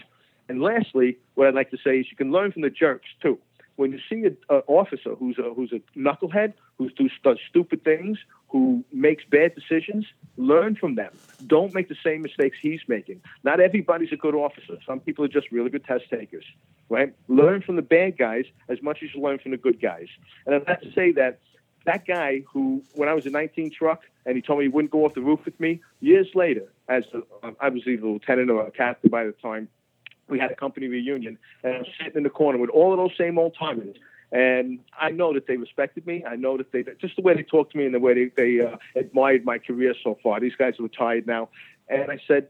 And 0.48 0.62
lastly, 0.62 1.18
what 1.34 1.48
I'd 1.48 1.54
like 1.54 1.70
to 1.70 1.78
say 1.82 1.98
is 1.98 2.06
you 2.10 2.16
can 2.16 2.30
learn 2.30 2.52
from 2.52 2.62
the 2.62 2.70
jerks 2.70 3.08
too 3.20 3.38
when 3.76 3.92
you 3.92 3.98
see 4.08 4.24
an 4.24 4.36
officer 4.66 5.14
who's 5.14 5.38
a 5.38 5.54
who's 5.54 5.72
a 5.72 5.80
knucklehead, 5.98 6.54
who 6.78 6.88
does 7.22 7.38
stupid 7.48 7.84
things, 7.84 8.18
who 8.48 8.84
makes 8.92 9.24
bad 9.24 9.54
decisions, 9.54 10.06
learn 10.36 10.74
from 10.76 10.94
them. 10.94 11.12
Don't 11.46 11.74
make 11.74 11.88
the 11.88 11.96
same 12.02 12.22
mistakes 12.22 12.56
he's 12.60 12.80
making. 12.88 13.20
Not 13.44 13.60
everybody's 13.60 14.12
a 14.12 14.16
good 14.16 14.34
officer. 14.34 14.78
Some 14.86 15.00
people 15.00 15.24
are 15.24 15.28
just 15.28 15.50
really 15.52 15.70
good 15.70 15.84
test 15.84 16.04
takers, 16.10 16.44
right? 16.88 17.14
Learn 17.28 17.62
from 17.62 17.76
the 17.76 17.82
bad 17.82 18.18
guys 18.18 18.44
as 18.68 18.82
much 18.82 19.02
as 19.02 19.14
you 19.14 19.22
learn 19.22 19.38
from 19.38 19.52
the 19.52 19.56
good 19.56 19.80
guys. 19.80 20.08
And 20.46 20.54
I'd 20.54 20.66
have 20.66 20.80
to 20.80 20.92
say 20.92 21.12
that 21.12 21.38
that 21.84 22.06
guy 22.06 22.42
who, 22.52 22.82
when 22.94 23.08
I 23.08 23.14
was 23.14 23.26
a 23.26 23.30
19 23.30 23.70
truck, 23.70 24.02
and 24.24 24.36
he 24.36 24.42
told 24.42 24.58
me 24.58 24.64
he 24.64 24.68
wouldn't 24.68 24.90
go 24.90 25.04
off 25.04 25.14
the 25.14 25.20
roof 25.20 25.40
with 25.44 25.58
me, 25.58 25.80
years 26.00 26.28
later, 26.34 26.72
as 26.88 27.04
a, 27.14 27.52
I 27.60 27.68
was 27.68 27.82
either 27.86 28.04
a 28.04 28.10
lieutenant 28.10 28.50
or 28.50 28.66
a 28.66 28.70
captain 28.70 29.08
by 29.08 29.24
the 29.24 29.32
time, 29.32 29.68
we 30.28 30.38
had 30.38 30.50
a 30.50 30.56
company 30.56 30.88
reunion, 30.88 31.38
and 31.62 31.74
I'm 31.74 31.84
sitting 31.98 32.16
in 32.16 32.22
the 32.22 32.30
corner 32.30 32.58
with 32.58 32.70
all 32.70 32.92
of 32.92 32.98
those 32.98 33.16
same 33.16 33.38
old 33.38 33.56
timers. 33.58 33.96
And 34.32 34.80
I 34.98 35.10
know 35.10 35.32
that 35.34 35.46
they 35.46 35.56
respected 35.56 36.04
me. 36.04 36.24
I 36.28 36.34
know 36.34 36.56
that 36.56 36.72
they 36.72 36.84
just 37.00 37.14
the 37.14 37.22
way 37.22 37.34
they 37.34 37.44
talked 37.44 37.72
to 37.72 37.78
me 37.78 37.86
and 37.86 37.94
the 37.94 38.00
way 38.00 38.12
they, 38.14 38.30
they 38.36 38.60
uh, 38.60 38.76
admired 38.96 39.44
my 39.44 39.58
career 39.58 39.94
so 40.02 40.18
far. 40.20 40.40
These 40.40 40.56
guys 40.56 40.74
are 40.80 40.82
retired 40.82 41.26
now, 41.26 41.48
and 41.88 42.10
I 42.10 42.18
said, 42.26 42.48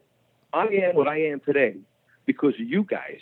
I 0.53 0.67
am 0.67 0.97
what 0.97 1.09
I 1.09 1.21
am 1.23 1.41
today 1.41 1.77
because 2.25 2.55
you 2.59 2.83
guys. 2.83 3.21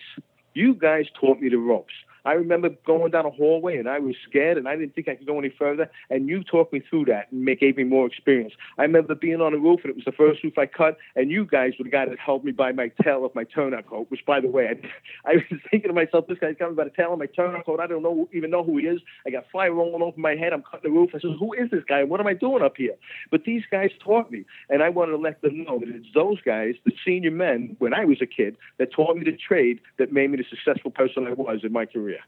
You 0.54 0.74
guys 0.74 1.06
taught 1.20 1.40
me 1.40 1.48
the 1.48 1.56
ropes. 1.56 1.92
I 2.24 2.32
remember 2.32 2.70
going 2.86 3.10
down 3.10 3.26
a 3.26 3.30
hallway 3.30 3.76
and 3.76 3.88
I 3.88 3.98
was 3.98 4.16
scared 4.28 4.58
and 4.58 4.68
I 4.68 4.76
didn't 4.76 4.94
think 4.94 5.08
I 5.08 5.14
could 5.14 5.26
go 5.26 5.38
any 5.38 5.50
further. 5.58 5.90
And 6.10 6.28
you 6.28 6.42
talked 6.42 6.72
me 6.72 6.82
through 6.88 7.06
that 7.06 7.30
and 7.32 7.46
gave 7.58 7.76
me 7.76 7.84
more 7.84 8.06
experience. 8.06 8.54
I 8.78 8.82
remember 8.82 9.14
being 9.14 9.40
on 9.40 9.54
a 9.54 9.58
roof 9.58 9.80
and 9.84 9.90
it 9.90 9.96
was 9.96 10.04
the 10.04 10.12
first 10.12 10.42
roof 10.42 10.58
I 10.58 10.66
cut, 10.66 10.96
and 11.16 11.30
you 11.30 11.44
guys 11.44 11.72
were 11.78 11.84
the 11.84 11.90
guy 11.90 12.06
that 12.06 12.18
held 12.18 12.44
me 12.44 12.52
by 12.52 12.72
my 12.72 12.90
tail 13.02 13.24
of 13.24 13.34
my 13.34 13.44
turnout 13.44 13.86
coat. 13.86 14.10
Which, 14.10 14.24
by 14.26 14.40
the 14.40 14.48
way, 14.48 14.68
I, 15.24 15.30
I 15.30 15.34
was 15.50 15.60
thinking 15.70 15.88
to 15.88 15.94
myself, 15.94 16.26
this 16.26 16.38
guy's 16.38 16.56
me 16.60 16.74
by 16.74 16.84
the 16.84 16.90
tail 16.90 17.12
of 17.12 17.18
my 17.18 17.26
turnout 17.26 17.66
coat. 17.66 17.80
I 17.80 17.86
don't 17.86 18.02
know 18.02 18.28
even 18.32 18.50
know 18.50 18.64
who 18.64 18.78
he 18.78 18.86
is. 18.86 19.00
I 19.26 19.30
got 19.30 19.44
fire 19.52 19.72
rolling 19.72 20.02
over 20.02 20.18
my 20.18 20.34
head. 20.34 20.52
I'm 20.52 20.62
cutting 20.62 20.90
the 20.92 20.98
roof. 20.98 21.10
I 21.14 21.20
said, 21.20 21.32
who 21.38 21.52
is 21.52 21.70
this 21.70 21.84
guy? 21.88 22.04
What 22.04 22.20
am 22.20 22.26
I 22.26 22.34
doing 22.34 22.62
up 22.62 22.76
here? 22.76 22.94
But 23.30 23.44
these 23.44 23.62
guys 23.70 23.90
taught 24.02 24.30
me, 24.30 24.44
and 24.68 24.82
I 24.82 24.88
wanted 24.88 25.12
to 25.12 25.18
let 25.18 25.42
them 25.42 25.64
know 25.64 25.78
that 25.78 25.88
it's 25.88 26.06
those 26.14 26.40
guys, 26.42 26.74
the 26.84 26.92
senior 27.04 27.30
men, 27.30 27.76
when 27.78 27.94
I 27.94 28.04
was 28.04 28.18
a 28.20 28.26
kid, 28.26 28.56
that 28.78 28.92
taught 28.92 29.16
me 29.16 29.24
the 29.24 29.36
trade 29.36 29.80
that 29.98 30.12
made 30.12 30.30
me 30.30 30.38
the 30.38 30.44
successful 30.48 30.90
person 30.90 31.26
I 31.26 31.32
was 31.32 31.60
in 31.62 31.72
my 31.72 31.86
career. 31.86 32.13
Yeah. 32.14 32.22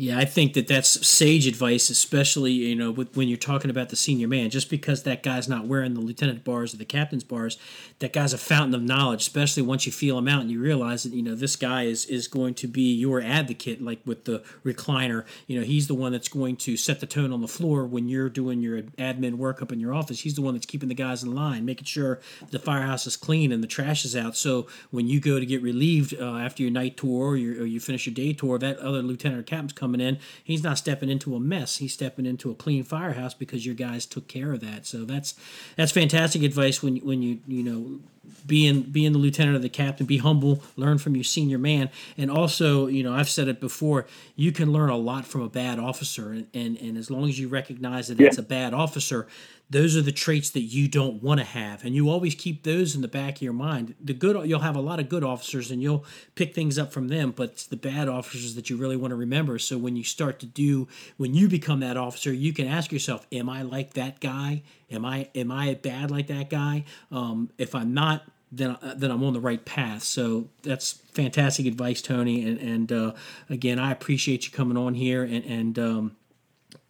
Yeah, 0.00 0.18
I 0.18 0.24
think 0.24 0.54
that 0.54 0.66
that's 0.66 1.06
sage 1.06 1.46
advice, 1.46 1.90
especially 1.90 2.52
you 2.52 2.74
know 2.74 2.90
when 2.90 3.28
you're 3.28 3.36
talking 3.36 3.70
about 3.70 3.90
the 3.90 3.96
senior 3.96 4.28
man. 4.28 4.48
Just 4.48 4.70
because 4.70 5.02
that 5.02 5.22
guy's 5.22 5.46
not 5.46 5.66
wearing 5.66 5.92
the 5.92 6.00
lieutenant 6.00 6.42
bars 6.42 6.72
or 6.72 6.78
the 6.78 6.86
captain's 6.86 7.22
bars, 7.22 7.58
that 7.98 8.14
guy's 8.14 8.32
a 8.32 8.38
fountain 8.38 8.74
of 8.74 8.80
knowledge. 8.80 9.20
Especially 9.20 9.62
once 9.62 9.84
you 9.84 9.92
feel 9.92 10.16
him 10.16 10.26
out 10.26 10.40
and 10.40 10.50
you 10.50 10.58
realize 10.58 11.02
that 11.02 11.12
you 11.12 11.22
know 11.22 11.34
this 11.34 11.54
guy 11.54 11.82
is 11.82 12.06
is 12.06 12.28
going 12.28 12.54
to 12.54 12.66
be 12.66 12.94
your 12.94 13.20
advocate, 13.20 13.82
like 13.82 14.00
with 14.06 14.24
the 14.24 14.42
recliner. 14.64 15.26
You 15.46 15.60
know, 15.60 15.66
he's 15.66 15.86
the 15.86 15.94
one 15.94 16.12
that's 16.12 16.28
going 16.28 16.56
to 16.56 16.78
set 16.78 17.00
the 17.00 17.06
tone 17.06 17.30
on 17.30 17.42
the 17.42 17.46
floor 17.46 17.84
when 17.84 18.08
you're 18.08 18.30
doing 18.30 18.62
your 18.62 18.80
admin 18.80 19.34
work 19.34 19.60
up 19.60 19.70
in 19.70 19.80
your 19.80 19.92
office. 19.92 20.20
He's 20.20 20.34
the 20.34 20.40
one 20.40 20.54
that's 20.54 20.64
keeping 20.64 20.88
the 20.88 20.94
guys 20.94 21.22
in 21.22 21.34
line, 21.34 21.66
making 21.66 21.84
sure 21.84 22.20
the 22.50 22.58
firehouse 22.58 23.06
is 23.06 23.18
clean 23.18 23.52
and 23.52 23.62
the 23.62 23.68
trash 23.68 24.06
is 24.06 24.16
out. 24.16 24.34
So 24.34 24.66
when 24.90 25.08
you 25.08 25.20
go 25.20 25.38
to 25.38 25.44
get 25.44 25.60
relieved 25.60 26.14
uh, 26.18 26.38
after 26.38 26.62
your 26.62 26.72
night 26.72 26.96
tour 26.96 27.32
or, 27.32 27.34
or 27.34 27.36
you 27.66 27.80
finish 27.80 28.06
your 28.06 28.14
day 28.14 28.32
tour, 28.32 28.56
that 28.56 28.78
other 28.78 29.02
lieutenant 29.02 29.38
or 29.38 29.42
captain's 29.42 29.74
coming 29.74 29.89
coming 29.90 30.06
in, 30.06 30.18
he's 30.44 30.62
not 30.62 30.78
stepping 30.78 31.10
into 31.10 31.34
a 31.34 31.40
mess. 31.40 31.78
He's 31.78 31.92
stepping 31.92 32.26
into 32.26 32.50
a 32.50 32.54
clean 32.54 32.84
firehouse 32.84 33.34
because 33.34 33.66
your 33.66 33.74
guys 33.74 34.06
took 34.06 34.28
care 34.28 34.52
of 34.52 34.60
that. 34.60 34.86
So 34.86 35.04
that's 35.04 35.34
that's 35.76 35.92
fantastic 35.92 36.42
advice 36.42 36.82
when 36.82 36.96
when 36.98 37.22
you 37.22 37.40
you 37.46 37.62
know 37.62 38.00
being 38.46 38.82
being 38.82 39.12
the 39.12 39.18
lieutenant 39.18 39.56
or 39.56 39.60
the 39.60 39.68
captain 39.68 40.06
be 40.06 40.18
humble 40.18 40.62
learn 40.76 40.98
from 40.98 41.14
your 41.16 41.24
senior 41.24 41.58
man 41.58 41.90
and 42.16 42.30
also 42.30 42.86
you 42.86 43.02
know 43.02 43.12
i've 43.12 43.28
said 43.28 43.48
it 43.48 43.60
before 43.60 44.06
you 44.36 44.52
can 44.52 44.72
learn 44.72 44.88
a 44.88 44.96
lot 44.96 45.24
from 45.24 45.40
a 45.40 45.48
bad 45.48 45.78
officer 45.78 46.30
and 46.30 46.46
and, 46.54 46.76
and 46.78 46.96
as 46.96 47.10
long 47.10 47.28
as 47.28 47.40
you 47.40 47.48
recognize 47.48 48.08
that 48.08 48.20
yeah. 48.20 48.26
it's 48.26 48.38
a 48.38 48.42
bad 48.42 48.72
officer 48.72 49.26
those 49.70 49.96
are 49.96 50.02
the 50.02 50.12
traits 50.12 50.50
that 50.50 50.62
you 50.62 50.88
don't 50.88 51.22
want 51.22 51.38
to 51.38 51.46
have 51.46 51.84
and 51.84 51.94
you 51.94 52.10
always 52.10 52.34
keep 52.34 52.64
those 52.64 52.94
in 52.94 53.00
the 53.00 53.08
back 53.08 53.36
of 53.36 53.42
your 53.42 53.52
mind 53.52 53.94
the 54.02 54.12
good 54.12 54.48
you'll 54.48 54.60
have 54.60 54.76
a 54.76 54.80
lot 54.80 54.98
of 54.98 55.08
good 55.08 55.24
officers 55.24 55.70
and 55.70 55.80
you'll 55.80 56.04
pick 56.34 56.54
things 56.54 56.78
up 56.78 56.92
from 56.92 57.08
them 57.08 57.30
but 57.30 57.50
it's 57.50 57.66
the 57.66 57.76
bad 57.76 58.08
officers 58.08 58.54
that 58.54 58.68
you 58.68 58.76
really 58.76 58.96
want 58.96 59.12
to 59.12 59.16
remember 59.16 59.58
so 59.58 59.78
when 59.78 59.96
you 59.96 60.04
start 60.04 60.38
to 60.40 60.46
do 60.46 60.88
when 61.16 61.34
you 61.34 61.48
become 61.48 61.80
that 61.80 61.96
officer 61.96 62.32
you 62.32 62.52
can 62.52 62.66
ask 62.66 62.92
yourself 62.92 63.26
am 63.32 63.48
i 63.48 63.62
like 63.62 63.94
that 63.94 64.20
guy 64.20 64.62
am 64.90 65.04
i 65.04 65.28
am 65.34 65.50
i 65.50 65.72
bad 65.74 66.10
like 66.10 66.26
that 66.26 66.50
guy 66.50 66.84
um, 67.10 67.50
if 67.58 67.74
i'm 67.74 67.94
not 67.94 68.24
then 68.52 68.76
then 68.96 69.12
I'm 69.12 69.22
on 69.22 69.32
the 69.32 69.40
right 69.40 69.64
path. 69.64 70.02
So 70.02 70.48
that's 70.62 70.94
fantastic 71.12 71.66
advice, 71.66 72.02
Tony. 72.02 72.44
And 72.44 72.58
and 72.58 72.92
uh, 72.92 73.12
again, 73.48 73.78
I 73.78 73.92
appreciate 73.92 74.44
you 74.44 74.50
coming 74.52 74.76
on 74.76 74.94
here 74.94 75.22
and 75.22 75.44
and 75.44 75.78
um, 75.78 76.16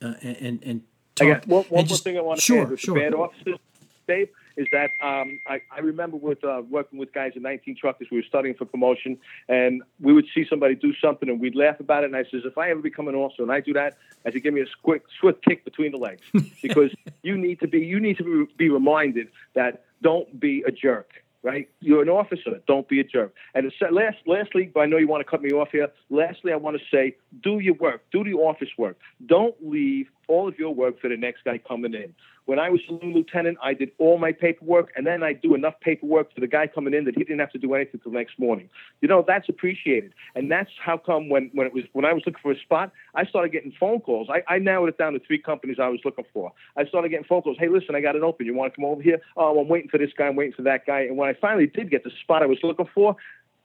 uh, 0.02 0.14
and 0.22 0.62
and. 0.64 0.82
I 1.20 1.26
got 1.26 1.46
one, 1.46 1.64
one 1.64 1.86
just, 1.86 2.04
more 2.04 2.12
thing 2.12 2.18
I 2.18 2.22
want 2.22 2.38
to 2.40 2.44
sure, 2.44 2.62
add 2.62 2.70
with 2.70 2.80
sure. 2.80 2.94
the 2.94 3.00
bad 3.00 3.14
officers, 3.14 3.58
Dave, 4.06 4.28
is 4.56 4.66
that 4.72 4.90
um, 5.02 5.38
I, 5.46 5.60
I 5.70 5.80
remember 5.80 6.16
with 6.16 6.44
uh, 6.44 6.62
working 6.68 6.98
with 6.98 7.12
guys 7.12 7.32
in 7.36 7.42
19 7.42 7.76
truckers, 7.76 8.08
we 8.10 8.18
were 8.18 8.24
studying 8.24 8.54
for 8.54 8.64
promotion, 8.64 9.18
and 9.48 9.82
we 10.00 10.12
would 10.12 10.26
see 10.34 10.44
somebody 10.48 10.74
do 10.74 10.94
something, 10.94 11.28
and 11.28 11.40
we'd 11.40 11.54
laugh 11.54 11.80
about 11.80 12.04
it. 12.04 12.06
And 12.06 12.16
I 12.16 12.24
says, 12.24 12.42
if 12.44 12.58
I 12.58 12.70
ever 12.70 12.80
become 12.80 13.08
an 13.08 13.14
officer 13.14 13.42
and 13.42 13.52
I 13.52 13.60
do 13.60 13.72
that, 13.74 13.96
I 14.26 14.32
said, 14.32 14.42
give 14.42 14.54
me 14.54 14.60
a 14.60 14.66
quick, 14.82 15.04
swift 15.18 15.44
kick 15.44 15.64
between 15.64 15.92
the 15.92 15.98
legs, 15.98 16.22
because 16.62 16.90
you 17.22 17.36
need 17.36 17.60
to 17.60 17.68
be 17.68 17.80
you 17.80 18.00
need 18.00 18.18
to 18.18 18.48
be 18.56 18.68
reminded 18.68 19.28
that 19.54 19.84
don't 20.02 20.38
be 20.38 20.62
a 20.66 20.72
jerk 20.72 21.22
right? 21.42 21.68
You're 21.80 22.02
an 22.02 22.08
officer. 22.08 22.60
Don't 22.66 22.88
be 22.88 23.00
a 23.00 23.04
jerk. 23.04 23.34
And 23.54 23.72
last, 23.90 24.18
lastly, 24.26 24.70
but 24.72 24.80
I 24.80 24.86
know 24.86 24.98
you 24.98 25.08
want 25.08 25.24
to 25.24 25.30
cut 25.30 25.42
me 25.42 25.52
off 25.52 25.70
here. 25.72 25.88
Lastly, 26.10 26.52
I 26.52 26.56
want 26.56 26.76
to 26.78 26.82
say, 26.90 27.16
do 27.42 27.60
your 27.60 27.74
work. 27.74 28.02
Do 28.12 28.24
the 28.24 28.34
office 28.34 28.68
work. 28.76 28.98
Don't 29.24 29.54
leave 29.62 30.10
all 30.30 30.48
of 30.48 30.58
your 30.58 30.72
work 30.72 31.00
for 31.00 31.08
the 31.08 31.16
next 31.16 31.44
guy 31.44 31.58
coming 31.58 31.92
in. 31.92 32.14
When 32.46 32.58
I 32.58 32.70
was 32.70 32.80
saloon 32.86 33.12
lieutenant, 33.14 33.58
I 33.62 33.74
did 33.74 33.90
all 33.98 34.18
my 34.18 34.32
paperwork, 34.32 34.92
and 34.96 35.06
then 35.06 35.22
I 35.22 35.32
do 35.32 35.54
enough 35.54 35.74
paperwork 35.80 36.34
for 36.34 36.40
the 36.40 36.46
guy 36.46 36.66
coming 36.66 36.94
in 36.94 37.04
that 37.04 37.16
he 37.16 37.22
didn't 37.22 37.40
have 37.40 37.52
to 37.52 37.58
do 37.58 37.74
anything 37.74 38.00
till 38.00 38.12
the 38.12 38.18
next 38.18 38.38
morning. 38.38 38.68
You 39.00 39.08
know, 39.08 39.24
that's 39.26 39.48
appreciated, 39.48 40.14
and 40.34 40.50
that's 40.50 40.70
how 40.84 40.96
come 40.96 41.28
when 41.28 41.50
when 41.52 41.66
it 41.66 41.74
was 41.74 41.84
when 41.92 42.04
I 42.04 42.12
was 42.12 42.22
looking 42.24 42.40
for 42.42 42.52
a 42.52 42.58
spot, 42.58 42.92
I 43.14 43.24
started 43.26 43.52
getting 43.52 43.72
phone 43.78 44.00
calls. 44.00 44.28
I, 44.30 44.42
I 44.52 44.58
narrowed 44.58 44.88
it 44.88 44.98
down 44.98 45.12
to 45.12 45.20
three 45.20 45.38
companies 45.38 45.76
I 45.80 45.88
was 45.88 46.00
looking 46.04 46.24
for. 46.32 46.52
I 46.76 46.86
started 46.86 47.10
getting 47.10 47.26
phone 47.26 47.42
calls. 47.42 47.56
Hey, 47.58 47.68
listen, 47.68 47.94
I 47.94 48.00
got 48.00 48.16
it 48.16 48.22
open. 48.22 48.46
You 48.46 48.54
want 48.54 48.72
to 48.72 48.76
come 48.76 48.84
over 48.84 49.02
here? 49.02 49.20
Oh, 49.36 49.60
I'm 49.60 49.68
waiting 49.68 49.90
for 49.90 49.98
this 49.98 50.10
guy. 50.16 50.26
I'm 50.26 50.36
waiting 50.36 50.54
for 50.54 50.62
that 50.62 50.86
guy. 50.86 51.00
And 51.00 51.16
when 51.16 51.28
I 51.28 51.34
finally 51.34 51.66
did 51.66 51.90
get 51.90 52.04
the 52.04 52.10
spot 52.22 52.42
I 52.42 52.46
was 52.46 52.58
looking 52.62 52.88
for, 52.94 53.16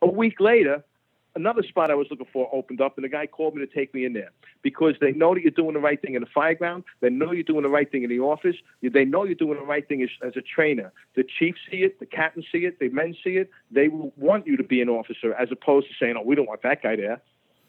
a 0.01 0.07
week 0.07 0.39
later, 0.39 0.83
another 1.35 1.63
spot 1.63 1.91
I 1.91 1.95
was 1.95 2.07
looking 2.09 2.27
for 2.31 2.49
opened 2.53 2.81
up, 2.81 2.97
and 2.97 3.03
the 3.03 3.09
guy 3.09 3.27
called 3.27 3.55
me 3.55 3.65
to 3.65 3.71
take 3.71 3.93
me 3.93 4.05
in 4.05 4.13
there 4.13 4.31
because 4.61 4.95
they 5.01 5.11
know 5.11 5.33
that 5.33 5.41
you're 5.41 5.51
doing 5.51 5.73
the 5.73 5.79
right 5.79 6.01
thing 6.01 6.15
in 6.15 6.21
the 6.21 6.27
fireground. 6.27 6.83
They 7.01 7.09
know 7.09 7.31
you're 7.31 7.43
doing 7.43 7.63
the 7.63 7.69
right 7.69 7.89
thing 7.89 8.03
in 8.03 8.09
the 8.09 8.19
office. 8.19 8.55
They 8.81 9.05
know 9.05 9.23
you're 9.23 9.35
doing 9.35 9.59
the 9.59 9.65
right 9.65 9.87
thing 9.87 10.01
as, 10.01 10.09
as 10.25 10.35
a 10.35 10.41
trainer. 10.41 10.91
The 11.15 11.23
chiefs 11.23 11.59
see 11.69 11.77
it, 11.77 11.99
the 11.99 12.05
captains 12.05 12.45
see 12.51 12.65
it, 12.65 12.79
the 12.79 12.89
men 12.89 13.15
see 13.23 13.37
it. 13.37 13.49
They 13.71 13.87
will 13.87 14.13
want 14.17 14.47
you 14.47 14.57
to 14.57 14.63
be 14.63 14.81
an 14.81 14.89
officer 14.89 15.33
as 15.33 15.49
opposed 15.51 15.87
to 15.87 15.93
saying, 15.99 16.15
"Oh, 16.17 16.23
we 16.23 16.35
don't 16.35 16.47
want 16.47 16.63
that 16.63 16.81
guy 16.81 16.95
there." 16.95 17.21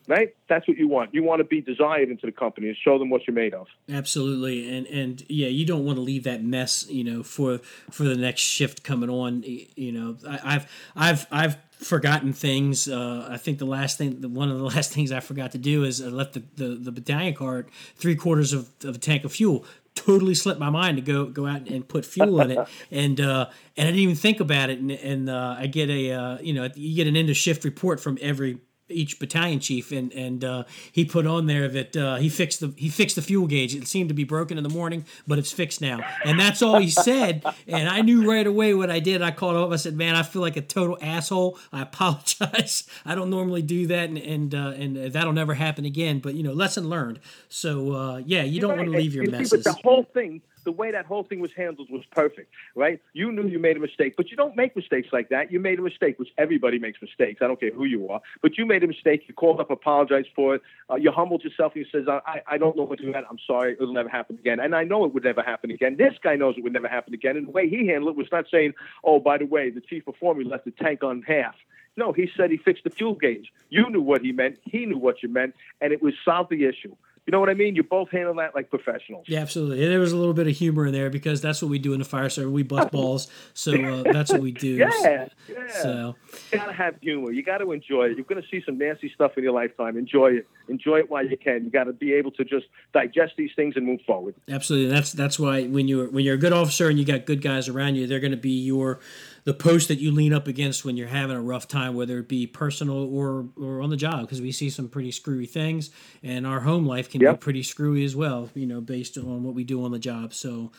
Right? 0.07 0.35
That's 0.49 0.67
what 0.69 0.77
you 0.77 0.89
want. 0.89 1.15
You 1.15 1.23
want 1.23 1.41
to 1.41 1.45
be 1.45 1.61
desired 1.61 2.09
into 2.09 2.27
the 2.27 2.33
company 2.33 2.69
and 2.69 2.77
show 2.77 2.99
them 2.99 3.11
what 3.11 3.27
you're 3.27 3.35
made 3.35 3.55
of. 3.55 3.67
Absolutely, 3.89 4.77
and 4.77 4.87
and 4.87 5.25
yeah, 5.29 5.49
you 5.49 5.67
don't 5.67 5.85
want 5.85 5.97
to 5.97 6.03
leave 6.03 6.25
that 6.25 6.43
mess, 6.43 6.87
you 6.89 7.05
know, 7.05 7.23
for 7.23 7.59
for 7.91 8.05
the 8.05 8.17
next 8.17 8.43
shift 8.43 8.83
coming 8.83 9.11
on. 9.11 9.43
You 9.45 9.93
know, 9.93 10.17
I, 10.29 10.53
have 10.53 10.71
I've 10.95 11.27
I've 11.31 11.57
forgotten 11.79 12.33
things. 12.33 12.89
Uh, 12.89 13.29
I 13.31 13.37
think 13.37 13.59
the 13.59 13.67
last 13.67 13.99
thing, 13.99 14.23
one 14.35 14.51
of 14.51 14.59
the 14.59 14.65
last 14.77 14.93
things 14.93 15.13
I 15.13 15.21
forgot 15.21 15.53
to 15.53 15.59
do 15.59 15.85
is 15.85 16.01
I 16.01 16.09
left 16.09 16.35
the, 16.35 16.43
the, 16.57 16.75
the 16.75 16.93
battalion 16.93 17.35
cart 17.35 17.69
three 17.97 18.17
quarters 18.17 18.53
of, 18.53 18.71
of 18.85 18.97
a 18.97 18.99
tank 18.99 19.25
of 19.25 19.33
fuel. 19.33 19.65
Totally 19.95 20.35
slipped 20.35 20.61
my 20.61 20.69
mind 20.69 20.99
to 20.99 21.03
go 21.03 21.25
go 21.25 21.47
out 21.47 21.67
and 21.69 21.89
put 21.89 22.05
fuel 22.05 22.39
in 22.43 22.51
it, 22.51 22.69
and 22.91 23.19
uh, 23.19 23.47
and 23.79 23.89
I 23.89 23.91
didn't 23.91 24.01
even 24.01 24.15
think 24.15 24.41
about 24.41 24.69
it. 24.69 24.79
And, 24.79 24.91
and 24.91 25.31
uh, 25.31 25.57
I 25.59 25.69
get 25.69 25.89
a 25.89 26.13
uh, 26.13 26.39
you 26.43 26.53
know 26.53 26.69
you 26.75 26.95
get 26.95 27.07
an 27.07 27.17
end 27.17 27.31
of 27.31 27.37
shift 27.39 27.65
report 27.65 27.99
from 27.99 28.19
every 28.21 28.59
each 28.89 29.19
battalion 29.19 29.61
chief, 29.61 29.93
and 29.93 30.13
and 30.13 30.45
uh, 30.45 30.65
he 30.93 31.05
put 31.05 31.27
on 31.27 31.47
there 31.47 31.69
that 31.69 31.97
uh, 31.97 32.17
he 32.17 32.29
fixed 32.29 32.61
the 32.61 32.73
he 32.77 32.89
fixed 32.89 33.17
the 33.17 33.23
fuel 33.23 33.47
gauge. 33.47 33.75
It 33.75 33.87
seemed 33.87 34.09
to 34.09 34.15
be 34.15 34.25
broken 34.25 34.59
in 34.59 34.65
the 34.65 34.71
morning, 34.71 35.05
but 35.27 35.39
it's 35.39 35.53
fixed 35.53 35.81
now, 35.81 36.01
and 36.25 36.39
that's 36.39 36.63
all 36.63 36.79
he 36.79 36.91
said. 36.91 37.45
And 37.67 37.89
I 37.89 38.01
knew 38.03 38.31
right 38.31 38.47
away 38.47 38.75
what 38.75 38.91
I 38.91 39.01
did. 39.01 39.23
I 39.23 39.31
called 39.31 39.57
him 39.57 39.63
up. 39.63 39.71
I 39.71 39.77
said, 39.77 39.97
"Man, 39.97 40.15
I 40.15 40.23
feel 40.23 40.43
like 40.43 40.57
a 40.57 40.63
total 40.63 40.99
asshole. 41.01 41.59
I 41.73 41.83
apologize. 41.83 42.85
I 43.05 43.15
don't 43.15 43.31
normally 43.31 43.63
do 43.63 43.87
that, 43.89 44.09
and 44.09 44.19
and 44.19 44.55
uh, 44.55 44.75
and 44.77 45.13
that'll 45.13 45.33
never 45.33 45.55
happen 45.55 45.85
again. 45.85 46.21
But 46.21 46.35
you 46.35 46.43
know, 46.43 46.53
lesson 46.53 46.89
learned. 46.89 47.21
So 47.49 47.93
uh, 47.93 48.17
yeah, 48.25 48.43
you 48.43 48.61
don't 48.61 48.77
want 48.77 48.91
to 48.91 48.97
leave 48.97 49.15
your 49.15 49.31
messes. 49.31 49.51
But 49.51 49.65
the 49.65 49.81
whole 49.83 50.05
thing 50.05 50.43
the 50.67 50.73
way 50.73 50.91
that 50.91 51.07
whole 51.07 51.23
thing 51.23 51.41
was 51.41 51.53
handled 51.57 51.89
was 51.91 52.05
perfect, 52.11 52.53
right? 52.75 53.01
You 53.15 53.33
knew 53.33 53.47
you 53.47 53.59
made 53.59 53.77
a 53.77 53.81
mistake, 53.81 54.15
but 54.17 54.31
you 54.31 54.37
don't 54.37 54.57
make 54.57 54.75
mistakes 54.77 55.09
like 55.13 55.29
that. 55.31 55.51
You 55.51 55.61
made 55.61 55.79
a 55.79 55.83
mistake, 55.83 56.19
which 56.19 56.29
everybody 56.37 56.79
makes 56.79 57.01
mistakes. 57.01 57.41
I 57.41 57.47
don't 57.47 57.59
care 57.59 57.71
who 57.71 57.85
you 57.85 58.09
are, 58.09 58.21
but 58.43 58.59
you 58.59 58.67
made 58.67 58.83
a 58.83 58.89
mistake. 58.89 59.23
You 59.29 59.35
called 59.35 59.61
up, 59.61 59.71
apologized 59.71 60.29
for 60.35 60.57
it. 60.57 60.63
Uh, 60.91 60.97
you 60.97 61.13
humbled 61.13 61.45
yourself. 61.45 61.73
And 61.77 61.87
you 61.87 61.91
says, 61.91 62.09
I, 62.09 62.43
I 62.47 62.59
don't 62.59 62.77
know 62.77 62.83
what 62.83 62.99
to 62.99 63.07
do. 63.07 63.15
I'm 63.15 63.39
sorry. 63.47 63.75
It'll 63.75 63.95
never 63.95 64.09
happen 64.09 64.37
again. 64.39 64.59
And 64.59 64.75
I 64.75 64.83
know 64.83 65.05
it 65.05 65.15
would 65.15 65.25
never 65.25 65.43
happen 65.43 65.71
again. 65.71 65.97
This 65.97 66.15
guy 66.21 66.35
knows 66.35 66.57
it 66.59 66.65
would 66.65 66.73
never 66.73 66.89
happen 66.89 67.15
again. 67.15 67.37
And 67.37 67.47
the 67.47 67.53
way 67.53 67.69
he 67.69 67.87
handled 67.87 68.11
it 68.11 68.19
was 68.19 68.29
not 68.33 68.47
saying, 68.51 68.75
oh, 69.05 69.21
by 69.21 69.39
the 69.39 69.47
way, 69.47 69.71
the 69.71 69.81
chief 69.81 70.05
before 70.05 70.35
me 70.35 70.45
left 70.45 70.65
the 70.65 70.73
tank 70.73 71.05
on 71.05 71.23
half. 71.23 71.55
No, 71.97 72.13
he 72.13 72.29
said 72.37 72.51
he 72.51 72.59
fixed 72.59 72.85
the 72.85 72.91
fuel 72.91 73.15
gauge. 73.15 73.53
You 73.71 73.89
knew 73.89 74.03
what 74.03 74.21
he 74.21 74.33
meant. 74.33 74.59
He 74.65 74.85
knew 74.85 74.99
what 74.99 75.23
you 75.23 75.31
meant, 75.31 75.55
and 75.81 75.93
it 75.93 76.03
was 76.03 76.13
solved 76.25 76.51
the 76.51 76.67
issue. 76.67 76.95
You 77.27 77.33
know 77.33 77.41
what 77.41 77.51
I 77.51 77.55
mean? 77.55 77.75
You 77.75 77.83
both 77.83 78.11
handle 78.11 78.35
that 78.37 78.55
like 78.55 78.71
professionals. 78.71 79.25
Yeah, 79.27 79.41
absolutely. 79.41 79.83
And 79.83 79.93
there 79.93 79.99
was 79.99 80.13
a 80.13 80.17
little 80.17 80.33
bit 80.33 80.47
of 80.47 80.57
humor 80.57 80.87
in 80.87 80.93
there 80.93 81.11
because 81.11 81.41
that's 81.41 81.61
what 81.61 81.69
we 81.69 81.81
do 81.81 81.93
in 81.93 81.99
the 81.99 82.05
fire 82.05 82.29
service. 82.29 82.53
We 82.53 82.63
bust 82.63 82.93
balls, 82.93 83.29
so 83.53 83.73
uh, 83.73 84.13
that's 84.13 84.31
what 84.31 84.41
we 84.41 84.53
do. 84.53 84.69
yeah, 84.77 85.29
yeah. 85.49 85.83
So 85.83 86.15
you 86.53 86.59
gotta 86.59 86.73
have 86.73 86.95
humor. 87.01 87.33
You 87.33 87.43
got 87.43 87.59
to 87.59 87.73
enjoy 87.73 88.11
it. 88.11 88.17
You're 88.17 88.27
going 88.27 88.41
to 88.41 88.49
see 88.49 88.63
some 88.65 88.79
nasty 88.79 89.11
stuff 89.13 89.33
in 89.37 89.43
your 89.43 89.53
lifetime. 89.53 89.97
Enjoy 89.97 90.35
it. 90.35 90.49
Enjoy 90.69 90.99
it 90.99 91.11
while 91.11 91.27
you 91.27 91.37
can. 91.37 91.65
You 91.65 91.71
got 91.71 91.85
to 91.85 91.93
be 91.93 92.13
able 92.13 92.31
to 92.33 92.45
just 92.45 92.67
digest 92.93 93.35
these 93.37 93.51
things 93.57 93.75
and 93.77 93.85
move 93.85 94.01
forward. 94.07 94.37
Absolutely. 94.49 94.95
That's 94.95 95.13
that's 95.13 95.39
why 95.39 95.65
when 95.65 95.89
you're 95.89 96.09
when 96.09 96.25
you're 96.25 96.37
a 96.37 96.39
good 96.39 96.53
officer 96.53 96.89
and 96.89 96.97
you 96.97 97.05
got 97.05 97.27
good 97.27 97.43
guys 97.43 97.69
around 97.69 97.97
you, 97.97 98.07
they're 98.07 98.21
going 98.21 98.31
to 98.31 98.37
be 98.37 98.51
your 98.51 99.01
the 99.47 99.55
post 99.55 99.87
that 99.87 100.01
you 100.01 100.11
lean 100.11 100.35
up 100.35 100.49
against 100.49 100.85
when 100.85 100.97
you're 100.97 101.07
having 101.07 101.37
a 101.37 101.41
rough 101.41 101.69
time, 101.69 101.95
whether 101.95 102.19
it 102.19 102.29
be 102.29 102.49
personal 102.49 102.97
or 103.15 103.47
or 103.57 103.81
on 103.81 103.91
the 103.91 103.97
job, 103.97 104.23
because 104.23 104.43
we 104.43 104.51
see 104.51 104.69
some 104.69 104.89
pretty 104.89 105.13
screwy 105.13 105.47
things, 105.47 105.91
and 106.23 106.45
our 106.45 106.61
home 106.61 106.85
life 106.85 107.09
can 107.09 107.21
yep. 107.21 107.37
be 107.37 107.39
pretty 107.39 107.63
screwy 107.63 108.05
as 108.05 108.17
well. 108.17 108.51
You 108.55 108.67
know, 108.67 108.81
based 108.81 109.17
on 109.17 109.45
what 109.45 109.55
we 109.55 109.63
do 109.63 109.85
on 109.85 109.93
the 109.93 110.01
job. 110.01 110.35
So 110.35 110.73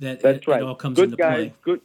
that 0.00 0.20
that's 0.20 0.38
it, 0.38 0.46
right. 0.48 0.60
It 0.60 0.64
all 0.66 0.74
comes 0.74 0.96
good 0.96 1.04
into 1.04 1.16
guys, 1.16 1.36
play. 1.36 1.54
Good 1.62 1.80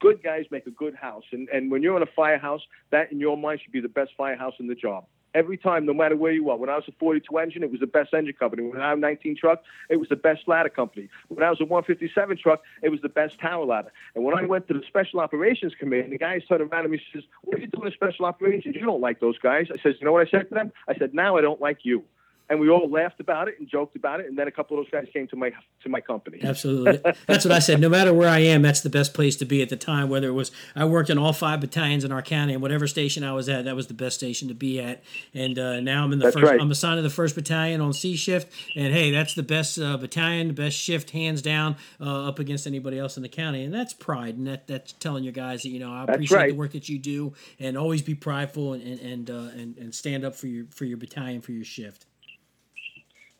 good 0.00 0.22
guys 0.24 0.44
make 0.50 0.66
a 0.66 0.72
good 0.72 0.96
house, 0.96 1.24
and 1.30 1.48
and 1.50 1.70
when 1.70 1.84
you're 1.84 1.96
in 1.96 2.02
a 2.02 2.12
firehouse, 2.16 2.62
that 2.90 3.12
in 3.12 3.20
your 3.20 3.36
mind 3.36 3.60
should 3.62 3.72
be 3.72 3.80
the 3.80 3.88
best 3.88 4.10
firehouse 4.18 4.54
in 4.58 4.66
the 4.66 4.74
job 4.74 5.06
every 5.36 5.58
time, 5.58 5.84
no 5.84 5.92
matter 5.92 6.16
where 6.16 6.32
you 6.32 6.48
are. 6.50 6.56
When 6.56 6.70
I 6.70 6.76
was 6.76 6.84
a 6.88 6.92
42 6.92 7.38
engine, 7.38 7.62
it 7.62 7.70
was 7.70 7.80
the 7.80 7.86
best 7.86 8.14
engine 8.14 8.34
company. 8.34 8.62
When 8.62 8.80
I 8.80 8.94
was 8.94 8.98
a 8.98 9.00
19 9.00 9.36
truck, 9.36 9.62
it 9.90 9.96
was 9.96 10.08
the 10.08 10.16
best 10.16 10.48
ladder 10.48 10.70
company. 10.70 11.08
When 11.28 11.44
I 11.44 11.50
was 11.50 11.60
a 11.60 11.64
157 11.64 12.38
truck, 12.38 12.62
it 12.82 12.88
was 12.88 13.02
the 13.02 13.10
best 13.10 13.38
tower 13.38 13.64
ladder. 13.64 13.92
And 14.14 14.24
when 14.24 14.36
I 14.36 14.46
went 14.46 14.66
to 14.68 14.74
the 14.74 14.82
Special 14.88 15.20
Operations 15.20 15.74
Command, 15.78 16.12
the 16.12 16.18
guys 16.18 16.42
turned 16.48 16.62
around 16.62 16.84
to 16.84 16.88
me 16.88 16.96
and 16.96 17.22
says, 17.22 17.28
"What 17.42 17.58
are 17.58 17.60
you 17.60 17.66
doing 17.66 17.86
in 17.86 17.92
Special 17.92 18.24
Operations? 18.24 18.74
You 18.74 18.80
don't 18.80 19.02
like 19.02 19.20
those 19.20 19.38
guys." 19.38 19.68
I 19.70 19.76
says, 19.82 19.96
"You 20.00 20.06
know 20.06 20.12
what 20.12 20.26
I 20.26 20.30
said 20.30 20.48
to 20.48 20.54
them? 20.54 20.72
I 20.88 20.94
said, 20.94 21.14
now 21.14 21.36
I 21.36 21.42
don't 21.42 21.60
like 21.60 21.84
you." 21.84 22.04
And 22.48 22.60
we 22.60 22.68
all 22.68 22.88
laughed 22.88 23.20
about 23.20 23.48
it 23.48 23.58
and 23.58 23.68
joked 23.68 23.96
about 23.96 24.20
it. 24.20 24.26
And 24.26 24.38
then 24.38 24.48
a 24.48 24.50
couple 24.50 24.78
of 24.78 24.84
those 24.84 24.90
guys 24.90 25.08
came 25.12 25.26
to 25.28 25.36
my 25.36 25.50
to 25.82 25.88
my 25.88 26.00
company. 26.00 26.40
Absolutely, 26.42 27.00
that's 27.26 27.44
what 27.44 27.52
I 27.52 27.58
said. 27.58 27.80
No 27.80 27.88
matter 27.88 28.12
where 28.14 28.28
I 28.28 28.38
am, 28.38 28.62
that's 28.62 28.80
the 28.80 28.90
best 28.90 29.14
place 29.14 29.36
to 29.36 29.44
be 29.44 29.62
at 29.62 29.68
the 29.68 29.76
time. 29.76 30.08
Whether 30.08 30.28
it 30.28 30.32
was 30.32 30.50
I 30.74 30.84
worked 30.84 31.10
in 31.10 31.18
all 31.18 31.32
five 31.32 31.60
battalions 31.60 32.04
in 32.04 32.12
our 32.12 32.22
county, 32.22 32.52
and 32.52 32.62
whatever 32.62 32.86
station 32.86 33.24
I 33.24 33.32
was 33.32 33.48
at, 33.48 33.64
that 33.64 33.76
was 33.76 33.88
the 33.88 33.94
best 33.94 34.16
station 34.16 34.48
to 34.48 34.54
be 34.54 34.80
at. 34.80 35.02
And 35.34 35.58
uh, 35.58 35.80
now 35.80 36.04
I'm 36.04 36.12
in 36.12 36.18
the 36.18 36.26
that's 36.26 36.36
first. 36.36 36.50
Right. 36.50 36.60
I'm 36.60 36.70
assigned 36.70 36.98
to 36.98 37.02
the 37.02 37.10
first 37.10 37.34
battalion 37.34 37.80
on 37.80 37.92
C 37.92 38.16
shift, 38.16 38.52
and 38.74 38.92
hey, 38.92 39.10
that's 39.10 39.34
the 39.34 39.42
best 39.42 39.78
uh, 39.78 39.96
battalion, 39.96 40.48
the 40.48 40.54
best 40.54 40.76
shift, 40.76 41.10
hands 41.10 41.42
down, 41.42 41.76
uh, 42.00 42.28
up 42.28 42.38
against 42.38 42.66
anybody 42.66 42.98
else 42.98 43.16
in 43.16 43.22
the 43.22 43.28
county. 43.28 43.64
And 43.64 43.74
that's 43.74 43.92
pride, 43.92 44.36
and 44.36 44.46
that 44.46 44.66
that's 44.66 44.92
telling 44.92 45.24
your 45.24 45.32
guys 45.32 45.62
that 45.62 45.70
you 45.70 45.80
know 45.80 45.92
I 45.92 46.04
appreciate 46.04 46.38
right. 46.38 46.50
the 46.50 46.56
work 46.56 46.72
that 46.72 46.88
you 46.88 46.98
do, 46.98 47.32
and 47.58 47.76
always 47.76 48.02
be 48.02 48.14
prideful 48.14 48.72
and 48.74 48.82
and 48.82 49.00
and, 49.00 49.30
uh, 49.30 49.60
and 49.60 49.78
and 49.78 49.94
stand 49.94 50.24
up 50.24 50.34
for 50.34 50.46
your 50.46 50.66
for 50.70 50.84
your 50.84 50.98
battalion 50.98 51.40
for 51.40 51.52
your 51.52 51.64
shift. 51.64 52.06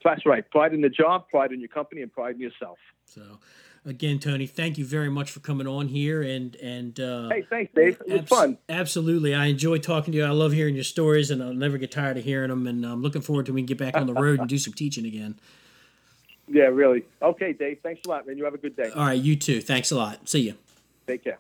That's 0.06 0.24
right. 0.24 0.48
Pride 0.50 0.72
in 0.72 0.82
the 0.82 0.88
job, 0.88 1.28
pride 1.28 1.50
in 1.50 1.58
your 1.58 1.68
company, 1.68 2.00
and 2.00 2.12
pride 2.12 2.36
in 2.36 2.40
yourself. 2.40 2.78
So, 3.06 3.22
again, 3.84 4.20
Tony, 4.20 4.46
thank 4.46 4.78
you 4.78 4.84
very 4.84 5.10
much 5.10 5.32
for 5.32 5.40
coming 5.40 5.66
on 5.66 5.88
here. 5.88 6.22
And 6.22 6.54
and 6.56 6.98
uh, 7.00 7.28
hey, 7.30 7.44
thanks, 7.50 7.72
Dave. 7.74 8.00
It 8.06 8.12
was 8.12 8.20
abs- 8.20 8.28
fun. 8.28 8.58
Absolutely, 8.68 9.34
I 9.34 9.46
enjoy 9.46 9.78
talking 9.78 10.12
to 10.12 10.18
you. 10.18 10.24
I 10.24 10.30
love 10.30 10.52
hearing 10.52 10.76
your 10.76 10.84
stories, 10.84 11.32
and 11.32 11.42
I'll 11.42 11.52
never 11.52 11.76
get 11.76 11.90
tired 11.90 12.16
of 12.18 12.24
hearing 12.24 12.50
them. 12.50 12.68
And 12.68 12.84
I'm 12.86 13.02
looking 13.02 13.20
forward 13.20 13.46
to 13.46 13.52
when 13.52 13.64
we 13.64 13.66
get 13.66 13.78
back 13.78 13.96
on 13.96 14.06
the 14.06 14.14
road 14.22 14.38
and 14.38 14.48
do 14.48 14.58
some 14.58 14.72
teaching 14.74 15.06
again. 15.06 15.40
Yeah, 16.46 16.66
really. 16.66 17.04
Okay, 17.20 17.52
Dave. 17.52 17.80
Thanks 17.82 18.02
a 18.06 18.08
lot, 18.08 18.28
man. 18.28 18.38
You 18.38 18.44
have 18.44 18.54
a 18.54 18.58
good 18.58 18.76
day. 18.76 18.90
All 18.94 19.06
right, 19.06 19.20
you 19.20 19.34
too. 19.34 19.60
Thanks 19.60 19.90
a 19.90 19.96
lot. 19.96 20.28
See 20.28 20.42
you. 20.42 20.54
Take 21.08 21.24
care. 21.24 21.38